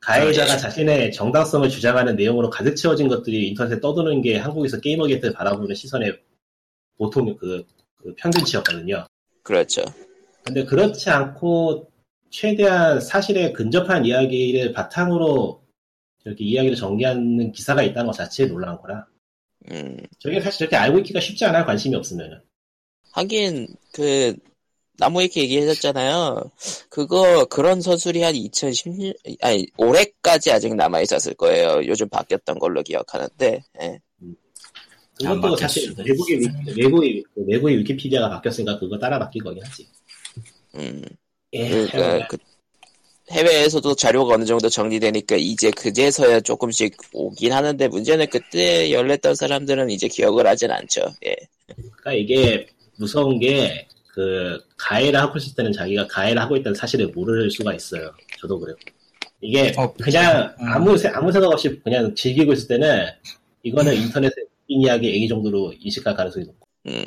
가해자가 0.00 0.52
네. 0.52 0.58
자신의 0.58 1.12
정당성을 1.12 1.68
주장하는 1.70 2.16
내용으로 2.16 2.50
가득 2.50 2.74
채워진 2.74 3.08
것들이 3.08 3.48
인터넷에 3.48 3.80
떠도는 3.80 4.20
게 4.20 4.36
한국에서 4.36 4.80
게이머 4.80 5.06
게이트를 5.06 5.32
바라보는 5.32 5.74
시선의 5.74 6.20
보통 6.98 7.34
그, 7.36 7.64
그 7.96 8.14
평균치였거든요. 8.16 9.06
그렇죠. 9.42 9.82
근데 10.42 10.64
그렇지 10.64 11.08
않고 11.08 11.90
최대한 12.28 13.00
사실에 13.00 13.52
근접한 13.52 14.04
이야기를 14.04 14.72
바탕으로 14.72 15.63
이렇게 16.24 16.44
이야기를 16.44 16.76
전개하는 16.76 17.52
기사가 17.52 17.82
있다는 17.82 18.06
것 18.06 18.12
자체에 18.12 18.46
놀라운 18.46 18.80
거라. 18.80 19.06
음, 19.70 19.96
저게 20.18 20.40
사실 20.40 20.58
저렇게 20.60 20.76
알고 20.76 20.98
있기가 20.98 21.20
쉽지 21.20 21.44
않아요. 21.44 21.64
관심이 21.64 21.94
없으면은. 21.94 22.40
하긴 23.12 23.68
그 23.92 24.34
나무 24.96 25.20
위키 25.20 25.40
얘기하셨잖아요. 25.40 26.50
그거 26.88 27.44
그런 27.46 27.80
서술이 27.80 28.22
한 28.22 28.34
2016, 28.34 29.16
아니 29.42 29.66
올해까지 29.76 30.52
아직 30.52 30.74
남아 30.74 31.00
있었을 31.00 31.34
거예요. 31.34 31.82
요즘 31.86 32.08
바뀌었던 32.08 32.58
걸로 32.58 32.82
기억하는데. 32.82 33.62
예. 33.82 34.00
그것도 35.16 35.40
바뀌었을 35.40 35.58
사실 35.58 35.94
외국의, 35.96 36.40
외국의, 36.76 37.24
외국의 37.36 37.78
위키피디아가 37.78 38.30
바뀌었으니까 38.30 38.78
그거 38.78 38.98
따라 38.98 39.18
바뀐 39.18 39.42
거긴 39.42 39.62
하지. 39.64 39.86
음, 40.76 41.02
예, 41.52 41.68
그러니까 41.68 42.26
그 42.26 42.36
해외에서도 43.30 43.94
자료가 43.94 44.34
어느 44.34 44.44
정도 44.44 44.68
정리되니까 44.68 45.36
이제 45.36 45.70
그제서야 45.70 46.40
조금씩 46.40 46.96
오긴 47.12 47.52
하는데 47.52 47.88
문제는 47.88 48.26
그때 48.28 48.92
열렸던 48.92 49.34
사람들은 49.34 49.90
이제 49.90 50.08
기억을 50.08 50.46
하진 50.46 50.70
않죠. 50.70 51.00
예. 51.26 51.34
그러니까 51.66 52.12
이게 52.12 52.66
무서운 52.96 53.38
게, 53.38 53.88
그, 54.08 54.62
가해를 54.76 55.18
하고 55.18 55.38
있을 55.38 55.54
때는 55.56 55.72
자기가 55.72 56.06
가해를 56.06 56.40
하고 56.40 56.56
있다는 56.56 56.74
사실을 56.74 57.08
모를 57.08 57.50
수가 57.50 57.74
있어요. 57.74 58.12
저도 58.40 58.60
그래요. 58.60 58.76
이게 59.40 59.72
어, 59.76 59.92
그냥 59.94 60.54
음. 60.60 60.68
아무, 60.68 60.96
세- 60.96 61.08
아무 61.08 61.32
생각 61.32 61.48
없이 61.50 61.80
그냥 61.82 62.14
즐기고 62.14 62.52
있을 62.52 62.68
때는 62.68 63.06
이거는 63.62 63.94
인터넷에 63.94 64.34
웃긴 64.42 64.82
이야기 64.82 65.08
얘기 65.08 65.26
정도로 65.28 65.72
인식할 65.80 66.14
가능성이 66.14 66.46
높고. 66.46 66.66
음, 66.86 67.04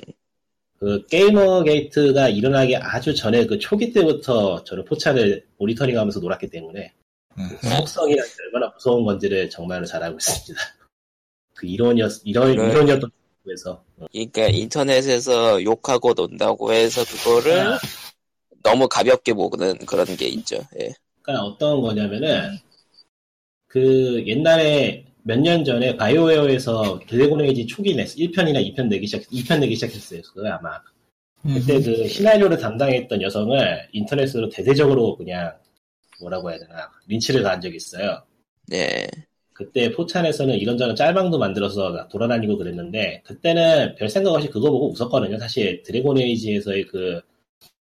그 0.80 1.06
게이머 1.08 1.64
게이트가 1.64 2.30
일어나기 2.30 2.76
아주 2.76 3.16
전에 3.16 3.46
그 3.46 3.58
초기 3.58 3.92
때부터 3.92 4.64
저는 4.64 4.86
포차를 4.86 5.46
모니터링 5.58 5.98
하면서 5.98 6.20
놀았기 6.20 6.50
때문에 6.50 6.94
음. 7.38 7.50
그 7.60 7.68
속성이란 7.68 8.26
게 8.26 8.34
얼마나 8.46 8.72
무서운 8.74 9.04
건지를 9.04 9.50
정말로 9.50 9.86
잘 9.86 10.04
알고 10.04 10.18
있습니다. 10.18 10.64
그 11.56 11.66
이론이었, 11.66 12.22
이론, 12.26 12.56
그래. 12.56 12.70
이론이었던 12.70 13.12
에서 13.50 13.82
그러니까 14.12 14.48
인터넷에서 14.48 15.64
욕하고 15.64 16.14
논다고 16.14 16.74
해서 16.74 17.02
그거를 17.06 17.60
아. 17.62 17.80
너무 18.62 18.90
가볍게 18.90 19.34
보는 19.34 19.78
그런 19.86 20.06
게 20.18 20.28
있죠. 20.28 20.58
예. 20.82 20.94
그러니까 21.22 21.46
어떤 21.46 21.82
거냐면은 21.82 22.58
그 23.68 24.22
옛날에 24.28 25.06
몇 25.28 25.42
년 25.42 25.66
전에 25.66 25.98
BioWare에서 25.98 27.02
Dragon 27.06 27.42
Age 27.42 27.68
초기 27.68 27.94
냈 27.94 28.16
1편이나 28.16 28.64
2편 28.74 28.88
내기 28.88 29.06
시작 29.08 29.24
2편 29.30 29.60
내기 29.60 29.76
시작했어요. 29.76 30.22
그거 30.34 30.48
아마 30.48 30.80
그때 31.44 31.82
그 31.82 32.08
시나리오를 32.08 32.58
담당했던 32.58 33.22
여성을 33.22 33.90
인터넷으로 33.92 34.48
대대적으로 34.50 35.18
그냥 35.18 35.54
뭐라고 36.22 36.50
해야 36.50 36.60
되나 36.60 36.90
린치를 37.08 37.44
가한 37.44 37.60
적이 37.60 37.76
있어요. 37.76 38.24
네. 38.68 39.06
그때 39.52 39.92
4chan에서는 39.92 40.56
이런저런 40.56 40.96
짤방도 40.96 41.38
만들어서 41.38 42.08
돌아다니고 42.08 42.58
그랬는데 42.58 43.22
그때는 43.26 43.96
별 43.96 44.08
생각 44.08 44.32
없이 44.32 44.48
그거 44.48 44.72
보고 44.72 44.92
웃었거든요. 44.92 45.38
사실 45.40 45.84
Dragon 45.84 46.20
Age에서의 46.20 46.86
그 46.86 47.20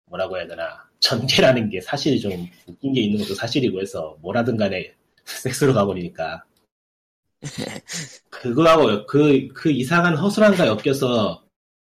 뭐라고 0.07 0.39
해야 0.39 0.47
되나 0.49 0.89
전개라는 0.99 1.71
게 1.71 1.81
사실이 1.81 2.19
좀 2.19 2.49
웃긴 2.67 2.93
게 2.95 3.03
있는 3.03 3.21
것도 3.21 3.35
사실이고 3.35 3.81
해서 3.81 4.17
뭐라든 4.23 4.57
간에 4.57 4.93
섹스로 5.25 5.73
가버리니까 5.73 6.43
그거하고 8.31 9.07
그, 9.07 9.49
그 9.49 9.71
이상한 9.71 10.17
허술함과 10.17 10.67
엮여서 10.67 11.45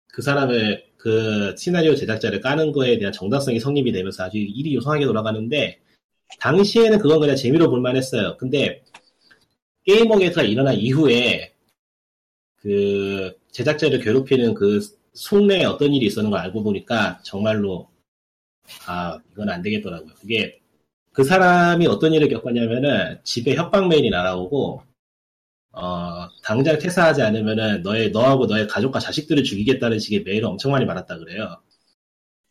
그 0.09 0.23
사람을 0.23 0.85
그 0.97 1.55
시나리오 1.57 1.95
제작자를 1.95 2.41
까는 2.41 2.73
거에 2.73 2.99
대한 2.99 3.13
정당성이 3.13 3.59
성립이 3.59 3.93
되면서 3.93 4.25
아주 4.25 4.37
일이 4.39 4.75
요상하게 4.75 5.07
돌아가는데 5.07 5.81
당시에는 6.39 6.99
그건 6.99 7.21
그냥 7.21 7.37
재미로 7.37 7.71
볼만 7.71 7.97
했어요. 7.97 8.37
근데 8.39 8.83
게이머게이트가 9.85 10.43
일어난 10.43 10.75
이후에 10.75 11.55
그 12.57 13.35
제작자를 13.51 14.01
괴롭히는 14.01 14.55
그 14.55 14.81
속내에 15.15 15.65
어떤 15.65 15.95
일이 15.95 16.07
있었는 16.07 16.31
걸 16.31 16.41
알고 16.41 16.63
보니까 16.63 17.19
정말로 17.25 17.89
아 18.87 19.19
이건 19.33 19.49
안 19.49 19.63
되겠더라고요. 19.63 20.15
그게 20.15 20.61
그 21.13 21.25
사람이 21.25 21.87
어떤 21.87 22.13
일을 22.13 22.29
겪었냐면은 22.29 23.19
집에 23.25 23.55
협박 23.55 23.89
메일이 23.89 24.11
날아오고 24.11 24.83
어 25.73 26.29
당장 26.43 26.79
퇴사하지 26.79 27.23
않으면은 27.23 27.83
너의 27.83 28.11
너하고 28.11 28.47
너의 28.47 28.67
가족과 28.67 28.99
자식들을 28.99 29.45
죽이겠다는 29.45 29.99
식의 29.99 30.23
메일을 30.25 30.47
엄청 30.47 30.73
많이 30.73 30.87
받았다 30.87 31.19
그래요. 31.19 31.57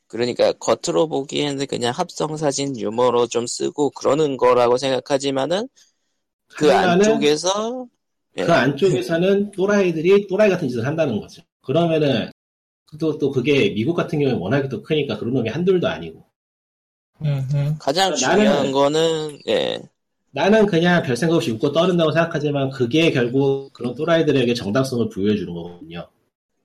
그러니까 0.07 0.53
겉으로 0.53 1.07
보기에는 1.07 1.67
그냥 1.67 1.93
합성 1.93 2.35
사진 2.37 2.77
유머로 2.79 3.27
좀 3.27 3.45
쓰고 3.45 3.91
그러는 3.91 4.37
거라고 4.37 4.77
생각하지만은 4.77 5.67
그 6.55 6.71
안쪽에서 6.73 7.87
예. 8.37 8.43
그 8.45 8.51
안쪽에서는 8.53 9.51
또라이들이 9.55 10.27
또라이 10.27 10.49
같은 10.49 10.67
짓을 10.67 10.85
한다는 10.85 11.19
거죠. 11.19 11.43
그러면은 11.61 12.31
또, 12.99 13.17
또 13.19 13.29
그게 13.29 13.69
미국 13.69 13.93
같은 13.93 14.19
경우에 14.19 14.33
워낙에 14.33 14.67
또 14.69 14.81
크니까 14.81 15.17
그런 15.19 15.33
놈이 15.33 15.49
한둘도 15.49 15.87
아니고. 15.87 16.25
음흠. 17.21 17.75
가장 17.79 18.13
나는- 18.13 18.17
중요한 18.17 18.71
거는 18.71 19.39
예. 19.47 19.79
나는 20.31 20.65
그냥 20.65 21.01
별 21.03 21.17
생각 21.17 21.35
없이 21.35 21.51
웃고 21.51 21.71
떠른다고 21.71 22.11
생각하지만 22.11 22.69
그게 22.69 23.11
결국 23.11 23.71
그런 23.73 23.95
또라이들에게 23.95 24.53
정당성을 24.53 25.09
부여해 25.09 25.35
주는 25.37 25.53
거거든요. 25.53 26.07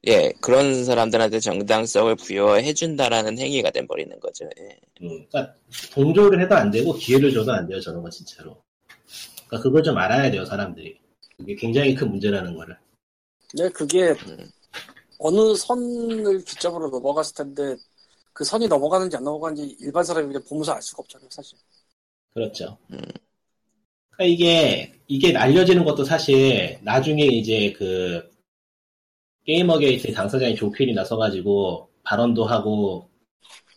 예, 0.06 0.30
그런 0.40 0.84
사람들한테 0.84 1.40
정당성을 1.40 2.14
부여해 2.16 2.74
준다라는 2.74 3.38
행위가 3.38 3.70
돼 3.70 3.86
버리는 3.86 4.18
거죠. 4.20 4.44
예. 4.58 4.78
음, 5.02 5.26
그러니까 5.30 5.54
동조를 5.92 6.42
해도 6.42 6.54
안 6.54 6.70
되고 6.70 6.92
기회를 6.92 7.32
줘도 7.32 7.52
안 7.52 7.66
돼요. 7.66 7.80
저런 7.80 8.02
건 8.02 8.10
진짜로. 8.10 8.62
그러니까 9.46 9.62
그걸 9.62 9.82
좀 9.82 9.96
알아야 9.96 10.30
돼요. 10.30 10.44
사람들이. 10.44 10.98
그게 11.38 11.54
굉장히 11.54 11.94
큰 11.94 12.10
문제라는 12.10 12.54
거를. 12.54 12.76
근데 13.50 13.68
그게 13.70 14.10
음. 14.10 14.50
어느 15.18 15.54
선을 15.54 16.44
기점으로 16.44 16.90
넘어갔을 16.90 17.34
텐데 17.34 17.76
그 18.34 18.44
선이 18.44 18.68
넘어가는지 18.68 19.16
안 19.16 19.24
넘어가는지 19.24 19.76
일반 19.80 20.04
사람이 20.04 20.26
그냥 20.26 20.42
보면서 20.46 20.72
알 20.72 20.82
수가 20.82 21.00
없잖아요, 21.00 21.28
사실. 21.30 21.56
그렇죠. 22.34 22.76
음. 22.92 23.00
그러니까 24.16 24.24
이게 24.24 24.92
이게 25.06 25.36
알려지는 25.36 25.84
것도 25.84 26.04
사실 26.04 26.78
나중에 26.82 27.24
이제 27.24 27.72
그 27.72 28.22
게이머게이트 29.44 30.12
당사자인 30.12 30.56
조퀸이 30.56 30.94
나서가지고 30.94 31.88
발언도 32.02 32.44
하고 32.44 33.08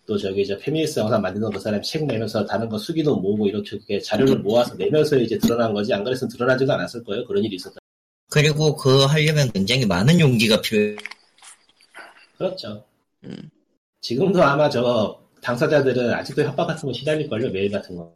또 0.06 0.18
저기 0.18 0.42
이제 0.42 0.58
페미니스트 0.58 1.02
영상 1.02 1.22
만드는 1.22 1.52
그 1.52 1.60
사람 1.60 1.82
책 1.82 2.06
내면서 2.06 2.46
다른 2.46 2.70
거 2.70 2.78
수기도 2.78 3.18
모으고 3.18 3.48
이렇게 3.48 4.00
자료를 4.00 4.40
모아서 4.40 4.74
내면서 4.76 5.18
이제 5.18 5.38
드러난 5.38 5.74
거지 5.74 5.94
안 5.94 6.04
그랬으면 6.04 6.30
드러나지도 6.32 6.72
않았을 6.72 7.04
거예요. 7.04 7.26
그런 7.26 7.44
일이 7.44 7.58
있었다. 7.58 7.78
그리고 8.30 8.76
그거 8.76 9.06
하려면 9.06 9.52
굉장히 9.52 9.86
많은 9.86 10.20
용기가 10.20 10.62
필요해. 10.62 10.96
그렇죠. 12.38 12.86
음. 13.26 13.50
지금도 14.00 14.42
아마 14.42 14.70
저 14.70 15.20
당사자들은 15.42 16.14
아직도 16.14 16.44
협박 16.44 16.68
같은 16.68 16.88
거 16.88 16.94
시달릴걸요. 16.94 17.52
메일 17.52 17.70
같은 17.70 17.98
거. 17.98 18.14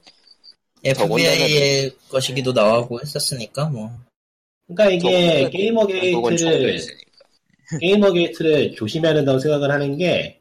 FBI의 0.83 1.95
것이기도 2.09 2.53
나오고 2.53 3.01
했었으니까 3.01 3.69
뭐. 3.69 3.91
그러니까 4.67 4.89
이게 4.89 5.49
게이머 5.49 5.85
게이트를 5.85 6.75
있으니까. 6.75 7.11
게이머 7.79 8.11
게이트를 8.13 8.75
조심해야 8.75 9.13
된다고 9.13 9.39
생각을 9.39 9.71
하는 9.71 9.97
게 9.97 10.39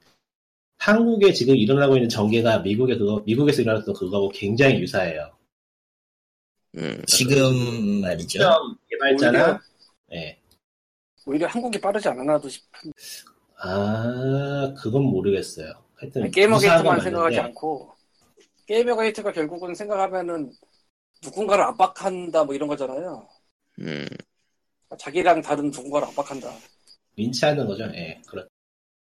한국에 0.79 1.33
지금 1.33 1.57
일어나고 1.57 1.97
있는 1.97 2.09
전개가 2.09 2.61
미국에 2.61 2.97
그거 2.97 3.23
미국에서 3.27 3.63
일어났던 3.63 3.95
그거하고 3.95 4.31
굉장히 4.31 4.81
유사해요. 4.81 5.31
음. 6.77 7.03
지금 7.07 8.01
말이죠. 8.01 8.39
개발자나 8.89 9.39
오히려? 9.39 9.61
예. 10.13 10.39
오히려 11.27 11.47
한국이 11.47 11.79
빠르지 11.79 12.09
않았나도 12.09 12.49
싶은 12.49 12.93
아, 13.63 14.73
그건 14.79 15.03
모르겠어요. 15.03 15.73
하여튼 15.97 16.31
게이머 16.31 16.59
게이트만 16.59 17.01
생각하지 17.01 17.39
않고 17.41 17.93
게이머 18.71 18.95
게이트가 18.95 19.33
결국은 19.33 19.75
생각하면은 19.75 20.53
누군가를 21.25 21.65
압박한다 21.65 22.45
뭐 22.45 22.55
이런 22.55 22.69
거잖아요. 22.69 23.29
음, 23.81 24.07
자기랑 24.97 25.43
다른 25.43 25.73
누군가를 25.73 26.07
압박한다. 26.07 26.57
린치하는 27.17 27.67
거죠. 27.67 27.83
예, 27.97 28.23
그렇. 28.29 28.47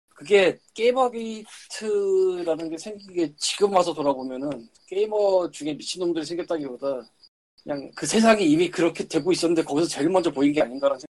그게 0.09 0.59
게이머 0.75 1.13
게이트라는 1.13 2.71
게 2.71 2.77
생긴 2.77 3.13
게 3.15 3.33
지금 3.37 3.73
와서 3.73 3.95
돌아보면은 3.95 4.69
게이머 4.89 5.49
중에 5.53 5.75
미친놈들이 5.75 6.25
생겼다기보다 6.25 7.09
그냥 7.63 7.89
그 7.95 8.05
세상이 8.05 8.45
이미 8.45 8.69
그렇게 8.69 9.07
되고 9.07 9.31
있었는데 9.31 9.63
거기서 9.63 9.87
제일 9.87 10.11
먼저 10.11 10.29
보인 10.33 10.53
게 10.53 10.61
아닌가라는 10.61 10.99
생각. 10.99 11.13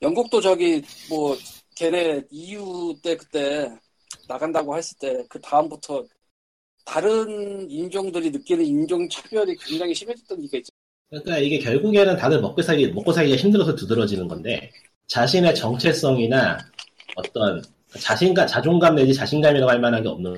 영국도 0.00 0.40
저기 0.40 0.80
뭐 1.10 1.36
걔네 1.74 2.22
EU 2.30 2.94
때 3.02 3.16
그때 3.16 3.68
나간다고 4.28 4.76
했을 4.76 4.96
때 4.98 5.24
그 5.28 5.40
다음부터 5.40 6.04
다른 6.84 7.70
인종들이 7.70 8.30
느끼는 8.30 8.64
인종 8.64 9.08
차별이 9.08 9.56
굉장히 9.56 9.94
심해졌던 9.94 10.38
얘기가 10.42 10.58
있죠. 10.58 10.70
그러니까 11.08 11.38
이게 11.38 11.58
결국에는 11.58 12.16
다들 12.16 12.40
먹고 12.40 12.62
살기 12.62 12.88
먹고 12.92 13.12
살기가 13.12 13.36
힘들어서 13.36 13.74
두드러지는 13.74 14.28
건데 14.28 14.70
자신의 15.08 15.54
정체성이나 15.54 16.58
어떤 17.16 17.62
자신감 17.98 18.46
자존감 18.46 18.94
내지 18.94 19.14
자신감이라고 19.14 19.70
할 19.70 19.80
만한 19.80 20.02
게 20.02 20.08
없는. 20.08 20.32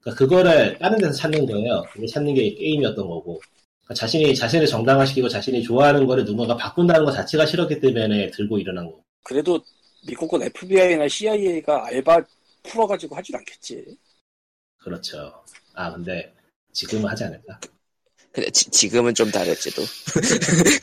그러니까 0.00 0.18
그거를 0.18 0.78
다른 0.78 0.98
데서 0.98 1.12
찾는 1.12 1.46
거예요. 1.46 1.82
그걸 1.92 2.06
찾는 2.06 2.34
게 2.34 2.54
게임이었던 2.54 3.06
거고. 3.06 3.40
그러니까 3.84 3.94
자신이 3.94 4.34
자신을 4.34 4.66
정당화시키고 4.66 5.28
자신이 5.28 5.62
좋아하는 5.62 6.06
거를 6.06 6.24
누군가 6.24 6.56
바꾼다는 6.56 7.04
것 7.04 7.12
자체가 7.12 7.44
싫었기 7.44 7.80
때문에 7.80 8.30
들고 8.30 8.58
일어난 8.58 8.86
거고. 8.86 9.04
그래도 9.22 9.60
미국은 10.06 10.42
FBI나 10.42 11.08
CIA가 11.08 11.86
알바 11.86 12.24
풀어가지고 12.62 13.16
하진 13.16 13.36
않겠지. 13.36 13.96
그렇죠. 14.78 15.32
아 15.76 15.92
근데 15.92 16.34
지금은 16.72 17.08
하지 17.08 17.24
않을까? 17.24 17.60
근데 18.32 18.50
지, 18.50 18.70
지금은 18.70 19.14
좀 19.14 19.30
다를지도. 19.30 19.82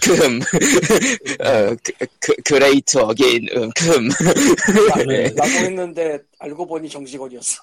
금, 0.02 0.40
어, 1.46 1.76
그, 1.84 2.06
그, 2.20 2.34
great 2.44 2.98
again, 2.98 3.48
음, 3.56 3.70
금. 3.76 4.10
네. 5.08 5.30
라고 5.36 5.50
했는데 5.50 6.20
알고 6.40 6.66
보니 6.66 6.90
정직원이었어. 6.90 7.62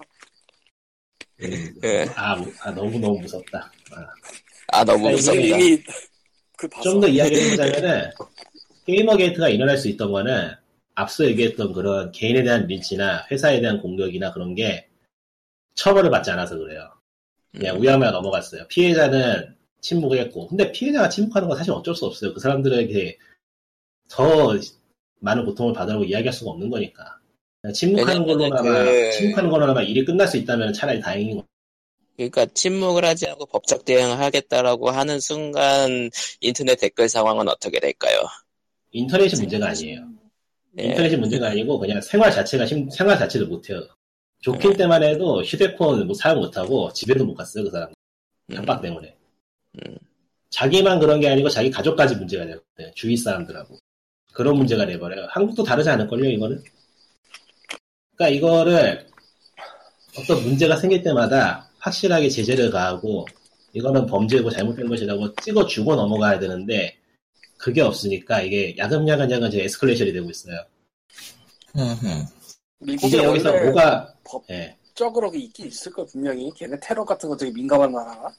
음, 1.43 1.75
예. 1.83 2.07
아, 2.15 2.37
아, 2.61 2.71
너무 2.71 2.99
너무 2.99 3.21
무섭다. 3.21 3.73
아. 3.91 4.07
아, 4.69 4.85
너무 4.85 5.11
무섭다. 5.11 5.41
그 6.57 6.69
봤어. 6.69 6.91
좀더 6.91 7.09
이야기를 7.09 7.43
해보자면은 7.47 8.11
게이머 8.87 9.17
게이트가 9.17 9.49
일어날 9.49 9.77
수 9.77 9.89
있던 9.89 10.13
거는 10.13 10.53
앞서 10.95 11.25
얘기했던 11.25 11.73
그런 11.73 12.13
개인에 12.13 12.43
대한 12.43 12.67
린치나 12.67 13.27
회사에 13.31 13.61
대한 13.61 13.81
공격이나 13.81 14.33
그런 14.33 14.55
게 14.55 14.89
처벌을 15.75 16.11
받지 16.11 16.31
않아서 16.31 16.59
그래요. 16.59 17.00
음. 17.57 17.81
우야무야 17.81 18.11
넘어갔어요. 18.11 18.67
피해자는 18.69 19.55
침묵을 19.81 20.19
했고 20.19 20.47
근데 20.49 20.71
피해자가 20.73 21.09
침묵하는 21.09 21.49
건 21.49 21.57
사실 21.57 21.73
어쩔 21.73 21.95
수 21.95 22.07
없어요. 22.07 22.33
그 22.35 22.41
사람들에게 22.41 23.19
더 24.09 24.57
많은 25.21 25.45
고통을 25.45 25.73
받으라고 25.73 26.05
이야기할 26.05 26.33
수가 26.33 26.51
없는 26.53 26.71
거니까. 26.71 27.19
침묵하는 27.75 28.25
걸로나마 28.27 28.63
그- 28.63 29.13
침묵하는 29.13 29.51
걸로나마 29.51 29.83
일이 29.83 30.05
끝날 30.05 30.27
수 30.27 30.37
있다면 30.39 30.73
차라리 30.73 31.01
다행인 31.01 31.37
거. 31.37 31.45
그러니까 32.17 32.47
침묵을 32.47 33.05
하지 33.05 33.27
않고 33.29 33.47
법적 33.47 33.85
대응을 33.85 34.19
하겠다라고 34.19 34.91
하는 34.91 35.21
순간 35.21 36.11
인터넷 36.41 36.77
댓글 36.77 37.09
상황은 37.09 37.49
어떻게 37.49 37.81
될까요? 37.81 38.19
인터넷이 38.93 39.41
문제가 39.41 39.69
아니에요. 39.69 40.07
예. 40.79 40.85
인터넷이 40.85 41.17
문제가 41.17 41.49
아니고 41.49 41.79
그냥 41.79 42.01
생활 42.01 42.31
자체가 42.31 42.67
힘- 42.67 42.91
생활 42.91 43.19
자체를 43.19 43.47
못해요. 43.47 43.81
좋길 44.41 44.77
때만 44.77 45.03
해도 45.03 45.43
휴대폰 45.43 46.07
뭐 46.07 46.15
사용 46.15 46.41
못하고 46.41 46.93
집에도 46.93 47.25
못 47.25 47.35
갔어요 47.35 47.65
그 47.65 47.71
사람 47.71 47.93
협박 48.51 48.83
때문에. 48.83 49.17
음. 49.77 49.97
자기만 50.51 50.99
그런 50.99 51.21
게 51.21 51.29
아니고 51.29 51.49
자기 51.49 51.71
가족까지 51.71 52.17
문제가. 52.17 52.45
네, 52.45 52.93
주위 52.95 53.17
사람들하고 53.17 53.79
그런 54.33 54.57
문제가 54.57 54.87
돼버려요. 54.87 55.29
한국도 55.31 55.63
다르지 55.63 55.89
않을걸요 55.91 56.29
이거는. 56.31 56.63
그러니까 58.17 58.37
이거를 58.37 59.07
어떤 60.19 60.43
문제가 60.43 60.77
생길 60.77 61.03
때마다 61.03 61.69
확실하게 61.79 62.29
제재를 62.29 62.71
가하고 62.71 63.27
이거는 63.73 64.07
범죄고 64.07 64.51
잘못된 64.51 64.89
것이라고 64.89 65.35
찍어주고 65.37 65.95
넘어가야 65.95 66.39
되는데 66.39 66.97
그게 67.57 67.81
없으니까 67.81 68.43
이게 68.43 68.77
야금야금 68.77 69.31
야금 69.31 69.49
이제 69.49 69.63
에스컬레이션이 69.63 70.13
되고 70.13 70.29
있어요. 70.31 70.65
미국에 72.81 73.07
이게 73.17 73.25
여기서 73.25 73.53
뭐가 73.63 74.15
법- 74.25 74.45
예, 74.51 74.77
적으로 74.95 75.31
있긴 75.35 75.67
있을 75.67 75.93
거 75.93 76.05
분명히. 76.05 76.51
걔네 76.57 76.79
테러 76.83 77.05
같은 77.05 77.29
거 77.29 77.37
되게 77.37 77.53
민감한 77.53 77.93
나라가. 77.93 78.35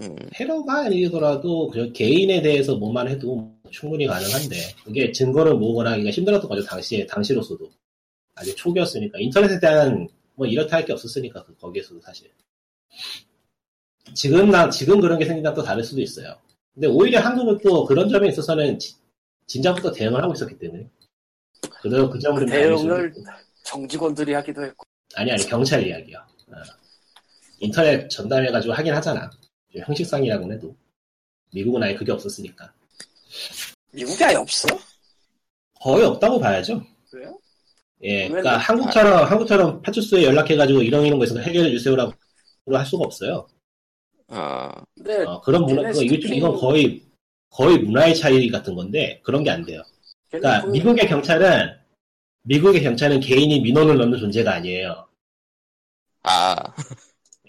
음, 0.00 0.16
테러가 0.32 0.84
아니더라도 0.86 1.68
그냥 1.68 1.92
개인에 1.92 2.40
대해서 2.40 2.76
뭐만 2.76 3.08
해도 3.08 3.52
충분히 3.70 4.06
가능한데 4.06 4.56
그게 4.84 5.12
증거를 5.12 5.54
모으거나 5.54 5.92
하기가 5.92 6.10
힘들었던 6.10 6.48
거죠 6.48 6.62
당시에 6.64 7.06
당시로서도. 7.06 7.70
아직 8.34 8.56
초기였으니까. 8.56 9.18
인터넷에 9.20 9.60
대한 9.60 10.08
뭐 10.34 10.46
이렇다 10.46 10.76
할 10.76 10.86
게 10.86 10.92
없었으니까 10.94 11.44
그- 11.44 11.54
거기에서도 11.56 12.00
사실. 12.00 12.30
지금 14.14 14.50
나 14.50 14.68
지금 14.70 15.00
그런 15.00 15.18
게 15.18 15.24
생긴다 15.24 15.54
또 15.54 15.62
다를 15.62 15.82
수도 15.84 16.00
있어요. 16.00 16.36
근데 16.74 16.86
오히려 16.86 17.20
한국은 17.20 17.58
또 17.62 17.84
그런 17.84 18.08
점에 18.08 18.28
있어서는 18.28 18.78
지- 18.78 18.94
진작부터 19.46 19.92
대응을 19.92 20.22
하고 20.22 20.32
있었기 20.32 20.58
때문에 20.58 20.88
그래도 21.70 22.10
그 22.10 22.18
점을 22.18 22.44
그 22.44 22.50
대응을 22.50 23.14
정직원들이 23.64 24.32
하기도 24.34 24.64
했고. 24.64 24.84
아니 25.14 25.30
아니 25.32 25.44
경찰 25.46 25.86
이야기야 25.86 26.18
어. 26.18 26.52
인터넷 27.60 28.08
전담해가지고 28.08 28.72
하긴 28.74 28.94
하잖아 28.94 29.30
형식상이라고 29.74 30.50
해도 30.52 30.74
미국은 31.52 31.82
아예 31.82 31.94
그게 31.94 32.10
없었으니까 32.12 32.72
미국에 33.92 34.24
아예 34.24 34.36
없어? 34.36 34.66
거의 35.80 36.04
없다고 36.04 36.40
봐야죠 36.40 36.82
그래요? 37.10 37.38
예. 38.02 38.26
그러니까 38.28 38.56
한국처럼 38.56 39.26
한국처럼 39.30 39.82
파출소에 39.82 40.24
연락해가지고 40.24 40.82
이런 40.82 41.04
이런 41.04 41.18
거 41.18 41.26
있어서 41.26 41.40
해결해 41.40 41.70
주세요라고 41.72 42.12
할 42.72 42.86
수가 42.86 43.04
없어요 43.04 43.46
어, 44.28 44.70
근데 44.96 45.24
어, 45.24 45.40
그런 45.42 45.66
문화 45.66 45.92
좀- 45.92 46.04
스토킹- 46.06 46.36
이건 46.36 46.54
거의 46.56 47.04
거의 47.50 47.78
문화의 47.78 48.16
차이 48.16 48.48
같은 48.48 48.74
건데 48.74 49.20
그런 49.22 49.44
게 49.44 49.50
안 49.50 49.62
돼요 49.64 49.82
그러니까 50.32 50.62
그- 50.64 50.70
미국의 50.70 51.06
경찰은 51.08 51.76
미국의 52.44 52.82
경찰은 52.82 53.20
개인이 53.20 53.60
민원을 53.60 53.96
넣는 53.98 54.18
존재가 54.18 54.52
아니에요 54.54 55.06
아, 56.24 56.56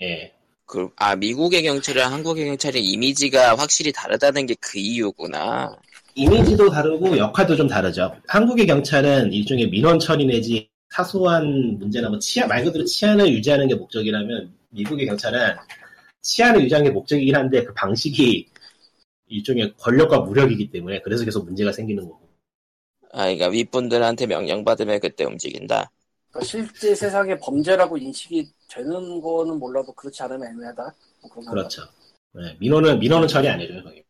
예 0.02 0.32
그, 0.66 0.90
아, 0.98 1.16
미국의 1.16 1.64
경찰이랑 1.64 2.12
한국의 2.12 2.46
경찰의 2.46 2.84
이미지가 2.84 3.56
확실히 3.56 3.92
다르다는 3.92 4.46
게 4.48 4.56
그 4.60 4.80
이유구나. 4.80 5.76
이미지도 6.16 6.70
다르고 6.72 7.18
역할도 7.18 7.56
좀 7.56 7.68
다르죠. 7.68 8.16
한국의 8.28 8.66
경찰은 8.66 9.32
일종의 9.34 9.70
민원 9.70 10.00
처리 10.00 10.26
내지 10.26 10.70
사소한 10.90 11.78
문제나 11.80 12.10
뭐 12.10 12.18
치안 12.20 12.48
말 12.48 12.64
그대로 12.64 12.86
치안을 12.86 13.32
유지하는 13.34 13.68
게 13.68 13.76
목적이라면 13.76 14.54
미국의 14.70 15.06
경찰은 15.08 15.56
치안을 16.24 16.64
유지하는 16.64 16.86
게 16.86 16.92
목적이긴 16.92 17.36
한데 17.36 17.64
그 17.64 17.74
방식이 17.74 18.48
일종의 19.28 19.74
권력과 19.78 20.22
무력이기 20.22 20.72
때문에 20.72 21.02
그래서 21.02 21.24
계속 21.26 21.46
문제가 21.46 21.72
생기는 21.72 22.04
거고. 22.04 22.22
아, 23.14 23.26
그러니까 23.26 23.48
윗분들한테 23.48 24.26
명령받으면 24.26 25.00
그때 25.00 25.24
움직인다. 25.24 25.92
그러니까 26.32 26.50
실제 26.50 26.96
세상에 26.96 27.38
범죄라고 27.38 27.98
인식이 27.98 28.52
되는 28.68 29.22
거는 29.22 29.60
몰라도 29.60 29.94
그렇지 29.94 30.24
않으면 30.24 30.52
애매하다. 30.52 30.96
뭐? 31.22 31.46
그렇죠. 31.52 31.84
네, 32.34 32.58
민원은 32.60 33.00
민원은 33.00 33.28
처리 33.28 33.48
안 33.48 33.62
해줘요. 33.62 33.84
거기. 33.84 34.04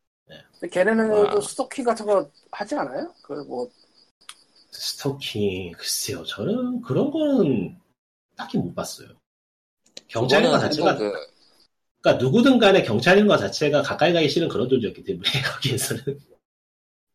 근데 0.63 0.69
걔네는 0.69 1.09
와. 1.09 1.29
또 1.31 1.41
스토킹 1.41 1.83
같은 1.83 2.05
거 2.05 2.29
하지 2.51 2.75
않아요? 2.75 3.13
그뭐 3.23 3.69
스토킹 4.71 5.73
글쎄요. 5.73 6.23
저는 6.23 6.81
그런 6.81 7.11
거는 7.11 7.77
딱히 8.37 8.57
못 8.57 8.73
봤어요. 8.73 9.09
경찰인 10.07 10.49
것 10.49 10.53
그거는 10.53 10.71
자체가 10.71 10.97
그, 10.97 11.13
그러니까 11.99 12.23
누구든 12.23 12.59
간에 12.59 12.83
경찰인 12.83 13.27
것 13.27 13.37
자체가 13.37 13.81
가까이 13.81 14.13
가기 14.13 14.29
싫은 14.29 14.47
그런 14.47 14.69
존재였기 14.69 15.03
때문에 15.03 15.29
거기에서는 15.53 16.32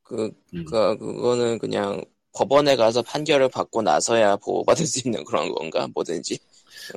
그, 0.08 0.30
음. 0.54 0.64
그, 0.64 0.96
그거는 0.96 1.58
그냥 1.58 2.02
법원에 2.34 2.76
가서 2.76 3.02
판결을 3.02 3.48
받고 3.50 3.82
나서야 3.82 4.36
보호받을 4.36 4.86
수 4.86 5.06
있는 5.06 5.24
그런 5.24 5.52
건가? 5.52 5.86
뭐든지. 5.92 6.38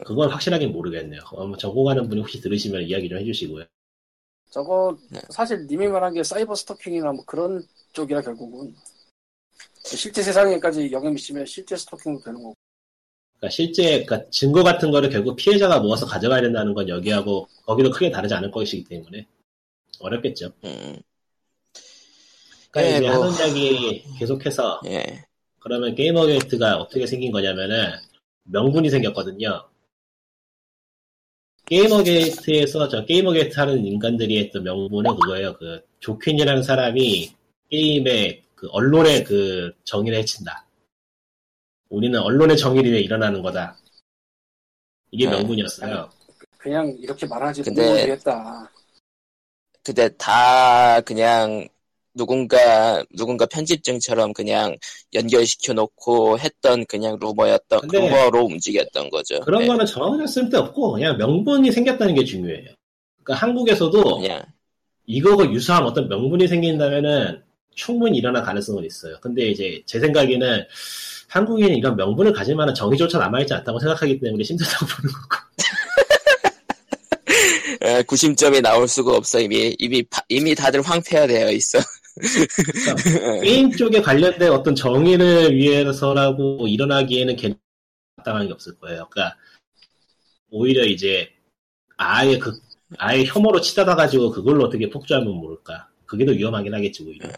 그건 0.05 0.29
확실하게 0.29 0.67
모르겠네요. 0.67 1.21
어, 1.31 1.45
뭐 1.45 1.57
전공하는 1.57 2.07
분이 2.07 2.21
혹시 2.21 2.39
들으시면 2.39 2.83
이야기 2.83 3.09
좀 3.09 3.17
해주시고요. 3.17 3.65
저거 4.49 4.97
네. 5.09 5.19
사실 5.29 5.65
님이 5.67 5.88
말한 5.88 6.13
게 6.13 6.23
사이버 6.23 6.55
스토킹이나 6.55 7.11
뭐 7.13 7.23
그런 7.25 7.63
쪽이라 7.93 8.21
결국은 8.21 8.75
실제 9.83 10.21
세상에까지 10.21 10.91
영향 10.91 11.13
미치면 11.13 11.45
실제 11.45 11.75
스토킹도 11.75 12.23
되는 12.23 12.43
거고 12.43 12.53
그러니까 13.39 13.49
실제 13.49 14.03
그러니까 14.03 14.29
증거 14.29 14.61
같은 14.63 14.91
거를 14.91 15.09
결국 15.09 15.35
피해자가 15.38 15.79
모아서 15.79 16.05
가져가야 16.05 16.41
된다는 16.41 16.73
건 16.73 16.89
여기하고 16.89 17.47
거기도 17.65 17.89
크게 17.89 18.11
다르지 18.11 18.33
않을 18.33 18.51
것이기 18.51 18.83
때문에 18.83 19.25
어렵겠죠. 19.99 20.51
음. 20.65 21.01
그러니까 22.72 22.93
예, 22.93 22.98
이제 22.98 23.11
뭐. 23.15 23.26
하는 23.26 23.38
이야기 23.38 24.03
계속해서 24.18 24.81
예. 24.88 25.26
그러면 25.60 25.93
게이머 25.93 26.26
게이트가 26.26 26.77
어떻게 26.77 27.06
생긴 27.06 27.31
거냐면은 27.31 27.91
명분이 28.43 28.89
생겼거든요. 28.89 29.68
게이머 31.65 32.03
게이트에서 32.03 32.88
저 32.88 33.06
게이머 33.06 33.31
게이트 33.34 33.60
하는 33.60 33.85
인간들이 33.85 34.39
했던 34.39 34.64
명분은 34.64 35.15
그거예요. 35.15 35.57
그 35.57 35.85
조퀸이라는 35.99 36.64
사람이 36.64 37.34
게임의 37.69 38.43
그 38.56 38.68
언론의 38.72 39.23
그 39.23 39.72
정의를 39.84 40.19
해친다. 40.19 40.65
우리는 41.89 42.19
언론의 42.19 42.57
정의를 42.57 42.91
위해 42.91 43.02
일어나는 43.02 43.41
거다. 43.41 43.77
이게 45.11 45.26
네. 45.26 45.31
명분이었어요. 45.38 46.10
그냥 46.57 46.88
이렇게 46.99 47.26
말하지 47.26 47.64
근데- 47.64 47.88
모르겠다. 47.88 48.72
근데 49.84 50.10
다 50.18 51.02
그냥 51.02 51.68
누군가 52.13 53.03
누군가 53.15 53.45
편집증처럼 53.45 54.33
그냥 54.33 54.75
연결시켜 55.13 55.73
놓고 55.73 56.39
했던 56.39 56.85
그냥 56.85 57.17
루머였던 57.19 57.81
루머로 57.91 58.45
움직였던 58.45 59.09
거죠. 59.09 59.39
그런 59.41 59.63
예. 59.63 59.67
거는 59.67 59.85
전혀 59.85 60.25
쓸데없고 60.27 60.93
그냥 60.93 61.17
명분이 61.17 61.71
생겼다는 61.71 62.15
게 62.15 62.25
중요해요. 62.25 62.69
그러니까 63.23 63.45
한국에서도 63.45 64.17
그냥 64.19 64.43
이거가 65.05 65.49
유사한 65.51 65.83
어떤 65.83 66.07
명분이 66.09 66.47
생긴다면은 66.47 67.41
충분히 67.75 68.17
일어날 68.17 68.43
가능성은 68.43 68.83
있어요. 68.85 69.15
근데 69.21 69.49
이제 69.49 69.81
제 69.85 69.99
생각에는 69.99 70.65
한국인은 71.29 71.77
이런 71.77 71.95
명분을 71.95 72.33
가질 72.33 72.55
만한 72.55 72.75
정의조차 72.75 73.17
남아있지 73.17 73.53
않다고 73.53 73.79
생각하기 73.79 74.19
때문에 74.19 74.43
힘들다고 74.43 74.85
보는 75.01 75.13
거고. 75.13 75.51
에, 77.83 78.03
구심점이 78.03 78.61
나올 78.61 78.88
수가 78.88 79.15
없어 79.15 79.39
이미 79.39 79.75
이미 79.79 80.03
파- 80.03 80.21
이미 80.29 80.53
다들 80.53 80.81
황폐화되어 80.81 81.51
있어. 81.51 81.79
게임 83.43 83.71
쪽에 83.71 84.01
관련된 84.01 84.51
어떤 84.51 84.75
정의를 84.75 85.55
위해서라고 85.55 86.67
일어나기에는 86.67 87.35
괜 87.35 87.57
마땅한 88.17 88.47
게 88.47 88.53
없을 88.53 88.77
거예요. 88.77 89.07
그러니까 89.09 89.38
오히려 90.49 90.85
이제 90.85 91.29
아예 91.97 92.38
그 92.38 92.59
아예 92.97 93.23
혐오로 93.23 93.61
치닫아 93.61 93.95
가지고 93.95 94.31
그걸로 94.31 94.65
어떻게 94.65 94.89
폭주하면 94.89 95.33
모를까. 95.33 95.89
그게 96.05 96.25
더 96.25 96.31
위험하긴 96.31 96.73
하겠지 96.73 97.03
오히려. 97.03 97.29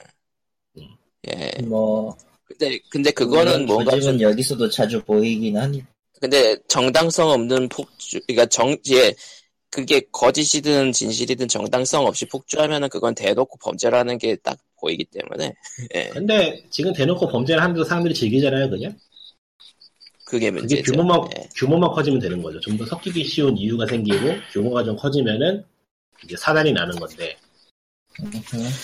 예. 1.27 1.51
뭐 1.63 2.17
근데 2.43 2.79
근데 2.89 3.11
그거는 3.11 3.65
뭔가 3.65 3.99
좀은 3.99 4.19
여기서도 4.21 4.69
자주 4.69 5.01
보이긴 5.03 5.57
하니. 5.57 5.83
근데 6.19 6.57
정당성 6.67 7.29
없는 7.29 7.69
폭주, 7.69 8.19
그러니까 8.27 8.45
정, 8.45 8.75
예, 8.91 9.13
그게 9.73 10.01
거짓이든 10.11 10.91
진실이든 10.91 11.47
정당성 11.47 12.05
없이 12.05 12.25
폭주하면은 12.27 12.89
그건 12.89 13.15
대놓고 13.15 13.57
범죄라는 13.57 14.19
게 14.19 14.35
딱 14.43 14.57
보이기 14.79 15.05
때문에, 15.05 15.53
예, 15.95 16.09
근데 16.09 16.63
지금 16.69 16.93
대놓고 16.93 17.27
범죄를 17.29 17.61
하는데도 17.63 17.83
사람들이 17.85 18.13
즐기잖아요, 18.13 18.69
그냥. 18.69 18.95
그게 20.25 20.49
그게 20.49 20.51
문제죠. 20.51 20.91
규모만 20.91 21.21
예. 21.37 21.47
규모만 21.55 21.89
커지면 21.91 22.19
되는 22.19 22.41
거죠. 22.43 22.59
좀 22.59 22.77
더 22.77 22.85
섞이기 22.85 23.23
쉬운 23.23 23.57
이유가 23.57 23.85
생기고 23.87 24.27
규모가 24.51 24.83
좀 24.83 24.95
커지면은 24.97 25.63
이제 26.23 26.35
사단이 26.37 26.71
나는 26.73 26.95
건데. 26.99 27.35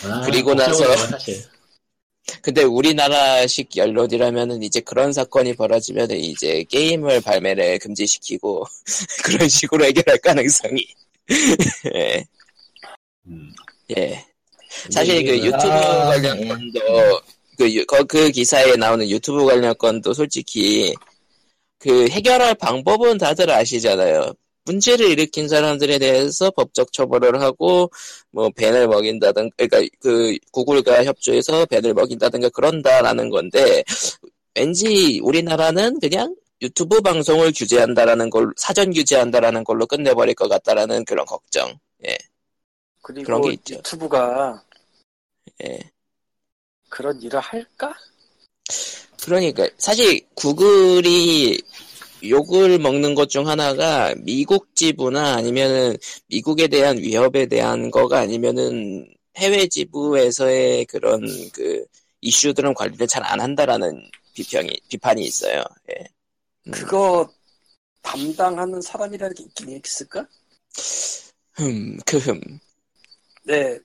아, 0.05 0.21
그리고 0.25 0.53
나서- 0.55 0.95
사실 1.07 1.35
근데 2.41 2.63
우리나라식 2.63 3.75
연롯이라면은 3.75 4.63
이제 4.63 4.79
그런 4.79 5.13
사건이 5.13 5.55
벌어지면은 5.55 6.17
이제 6.17 6.63
게임을 6.69 7.21
발매를 7.21 7.79
금지시키고 7.79 8.65
그런 9.23 9.49
식으로 9.49 9.85
해결할 9.85 10.17
가능성이, 10.19 10.85
예, 11.95 12.25
음. 13.27 13.53
예. 13.97 14.25
사실 14.91 15.25
그 15.25 15.37
유튜브 15.37 15.57
아, 15.57 16.05
관련 16.05 16.39
예. 16.41 16.47
건도 16.47 16.79
그, 17.57 17.73
유- 17.73 17.85
거- 17.85 18.03
그 18.03 18.29
기사에 18.31 18.75
나오는 18.75 19.09
유튜브 19.09 19.45
관련 19.45 19.75
건도 19.77 20.13
솔직히 20.13 20.93
그 21.79 22.07
해결할 22.09 22.55
방법은 22.55 23.17
다들 23.17 23.49
아시잖아요. 23.49 24.33
문제를 24.65 25.09
일으킨 25.09 25.47
사람들에 25.47 25.99
대해서 25.99 26.51
법적 26.51 26.93
처벌을 26.93 27.41
하고 27.41 27.91
뭐 28.31 28.49
벤을 28.55 28.87
먹인다든 28.87 29.51
그러니까 29.57 29.81
그 29.99 30.37
구글과 30.51 31.05
협조해서 31.05 31.65
벤을 31.65 31.93
먹인다든가 31.93 32.49
그런다라는 32.49 33.29
건데 33.29 33.83
왠지 34.55 35.19
우리나라는 35.23 35.99
그냥 35.99 36.35
유튜브 36.61 37.01
방송을 37.01 37.53
규제한다라는 37.55 38.29
걸 38.29 38.51
사전 38.57 38.91
규제한다라는 38.91 39.63
걸로 39.63 39.87
끝내버릴 39.87 40.35
것 40.35 40.49
같다라는 40.49 41.05
그런 41.05 41.25
걱정. 41.25 41.79
그리고 43.01 43.25
그런 43.25 43.41
게 43.41 43.53
있죠. 43.53 43.75
유튜브가 43.75 44.63
예. 45.63 45.79
그런 46.89 47.21
일을 47.21 47.39
할까? 47.39 47.93
그러니까 49.23 49.67
사실 49.77 50.21
구글이 50.35 51.61
욕을 52.23 52.79
먹는 52.79 53.15
것 53.15 53.27
중 53.29 53.47
하나가 53.47 54.13
미국 54.17 54.75
지부나 54.75 55.35
아니면은 55.35 55.95
미국에 56.27 56.67
대한 56.67 56.97
위협에 56.97 57.45
대한 57.47 57.91
거가 57.91 58.19
아니면은 58.19 59.07
해외 59.37 59.67
지부에서의 59.67 60.85
그런 60.85 61.21
그 61.53 61.85
이슈들은 62.21 62.73
관리를 62.73 63.07
잘 63.07 63.23
안 63.23 63.39
한다라는 63.39 64.01
비평이 64.33 64.69
비판이 64.89 65.21
있어요. 65.23 65.63
예. 65.91 66.05
음. 66.67 66.71
그거 66.71 67.29
담당하는 68.01 68.81
사람이라는 68.81 69.35
게 69.35 69.43
있긴 69.43 69.69
있을까? 69.69 70.27
흠, 71.53 71.97
크흠. 72.05 72.39
네. 73.43 73.77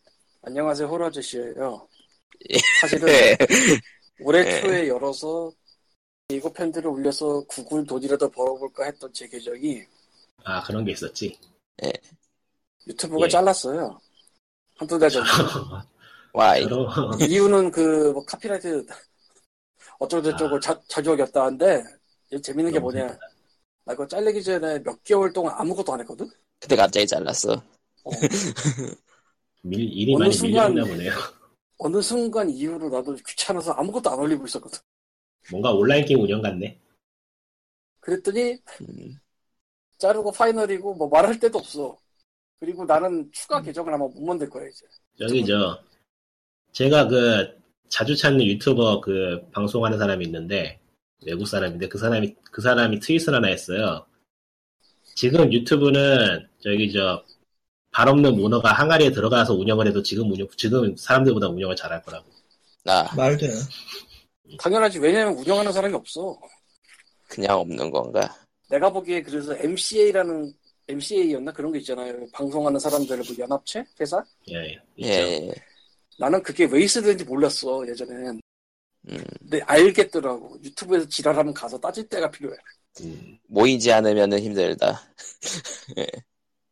안녕하세요, 0.43 0.89
호러 0.89 1.07
아저씨예요. 1.07 1.89
예. 2.51 2.59
사실은 2.81 3.09
예. 3.09 3.37
올해 4.21 4.41
예. 4.47 4.61
초에 4.61 4.89
열어서 4.89 5.53
이거 6.29 6.51
팬들을 6.53 6.87
올려서 6.89 7.45
구글 7.47 7.85
돈이라도 7.85 8.31
벌어볼까 8.31 8.85
했던 8.85 9.13
제 9.13 9.29
계정이 9.29 9.83
아 10.45 10.63
그런 10.63 10.85
게 10.85 10.93
있었지. 10.93 11.39
유튜브가 12.87 13.27
예. 13.27 13.29
잘랐어요. 13.29 13.99
한두 14.77 14.99
달 14.99 15.11
전에. 15.11 15.25
와이. 16.33 16.63
저런 16.65 17.21
이유는 17.21 17.71
그, 17.71 18.11
뭐, 18.13 18.25
카피라이트, 18.25 18.85
어쩌고저쩌고 20.01 20.59
자, 20.61 20.79
자주 20.89 21.13
어겼다는데, 21.13 21.85
재밌는 22.43 22.73
게 22.73 22.79
뭐냐. 22.81 23.09
슬프다. 23.09 23.27
나 23.85 23.93
그거 23.95 24.07
잘리기 24.07 24.43
전에 24.43 24.83
몇 24.83 25.03
개월 25.05 25.33
동안 25.33 25.55
아무것도 25.57 25.93
안 25.95 26.01
했거든? 26.01 26.29
근데 26.59 26.77
갑자기 26.77 27.07
잘랐어. 27.07 27.53
어, 27.53 28.11
밀, 29.63 29.81
일이 29.81 30.17
많이 30.17 30.33
순간- 30.33 30.73
밀렸나 30.75 30.91
보네요. 30.93 31.13
어느 31.79 32.03
순간 32.03 32.51
이후로 32.51 32.89
나도 32.89 33.15
귀찮아서 33.27 33.73
아무것도 33.73 34.11
안 34.11 34.19
올리고 34.19 34.45
있었거든. 34.47 34.79
뭔가 35.51 35.73
온라인 35.73 36.05
게임 36.05 36.21
운영 36.21 36.43
같네. 36.43 36.79
그랬더니, 38.01 38.59
음, 38.83 39.19
자르고 39.99 40.33
파이널이고, 40.33 40.95
뭐 40.95 41.09
말할 41.09 41.39
데도 41.39 41.59
없어. 41.59 41.97
그리고 42.61 42.85
나는 42.85 43.31
추가 43.33 43.61
계정을 43.63 43.93
아마 43.95 44.07
못 44.07 44.21
만들 44.23 44.49
거야, 44.51 44.67
이제. 44.69 44.87
저기 45.19 45.45
저 45.45 45.81
제가 46.73 47.09
그 47.09 47.59
자주 47.89 48.17
찾는 48.17 48.45
유튜버 48.47 49.01
그 49.01 49.41
방송하는 49.53 49.99
사람이 49.99 50.25
있는데 50.27 50.81
외국 51.27 51.47
사람인데 51.47 51.89
그 51.89 51.99
사람이 51.99 52.35
그 52.51 52.63
사람이 52.63 53.01
트윗을 53.01 53.35
하나 53.35 53.49
했어요. 53.49 54.07
지금 55.15 55.53
유튜브는 55.53 56.47
저기 56.61 56.93
저 56.93 57.25
발 57.95 58.09
없는 58.09 58.35
문어가 58.37 58.73
항아리에 58.73 59.13
들어가서 59.13 59.55
운영을 59.55 59.87
해도 59.87 60.03
지금 60.03 60.31
운영 60.33 60.49
지금 60.57 60.97
사람들보다 60.97 61.49
운영을 61.49 61.77
잘할 61.77 62.03
거라고. 62.03 62.27
나 62.85 63.05
말돼. 63.17 63.49
당연하지. 64.59 64.99
왜냐면 64.99 65.35
운영하는 65.35 65.73
사람이 65.73 65.95
없어. 65.95 66.39
그냥 67.29 67.59
없는 67.59 67.91
건가? 67.91 68.37
내가 68.69 68.91
보기에 68.91 69.23
그래서 69.23 69.57
MCA라는, 69.57 70.53
MCA였나? 70.89 71.53
그런 71.53 71.73
거 71.73 71.79
있잖아요. 71.79 72.27
방송하는 72.33 72.79
사람들 72.79 73.17
뭐 73.17 73.27
연합체? 73.39 73.85
회사? 74.01 74.23
예, 74.51 74.79
예. 74.99 75.07
예. 75.07 75.53
나는 76.19 76.43
그게 76.43 76.65
왜 76.65 76.83
있어야 76.83 77.03
되는지 77.05 77.25
몰랐어, 77.25 77.87
예전엔. 77.89 78.41
음, 79.09 79.25
근데 79.39 79.61
알겠더라고. 79.63 80.59
유튜브에서 80.63 81.09
지랄하면 81.09 81.53
가서 81.53 81.79
따질 81.79 82.09
때가 82.09 82.31
필요해. 82.31 82.57
음, 83.01 83.39
모이지 83.49 83.93
않으면은 83.93 84.39
힘들다. 84.39 85.03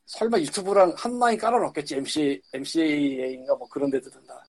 설마 0.06 0.38
유튜브랑 0.40 0.94
한 0.96 1.18
라인 1.18 1.38
깔아놓겠지, 1.38 1.96
MC, 1.96 2.40
MCA인가 2.52 3.54
뭐 3.56 3.66
그런 3.68 3.90
데들은 3.90 4.26
다. 4.26 4.44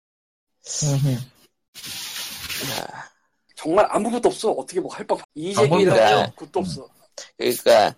아, 2.65 3.12
정말 3.63 3.87
아무것도 3.89 4.27
없어. 4.27 4.51
어떻게 4.51 4.81
뭐할 4.81 5.07
법. 5.07 5.19
방법이다. 5.55 5.95
이재기라고 5.95 6.35
그것도 6.35 6.59
없어. 6.59 6.89
그러니까 7.37 7.95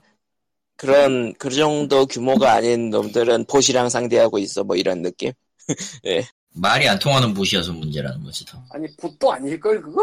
그런 0.75 1.33
그 1.33 1.49
정도 1.49 2.05
규모가 2.05 2.53
아닌 2.53 2.91
놈들은 2.91 3.45
보시랑 3.45 3.89
상대하고 3.89 4.37
있어 4.37 4.63
뭐 4.63 4.75
이런 4.75 5.01
느낌. 5.01 5.31
말이 6.53 6.87
안 6.87 6.99
통하는 6.99 7.33
무시여서 7.33 7.73
문제라는 7.73 8.23
거지 8.23 8.45
더. 8.45 8.61
아니, 8.69 8.87
보도 8.95 9.33
아닐 9.33 9.59
걸, 9.59 9.81
그거? 9.81 10.01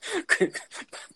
그, 0.26 0.50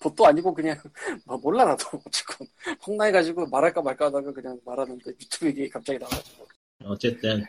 보도 0.00 0.26
아니고 0.26 0.54
그냥, 0.54 0.80
뭐 1.26 1.36
몰라, 1.36 1.64
나도. 1.64 2.00
어쨌건. 2.06 2.46
황나해가지고 2.80 3.48
말할까 3.48 3.82
말까 3.82 4.06
하다가 4.06 4.32
그냥 4.32 4.58
말하는데 4.64 5.10
유튜브 5.10 5.46
얘기 5.46 5.68
갑자기 5.68 5.98
나와가지고. 5.98 6.46
어쨌든 6.84 7.44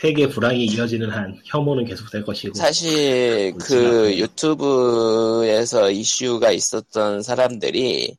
세계 0.00 0.26
불황이 0.26 0.64
이어지는 0.64 1.10
한 1.10 1.38
혐오는 1.44 1.84
계속될 1.84 2.24
것이고 2.24 2.54
사실 2.54 3.52
그 3.60 3.74
않고요. 3.74 4.16
유튜브에서 4.16 5.90
이슈가 5.90 6.52
있었던 6.52 7.22
사람들이 7.22 8.16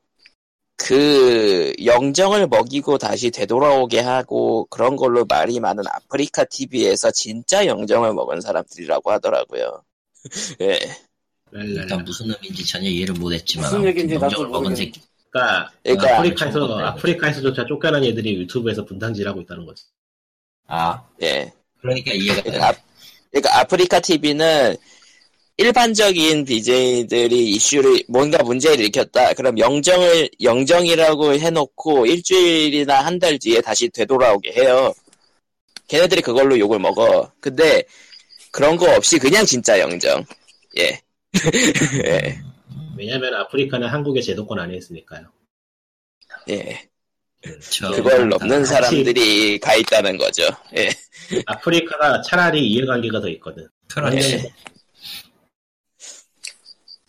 그 0.75 1.73
영정을 1.83 2.47
먹이고 2.47 2.99
다시 2.99 3.31
되돌아오게 3.31 3.99
하고 3.99 4.67
그런 4.69 4.95
걸로 4.95 5.25
말이 5.25 5.59
많은 5.59 5.83
아프리카 5.87 6.45
TV에서 6.45 7.09
진짜 7.11 7.65
영정을 7.65 8.13
먹은 8.13 8.41
사람들이라고 8.41 9.11
하더라고요. 9.11 9.83
예. 10.61 10.79
일단 11.53 12.03
무슨 12.03 12.29
의미인지 12.29 12.63
전혀 12.65 12.89
이해를 12.89 13.15
못했지만 13.15 13.65
무슨 13.65 13.85
얘기인지 13.87 14.13
나도 14.15 14.25
영정을 14.25 14.49
먹은. 14.49 14.75
새끼 14.75 15.01
그러니까, 15.31 15.71
그러니까 15.81 16.17
아프리카에서 16.17 16.59
저건 16.59 16.83
아프리카에서조차 16.85 17.65
쫓겨난 17.65 18.03
애들이 18.03 18.35
유튜브에서 18.35 18.85
분탕질하고 18.85 19.41
있다는 19.41 19.65
거지. 19.65 19.85
아 20.67 21.03
예. 21.23 21.51
그러니까 21.81 22.13
이해가 22.13 22.41
되네 22.43 22.57
아, 22.59 22.73
그러니까 23.31 23.59
아프리카 23.59 23.99
TV는 23.99 24.75
일반적인 25.57 26.45
BJ들이 26.45 27.51
이슈를 27.51 28.03
뭔가 28.07 28.41
문제를 28.43 28.79
일으켰다. 28.79 29.33
그럼 29.33 29.59
영정을 29.59 30.29
영정이라고 30.41 31.33
해놓고 31.33 32.05
일주일이나 32.07 33.01
한 33.05 33.19
달 33.19 33.37
뒤에 33.37 33.61
다시 33.61 33.89
되돌아오게 33.89 34.53
해요. 34.53 34.93
걔네들이 35.87 36.21
그걸로 36.21 36.57
욕을 36.57 36.79
먹어. 36.79 37.31
근데 37.39 37.83
그런 38.51 38.75
거 38.77 38.95
없이 38.95 39.19
그냥 39.19 39.45
진짜 39.45 39.79
영정. 39.79 40.25
예. 40.79 40.99
예. 42.05 42.39
왜냐면 42.97 43.33
아프리카는 43.35 43.87
한국의 43.87 44.23
제도권 44.23 44.57
안에 44.59 44.75
있으니까요. 44.77 45.27
예. 46.49 46.89
저 47.71 47.91
그걸 47.91 48.29
넘는 48.29 48.65
사람들이 48.65 49.59
가 49.59 49.73
있다는 49.75 50.17
거죠. 50.17 50.43
예. 50.77 50.89
아프리카가 51.47 52.21
차라리 52.21 52.67
이해관계가 52.69 53.19
더 53.19 53.27
있거든. 53.29 53.67
그러네 53.89 54.17
예. 54.21 54.53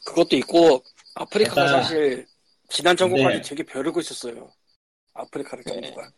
그것도 0.04 0.36
있고 0.36 0.82
아프리카가 1.14 1.66
약간- 1.66 1.82
사실 1.82 2.26
지난 2.68 2.96
정부까지 2.96 3.36
네. 3.36 3.42
되게 3.42 3.62
벼르고 3.62 4.00
있었어요. 4.00 4.50
아프리카를 5.14 5.64
정부가. 5.64 6.10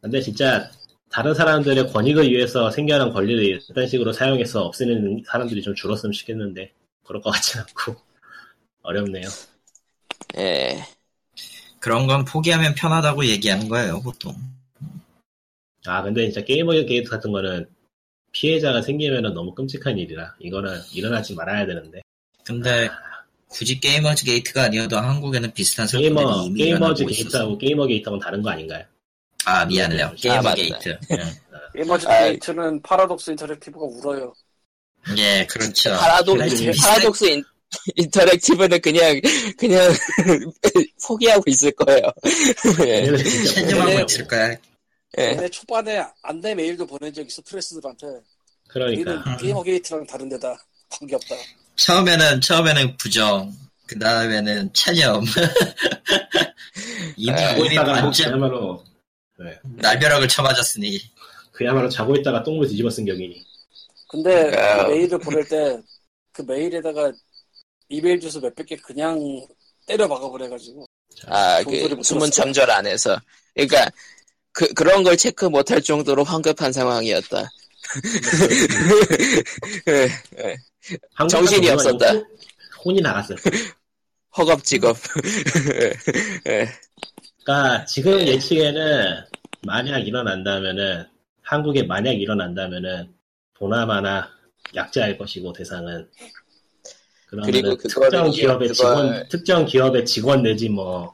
근데 0.00 0.20
진짜 0.20 0.70
다른 1.10 1.34
사람들의 1.34 1.92
권익을 1.92 2.28
위해서 2.30 2.70
생겨난 2.70 3.12
권리를 3.12 3.62
이런 3.70 3.86
식으로 3.86 4.12
사용해서 4.12 4.62
없애는 4.64 5.22
사람들이 5.26 5.62
좀 5.62 5.74
줄었으면 5.74 6.12
좋겠는데 6.12 6.72
그럴 7.04 7.22
것 7.22 7.30
같지 7.30 7.58
않고 7.58 7.96
어렵네요. 8.82 9.28
예. 10.38 10.84
그런 11.80 12.06
건 12.06 12.24
포기하면 12.24 12.74
편하다고 12.74 13.26
얘기하는 13.26 13.68
거예요 13.68 14.00
보통 14.02 14.34
아 15.86 16.02
근데 16.02 16.30
진짜 16.30 16.44
게이머 16.44 16.72
게이트 16.72 17.10
같은 17.10 17.32
거는 17.32 17.66
피해자가 18.32 18.82
생기면 18.82 19.34
너무 19.34 19.54
끔찍한 19.54 19.98
일이라 19.98 20.36
이거는 20.38 20.78
일어나지 20.92 21.34
말아야 21.34 21.66
되는데 21.66 22.00
근데 22.44 22.88
굳이 23.48 23.80
게이머즈 23.80 24.24
게이트가 24.24 24.64
아니어도 24.64 24.96
한국에는 24.96 25.52
비슷한 25.52 25.86
사건들이 25.86 26.14
게이머 26.14 26.42
이미 26.46 26.58
게이머즈 26.64 27.04
게이트하고 27.06 27.58
게이머 27.58 27.86
게이트하고는 27.86 28.22
다른 28.24 28.42
거 28.42 28.50
아닌가요? 28.50 28.84
아 29.44 29.64
미안해요 29.64 30.12
게이머 30.16 30.42
맞다. 30.42 30.54
게이트 30.54 30.98
응. 31.10 31.18
에머지 31.74 32.06
아, 32.08 32.24
게이트는 32.24 32.82
파라독스 32.82 33.30
인터랙티브가 33.30 33.84
울어요. 33.86 34.32
예 35.16 35.46
그렇죠 35.48 35.90
파라독, 35.96 36.36
파라독스 36.38 37.24
인, 37.24 37.44
인터랙티브는 37.96 38.80
그냥, 38.80 39.20
그냥, 39.56 39.92
포기하고 41.06 41.44
있을 41.46 41.70
거예요. 41.72 42.02
예. 42.86 43.16
체념하고 43.44 43.90
네. 43.90 44.04
있을 44.08 44.26
거야 44.26 44.50
예. 45.18 45.34
근데 45.34 45.48
초반에 45.48 46.04
안내 46.22 46.54
메일도 46.54 46.86
보낸 46.86 47.12
적 47.12 47.26
있어 47.26 47.42
프레스들한테. 47.42 48.06
그러니까 48.68 49.10
우리는 49.10 49.36
게이머 49.38 49.62
게이트랑 49.62 50.06
다른 50.06 50.28
데다 50.28 50.56
관계 50.88 51.16
없다. 51.16 51.34
처음에는 51.76 52.40
처음에는 52.40 52.96
부정 52.96 53.52
그 53.86 53.98
다음에는 53.98 54.72
체념 54.72 55.24
이미 57.16 57.32
아, 57.32 57.36
자고 57.36 57.64
있다가 57.64 58.10
그야말로 58.10 58.84
날벼락을 59.62 60.28
쳐맞았으니 60.28 61.00
그야말로 61.50 61.88
자고 61.88 62.14
있다가 62.14 62.44
똥을 62.44 62.68
뒤집어 62.68 62.90
쓴 62.90 63.04
격이니 63.06 63.44
근데 64.08 64.56
아. 64.56 64.84
그 64.84 64.92
메일을 64.92 65.18
보낼 65.18 65.48
때 65.48 65.82
그 66.32 66.42
메일에다가 66.42 67.12
이메일 67.90 68.20
주소 68.20 68.40
몇백 68.40 68.66
개 68.66 68.76
그냥 68.76 69.18
때려 69.86 70.08
박아버려가지고 70.08 70.86
아, 71.26 71.62
그, 71.64 71.70
못 71.94 72.02
숨은. 72.04 72.30
참절 72.30 72.70
안에서. 72.70 73.20
그러니까, 73.54 73.90
그, 74.52 74.72
그런 74.74 75.02
걸 75.02 75.16
체크 75.16 75.44
못할 75.46 75.82
정도로 75.82 76.22
황급한 76.24 76.72
상황이었다. 76.72 77.50
예, 79.88 80.08
예. 80.44 80.56
한국 81.14 81.30
정신이 81.30 81.68
없었다. 81.68 82.12
혼- 82.12 82.26
혼이 82.84 83.02
거야. 83.02 83.36
허겁지겁. 84.38 84.96
예. 86.48 86.68
그러니까 87.44 87.84
지금 87.86 88.18
예측에는 88.20 89.24
만약 89.66 89.98
일어난다면은 89.98 91.04
한국에 91.42 91.82
만약 91.82 92.12
일어난다면은 92.12 93.12
보나마나 93.54 94.30
약자일 94.76 95.18
것이고 95.18 95.52
대상은 95.52 96.08
그리고 97.44 97.76
그거를 97.76 98.10
특정 98.10 98.30
기업의 98.30 98.68
그걸- 98.68 98.74
직원 98.74 99.28
특정 99.28 99.64
기업의 99.66 100.04
직원 100.06 100.42
내지 100.42 100.68
뭐 100.68 101.12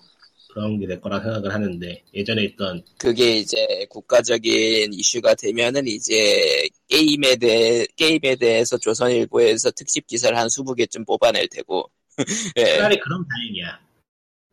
그런 0.48 0.80
게 0.80 0.86
될 0.86 1.00
거라 1.02 1.20
생각을 1.20 1.52
하는데 1.52 2.02
예전에 2.14 2.42
있던 2.44 2.82
그게 2.96 3.36
이제 3.36 3.84
국가적인 3.90 4.94
이슈가 4.94 5.34
되면은 5.34 5.86
이제 5.86 6.66
게임에 6.88 7.36
대해, 7.36 7.86
게임에 7.96 8.36
대해서 8.36 8.78
조선일보에서 8.78 9.70
특집 9.72 10.06
기사를 10.06 10.34
한 10.36 10.46
20개쯤 10.48 11.06
뽑아낼 11.06 11.48
테고. 11.48 11.90
예. 12.56 12.64
차라리 12.76 12.98
그럼 12.98 13.26
다행이야. 13.28 13.80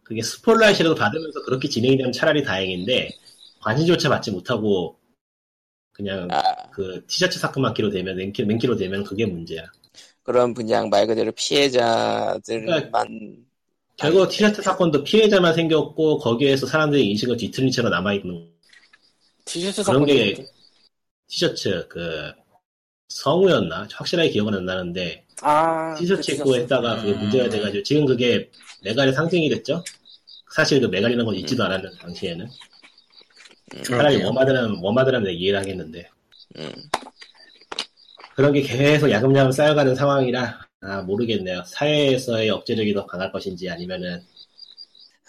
그게 0.03 0.21
스포일라이트라도 0.21 0.93
받으면서 0.95 1.41
그렇게 1.43 1.69
진행이 1.69 1.95
되면 1.95 2.11
차라리 2.11 2.43
다행인데 2.43 3.09
관심조차 3.61 4.09
받지 4.09 4.29
못하고 4.31 4.99
그냥 5.93 6.27
아, 6.31 6.41
그 6.71 7.05
티셔츠 7.07 7.39
사건만 7.39 7.73
키로 7.73 7.89
되면 7.89 8.17
맨키, 8.17 8.43
맨키로 8.43 8.75
되면 8.75 9.05
그게 9.05 9.25
문제야. 9.25 9.63
그럼 10.23 10.53
그냥 10.53 10.89
말 10.89 11.05
그대로 11.05 11.31
피해자들만 11.33 12.91
결국 13.97 14.27
티셔츠 14.29 14.61
사건도 14.61 15.03
피해자만 15.03 15.53
생겼고 15.53 16.17
거기에서 16.19 16.65
사람들의 16.65 17.05
인식은 17.09 17.37
뒤틀린 17.37 17.71
채로 17.71 17.89
남아 17.89 18.13
있는 18.13 18.49
티셔츠 19.45 19.83
그런 19.83 20.05
게 20.05 20.45
티셔츠 21.27 21.87
그 21.89 22.31
성우였나 23.09 23.87
확실하게 23.91 24.29
기억은 24.29 24.55
안 24.55 24.65
나는데 24.65 25.25
아 25.41 25.95
티셔츠 25.97 26.31
그 26.31 26.37
입고 26.37 26.55
했다가 26.55 26.97
그게 26.97 27.11
음. 27.11 27.19
문제가 27.19 27.49
돼가지고 27.49 27.83
지금 27.83 28.05
그게 28.05 28.49
메갈의 28.83 29.13
상징이 29.13 29.49
됐죠. 29.49 29.83
사실 30.53 30.79
그 30.79 30.87
메갈이라는 30.87 31.25
건 31.25 31.35
있지도 31.35 31.63
않았는 31.63 31.97
당시에는 31.99 32.47
차라리 33.83 34.17
그러게요. 34.17 34.27
워마드라면 34.27 34.79
워마드라면 34.81 35.33
이해를 35.33 35.59
하겠는데 35.59 36.09
음. 36.57 36.71
그런 38.35 38.51
게 38.53 38.61
계속 38.61 39.09
야금야금 39.09 39.51
쌓여가는 39.51 39.95
상황이라 39.95 40.59
아 40.81 41.01
모르겠네요. 41.01 41.63
사회에서의 41.65 42.49
억제력이 42.49 42.93
더 42.93 43.05
강할 43.05 43.31
것인지 43.31 43.69
아니면은 43.69 44.21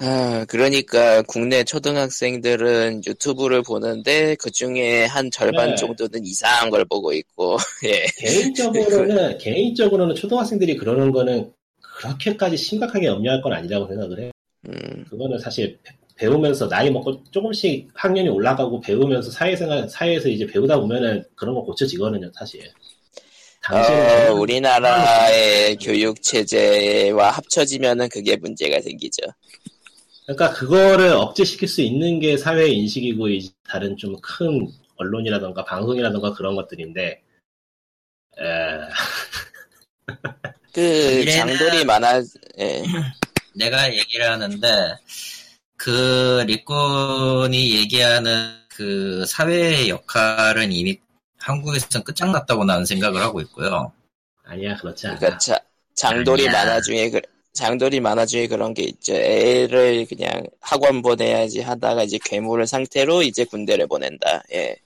아, 0.00 0.44
그러니까 0.48 1.22
국내 1.22 1.62
초등학생들은 1.62 3.02
유튜브를 3.06 3.62
보는데 3.62 4.34
그 4.40 4.50
중에 4.50 5.04
한 5.04 5.30
절반 5.30 5.70
네. 5.70 5.76
정도는 5.76 6.24
이상한 6.24 6.68
걸 6.68 6.84
보고 6.84 7.12
있고, 7.12 7.56
예. 7.86 8.04
개인적으로는 8.18 9.38
개인적으로는 9.38 10.16
초등학생들이 10.16 10.76
그러는 10.76 11.12
거는 11.12 11.52
그렇게까지 11.80 12.56
심각하게 12.56 13.06
염려할 13.06 13.40
건 13.40 13.52
아니라고 13.52 13.86
생각을 13.86 14.20
해. 14.20 14.30
음, 14.66 15.04
그거는 15.08 15.38
사실 15.38 15.78
배- 15.84 15.94
배우면서 16.16 16.68
나이 16.68 16.90
먹고 16.90 17.22
조금씩 17.30 17.88
학년이 17.94 18.28
올라가고 18.30 18.80
배우면서 18.80 19.30
사회생활 19.30 19.88
사회에서 19.88 20.28
이제 20.28 20.44
배우다 20.44 20.80
보면은 20.80 21.22
그런 21.36 21.54
거 21.54 21.62
고쳐지거든요, 21.62 22.32
사실. 22.34 22.68
당시에는 23.64 24.30
어, 24.30 24.34
우리나라의 24.34 25.76
교육 25.76 26.22
체제와 26.22 27.30
합쳐지면은 27.30 28.08
그게 28.08 28.36
문제가 28.36 28.80
생기죠. 28.80 29.22
그러니까 30.26 30.52
그거를 30.52 31.12
억제시킬 31.12 31.68
수 31.68 31.82
있는 31.82 32.18
게 32.20 32.36
사회 32.36 32.68
인식이고 32.68 33.28
이제 33.28 33.50
다른 33.68 33.96
좀 33.96 34.16
큰 34.22 34.70
언론이라던가 34.96 35.64
방송이라던가 35.64 36.34
그런 36.34 36.54
것들인데 36.54 37.22
에... 38.38 38.44
그 40.72 41.24
장돌이 41.30 41.84
많아, 41.84 42.20
예. 42.58 42.82
내가 43.54 43.94
얘기를 43.94 44.28
하는데 44.28 44.96
그 45.76 46.42
리콘이 46.46 47.76
얘기하는 47.76 48.64
그 48.68 49.24
사회의 49.26 49.88
역할은 49.88 50.72
이미 50.72 50.98
한국에서는 51.44 52.04
끝장났다고 52.04 52.64
나는 52.64 52.84
생각을 52.84 53.20
하고 53.20 53.40
있고요. 53.42 53.92
아니야 54.44 54.76
그렇지 54.76 55.06
않아. 55.06 55.18
그러니까 55.18 55.38
자, 55.38 55.58
장돌이 55.94 56.48
아니야. 56.48 56.64
만화 56.64 56.80
중에 56.80 57.10
그, 57.10 57.20
장돌이 57.52 58.00
만화 58.00 58.26
중에 58.26 58.48
그런 58.48 58.74
게 58.74 58.82
있죠. 58.84 59.14
애를 59.14 60.06
그냥 60.06 60.44
학원 60.60 61.02
보내야지 61.02 61.60
하다가 61.60 62.02
이제 62.04 62.18
괴물을 62.24 62.66
상태로 62.66 63.22
이제 63.22 63.44
군대를 63.44 63.86
보낸다. 63.86 64.42
예. 64.52 64.76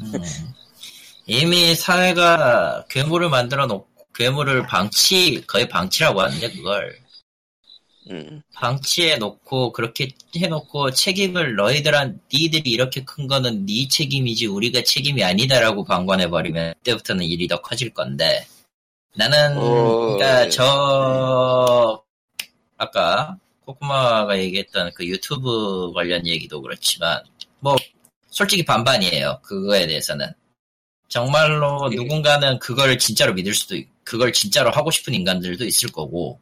음. 0.00 0.12
이미 1.26 1.74
사회가 1.74 2.86
괴물을 2.88 3.28
만들어 3.28 3.66
놓고 3.66 3.88
괴물을 4.14 4.66
방치 4.66 5.44
거의 5.46 5.68
방치라고 5.68 6.20
하는데 6.20 6.50
그걸 6.50 6.98
음. 8.10 8.42
방치해 8.54 9.16
놓고 9.16 9.72
그렇게 9.72 10.08
해 10.36 10.46
놓고 10.46 10.92
책임을 10.92 11.56
너희들한 11.56 12.20
니들이 12.32 12.70
이렇게 12.70 13.04
큰 13.04 13.26
거는 13.26 13.66
네 13.66 13.88
책임이지 13.88 14.46
우리가 14.46 14.82
책임이 14.82 15.24
아니다라고 15.24 15.84
방관해 15.84 16.28
버리면 16.28 16.74
그때부터는 16.78 17.24
일이 17.24 17.48
더 17.48 17.60
커질 17.60 17.92
건데 17.92 18.46
나는 19.14 19.58
어, 19.58 20.16
그러니까 20.16 20.48
저 20.50 22.02
아까 22.76 23.36
코코마가 23.64 24.38
얘기했던 24.38 24.92
그 24.94 25.06
유튜브 25.06 25.92
관련 25.92 26.26
얘기도 26.26 26.62
그렇지만 26.62 27.22
뭐 27.58 27.74
솔직히 28.30 28.64
반반이에요 28.64 29.40
그거에 29.42 29.86
대해서는 29.86 30.32
정말로 31.08 31.88
예. 31.92 31.96
누군가는 31.96 32.58
그걸 32.58 32.98
진짜로 32.98 33.32
믿을 33.32 33.54
수도 33.54 33.76
있, 33.76 33.88
그걸 34.04 34.32
진짜로 34.32 34.70
하고 34.70 34.90
싶은 34.90 35.14
인간들도 35.14 35.64
있을 35.64 35.90
거고 35.90 36.40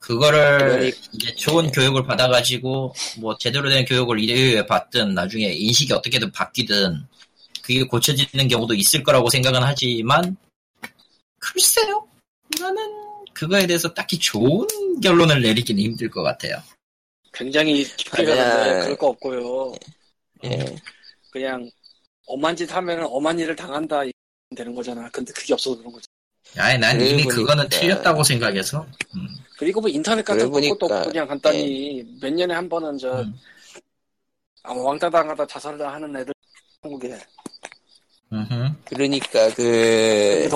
그거를 0.00 0.58
그러니- 0.90 1.14
이제 1.14 1.34
좋은 1.34 1.70
교육을 1.70 2.04
받아가지고 2.04 2.94
뭐 3.18 3.36
제대로 3.38 3.68
된 3.68 3.84
교육을 3.84 4.18
이후에 4.18 4.66
받든 4.66 5.14
나중에 5.14 5.46
인식이 5.52 5.92
어떻게든 5.92 6.32
바뀌든 6.32 7.06
그게 7.62 7.84
고쳐지는 7.84 8.48
경우도 8.48 8.74
있을 8.74 9.02
거라고 9.02 9.28
생각은 9.30 9.62
하지만 9.62 10.36
글쎄요 11.38 12.08
나는 12.58 12.82
그거에 13.34 13.66
대해서 13.66 13.92
딱히 13.94 14.18
좋은 14.18 14.66
결론을 15.00 15.40
내리기는 15.42 15.80
힘들 15.82 16.10
것 16.10 16.22
같아요. 16.22 16.56
굉장히 17.32 17.84
깊게 17.84 18.24
그냥- 18.24 18.36
가는데 18.48 18.80
그럴 18.82 18.96
거 18.96 19.06
없고요. 19.08 19.74
예. 20.44 20.76
그냥 21.30 21.70
엄한 22.26 22.56
짓 22.56 22.70
하면 22.74 23.04
엄한 23.04 23.38
일을 23.38 23.54
당한다 23.54 24.04
이- 24.04 24.12
되는 24.56 24.74
거잖아. 24.74 25.08
근데 25.10 25.32
그게 25.32 25.52
없어서 25.54 25.76
그런 25.78 25.92
거지. 25.92 26.06
아니 26.56 26.78
난 26.78 27.00
이미 27.00 27.22
그러고 27.24 27.42
그거는 27.42 27.64
보니까- 27.68 27.80
틀렸다고 27.80 28.22
생각해서 28.24 28.86
음. 29.16 29.28
그리고 29.56 29.80
뭐 29.80 29.88
인터넷 29.90 30.24
같은 30.24 30.50
것도 30.50 30.60
보니까- 30.60 30.82
없고 30.82 31.10
그냥 31.10 31.26
간단히 31.28 32.04
몇 32.20 32.32
년에 32.32 32.54
한 32.54 32.68
번은 32.68 32.98
저 32.98 33.20
음. 33.20 33.34
아, 34.62 34.72
왕따 34.72 35.08
당하다 35.10 35.46
자살을 35.46 35.86
하는 35.86 36.16
애들 36.16 36.32
한국에 36.82 37.18
음흠. 38.32 38.72
그러니까 38.84 39.52
그. 39.54 40.48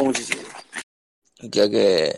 그러니까 1.40 1.68
그 1.68 2.12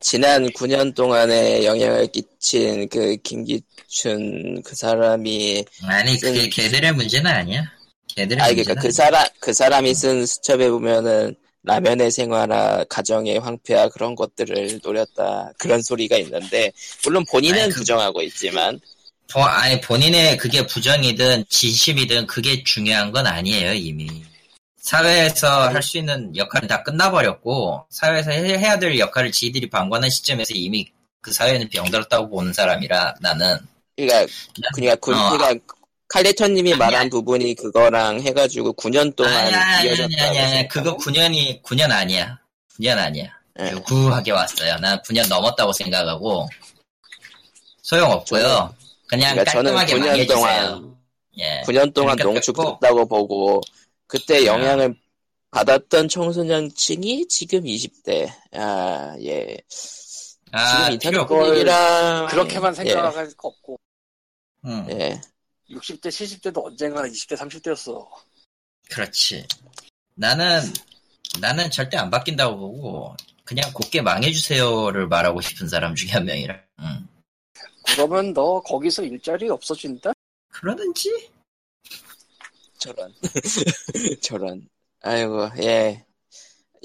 지난 0.00 0.46
9년 0.50 0.94
동안에 0.94 1.64
영향을 1.64 2.06
끼친 2.08 2.88
그 2.88 3.16
김기춘 3.16 4.62
그 4.62 4.74
사람이 4.74 5.64
아니 5.84 6.18
그게 6.18 6.44
음. 6.44 6.50
걔들의 6.52 6.92
문제는 6.92 7.30
아니야. 7.30 7.62
걔들의 8.08 8.42
아 8.42 8.46
문제는 8.48 8.64
그러니까 8.64 8.82
그 8.82 8.90
사람 8.92 9.26
그 9.40 9.52
사람이 9.52 9.94
쓴 9.94 10.24
수첩에 10.26 10.68
보면은 10.70 11.34
라면의 11.64 12.10
생활화, 12.10 12.84
가정의 12.88 13.38
황폐화 13.38 13.88
그런 13.88 14.14
것들을 14.14 14.80
노렸다. 14.82 15.50
그런 15.58 15.82
소리가 15.82 16.16
있는데 16.18 16.70
물론 17.04 17.24
본인은 17.30 17.58
아니, 17.62 17.70
그- 17.70 17.76
부정하고 17.80 18.22
있지만. 18.22 18.78
더 19.26 19.40
아니 19.42 19.80
본인의 19.80 20.36
그게 20.36 20.66
부정이든 20.66 21.46
진심이든 21.48 22.26
그게 22.26 22.62
중요한 22.62 23.10
건 23.10 23.26
아니에요 23.26 23.72
이미. 23.72 24.06
사회에서 24.76 25.70
할 25.70 25.80
수 25.82 25.96
있는 25.96 26.36
역할은 26.36 26.68
다 26.68 26.82
끝나버렸고 26.82 27.86
사회에서 27.88 28.30
해- 28.32 28.58
해야 28.58 28.78
될 28.78 28.98
역할을 28.98 29.32
지들이 29.32 29.70
방관한 29.70 30.10
시점에서 30.10 30.52
이미 30.54 30.92
그 31.22 31.32
사회는 31.32 31.70
병들었다고 31.70 32.28
보는 32.28 32.52
사람이라 32.52 33.14
나는. 33.22 33.56
그러니까 33.96 34.26
그러니까, 34.74 34.96
군, 34.96 35.14
어. 35.14 35.30
그러니까 35.30 35.74
칼리터님이 36.14 36.70
아니, 36.72 36.78
말한 36.78 37.00
아니. 37.02 37.10
부분이 37.10 37.54
그거랑 37.56 38.20
해가지고 38.20 38.72
9년 38.74 39.16
동안 39.16 39.34
아니 39.34 39.52
아니 39.54 39.74
아니 39.74 39.88
이어졌다고 39.88 40.22
아니, 40.22 40.38
아니 40.38 40.50
생각하고. 40.50 40.68
그거 40.68 40.96
9년이 40.96 41.62
9년 41.62 41.90
아니야 41.90 42.38
9년 42.78 42.98
아니야 42.98 43.36
예. 43.60 43.70
유구하게 43.72 44.30
왔어요 44.30 44.76
난 44.76 45.00
9년 45.02 45.28
넘었다고 45.28 45.72
생각하고 45.72 46.48
소용없고요 47.82 48.42
저는- 48.42 48.84
그냥 49.08 49.32
그러니까 49.34 49.52
깔끔하게 49.52 49.94
9년 49.94 50.06
망해주세요 50.06 50.26
동안 50.36 50.96
예 51.38 51.62
9년 51.66 51.92
동안 51.92 52.16
그러니까 52.16 52.24
농축됐다고 52.24 53.06
보고 53.08 53.60
그때 54.06 54.38
아. 54.42 54.44
영향을 54.46 54.94
받았던 55.50 56.08
청소년층이 56.08 57.28
지금 57.28 57.62
20대. 57.62 58.28
아, 58.54 59.14
예. 59.22 59.56
아, 60.50 60.90
지금 60.90 61.10
인터넷. 61.12 61.26
분위기랑 61.28 62.26
그렇게만 62.26 62.74
생각할 62.74 63.28
거 63.36 63.48
없고 63.48 63.78
응, 64.66 64.86
예. 64.90 65.20
예. 65.70 65.74
60대 65.74 66.08
70대도 66.08 66.64
언젠가 66.64 67.02
20대 67.02 67.36
30대였어. 67.36 68.06
그렇지. 68.90 69.46
나는, 70.14 70.60
나는 71.40 71.70
절대 71.70 71.96
안 71.96 72.10
바뀐다고 72.10 72.56
보고, 72.56 73.16
그냥 73.44 73.70
곱게 73.72 74.00
망해주세요를 74.02 75.08
말하고 75.08 75.40
싶은 75.40 75.68
사람 75.68 75.94
중에 75.94 76.10
한 76.10 76.24
명이라. 76.24 76.60
응. 76.80 77.08
그러면 77.86 78.32
너 78.32 78.60
거기서 78.62 79.04
일자리 79.04 79.48
없어진다? 79.48 80.12
그러든지? 80.48 81.30
저런. 82.78 83.14
저런. 84.22 84.68
아이고, 85.02 85.50
예. 85.58 86.04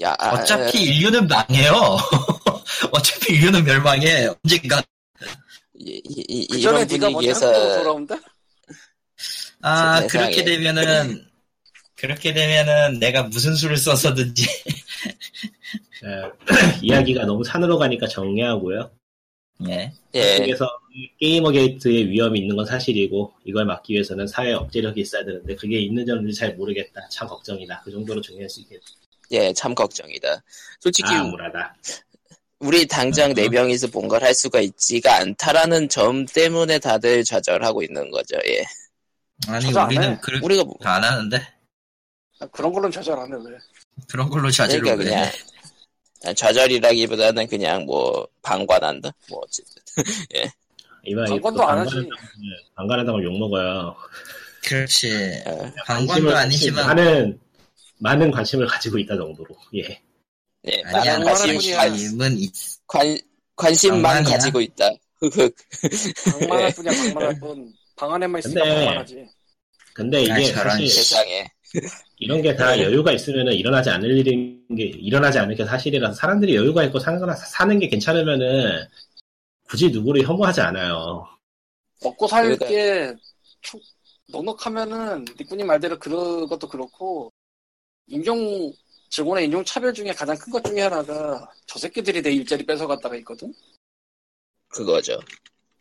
야, 0.02 0.14
아, 0.18 0.34
어차피 0.34 0.82
인류는 0.82 1.28
망해요. 1.28 1.72
어차피 2.92 3.34
인류는 3.34 3.64
멸망해. 3.64 4.26
언젠가. 4.26 4.82
이, 5.74 6.00
이, 6.04 6.24
이, 6.28 6.46
그 6.48 6.60
전에 6.60 6.84
네가 6.84 7.10
먼저 7.10 7.32
한국으로 7.46 7.74
돌아온다? 7.76 8.16
아. 9.62 10.06
그렇게 10.06 10.44
되면은, 10.44 11.26
그렇게 11.96 12.32
되면은 12.32 12.98
내가 12.98 13.24
무슨 13.24 13.54
수를 13.54 13.76
써서든지. 13.76 14.46
예, 16.04 16.22
이야기가 16.82 17.26
너무 17.26 17.44
산으로 17.44 17.78
가니까 17.78 18.06
정리하고요. 18.06 18.90
예. 19.68 19.92
예. 20.14 20.38
그래서 20.38 20.66
게이머 21.18 21.50
게이트의 21.50 22.08
위험이 22.08 22.40
있는 22.40 22.56
건 22.56 22.64
사실이고 22.64 23.32
이걸 23.44 23.66
막기 23.66 23.92
위해서는 23.92 24.26
사회 24.26 24.52
억제력이 24.52 25.00
있어야 25.02 25.24
되는데 25.24 25.54
그게 25.54 25.78
있는지 25.78 26.10
없는지 26.12 26.38
잘 26.38 26.54
모르겠다. 26.54 27.06
참 27.10 27.28
걱정이다. 27.28 27.82
그 27.84 27.90
정도로 27.90 28.20
정리할 28.20 28.48
수 28.48 28.60
있겠다. 28.60 28.84
예, 29.32 29.52
참 29.52 29.74
걱정이다. 29.74 30.42
솔직히 30.80 31.08
아. 31.12 31.22
우리 32.58 32.86
당장 32.86 33.32
네 33.32 33.48
명이서 33.48 33.88
뭔가를 33.92 34.26
할 34.26 34.34
수가 34.34 34.60
있지가 34.60 35.16
않다라는 35.16 35.88
점 35.88 36.26
때문에 36.26 36.78
다들 36.78 37.24
좌절하고 37.24 37.82
있는 37.82 38.10
거죠. 38.10 38.36
예. 38.46 38.64
아니, 39.48 39.66
우리는 39.72 40.12
해. 40.12 40.18
그렇게 40.20 40.44
우리가 40.44 40.64
뭐- 40.64 40.76
안 40.82 41.02
하는데? 41.02 41.40
아, 42.40 42.46
그런 42.46 42.72
걸로는 42.72 42.90
좌절 42.92 43.18
안 43.18 43.32
해, 43.32 43.36
왜? 43.36 43.56
그런 44.08 44.28
걸로 44.30 44.50
좌절을 44.50 44.82
그러니까 44.82 45.04
왜 45.04 45.10
그냥 45.10 45.24
해? 45.24 45.30
아, 46.28 46.32
좌절이라기보다는 46.34 47.46
그냥 47.48 47.84
뭐 47.84 48.26
방관한다. 48.42 49.10
뭐 49.30 49.40
어쨌든. 49.42 49.82
이만 51.04 51.24
관건도 51.26 51.62
안 51.66 51.78
하지. 51.78 52.06
방관한다고 52.74 53.22
욕 53.24 53.38
먹어요. 53.38 53.96
그렇지. 54.66 55.42
어, 55.46 55.72
방관도 55.86 56.36
아니지만, 56.36 56.86
많은 56.86 57.40
많은 57.98 58.30
관심을 58.30 58.66
가지고 58.66 58.98
있다 58.98 59.16
정도로. 59.16 59.56
예. 59.76 60.00
예, 60.66 60.82
아니야, 60.84 61.18
관심. 61.20 61.74
관, 61.74 61.88
관심은 61.88 62.38
있, 62.38 62.52
관, 62.86 63.18
관심만 63.56 64.02
방관이야. 64.02 64.30
가지고 64.36 64.60
있다. 64.60 64.90
흑흑. 65.20 65.54
방만할 66.40 66.68
예. 66.68 66.74
뿐이야, 66.74 66.92
방만할 66.92 67.40
뿐. 67.40 67.72
방 68.00 68.14
안에만 68.14 68.40
근데- 68.40 68.60
방만하지. 68.60 69.28
근데 69.92 70.22
이게 70.22 70.32
아, 70.32 70.40
사실 70.64 70.88
세상에. 70.88 71.46
이런 72.16 72.40
게다 72.40 72.76
네. 72.76 72.84
여유가 72.84 73.12
있으면은 73.12 73.52
일어나지 73.52 73.90
않을 73.90 74.16
일인 74.16 74.64
게 74.74 74.84
일어나지 74.84 75.38
않는 75.38 75.54
게 75.54 75.64
사실이라서 75.66 76.14
사람들이 76.14 76.56
여유가 76.56 76.82
있고 76.84 76.98
사는, 76.98 77.20
사는 77.36 77.78
게 77.78 77.88
괜찮으면은 77.88 78.86
굳이 79.68 79.90
누구를 79.90 80.26
혐오하지 80.26 80.62
않아요. 80.62 81.26
먹고 82.02 82.26
살 82.26 82.44
그러니까- 82.44 82.66
게 82.68 83.14
넉넉하면은 84.28 85.26
니꾸님 85.38 85.66
말대로 85.66 85.98
그것도 85.98 86.68
그렇고 86.68 87.30
인종 88.06 88.72
직원의 89.10 89.44
인종 89.44 89.62
차별 89.64 89.92
중에 89.92 90.12
가장 90.14 90.36
큰 90.38 90.50
것 90.52 90.64
중에 90.64 90.80
하나가 90.82 91.46
저 91.66 91.78
새끼들이 91.78 92.22
내 92.22 92.30
일자리 92.30 92.64
뺏어갔다가 92.64 93.16
있거든. 93.16 93.52
그거죠. 94.68 95.20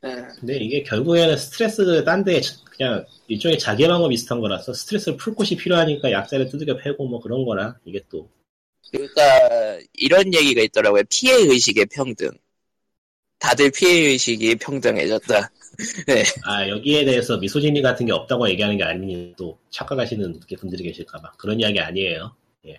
예. 0.06 0.28
근데 0.40 0.58
이게 0.58 0.84
결국에는 0.84 1.36
스트레스 1.36 2.04
딴데 2.04 2.42
그냥 2.72 3.06
일종의 3.28 3.60
자기방어 3.60 4.08
비슷한 4.08 4.40
거라서 4.40 4.74
스트레스를 4.74 5.18
풀 5.18 5.36
곳이 5.36 5.58
필요하니까 5.58 6.12
약자를 6.12 6.48
두들겨 6.48 6.78
패고 6.78 7.08
뭐 7.08 7.20
그런 7.20 7.44
거라 7.46 7.78
이게 7.86 8.02
또 8.10 8.30
그러니까 8.92 9.80
이런 9.94 10.34
얘기가 10.34 10.62
있더라고요. 10.62 11.04
피해 11.10 11.36
의식의 11.36 11.88
평등. 11.88 12.30
다들 13.38 13.72
피해 13.72 14.10
의식이 14.10 14.56
평등해졌다. 14.56 15.52
아, 16.44 16.68
여기에 16.68 17.06
대해서 17.06 17.38
미소진이 17.38 17.82
같은 17.82 18.06
게 18.06 18.12
없다고 18.12 18.50
얘기하는 18.50 18.78
게 18.78 18.84
아니니 18.84 19.34
또 19.38 19.58
착각하시는 19.70 20.40
분들이 20.58 20.84
계실까봐. 20.84 21.34
그런 21.38 21.60
이야기 21.60 21.80
아니에요. 21.80 22.36
예. 22.66 22.78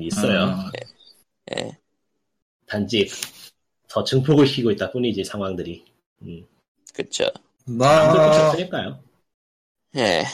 있어요. 0.00 0.44
음, 0.44 0.70
예. 1.56 1.78
단지 2.66 3.08
더 3.88 4.04
증폭을 4.04 4.46
시키고 4.46 4.70
있다 4.72 4.90
뿐이지, 4.90 5.24
상황들이. 5.24 5.84
음. 6.22 6.44
그쵸. 6.92 7.30
뭐, 7.64 7.86
없으니까요. 7.86 9.02
예. 9.96 10.24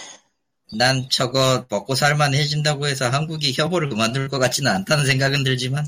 난 0.77 1.07
저거 1.11 1.65
먹고 1.69 1.95
살만 1.95 2.35
해진다고 2.35 2.87
해서 2.87 3.09
한국이 3.09 3.53
혐오를 3.53 3.89
그만둘 3.89 4.29
것 4.29 4.39
같지는 4.39 4.71
않다는 4.71 5.07
생각은 5.07 5.45
들지만 5.45 5.87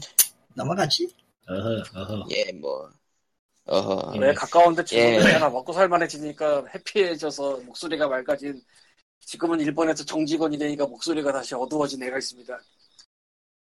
넘어가지. 0.55 1.09
어허, 1.49 1.83
어허. 1.95 2.27
예, 2.31 2.53
뭐, 2.53 2.91
어허. 3.67 4.19
왜 4.19 4.33
가까운데 4.35 4.83
예. 4.83 4.85
지금은 4.85 5.33
내가 5.33 5.51
먹고 5.51 5.73
살만해지니까 5.73 6.67
해피해져서 6.75 7.61
목소리가 7.65 8.09
맑아진 8.09 8.61
지금은 9.21 9.61
일본에서 9.61 10.05
정직원이 10.05 10.57
되니까 10.57 10.87
목소리가 10.87 11.33
다시 11.33 11.55
어두워진 11.55 12.03
애가 12.03 12.19
있습니다. 12.19 12.59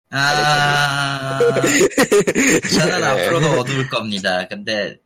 아, 0.10 1.40
저는 1.40 3.00
네. 3.00 3.06
앞으로도 3.06 3.62
어두울 3.62 3.90
겁니다. 3.90 4.48
근데 4.48 5.00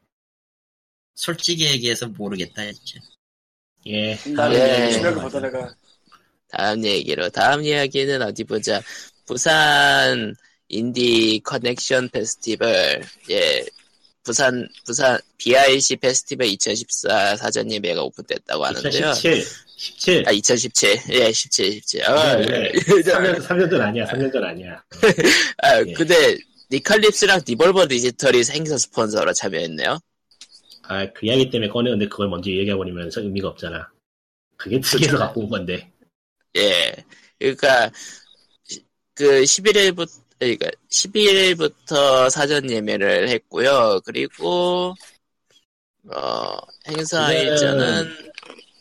솔직히 1.18 1.65
얘기해서 1.65 2.07
모르겠다 2.07 2.64
진짜. 2.72 2.99
예. 3.88 4.18
나는 4.27 4.56
예. 4.56 5.02
보다 5.02 5.39
내가 5.39 5.76
다음 6.49 6.85
얘기로. 6.85 7.30
다음 7.30 7.64
이야기는 7.64 8.22
어디 8.22 8.44
보자. 8.44 8.81
부산 9.26 10.35
인디 10.69 11.41
커넥션 11.44 12.10
페스티벌. 12.10 13.02
예. 13.31 13.65
부산, 14.23 14.68
부산, 14.85 15.18
BIC 15.38 15.95
페스티벌 15.98 16.48
2014 16.48 17.38
사전 17.38 17.72
예매가 17.72 18.03
오픈됐다고 18.03 18.65
하는데요. 18.65 19.11
2017. 19.11 19.45
17. 19.77 20.27
아, 20.27 20.31
2017. 20.31 20.99
예, 21.11 21.31
17, 21.31 21.72
17. 21.72 22.03
아, 22.03 22.35
네, 22.35 22.45
네. 22.45 22.72
3년, 22.73 23.41
3년 23.41 23.69
전 23.69 23.81
아니야, 23.81 24.06
3년 24.06 24.34
전 24.34 24.44
아니야. 24.44 24.84
아, 25.64 25.80
예. 25.85 25.94
근데, 25.94 26.38
니칼립스랑 26.72 27.44
디볼버 27.45 27.88
디지털이 27.88 28.44
생서 28.44 28.77
스폰서로 28.77 29.31
참여했네요. 29.34 29.99
아, 30.88 31.05
그 31.14 31.26
이야기 31.26 31.49
때문에 31.49 31.69
꺼내는데 31.69 32.07
그걸 32.07 32.30
먼저 32.30 32.49
얘기해버리면 32.49 33.11
서 33.11 33.22
의미가 33.22 33.49
없잖아. 33.49 33.89
그게 34.55 34.80
특이해서. 34.80 35.18
갖고 35.18 35.41
온 35.41 35.49
건데. 35.49 35.91
예. 36.55 36.95
그러니까 37.39 37.91
시- 38.64 38.84
그 39.14 39.41
11일부터 39.43 40.09
그러니까 40.39 40.69
12일부터 40.89 42.30
사전 42.30 42.69
예매를 42.69 43.30
했고요. 43.30 43.99
그리고 44.05 44.93
어 46.09 46.57
행사 46.88 47.27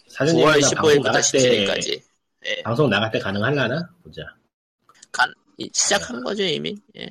사전 0.08 0.36
9월 0.36 0.56
예매가 0.56 0.70
방송 0.70 1.00
15일부터 1.00 1.02
나갈 1.02 1.22
때, 1.22 1.38
17일까지. 1.66 2.02
예. 2.46 2.62
방송 2.62 2.88
나갈 2.88 3.10
때 3.10 3.18
가능할라나? 3.18 3.90
보자. 4.02 4.22
이- 5.58 5.70
시작한 5.72 6.22
거죠, 6.22 6.42
이미. 6.42 6.76
예. 6.98 7.08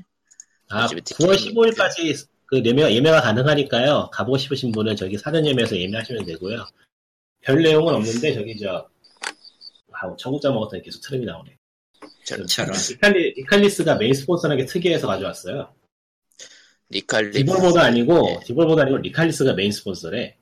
아, 0.70 0.84
요즘에 0.84 1.02
9월 1.02 1.36
티켓이 1.36 1.54
15일까지 1.56 2.28
그 2.56 2.66
예매가, 2.66 2.94
예매가 2.94 3.22
가능하니까요. 3.22 4.10
가보고 4.14 4.38
싶으신 4.38 4.72
분은 4.72 4.96
저기 4.96 5.18
사전 5.18 5.46
예매에서 5.46 5.78
예매하시면 5.78 6.26
되고요. 6.26 6.66
별 7.42 7.62
내용은 7.62 7.94
없는데 7.94 8.34
저기 8.34 8.58
저 8.58 8.88
아우 9.92 10.16
청국장 10.18 10.54
먹었더니 10.54 10.82
계속 10.82 11.02
트름이 11.02 11.26
나오네. 11.26 11.58
저런. 12.24 12.48
리칼리, 12.90 13.34
리칼리스가 13.34 13.96
메인 13.96 14.14
스폰서라는 14.14 14.64
게 14.64 14.66
특이해서 14.66 15.06
가져왔어요. 15.08 15.74
니칼립스. 16.92 17.40
디볼보도 17.40 17.80
아니고 17.80 18.30
예. 18.30 18.46
디볼보도 18.46 18.82
아니고 18.82 18.98
리칼리스가 19.00 19.54
메인 19.54 19.72
스폰서래. 19.72 20.38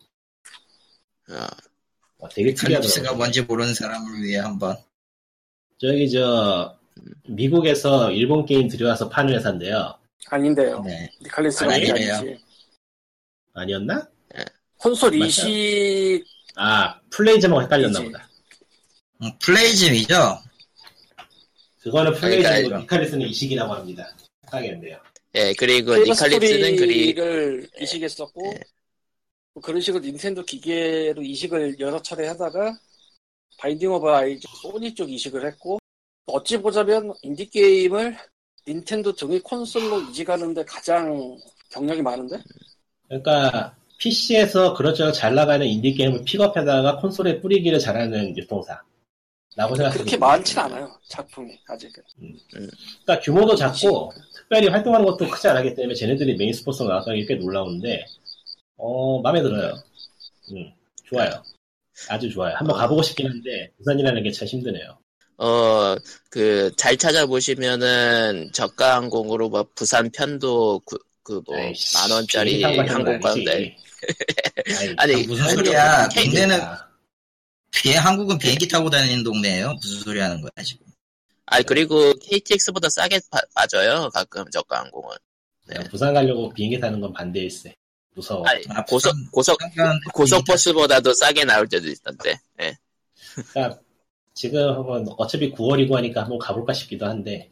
어, 1.30 1.48
어, 2.20 2.30
되게 2.30 2.54
칼립스가 2.54 2.80
특이하더라고. 2.80 3.18
뭔지 3.18 3.42
모르는 3.42 3.74
사람을 3.74 4.22
위해 4.22 4.40
한번. 4.40 4.78
저기 5.80 6.10
저 6.12 6.78
미국에서 7.28 8.12
일본 8.12 8.46
게임 8.46 8.68
들여와서 8.68 9.10
파는 9.10 9.34
회사인데요. 9.34 9.98
아닌데요. 10.30 10.82
네. 10.82 11.10
니칼리스가 11.22 11.72
아니, 11.74 11.92
아니지. 11.92 12.40
아니었나? 13.54 14.08
콘솔 14.78 15.12
맞아요. 15.12 15.26
이식 15.26 16.26
아 16.56 17.00
플레이즈하고 17.10 17.62
헷갈렸나. 17.62 18.02
보다. 18.02 18.30
음, 19.22 19.32
플레이즘이죠. 19.40 20.16
그거는 21.82 22.14
플레이즈고 22.16 22.50
그러니까 22.52 22.78
리칼리스는 22.80 23.28
이식이라고 23.28 23.74
합니다. 23.74 24.16
헷갈리겠네요. 24.46 25.00
예, 25.36 25.54
그리고 25.58 25.94
페이버 25.94 26.12
니칼립스는 26.12 26.76
그리 26.76 27.10
Story를 27.10 27.70
이식했었고 27.82 28.54
예. 28.56 28.60
뭐 29.54 29.62
그런 29.64 29.82
식으로 29.82 30.04
닌텐도 30.04 30.44
기계로 30.46 31.22
이식을 31.22 31.80
여러 31.80 32.02
차례 32.02 32.28
하다가 32.28 32.78
Binding 33.60 33.92
of 33.92 34.10
Isaac 34.10 34.48
Sony 34.62 34.96
쪽 34.96 35.12
이식을 35.12 35.46
했고 35.46 35.80
어찌 36.26 36.58
보자면 36.58 37.14
인디 37.22 37.50
게임을 37.50 38.18
닌텐도 38.68 39.14
등의 39.14 39.40
콘솔로 39.42 40.02
이식하는데 40.10 40.64
가장 40.66 41.38
경력이 41.70 42.02
많은데 42.02 42.38
그러니까 43.08 43.76
PC에서 44.00 44.74
그렇저것 44.74 45.12
잘 45.12 45.36
나가는 45.36 45.66
인디 45.66 45.94
게임을 45.94 46.24
픽업해다가 46.24 46.98
콘솔에 46.98 47.42
뿌리기를 47.42 47.80
잘하는 47.80 48.36
유통사. 48.38 48.82
라고 49.56 49.76
생각합니다. 49.76 50.04
그렇게 50.04 50.18
많진 50.18 50.58
않아요 50.58 50.92
작품이 51.10 51.52
아직은 51.68 52.02
그러니까 52.50 53.20
규모도 53.22 53.56
작고 53.56 54.12
특별히 54.34 54.68
활동하는 54.68 55.06
것도 55.06 55.30
크지 55.30 55.48
않았기 55.48 55.76
때문에 55.76 55.94
쟤네들이 55.94 56.36
메인 56.38 56.52
스포츠로 56.54 56.90
나왔다는 56.90 57.20
게 57.20 57.26
꽤 57.28 57.36
놀라운데 57.36 58.04
어 58.78 59.22
마음에 59.22 59.44
들어요. 59.44 59.76
음, 60.52 60.74
좋아요. 61.06 61.30
아주 62.10 62.32
좋아요. 62.32 62.56
한번 62.56 62.76
가보고 62.78 63.04
싶긴 63.04 63.28
한데 63.30 63.70
부산이라는 63.78 64.24
게 64.24 64.32
참 64.32 64.48
힘드네요. 64.48 64.98
어, 65.44 65.98
그, 66.30 66.72
잘 66.78 66.96
찾아보시면은, 66.96 68.50
저가 68.54 68.96
항공으로 68.96 69.50
뭐, 69.50 69.68
부산 69.76 70.10
편도, 70.10 70.80
그, 70.86 70.98
그 71.22 71.42
뭐, 71.46 71.58
아이씨, 71.58 71.98
만 71.98 72.12
원짜리 72.12 72.58
비행기 72.58 72.78
타고 72.78 72.88
가는 72.88 73.06
거 73.06 73.12
항공가인데. 73.12 73.52
아니지. 73.52 73.76
아이, 74.80 74.96
아니, 74.98 75.28
무슨 75.28 75.50
소리야. 75.50 76.04
아, 76.06 76.10
비행 77.72 78.06
한국은 78.06 78.38
비행기 78.38 78.68
타고 78.68 78.90
다니는 78.90 79.24
동네예요. 79.24 79.74
무슨 79.82 80.00
소리 80.00 80.20
하는 80.20 80.40
거야 80.40 80.52
지금? 80.64 80.86
아 81.46 81.62
그리고 81.62 82.14
KTX보다 82.20 82.88
싸게 82.90 83.20
파- 83.30 83.42
빠져요, 83.54 84.10
가끔 84.14 84.46
저가 84.50 84.80
항공은. 84.80 85.18
네. 85.68 85.84
부산 85.90 86.14
가려고 86.14 86.54
비행기 86.54 86.80
타는 86.80 87.02
건 87.02 87.12
반대일세. 87.12 87.74
무서워. 88.16 88.46
아니, 88.48 88.64
아, 88.70 88.86
고속, 88.86 89.12
고속, 89.32 89.58
고속버스보다도 90.14 91.14
싸게 91.14 91.46
나올 91.46 91.68
때도 91.68 91.90
있던데. 91.90 92.40
예. 92.62 92.78
그러니까 93.52 93.80
지금 94.34 94.70
한번 94.74 95.06
어차피 95.18 95.52
9월이고 95.52 95.94
하니까 95.94 96.22
한번 96.24 96.40
가볼까 96.40 96.74
싶기도 96.74 97.06
한데 97.06 97.50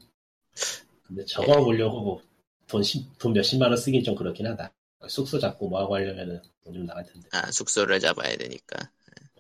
근데 1.04 1.24
저거 1.26 1.64
보려고 1.64 2.22
돈, 2.68 2.82
십- 2.84 3.06
돈 3.20 3.34
몇십만 3.34 3.70
원 3.70 3.78
쓰긴 3.78 4.04
좀 4.04 4.16
그렇긴 4.16 4.48
하다. 4.48 4.72
숙소 5.08 5.40
잡고 5.40 5.68
뭐하고 5.68 5.96
하려면은 5.96 6.42
돈 6.64 6.74
좀 6.74 6.86
나갈 6.86 7.04
텐데. 7.06 7.28
아, 7.34 7.52
숙소를 7.52 8.00
잡아야 8.00 8.36
되니까. 8.38 8.90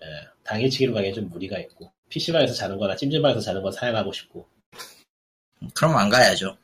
예, 0.03 0.05
당일치기로 0.43 0.93
가기엔 0.93 1.13
좀 1.13 1.30
무리가 1.30 1.57
있고 1.59 1.91
PC방에서 2.09 2.53
자는 2.53 2.77
거나 2.77 2.95
찜질방에서 2.95 3.39
자는 3.39 3.61
건 3.61 3.72
사양하고 3.72 4.11
싶고 4.11 4.47
그럼 5.76 5.95
안 5.95 6.09
가야죠. 6.09 6.57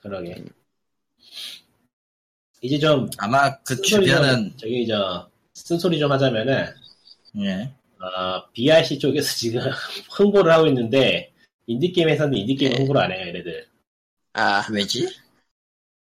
그러게 0.00 0.44
이제 2.60 2.78
좀 2.78 3.08
아마 3.18 3.56
그 3.62 3.80
주변은 3.80 4.50
좀, 4.50 4.56
저기 4.58 4.86
저 4.86 5.30
쓴소리 5.54 5.98
좀 6.00 6.10
하자면은 6.10 6.66
예. 7.40 7.72
어, 8.00 8.48
BIC 8.52 8.98
쪽에서 8.98 9.34
지금 9.36 9.60
홍보를 10.18 10.52
하고 10.52 10.66
있는데 10.66 11.32
인디게임 11.66 12.08
회사는 12.08 12.34
인디게임 12.36 12.72
네. 12.72 12.78
홍보를 12.78 13.02
안 13.02 13.12
해요 13.12 13.26
얘네들 13.28 13.66
아, 14.34 14.66
왜지? 14.72 15.08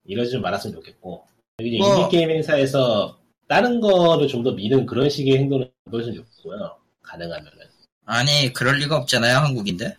이러지 0.04 0.32
좀 0.32 0.42
말았으면 0.42 0.74
좋겠고 0.76 1.24
이제 1.62 1.78
뭐. 1.78 2.02
인디게임 2.04 2.30
회사에서 2.30 3.18
다른 3.48 3.80
거를 3.80 4.26
좀 4.28 4.42
더 4.42 4.52
미는 4.52 4.86
그런 4.86 5.08
식의 5.08 5.38
행동을 5.38 5.70
보여주면 5.90 6.24
좋고요 6.42 6.76
가능하면은 7.02 7.52
아니 8.06 8.52
그럴 8.52 8.76
리가 8.78 8.96
없잖아요 8.98 9.38
한국인데. 9.38 9.96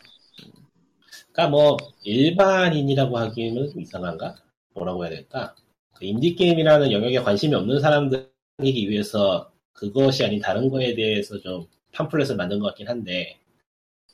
그러니까 1.31 1.49
뭐 1.49 1.77
일반인이라고 2.03 3.17
하기에는 3.17 3.71
좀 3.71 3.81
이상한가? 3.81 4.35
뭐라고 4.73 5.03
해야 5.05 5.11
될까? 5.11 5.55
그 5.93 6.05
인디게임이라는 6.05 6.91
영역에 6.91 7.19
관심이 7.19 7.53
없는 7.55 7.79
사람들 7.81 8.29
이기 8.63 8.89
위해서 8.89 9.51
그것이 9.73 10.23
아닌 10.23 10.39
다른 10.39 10.69
거에 10.69 10.93
대해서 10.95 11.37
좀 11.39 11.65
팜플렛을 11.95 12.35
만든 12.35 12.59
것 12.59 12.67
같긴 12.67 12.87
한데 12.87 13.39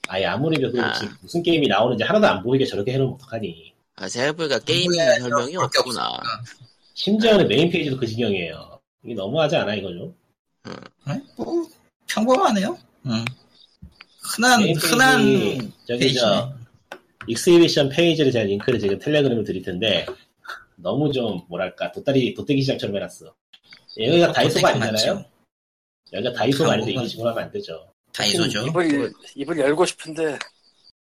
아예 0.07 0.25
아무리 0.25 0.61
봐도 0.61 0.81
아. 0.81 0.93
지금 0.93 1.13
무슨 1.21 1.41
게임이 1.43 1.67
나오는지 1.67 2.03
하나도 2.03 2.27
안 2.27 2.43
보이게 2.43 2.65
저렇게 2.65 2.93
해놓으면 2.93 3.15
어떡하니 3.15 3.73
아, 3.95 4.07
생각해보니까 4.07 4.59
게임 4.59 4.91
설명이 4.93 5.55
없구나. 5.57 6.19
심지어는 6.93 7.47
메인 7.47 7.69
페이지도 7.69 7.97
그 7.97 8.05
지경이에요 8.07 8.79
이게 9.03 9.13
너무하지 9.15 9.55
않아 9.57 9.75
이거 9.75 9.89
좀? 9.89 10.15
아니, 11.05 11.21
뭐 11.35 11.67
평범하네요. 12.07 12.77
응. 13.07 13.25
흔한 14.23 14.61
흔한 14.77 15.71
저기. 15.87 16.13
저 16.13 16.53
exhibition 17.27 17.89
페이지를 17.89 18.31
제가 18.31 18.45
링크를 18.45 18.79
지금 18.79 18.99
Telegram을 18.99 19.43
드릴 19.43 19.61
텐데 19.63 20.05
너무 20.75 21.11
좀 21.11 21.41
뭐랄까 21.47 21.91
돗다리 21.91 22.33
도떼기 22.33 22.61
시장처럼 22.61 22.95
해놨어 22.95 23.33
여기가 23.99 24.31
다이소가 24.33 24.73
도떼기 24.73 24.85
아니잖아요 24.85 25.15
맞죠. 25.15 25.30
여기가 26.13 26.33
다이소가 26.33 26.73
아닌데 26.73 26.91
한국은- 26.91 26.93
이런 26.95 27.07
식으로 27.07 27.29
하면 27.29 27.43
안 27.43 27.51
되죠 27.51 27.93
다이소죠. 28.13 28.67
입을 28.67 29.13
입을 29.35 29.57
열고 29.59 29.85
싶은데 29.85 30.37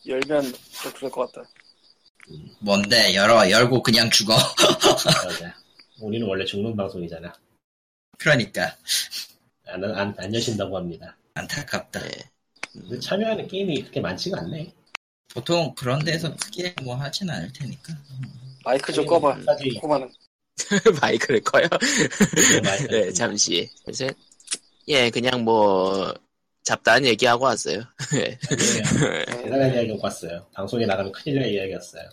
열면 0.08 0.42
좀 0.82 0.94
그럴 0.94 1.12
것 1.12 1.32
같다. 1.32 1.48
뭔데 2.60 3.14
열어 3.14 3.48
열고 3.50 3.84
그냥 3.84 4.10
죽어. 4.10 4.36
맞아. 5.24 5.56
우리는 6.00 6.28
원래 6.28 6.44
죽는 6.44 6.76
방송이잖아 6.76 7.32
그러니까 8.18 8.76
안, 9.68 9.84
안, 9.84 10.14
안 10.18 10.34
여신다고 10.34 10.76
합니다 10.78 11.16
안타깝다. 11.36 12.04
예. 12.06 12.12
근데 12.74 13.00
참여하는 13.00 13.48
게임이 13.48 13.82
그렇게 13.82 14.00
많지가 14.02 14.40
않네. 14.40 14.74
보통 15.34 15.74
그런 15.76 16.00
데서 16.04 16.36
크게 16.36 16.74
뭐 16.84 16.96
하진 16.96 17.30
않을 17.30 17.52
테니까. 17.54 17.94
마이크 18.64 18.92
좀 18.94 19.06
꺼봐. 19.06 19.38
그만은. 19.82 20.12
마이크를 21.02 21.42
꺼요. 21.42 21.68
마이크. 22.64 22.88
네, 22.88 23.12
잠시. 23.14 23.70
그래서 23.84 24.08
예, 24.88 25.10
그냥 25.10 25.44
뭐 25.44 26.14
잡다한 26.64 27.06
얘기하고 27.06 27.46
왔어요. 27.46 27.82
예. 28.16 28.38
아니에요. 28.50 29.26
대단한 29.44 29.74
이야기 29.74 29.88
못 29.90 30.02
봤어요. 30.02 30.46
방송에 30.54 30.86
나가면 30.86 31.12
큰일 31.12 31.40
날 31.40 31.50
이야기였어요. 31.50 32.04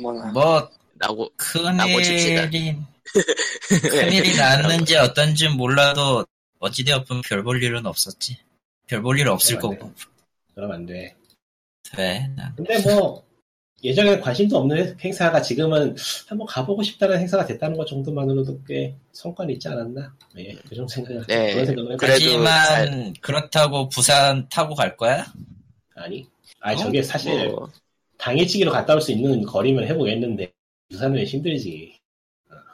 뭐나. 0.00 0.32
뭐 0.32 0.70
라고 0.98 1.30
나고. 1.76 1.92
큰일이 1.96 2.76
큰일이 3.90 4.36
났는지 4.36 4.96
어떤지 4.96 5.48
몰라도 5.48 6.24
어찌되었든 6.58 7.22
별 7.22 7.42
볼 7.42 7.62
일은 7.62 7.86
없었지. 7.86 8.38
별 8.86 9.02
볼 9.02 9.18
일 9.18 9.28
없을 9.28 9.58
거고. 9.58 9.92
그럼 10.54 10.72
안 10.72 10.86
돼. 10.86 11.14
돼. 11.92 12.28
난. 12.36 12.54
근데 12.56 12.78
뭐 12.80 13.25
예전에 13.86 14.18
관심도 14.20 14.58
없는 14.58 14.96
행사가 15.00 15.40
지금은 15.40 15.94
한번 16.26 16.46
가보고 16.46 16.82
싶다는 16.82 17.20
행사가 17.20 17.46
됐다는 17.46 17.76
것 17.76 17.86
정도만으로도 17.86 18.62
꽤 18.66 18.94
성과는 19.12 19.54
있지 19.54 19.68
않았나? 19.68 20.12
예, 20.38 20.52
그 20.68 20.74
정도 20.74 20.88
생각을 20.88 21.24
네, 21.28 21.52
그런 21.52 21.66
생각을 21.66 21.96
하지만 22.00 23.14
그렇다고 23.20 23.88
부산 23.88 24.48
타고 24.48 24.74
갈 24.74 24.96
거야? 24.96 25.24
아니, 25.94 26.26
아니 26.60 26.80
어? 26.80 26.84
저게 26.84 27.02
사실 27.02 27.48
뭐, 27.48 27.70
당일치기로 28.18 28.72
갔다 28.72 28.94
올 28.94 29.00
수 29.00 29.12
있는 29.12 29.42
거리면 29.42 29.86
해보겠는데 29.86 30.52
부산은 30.90 31.24
힘들지. 31.24 31.96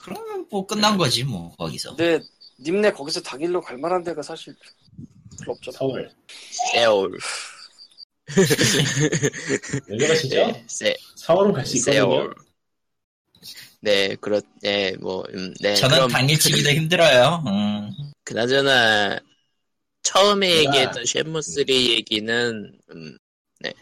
그러면 0.00 0.46
뭐 0.50 0.66
끝난 0.66 0.96
거지 0.96 1.24
뭐 1.24 1.54
거기서. 1.56 1.94
근데 1.94 2.24
님네 2.60 2.92
거기서 2.92 3.20
당일로 3.20 3.60
갈 3.60 3.76
만한 3.76 4.02
데가 4.02 4.22
사실 4.22 4.54
별로 5.38 5.52
없잖아. 5.52 5.76
서울 5.76 6.10
세올. 6.72 7.18
왜 9.88 9.96
그러시죠? 9.98 10.36
네, 10.46 10.64
세, 10.66 10.96
서울은 11.16 11.52
갈 11.52 11.66
수 11.66 11.76
있거든요. 11.78 11.92
세올. 12.10 12.34
네, 13.80 14.14
그렇, 14.20 14.40
네, 14.62 14.94
뭐, 15.00 15.24
음, 15.34 15.52
네. 15.60 15.74
저는 15.74 15.96
그럼 15.96 16.10
당일치기도 16.10 16.70
힘들어요. 16.70 17.42
음. 17.46 17.90
그나저나, 18.24 19.18
처음에 20.02 20.48
내가- 20.48 20.58
얘기했던 20.68 21.04
쉐무3 21.04 21.68
얘기는, 21.90 22.72
음, 22.94 23.16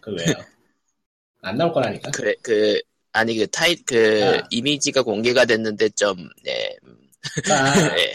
그 0.01 0.11
왜요? 0.13 0.35
안 1.43 1.57
나올 1.57 1.73
거라니까. 1.73 2.11
그래, 2.11 2.35
그, 2.43 2.81
아니, 3.13 3.37
그 3.37 3.47
타이, 3.49 3.75
그, 3.77 4.41
아. 4.43 4.47
이미지가 4.51 5.03
공개가 5.03 5.45
됐는데 5.45 5.91
좀, 5.91 6.17
네, 6.45 6.77
음, 6.85 6.97
그러니까 7.43 7.51
네. 7.97 8.15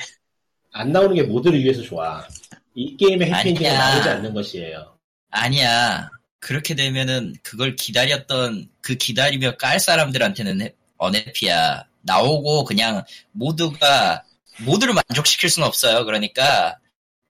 안 0.72 0.92
나오는 0.92 1.16
게 1.16 1.24
모두를 1.24 1.60
위해서 1.64 1.82
좋아. 1.82 2.28
이 2.74 2.98
게임의 2.98 3.32
해피엔딩이. 3.32 3.70
나오지 3.70 4.10
않는 4.10 4.34
것이에요. 4.34 4.98
아니야. 5.30 6.10
그렇게 6.46 6.76
되면은 6.76 7.34
그걸 7.42 7.76
기다렸던 7.76 8.70
그 8.82 8.94
기다리며 8.94 9.58
깔 9.58 9.80
사람들한테는 9.80 10.62
해- 10.62 10.76
언해피야. 10.98 11.86
나오고 12.02 12.66
그냥 12.66 13.04
모두가 13.32 14.24
모두를 14.60 14.94
만족시킬 14.94 15.50
수는 15.50 15.68
없어요. 15.68 16.06
그러니까 16.06 16.78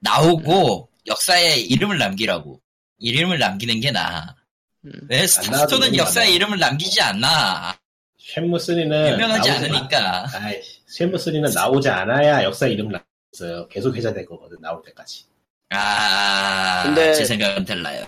나오고 0.02 0.90
역사에 1.08 1.56
이름을 1.62 1.98
남기라고. 1.98 2.60
이름을 3.00 3.40
남기는 3.40 3.80
게 3.80 3.92
나아. 3.92 4.36
음. 4.84 4.92
왜 5.08 5.26
너무 5.70 5.96
역사에 5.96 6.26
많아. 6.26 6.36
이름을 6.36 6.60
남기지 6.60 7.02
않나. 7.02 7.78
쉐무 8.20 8.58
3는 8.58 9.14
유명하지 9.14 9.50
않으니까. 9.50 10.28
아이, 10.34 10.62
쉐무 10.88 11.16
3는 11.16 11.54
나오지 11.54 11.88
않아야 11.88 12.44
역사 12.44 12.68
이름 12.68 12.90
남겼어요. 12.90 13.70
계속 13.70 13.96
회자될 13.96 14.26
거거든 14.26 14.60
나올 14.60 14.82
때까지. 14.84 15.24
아, 15.70 16.84
근데- 16.84 17.14
제 17.14 17.24
생각은 17.24 17.64
달라요. 17.64 18.06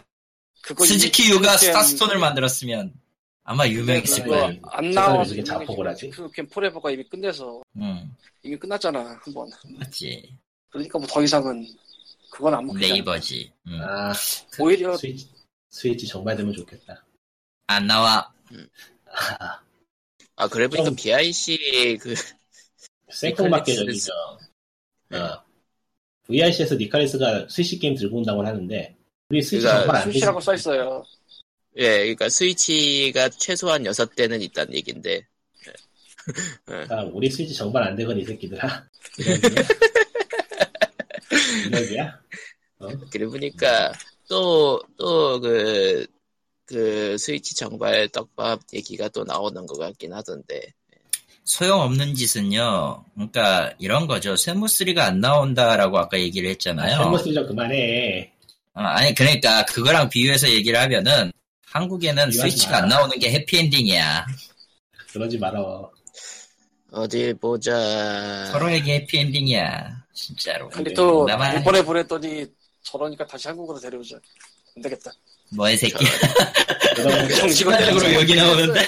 그거 0.68 0.86
스즈키 0.86 1.30
유가 1.32 1.56
이- 1.56 1.58
스타스톤을 1.60 2.20
만들었으면 2.20 2.94
아마 3.44 3.66
유명했을 3.68 4.24
그거 4.24 4.36
거예요. 4.36 4.60
안 4.64 4.92
사람이 4.94 5.28
이렇게 5.30 5.44
자폭을 5.44 5.88
하지? 5.88 6.10
그캠 6.10 6.48
포레버가 6.50 6.92
이미 6.92 7.04
끝내서 7.08 7.62
응, 7.78 8.14
이미 8.44 8.58
끝났잖아 8.58 9.00
한 9.24 9.34
번. 9.34 9.50
맞지. 9.78 10.38
그러니까 10.70 11.00
뭐 11.00 11.08
더 11.08 11.24
이상은 11.24 11.66
그건 12.30 12.54
안 12.56 12.66
먹히잖아. 12.66 12.94
네이버지. 12.94 13.52
응. 13.68 13.82
아, 13.82 14.14
오히려 14.60 14.98
스위치, 14.98 15.30
스위치 15.70 16.06
정말 16.08 16.36
되면 16.36 16.54
좋겠다. 16.54 17.06
안 17.68 17.88
나와. 17.88 18.30
아, 19.10 19.62
아, 20.36 20.48
그래 20.50 20.68
보니까 20.68 20.86
좀- 20.90 20.96
BIC 20.96 21.98
그, 22.02 22.14
생뚱맞게. 23.10 23.74
저기죠. 23.76 24.12
어. 25.14 25.42
VIC에서 26.28 26.76
니카리스가 26.76 27.48
스위치 27.50 27.80
게임 27.80 27.96
들고 27.96 28.18
온다고 28.18 28.46
하는데 28.46 28.97
우리 29.30 29.42
스위치 29.42 29.66
그러니까. 29.66 30.02
수시라고 30.02 30.40
써 30.40 30.54
있어요. 30.54 31.04
예, 31.76 32.00
그러니까 32.00 32.30
스위치가 32.30 33.30
최소한 33.30 33.84
6대는 33.84 34.42
있다는 34.42 34.74
얘긴데, 34.76 35.28
아, 36.90 37.04
우리 37.12 37.30
스위치 37.30 37.54
정말 37.54 37.84
안 37.84 37.96
되건 37.96 38.18
이 38.20 38.26
새끼들아. 38.26 38.86
이력이야? 41.68 42.20
그래 43.12 43.26
보니까 43.26 43.92
또, 44.30 44.82
또 44.98 45.40
그, 45.40 46.06
그 46.66 47.18
스위치 47.18 47.56
정발 47.56 48.08
떡밥 48.10 48.62
얘기가 48.74 49.10
또 49.10 49.24
나오는 49.24 49.66
것 49.66 49.78
같긴 49.78 50.14
하던데, 50.14 50.74
소용없는 51.44 52.16
짓은요. 52.16 53.06
그러니까 53.14 53.74
이런 53.80 54.06
거죠. 54.06 54.34
세무3가 54.34 55.00
안 55.00 55.22
나온다라고 55.22 55.98
아까 55.98 56.20
얘기를 56.20 56.50
했잖아요. 56.50 57.00
헬머 57.00 57.18
쓰좀 57.20 57.48
그만해. 57.48 58.37
어, 58.78 58.82
아니 58.82 59.16
그러니까 59.16 59.66
그거랑 59.66 60.08
비교해서 60.10 60.48
얘기를 60.50 60.80
하면은 60.80 61.32
한국에는 61.66 62.32
스위치가 62.32 62.74
마. 62.74 62.78
안 62.78 62.88
나오는 62.90 63.18
게 63.18 63.32
해피엔딩이야. 63.32 64.28
그러지 65.12 65.40
말어. 65.40 65.92
어디 66.92 67.34
보자. 67.34 68.46
서로에게 68.52 68.96
해피엔딩이야. 68.96 70.06
진짜로. 70.14 70.70
근데 70.70 70.94
또 70.94 71.26
나만 71.26 71.60
이번에 71.62 71.82
보냈더니 71.82 72.46
저러니까 72.84 73.26
다시 73.26 73.48
한국으로 73.48 73.80
데려오자. 73.80 74.18
안 74.76 74.84
되겠다. 74.84 75.12
뭐의 75.56 75.76
새끼. 75.78 75.96
정식으로 77.40 78.14
여기 78.14 78.36
나오는데. 78.36 78.82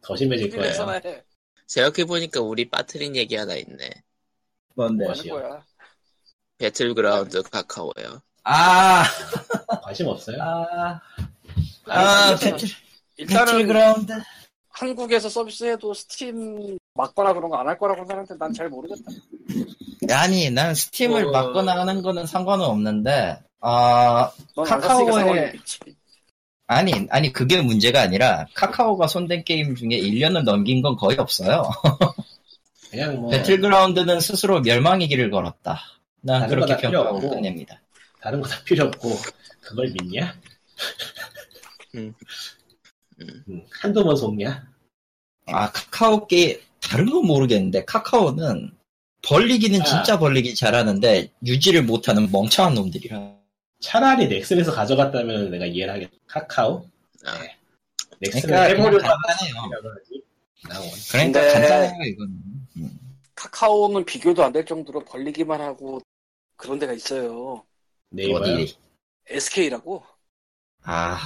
더 0.00 0.16
심해질 0.16 0.48
거예요. 0.50 0.62
TV에서나 0.62 1.00
해. 1.04 1.22
생각해 1.66 2.04
보니까 2.04 2.40
우리 2.40 2.68
빠트린 2.70 3.16
얘기 3.16 3.34
하나 3.34 3.54
있네. 3.56 3.90
뭔데? 4.76 5.04
뭐. 5.28 5.60
배틀그라운드 6.58 7.42
카카오요. 7.42 8.22
아, 8.44 9.04
관심 9.82 10.08
없어요? 10.08 10.36
아, 10.42 11.00
아, 11.86 12.34
일단은- 12.34 12.40
배틀, 12.40 12.68
일단은 13.16 13.52
배틀그라운드. 13.52 14.12
한국에서 14.70 15.28
서비스해도 15.28 15.92
스팀 15.94 16.78
막거나 16.94 17.32
그런 17.34 17.50
거 17.50 17.56
안 17.58 17.68
할 17.68 17.78
거라고 17.78 18.00
생각하는데 18.00 18.34
난 18.38 18.52
잘 18.52 18.68
모르겠다. 18.68 19.02
아니, 20.10 20.50
난 20.50 20.74
스팀을 20.74 21.26
어. 21.26 21.30
막거나 21.30 21.78
하는 21.78 22.02
거는 22.02 22.26
상관은 22.26 22.64
없는데, 22.64 23.38
아, 23.60 24.30
난 24.56 24.70
안 24.70 24.80
카카오에-. 24.80 25.58
아니, 26.66 27.06
아니, 27.10 27.32
그게 27.32 27.60
문제가 27.60 28.00
아니라, 28.00 28.46
카카오가 28.54 29.06
손댄 29.06 29.44
게임 29.44 29.76
중에 29.76 29.88
1년을 29.90 30.42
넘긴 30.42 30.80
건 30.82 30.96
거의 30.96 31.18
없어요. 31.18 31.70
그냥 32.90 33.20
뭐 33.20 33.30
배틀그라운드는 33.30 34.20
스스로 34.20 34.60
멸망의 34.62 35.06
길을 35.08 35.30
걸었다. 35.30 35.80
난 36.22 36.48
그렇게 36.48 36.76
평가하고. 36.78 37.20
끝냅니다. 37.30 37.80
다른 38.22 38.40
거 38.40 38.48
다 38.48 38.62
필요 38.64 38.84
없고 38.86 39.16
그걸 39.60 39.92
믿냐? 40.00 40.34
음. 41.94 42.14
음, 43.20 43.64
한두 43.70 44.02
번 44.04 44.16
속냐? 44.16 44.66
아, 45.46 45.70
카카오 45.72 46.26
게 46.26 46.62
다른 46.80 47.10
건 47.10 47.26
모르겠는데, 47.26 47.84
카카오는 47.84 48.72
벌리기는 49.22 49.80
아. 49.80 49.84
진짜 49.84 50.18
벌리기 50.18 50.54
잘하는데, 50.54 51.32
유지를 51.46 51.82
못하는 51.84 52.30
멍청한 52.32 52.74
놈들이라. 52.74 53.36
차라리 53.80 54.28
넥슨에서 54.28 54.72
가져갔다면 54.72 55.50
내가 55.50 55.66
이해를 55.66 55.94
하겠다. 55.94 56.12
카카오? 56.26 56.88
아. 57.26 57.38
네. 57.40 57.56
넥슨을 58.20 58.42
그러니까 58.46 58.62
해보려고 58.68 58.98
간단해요. 58.98 59.54
그러니까 61.10 61.40
간단해요, 61.52 62.02
이건. 62.04 62.28
음. 62.76 62.98
카카오는 63.34 64.04
비교도 64.04 64.44
안 64.44 64.52
될 64.52 64.64
정도로 64.64 65.04
벌리기만 65.04 65.60
하고 65.60 66.00
그런 66.56 66.78
데가 66.78 66.92
있어요. 66.92 67.64
네이버요? 68.12 68.54
어디? 68.54 68.76
SK라고? 69.26 70.04
아, 70.84 71.18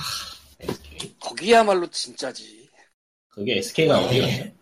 SK. 0.60 1.16
거기야말로 1.18 1.88
진짜지. 1.90 2.68
그게 3.28 3.58
SK가 3.58 4.00
네. 4.00 4.06
어디였죠? 4.06 4.56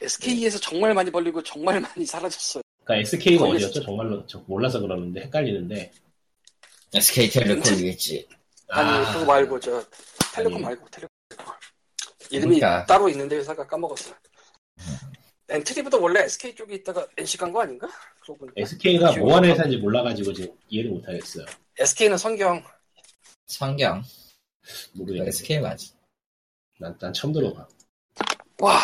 SK에서 0.00 0.58
정말 0.58 0.94
많이 0.94 1.10
벌리고 1.10 1.42
정말 1.42 1.80
많이 1.80 2.04
사라졌어요. 2.06 2.62
그러니까 2.84 3.02
SK가 3.08 3.44
거기 3.46 3.56
어디였죠? 3.56 3.82
정말로 3.82 4.26
저 4.26 4.38
몰라서 4.46 4.80
그러는데 4.80 5.22
헷갈리는데. 5.22 5.92
SK텔레콤이겠지. 6.94 8.28
아니 8.68 8.88
아. 9.06 9.12
그거 9.12 9.24
말고 9.24 9.60
저 9.60 9.84
텔레콤 10.34 10.54
아니. 10.56 10.64
말고 10.64 10.88
텔레콤. 10.90 11.08
이름이 12.30 12.56
그러니까. 12.60 12.86
따로 12.86 13.08
있는데 13.08 13.36
회사가 13.36 13.66
까먹었어. 13.66 14.14
엔트리보다 15.48 15.96
원래 15.98 16.22
SK 16.24 16.54
쪽에 16.54 16.74
있다가 16.76 17.06
NC 17.16 17.36
간 17.38 17.52
거 17.52 17.62
아닌가? 17.62 17.88
SK가 18.56 19.16
뭐 19.18 19.36
하는. 19.36 19.50
회사인지 19.50 19.76
몰라가지고 19.76 20.32
지금 20.32 20.52
이해를 20.68 20.90
못하겠어요. 20.90 21.46
SK는 21.78 22.18
성경 22.18 22.62
성경. 23.46 24.02
모르겠네. 24.94 25.28
SK 25.28 25.60
맞지. 25.60 25.92
난, 26.80 26.96
난 26.98 27.12
처음 27.12 27.32
들어봐. 27.32 27.66
와, 28.58 28.80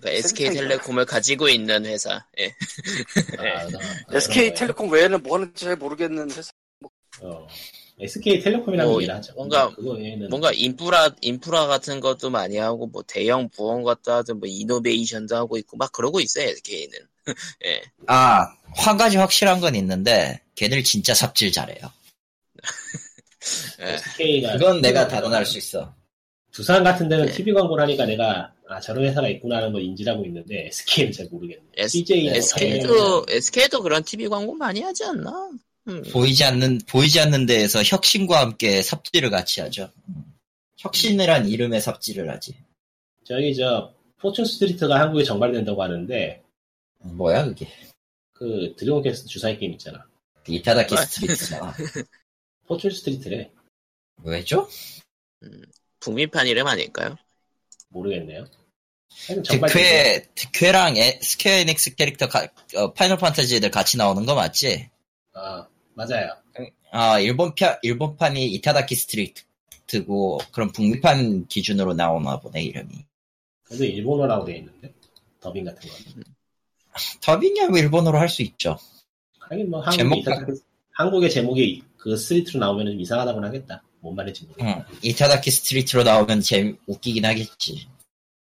그러니까 0.00 0.10
SK텔레콤을 0.10 1.04
가지고 1.04 1.48
있는 1.48 1.84
회사. 1.84 2.26
예. 2.38 2.54
아, 3.38 3.68
나- 3.68 3.78
아, 4.08 4.16
SK텔레콤 4.16 4.90
외에는 4.90 5.22
뭐 5.22 5.36
하는지 5.36 5.64
잘 5.66 5.76
모르겠는 5.76 6.30
회사. 6.30 6.50
거예요. 7.20 7.34
어. 7.34 7.46
SK텔레콤이라는 8.00 8.90
뭐, 8.90 9.00
얘기를 9.00 9.14
하죠. 9.16 9.34
뭔가- 9.34 9.74
그거 9.74 9.90
외에는 9.92 10.28
뭔가 10.28 10.52
인프라 10.52 11.10
인프라 11.20 11.66
같은 11.66 12.00
것도 12.00 12.30
많이 12.30 12.56
하고 12.56 12.86
뭐 12.86 13.02
대형 13.06 13.48
부원 13.48 13.82
것도 13.82 14.12
하든 14.12 14.38
뭐 14.38 14.48
이노베이션도 14.48 15.34
하고 15.36 15.56
있고 15.58 15.76
막 15.76 15.90
그러고 15.92 16.20
있어요 16.20 16.48
SK는. 16.48 16.92
예. 17.66 17.82
아, 18.06 18.46
한 18.76 18.96
가지 18.96 19.16
확실한 19.16 19.60
건 19.60 19.74
있는데, 19.74 20.40
걔들 20.54 20.82
진짜 20.84 21.12
삽질 21.14 21.52
잘해요. 21.52 21.90
예. 23.80 23.94
SK가 23.94 24.52
그건 24.52 24.80
내가 24.80 25.06
단언할 25.08 25.44
수 25.44 25.58
있어. 25.58 25.94
두산 26.50 26.82
같은 26.82 27.08
데는 27.08 27.26
네. 27.26 27.32
TV 27.32 27.52
광고를 27.52 27.84
하니까 27.84 28.04
내가 28.06 28.52
아 28.68 28.80
저런 28.80 29.04
회사가 29.04 29.28
있구나 29.28 29.58
하는 29.58 29.72
걸 29.72 29.82
인지하고 29.82 30.24
있는데 30.26 30.66
SK는 30.66 31.12
잘 31.12 31.28
모르겠네. 31.30 31.62
S- 31.76 31.98
CJ 31.98 32.28
SK도 32.28 33.26
SK도 33.28 33.82
그런 33.82 34.02
TV 34.02 34.28
광고 34.28 34.54
많이 34.54 34.80
하지 34.82 35.04
않나? 35.04 35.50
음. 35.88 36.02
보이지 36.12 36.44
않는, 36.44 36.78
보이지 36.86 37.18
않는 37.20 37.46
데에서 37.46 37.82
혁신과 37.82 38.40
함께 38.40 38.82
삽질을 38.82 39.30
같이 39.30 39.60
하죠. 39.62 39.90
음. 40.08 40.34
혁신이란 40.76 41.48
이름의 41.48 41.80
삽질을 41.80 42.30
하지. 42.30 42.54
저기 43.24 43.54
저 43.54 43.92
Fortune 44.18 44.44
Street가 44.44 44.98
한국에 45.00 45.24
정발된다고 45.24 45.82
하는데 45.82 46.42
뭐야, 47.00 47.44
그게. 47.46 47.68
그 48.32 48.74
Dragon 48.76 49.03
Quest 49.03 49.26
주사위 49.28 49.58
게임 49.58 49.72
있잖아. 49.72 50.04
이타다키 50.46 50.94
아. 50.96 51.04
스트리트잖아. 51.04 51.74
Fortune 52.66 52.90
Street래. 52.90 53.50
왜죠? 54.22 54.68
북미판 56.00 56.46
이름 56.46 56.66
아닐까요? 56.66 57.16
모르겠네요. 57.88 58.46
득회, 59.44 60.28
득회랑 60.34 60.96
에- 60.96 61.18
Square 61.22 61.52
Enix 61.54 61.94
캐릭터 61.96 62.28
가- 62.28 62.46
어, 62.76 62.92
Final 62.92 63.18
Fantasy 63.18 63.56
애들 63.56 63.70
같이 63.70 63.96
나오는 63.96 64.24
거 64.26 64.34
맞지? 64.34 64.90
아 65.34 65.66
맞아요. 65.98 66.32
아, 66.92 67.18
일본 67.18 67.54
편, 67.56 67.76
일본판이 67.82 68.46
이타다키 68.54 68.94
스트리트고, 68.94 70.38
그럼 70.52 70.70
북미판 70.70 71.48
기준으로 71.48 71.94
나오나 71.94 72.38
보네, 72.38 72.62
이름이. 72.62 72.88
근데 73.64 73.86
일본어라고 73.88 74.44
돼 74.44 74.58
있는데 74.58 74.92
더빙 75.40 75.64
같은 75.64 75.90
거. 75.90 75.96
더빙이야 77.20 77.68
뭐 77.68 77.78
일본어로 77.78 78.18
할 78.18 78.28
수 78.28 78.42
있죠. 78.42 78.78
하긴 79.40 79.70
뭐 79.70 79.80
한국에 79.80 80.22
제목 80.22 80.58
한국의 80.92 81.30
제목이 81.30 81.82
그 81.96 82.16
스트리트로 82.16 82.60
나오면 82.60 82.86
좀 82.86 83.00
이상하다고 83.00 83.44
하겠다. 83.44 83.82
뭔 84.00 84.14
말인지 84.14 84.44
모르겠다. 84.46 84.86
응. 84.90 84.96
이타다키 85.02 85.50
스트리트로 85.50 86.04
나오면 86.04 86.40
재 86.42 86.74
웃기긴 86.86 87.24
하겠지. 87.24 87.88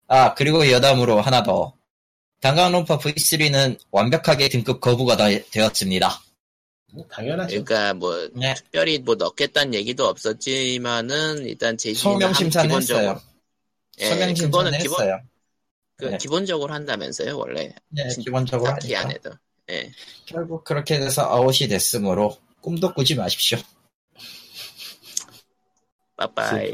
아, 0.08 0.34
그리고 0.34 0.70
여담으로 0.72 1.20
하나 1.22 1.44
더. 1.44 1.74
단강론파 2.40 2.98
V3는 2.98 3.78
완벽하게 3.92 4.50
등급 4.50 4.80
거부가 4.82 5.16
다- 5.18 5.26
되었습니다. 5.52 6.20
뭐 6.94 7.06
당연하죠. 7.10 7.64
그러니까 7.64 7.94
뭐 7.94 8.28
네. 8.34 8.54
특별히 8.54 9.00
뭐 9.00 9.16
넣겠다는 9.16 9.74
얘기도 9.74 10.06
없었지만은 10.08 11.46
일단 11.48 11.78
제시는 11.78 12.14
소명 12.14 12.34
심사는 12.34 12.68
기본적으로 12.68 13.04
했어요. 13.08 13.22
예, 14.00 14.06
소명 14.06 14.36
심사는 14.36 14.72
기본 14.72 14.74
했어요. 14.74 15.22
그 15.98 16.06
네. 16.06 16.18
기본적으로 16.18 16.74
한다면서요 16.74 17.38
원래 17.38 17.74
네, 17.90 18.10
진- 18.10 18.24
기본적으로 18.24 18.72
딱히 18.72 18.96
안 18.96 19.06
하니까. 19.06 19.30
해도 19.30 19.38
예. 19.70 19.92
결국 20.26 20.64
그렇게 20.64 21.00
돼서 21.00 21.22
아웃이 21.24 21.70
됐으므로 21.70 22.38
꿈도 22.60 22.94
꾸지 22.94 23.16
마십시오. 23.16 23.58
빠빠이. 26.28 26.72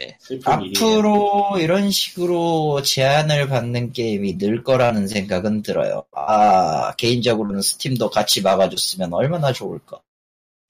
예. 0.00 0.18
일이에요. 0.30 0.44
앞으로 0.46 1.58
이런 1.58 1.90
식으로 1.90 2.82
제한을 2.82 3.48
받는 3.48 3.92
게임이 3.92 4.38
늘 4.38 4.62
거라는 4.62 5.08
생각은 5.08 5.62
들어요. 5.62 6.04
아, 6.12 6.94
개인적으로는 6.96 7.62
스팀도 7.62 8.10
같이 8.10 8.42
막아줬으면 8.42 9.12
얼마나 9.12 9.52
좋을까. 9.52 10.00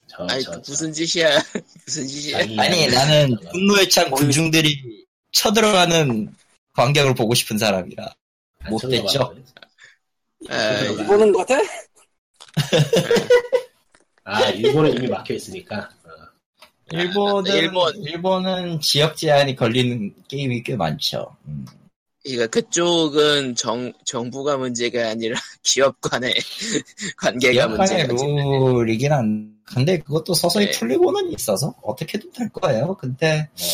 저, 0.07 0.25
아이 0.29 0.41
저, 0.43 0.51
그 0.51 0.61
저. 0.61 0.71
무슨 0.71 0.93
짓이야 0.93 1.29
무슨 1.85 2.07
짓이야 2.07 2.37
아니, 2.57 2.87
나는. 2.87 3.37
분노에 3.51 3.87
찬 3.87 4.11
군중들이 4.11 5.05
쳐들어가는 5.31 6.33
광경을 6.73 7.15
보고 7.15 7.33
싶은 7.33 7.57
사람이라. 7.57 8.05
안 8.59 8.71
못됐죠? 8.71 9.35
아, 10.49 10.79
일본은 10.81 11.31
것 11.31 11.47
같아? 11.47 11.61
아 14.25 14.49
일본은 14.49 14.93
이미 14.93 15.07
막혀 15.07 15.33
있으니까. 15.33 15.89
어. 16.93 16.97
일본은, 16.99 17.55
일본. 17.55 17.95
일본은 18.03 18.79
지역 18.79 19.17
제한이 19.17 19.55
걸리는 19.55 20.13
게임이 20.27 20.63
꽤 20.63 20.75
많죠. 20.75 21.35
음. 21.47 21.65
그러니까 22.23 22.47
그쪽은 22.47 23.55
정 23.55 23.91
정부가 24.05 24.57
문제가 24.57 25.09
아니라 25.09 25.37
기업 25.61 25.99
간의 25.99 26.33
관계가 27.17 27.51
기업 27.51 27.77
간의 27.77 28.07
문제가 28.07 28.71
룰이긴 28.71 29.11
한, 29.11 29.53
근데 29.65 29.97
그것도 29.99 30.33
서서히 30.33 30.67
네. 30.67 30.71
풀리고는 30.71 31.33
있어서 31.33 31.73
어떻게든 31.81 32.31
될 32.31 32.47
거예요. 32.49 32.95
근데 32.95 33.49
뭐, 33.59 33.67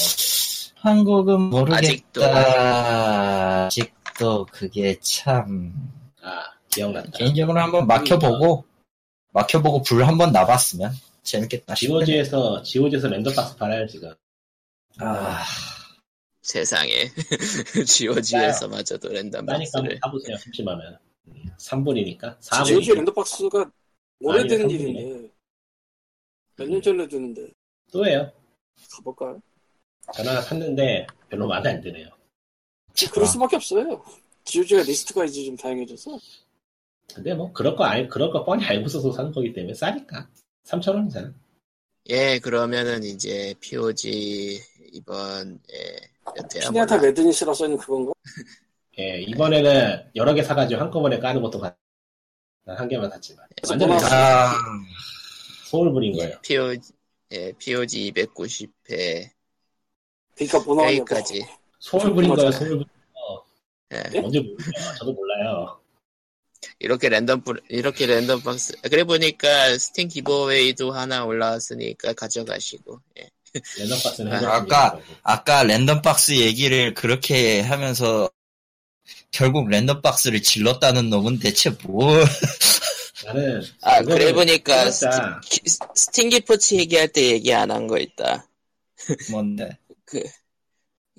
한국은 0.82 1.41
모르겠다. 1.41 1.78
아직도. 1.78 2.24
아직도 2.26 4.48
그게 4.52 4.98
참 5.02 6.00
아 6.22 6.44
기억났다. 6.70 7.12
개인적으로 7.18 7.60
한번 7.60 7.88
막혀보고 7.88 8.66
막혀보고 9.32 9.82
불 9.84 10.04
한번 10.06 10.32
나봤으면 10.32 10.91
재밌겠다. 11.30 11.76
GOG에서 11.76 12.61
GOG에서 12.64 13.07
랜덤박스 13.07 13.56
팔아요 13.57 13.88
지금. 13.88 14.14
아, 14.99 15.43
세상에 16.41 17.11
GOG에서마저도 17.88 19.10
랜덤 19.10 19.45
싸니까 19.45 19.47
한번 19.47 19.60
박스를 19.72 19.99
사보세요. 20.01 20.38
심심하면. 20.38 20.97
3분이니까. 21.60 22.65
지오지 22.65 22.93
랜덤박스가 22.95 23.72
오래된 24.22 24.64
아니, 24.64 24.73
일인데 24.73 25.30
몇년 26.56 26.81
전에 26.81 27.07
주는데 27.07 27.49
또예요. 27.91 28.31
가볼까요? 28.91 29.41
전화 30.14 30.41
샀는데 30.41 31.06
별로 31.30 31.47
마음에 31.47 31.69
안 31.69 31.81
드네요. 31.81 32.10
그럴 33.14 33.27
수밖에 33.27 33.57
없어요. 33.57 34.03
지오지가 34.45 34.81
리스트가 34.84 35.26
이제 35.26 35.45
좀 35.45 35.56
다양해져서 35.56 36.18
근데 37.14 37.34
뭐 37.34 37.51
그럴 37.53 37.76
거 37.76 37.84
알, 37.84 38.07
그럴 38.07 38.31
거 38.31 38.43
뻔히 38.43 38.65
알고 38.65 38.88
있어서 38.88 39.11
사는 39.11 39.31
거기 39.31 39.53
때문에 39.53 39.73
싸니까. 39.73 40.27
3,000원이잖아. 40.70 41.34
예 42.10 42.40
그러면은 42.40 43.04
이제 43.04 43.54
POG 43.60 44.60
이번 44.94 45.60
예, 45.74 45.96
몇 46.36 46.56
회야 46.56 46.70
피네타 46.70 46.96
몰라. 46.96 47.08
레드니스라 47.08 47.54
써있는 47.54 47.78
그건가? 47.78 48.12
예, 48.98 49.22
이번에는 49.22 50.12
여러 50.16 50.34
개 50.34 50.41
사가지고 50.44 50.82
한꺼번에 50.82 51.20
까는 51.20 51.41
것도 51.41 51.60
같, 51.60 51.78
난한 52.66 52.88
개만 52.88 53.10
샀지만. 53.10 53.46
완전 53.68 53.90
뭐나- 53.90 54.12
아, 54.12 54.54
소울 55.66 55.91
부린 55.91 56.14
예, 56.16 56.20
거예요. 56.24 56.40
POG 56.41 56.91
예, 57.32 57.52
POG 57.54 58.12
290회 58.12 59.30
그러니까 60.36 60.84
여기까지 60.88 61.46
소울 61.80 62.14
부린 62.14 62.34
거예요, 62.34 62.52
소울 62.52 62.70
부린 62.70 62.86
예, 63.91 63.98
거. 64.10 64.20
뭔지 64.22 64.40
모르죠. 64.40 64.72
저도 64.98 65.14
몰라요. 65.14 65.78
이렇게 66.80 67.10
랜덤 67.10 67.41
뿌- 67.41 67.60
이렇게 67.69 68.06
랜덤 68.06 68.41
박스 68.41 68.73
그래 68.84 69.03
보니까 69.03 69.77
스팀 69.77 70.10
기브웨이도 70.10 70.91
하나 70.91 71.26
올라왔으니까 71.26 72.14
가져가시고 72.14 73.02
예. 73.19 73.30
랜덤 73.80 73.99
박스는 74.03 74.31
아, 74.34 74.36
해볼 74.38 74.48
아까-. 74.49 74.99
아까 75.23 75.64
랜덤 75.64 76.02
박스 76.02 76.34
얘기를 76.36 76.94
그렇게 76.94 77.61
하면서 77.61 78.30
결국 79.31 79.69
랜덤 79.69 80.02
박스를 80.02 80.41
질렀다는 80.41 81.10
놈은 81.10 81.40
대체 81.40 81.69
뭘? 81.84 82.26
나는. 83.26 83.61
아 83.81 84.02
그래 84.03 84.34
보니까 84.34 84.91
스팀, 84.91 85.22
기- 85.41 86.30
기포츠 86.30 86.76
얘기할 86.76 87.07
때 87.10 87.22
얘기 87.31 87.53
안 87.53 87.69
한 87.72 87.88
거 87.88 87.98
있다 87.98 88.45
뭔데? 89.31 89.77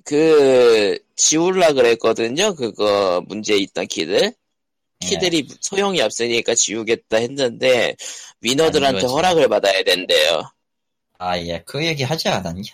그 0.03 0.97
지울라 1.15 1.73
그랬거든요. 1.73 2.55
그거 2.55 3.23
문제 3.27 3.55
있던 3.57 3.87
키들. 3.87 4.33
키들이 5.01 5.47
소용이 5.59 6.01
없으니까 6.01 6.55
지우겠다 6.55 7.17
했는데 7.17 7.95
위너들한테. 8.41 9.05
허락을 9.05 9.47
받아야 9.49 9.83
된대요. 9.83 10.43
아, 11.17 11.37
예, 11.39 11.61
그 11.65 11.85
얘기 11.85 12.03
하지 12.03 12.29
않았냐? 12.29 12.71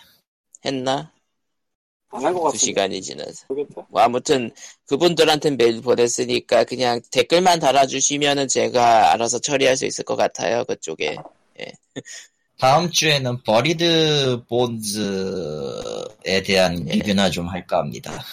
했나? 0.64 1.12
안한것두 2.10 2.42
같은데 2.44 2.58
시간이 2.58 3.02
지나서. 3.02 3.46
모르겠다. 3.48 3.86
뭐 3.90 4.00
아무튼 4.00 4.50
그분들한테 4.86 5.50
메일 5.50 5.82
보냈으니까 5.82 6.64
그냥 6.64 7.02
댓글만 7.10 7.60
달아주시면은 7.60 8.48
제가 8.48 9.12
알아서 9.12 9.38
처리할 9.38 9.76
수 9.76 9.84
있을 9.84 10.04
것 10.04 10.16
같아요. 10.16 10.64
그쪽에. 10.64 11.16
다음 12.58 12.90
주에는 12.90 13.42
버리드 13.44 14.44
본즈에 14.48 16.42
대한 16.44 16.88
예. 16.88 16.94
리뷰나 16.94 17.30
좀 17.30 17.46
할까 17.46 17.78
합니다. 17.78 18.24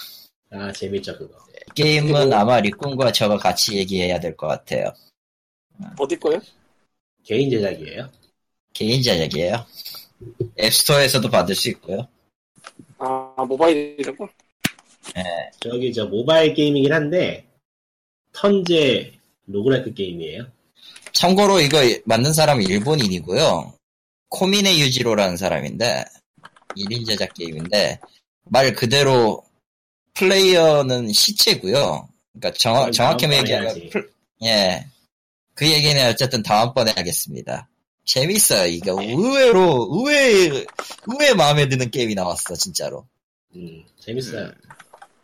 아, 0.51 0.71
재밌죠, 0.71 1.17
그거. 1.17 1.37
게임은 1.75 2.31
아마 2.33 2.59
리꾼과 2.61 3.11
저가 3.11 3.37
같이 3.37 3.77
얘기해야 3.77 4.19
될 4.19 4.35
것 4.35 4.47
같아요. 4.47 4.93
어디 5.99 6.15
거요? 6.17 6.39
개인 7.23 7.49
제작이에요. 7.49 8.09
개인 8.73 9.01
제작이에요. 9.01 9.65
앱스토어에서도 10.59 11.29
받을 11.29 11.53
수 11.55 11.69
있고요. 11.69 12.07
아, 12.97 13.33
모바일이라고? 13.47 14.27
저기 15.59 15.93
저 15.93 16.05
모바일 16.05 16.53
게임이긴 16.53 16.91
한데 16.93 17.45
턴제 18.33 19.13
roguelike 19.47 19.93
게임이에요. 19.93 20.47
참고로 21.11 21.59
이거 21.59 21.79
만든 22.05 22.33
사람은 22.33 22.63
일본인이고요. 22.63 23.73
코미네 24.29 24.79
유지로라는 24.79 25.37
사람인데 25.37 26.03
1인 26.75 27.05
제작 27.05 27.33
게임인데 27.33 27.99
말 28.45 28.73
그대로 28.73 29.43
플레이어는 30.15 31.11
시체고요. 31.13 32.07
그러니까 32.33 32.57
정, 32.59 32.73
그건 32.75 32.91
정확히 32.91 33.31
얘기하면. 33.31 33.89
플- 33.91 34.11
예. 34.43 34.85
그 35.53 35.69
얘기는 35.71 36.05
어쨌든 36.09 36.43
다음번에 36.43 36.91
하겠습니다. 36.95 37.67
재밌어요. 38.05 38.67
이거 38.67 39.01
의외로 39.01 39.87
의외 39.91 40.63
의외 41.07 41.33
마음에 41.33 41.67
드는 41.69 41.89
게임이 41.91 42.13
나왔어 42.15 42.55
진짜로. 42.55 43.07
음, 43.55 43.83
재밌어요. 43.99 44.51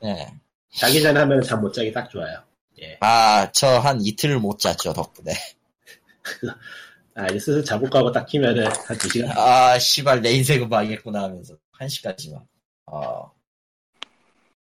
예. 0.03 0.27
자기 0.75 1.01
전에 1.01 1.19
하면 1.19 1.41
잠 1.43 1.61
못 1.61 1.71
자기 1.73 1.91
딱 1.91 2.09
좋아요. 2.09 2.41
예. 2.81 2.97
아, 3.01 3.51
저 3.51 3.79
한 3.79 3.99
이틀 4.01 4.39
못 4.39 4.57
잤죠, 4.59 4.93
덕분에. 4.93 5.33
아, 7.13 7.27
이제 7.27 7.39
슬슬 7.39 7.63
자볼까 7.65 7.99
하고 7.99 8.11
딱 8.11 8.25
키면은 8.25 8.65
한 8.67 8.97
두 8.97 9.09
시간. 9.09 9.37
아, 9.37 9.77
씨발, 9.77 10.21
내 10.21 10.31
인생은 10.31 10.69
망했구나 10.69 11.23
하면서. 11.23 11.55
한 11.71 11.89
시까지만. 11.89 12.41
어. 12.85 13.31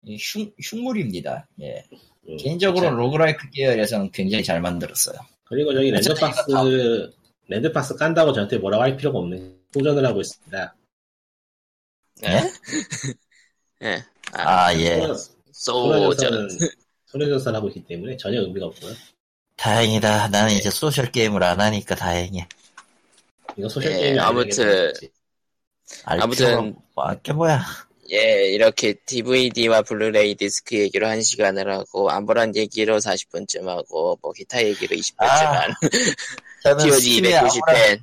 이 0.07 0.17
흉, 0.17 0.49
흉물입니다. 0.61 1.47
예. 1.61 1.83
음, 2.29 2.37
개인적으로 2.37 2.85
진짜. 2.85 2.95
roguelike 2.95 3.49
계열에서는 3.51 4.11
굉장히 4.11 4.41
잘 4.43 4.61
만들었어요. 4.61 5.17
그리고 5.43 5.73
저기 5.73 5.91
랜덤박스 5.91 6.43
랜덤박스 7.49 7.95
깐다고 7.95 8.31
저한테 8.31 8.57
뭐라고 8.57 8.83
할 8.83 8.95
필요가 8.95 9.19
없는 9.19 9.57
도전을 9.73 10.05
하고 10.05 10.21
있습니다. 10.21 10.75
예? 12.23 12.27
예. 13.83 14.03
아, 14.31 14.67
아, 14.67 14.75
예. 14.75 15.01
소전. 15.51 16.47
손해전선 17.05 17.55
하고 17.55 17.67
있기 17.69 17.85
때문에 17.85 18.15
전혀 18.17 18.41
의미가 18.41 18.65
없고요. 18.67 18.93
다행이다. 19.57 20.27
나는 20.29 20.53
이제 20.55 20.69
소셜 20.69 21.11
게임을 21.11 21.41
안 21.43 21.59
하니까 21.59 21.95
다행이야. 21.95 22.47
이거 23.57 23.67
소셜 23.69 23.91
예, 23.93 23.97
게임이 23.99 24.19
아무튼 24.19 24.93
알 26.05 26.21
아무튼- 26.21 26.75
아, 26.95 27.15
게 27.15 27.33
뭐야. 27.33 27.61
예, 28.11 28.47
이렇게 28.51 28.93
DVD와 29.05 29.81
블루레이 29.81 30.35
디스크 30.35 30.77
얘기로 30.77 31.07
1시간을 31.07 31.67
하고, 31.67 32.09
암브란 32.09 32.55
얘기로 32.55 32.99
40분쯤 32.99 33.65
하고, 33.65 34.17
뭐, 34.21 34.31
기타 34.31 34.63
얘기로 34.63 34.95
20분쯤 34.95 35.15
아, 35.17 35.61
한, 35.61 35.73
저는 36.63 36.85
POG 36.85 37.01
스팀의 37.01 37.35
아무런, 37.35 37.53
290pen, 37.53 37.99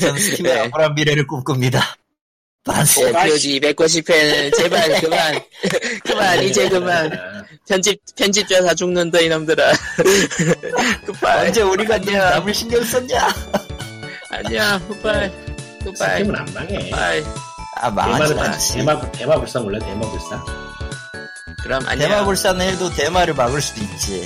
전 0.00 0.18
스팀의 0.18 0.54
네. 0.54 0.60
아무런 0.60 0.94
미래를 0.94 1.26
꿈꿉니다. 1.26 1.96
반스. 2.64 3.00
예, 3.00 3.12
POG 3.12 3.60
290pen, 3.60 4.56
제발, 4.56 5.00
그만, 5.00 5.40
그만, 6.04 6.42
이제 6.42 6.68
그만, 6.68 7.12
아, 7.12 7.44
편집, 7.68 8.00
편집자 8.16 8.60
다 8.60 8.74
죽는다, 8.74 9.20
이놈들아. 9.20 9.72
굿바이. 11.06 11.46
언제 11.46 11.62
우리가 11.62 11.94
안녕. 11.94 12.14
남을 12.18 12.52
신경 12.52 12.82
썼냐? 12.82 13.28
안녕, 14.30 14.88
굿바이. 14.88 15.30
굿바이. 15.84 16.18
스팀은 16.18 16.36
안 16.36 16.54
망해. 16.54 16.90
바이. 16.90 17.22
아, 17.76 17.90
대마는 17.90 18.38
않지. 18.38 18.74
대마 18.74 19.00
대마 19.12 19.36
불사 19.36 19.60
몰라 19.60 19.78
대마 19.78 20.08
불사. 20.08 20.42
그럼 21.62 21.82
안녕. 21.86 22.08
대마불산 22.08 22.60
해도 22.60 22.88
대마를 22.90 23.34
막을 23.34 23.60
수도 23.60 23.82
있지. 23.82 24.22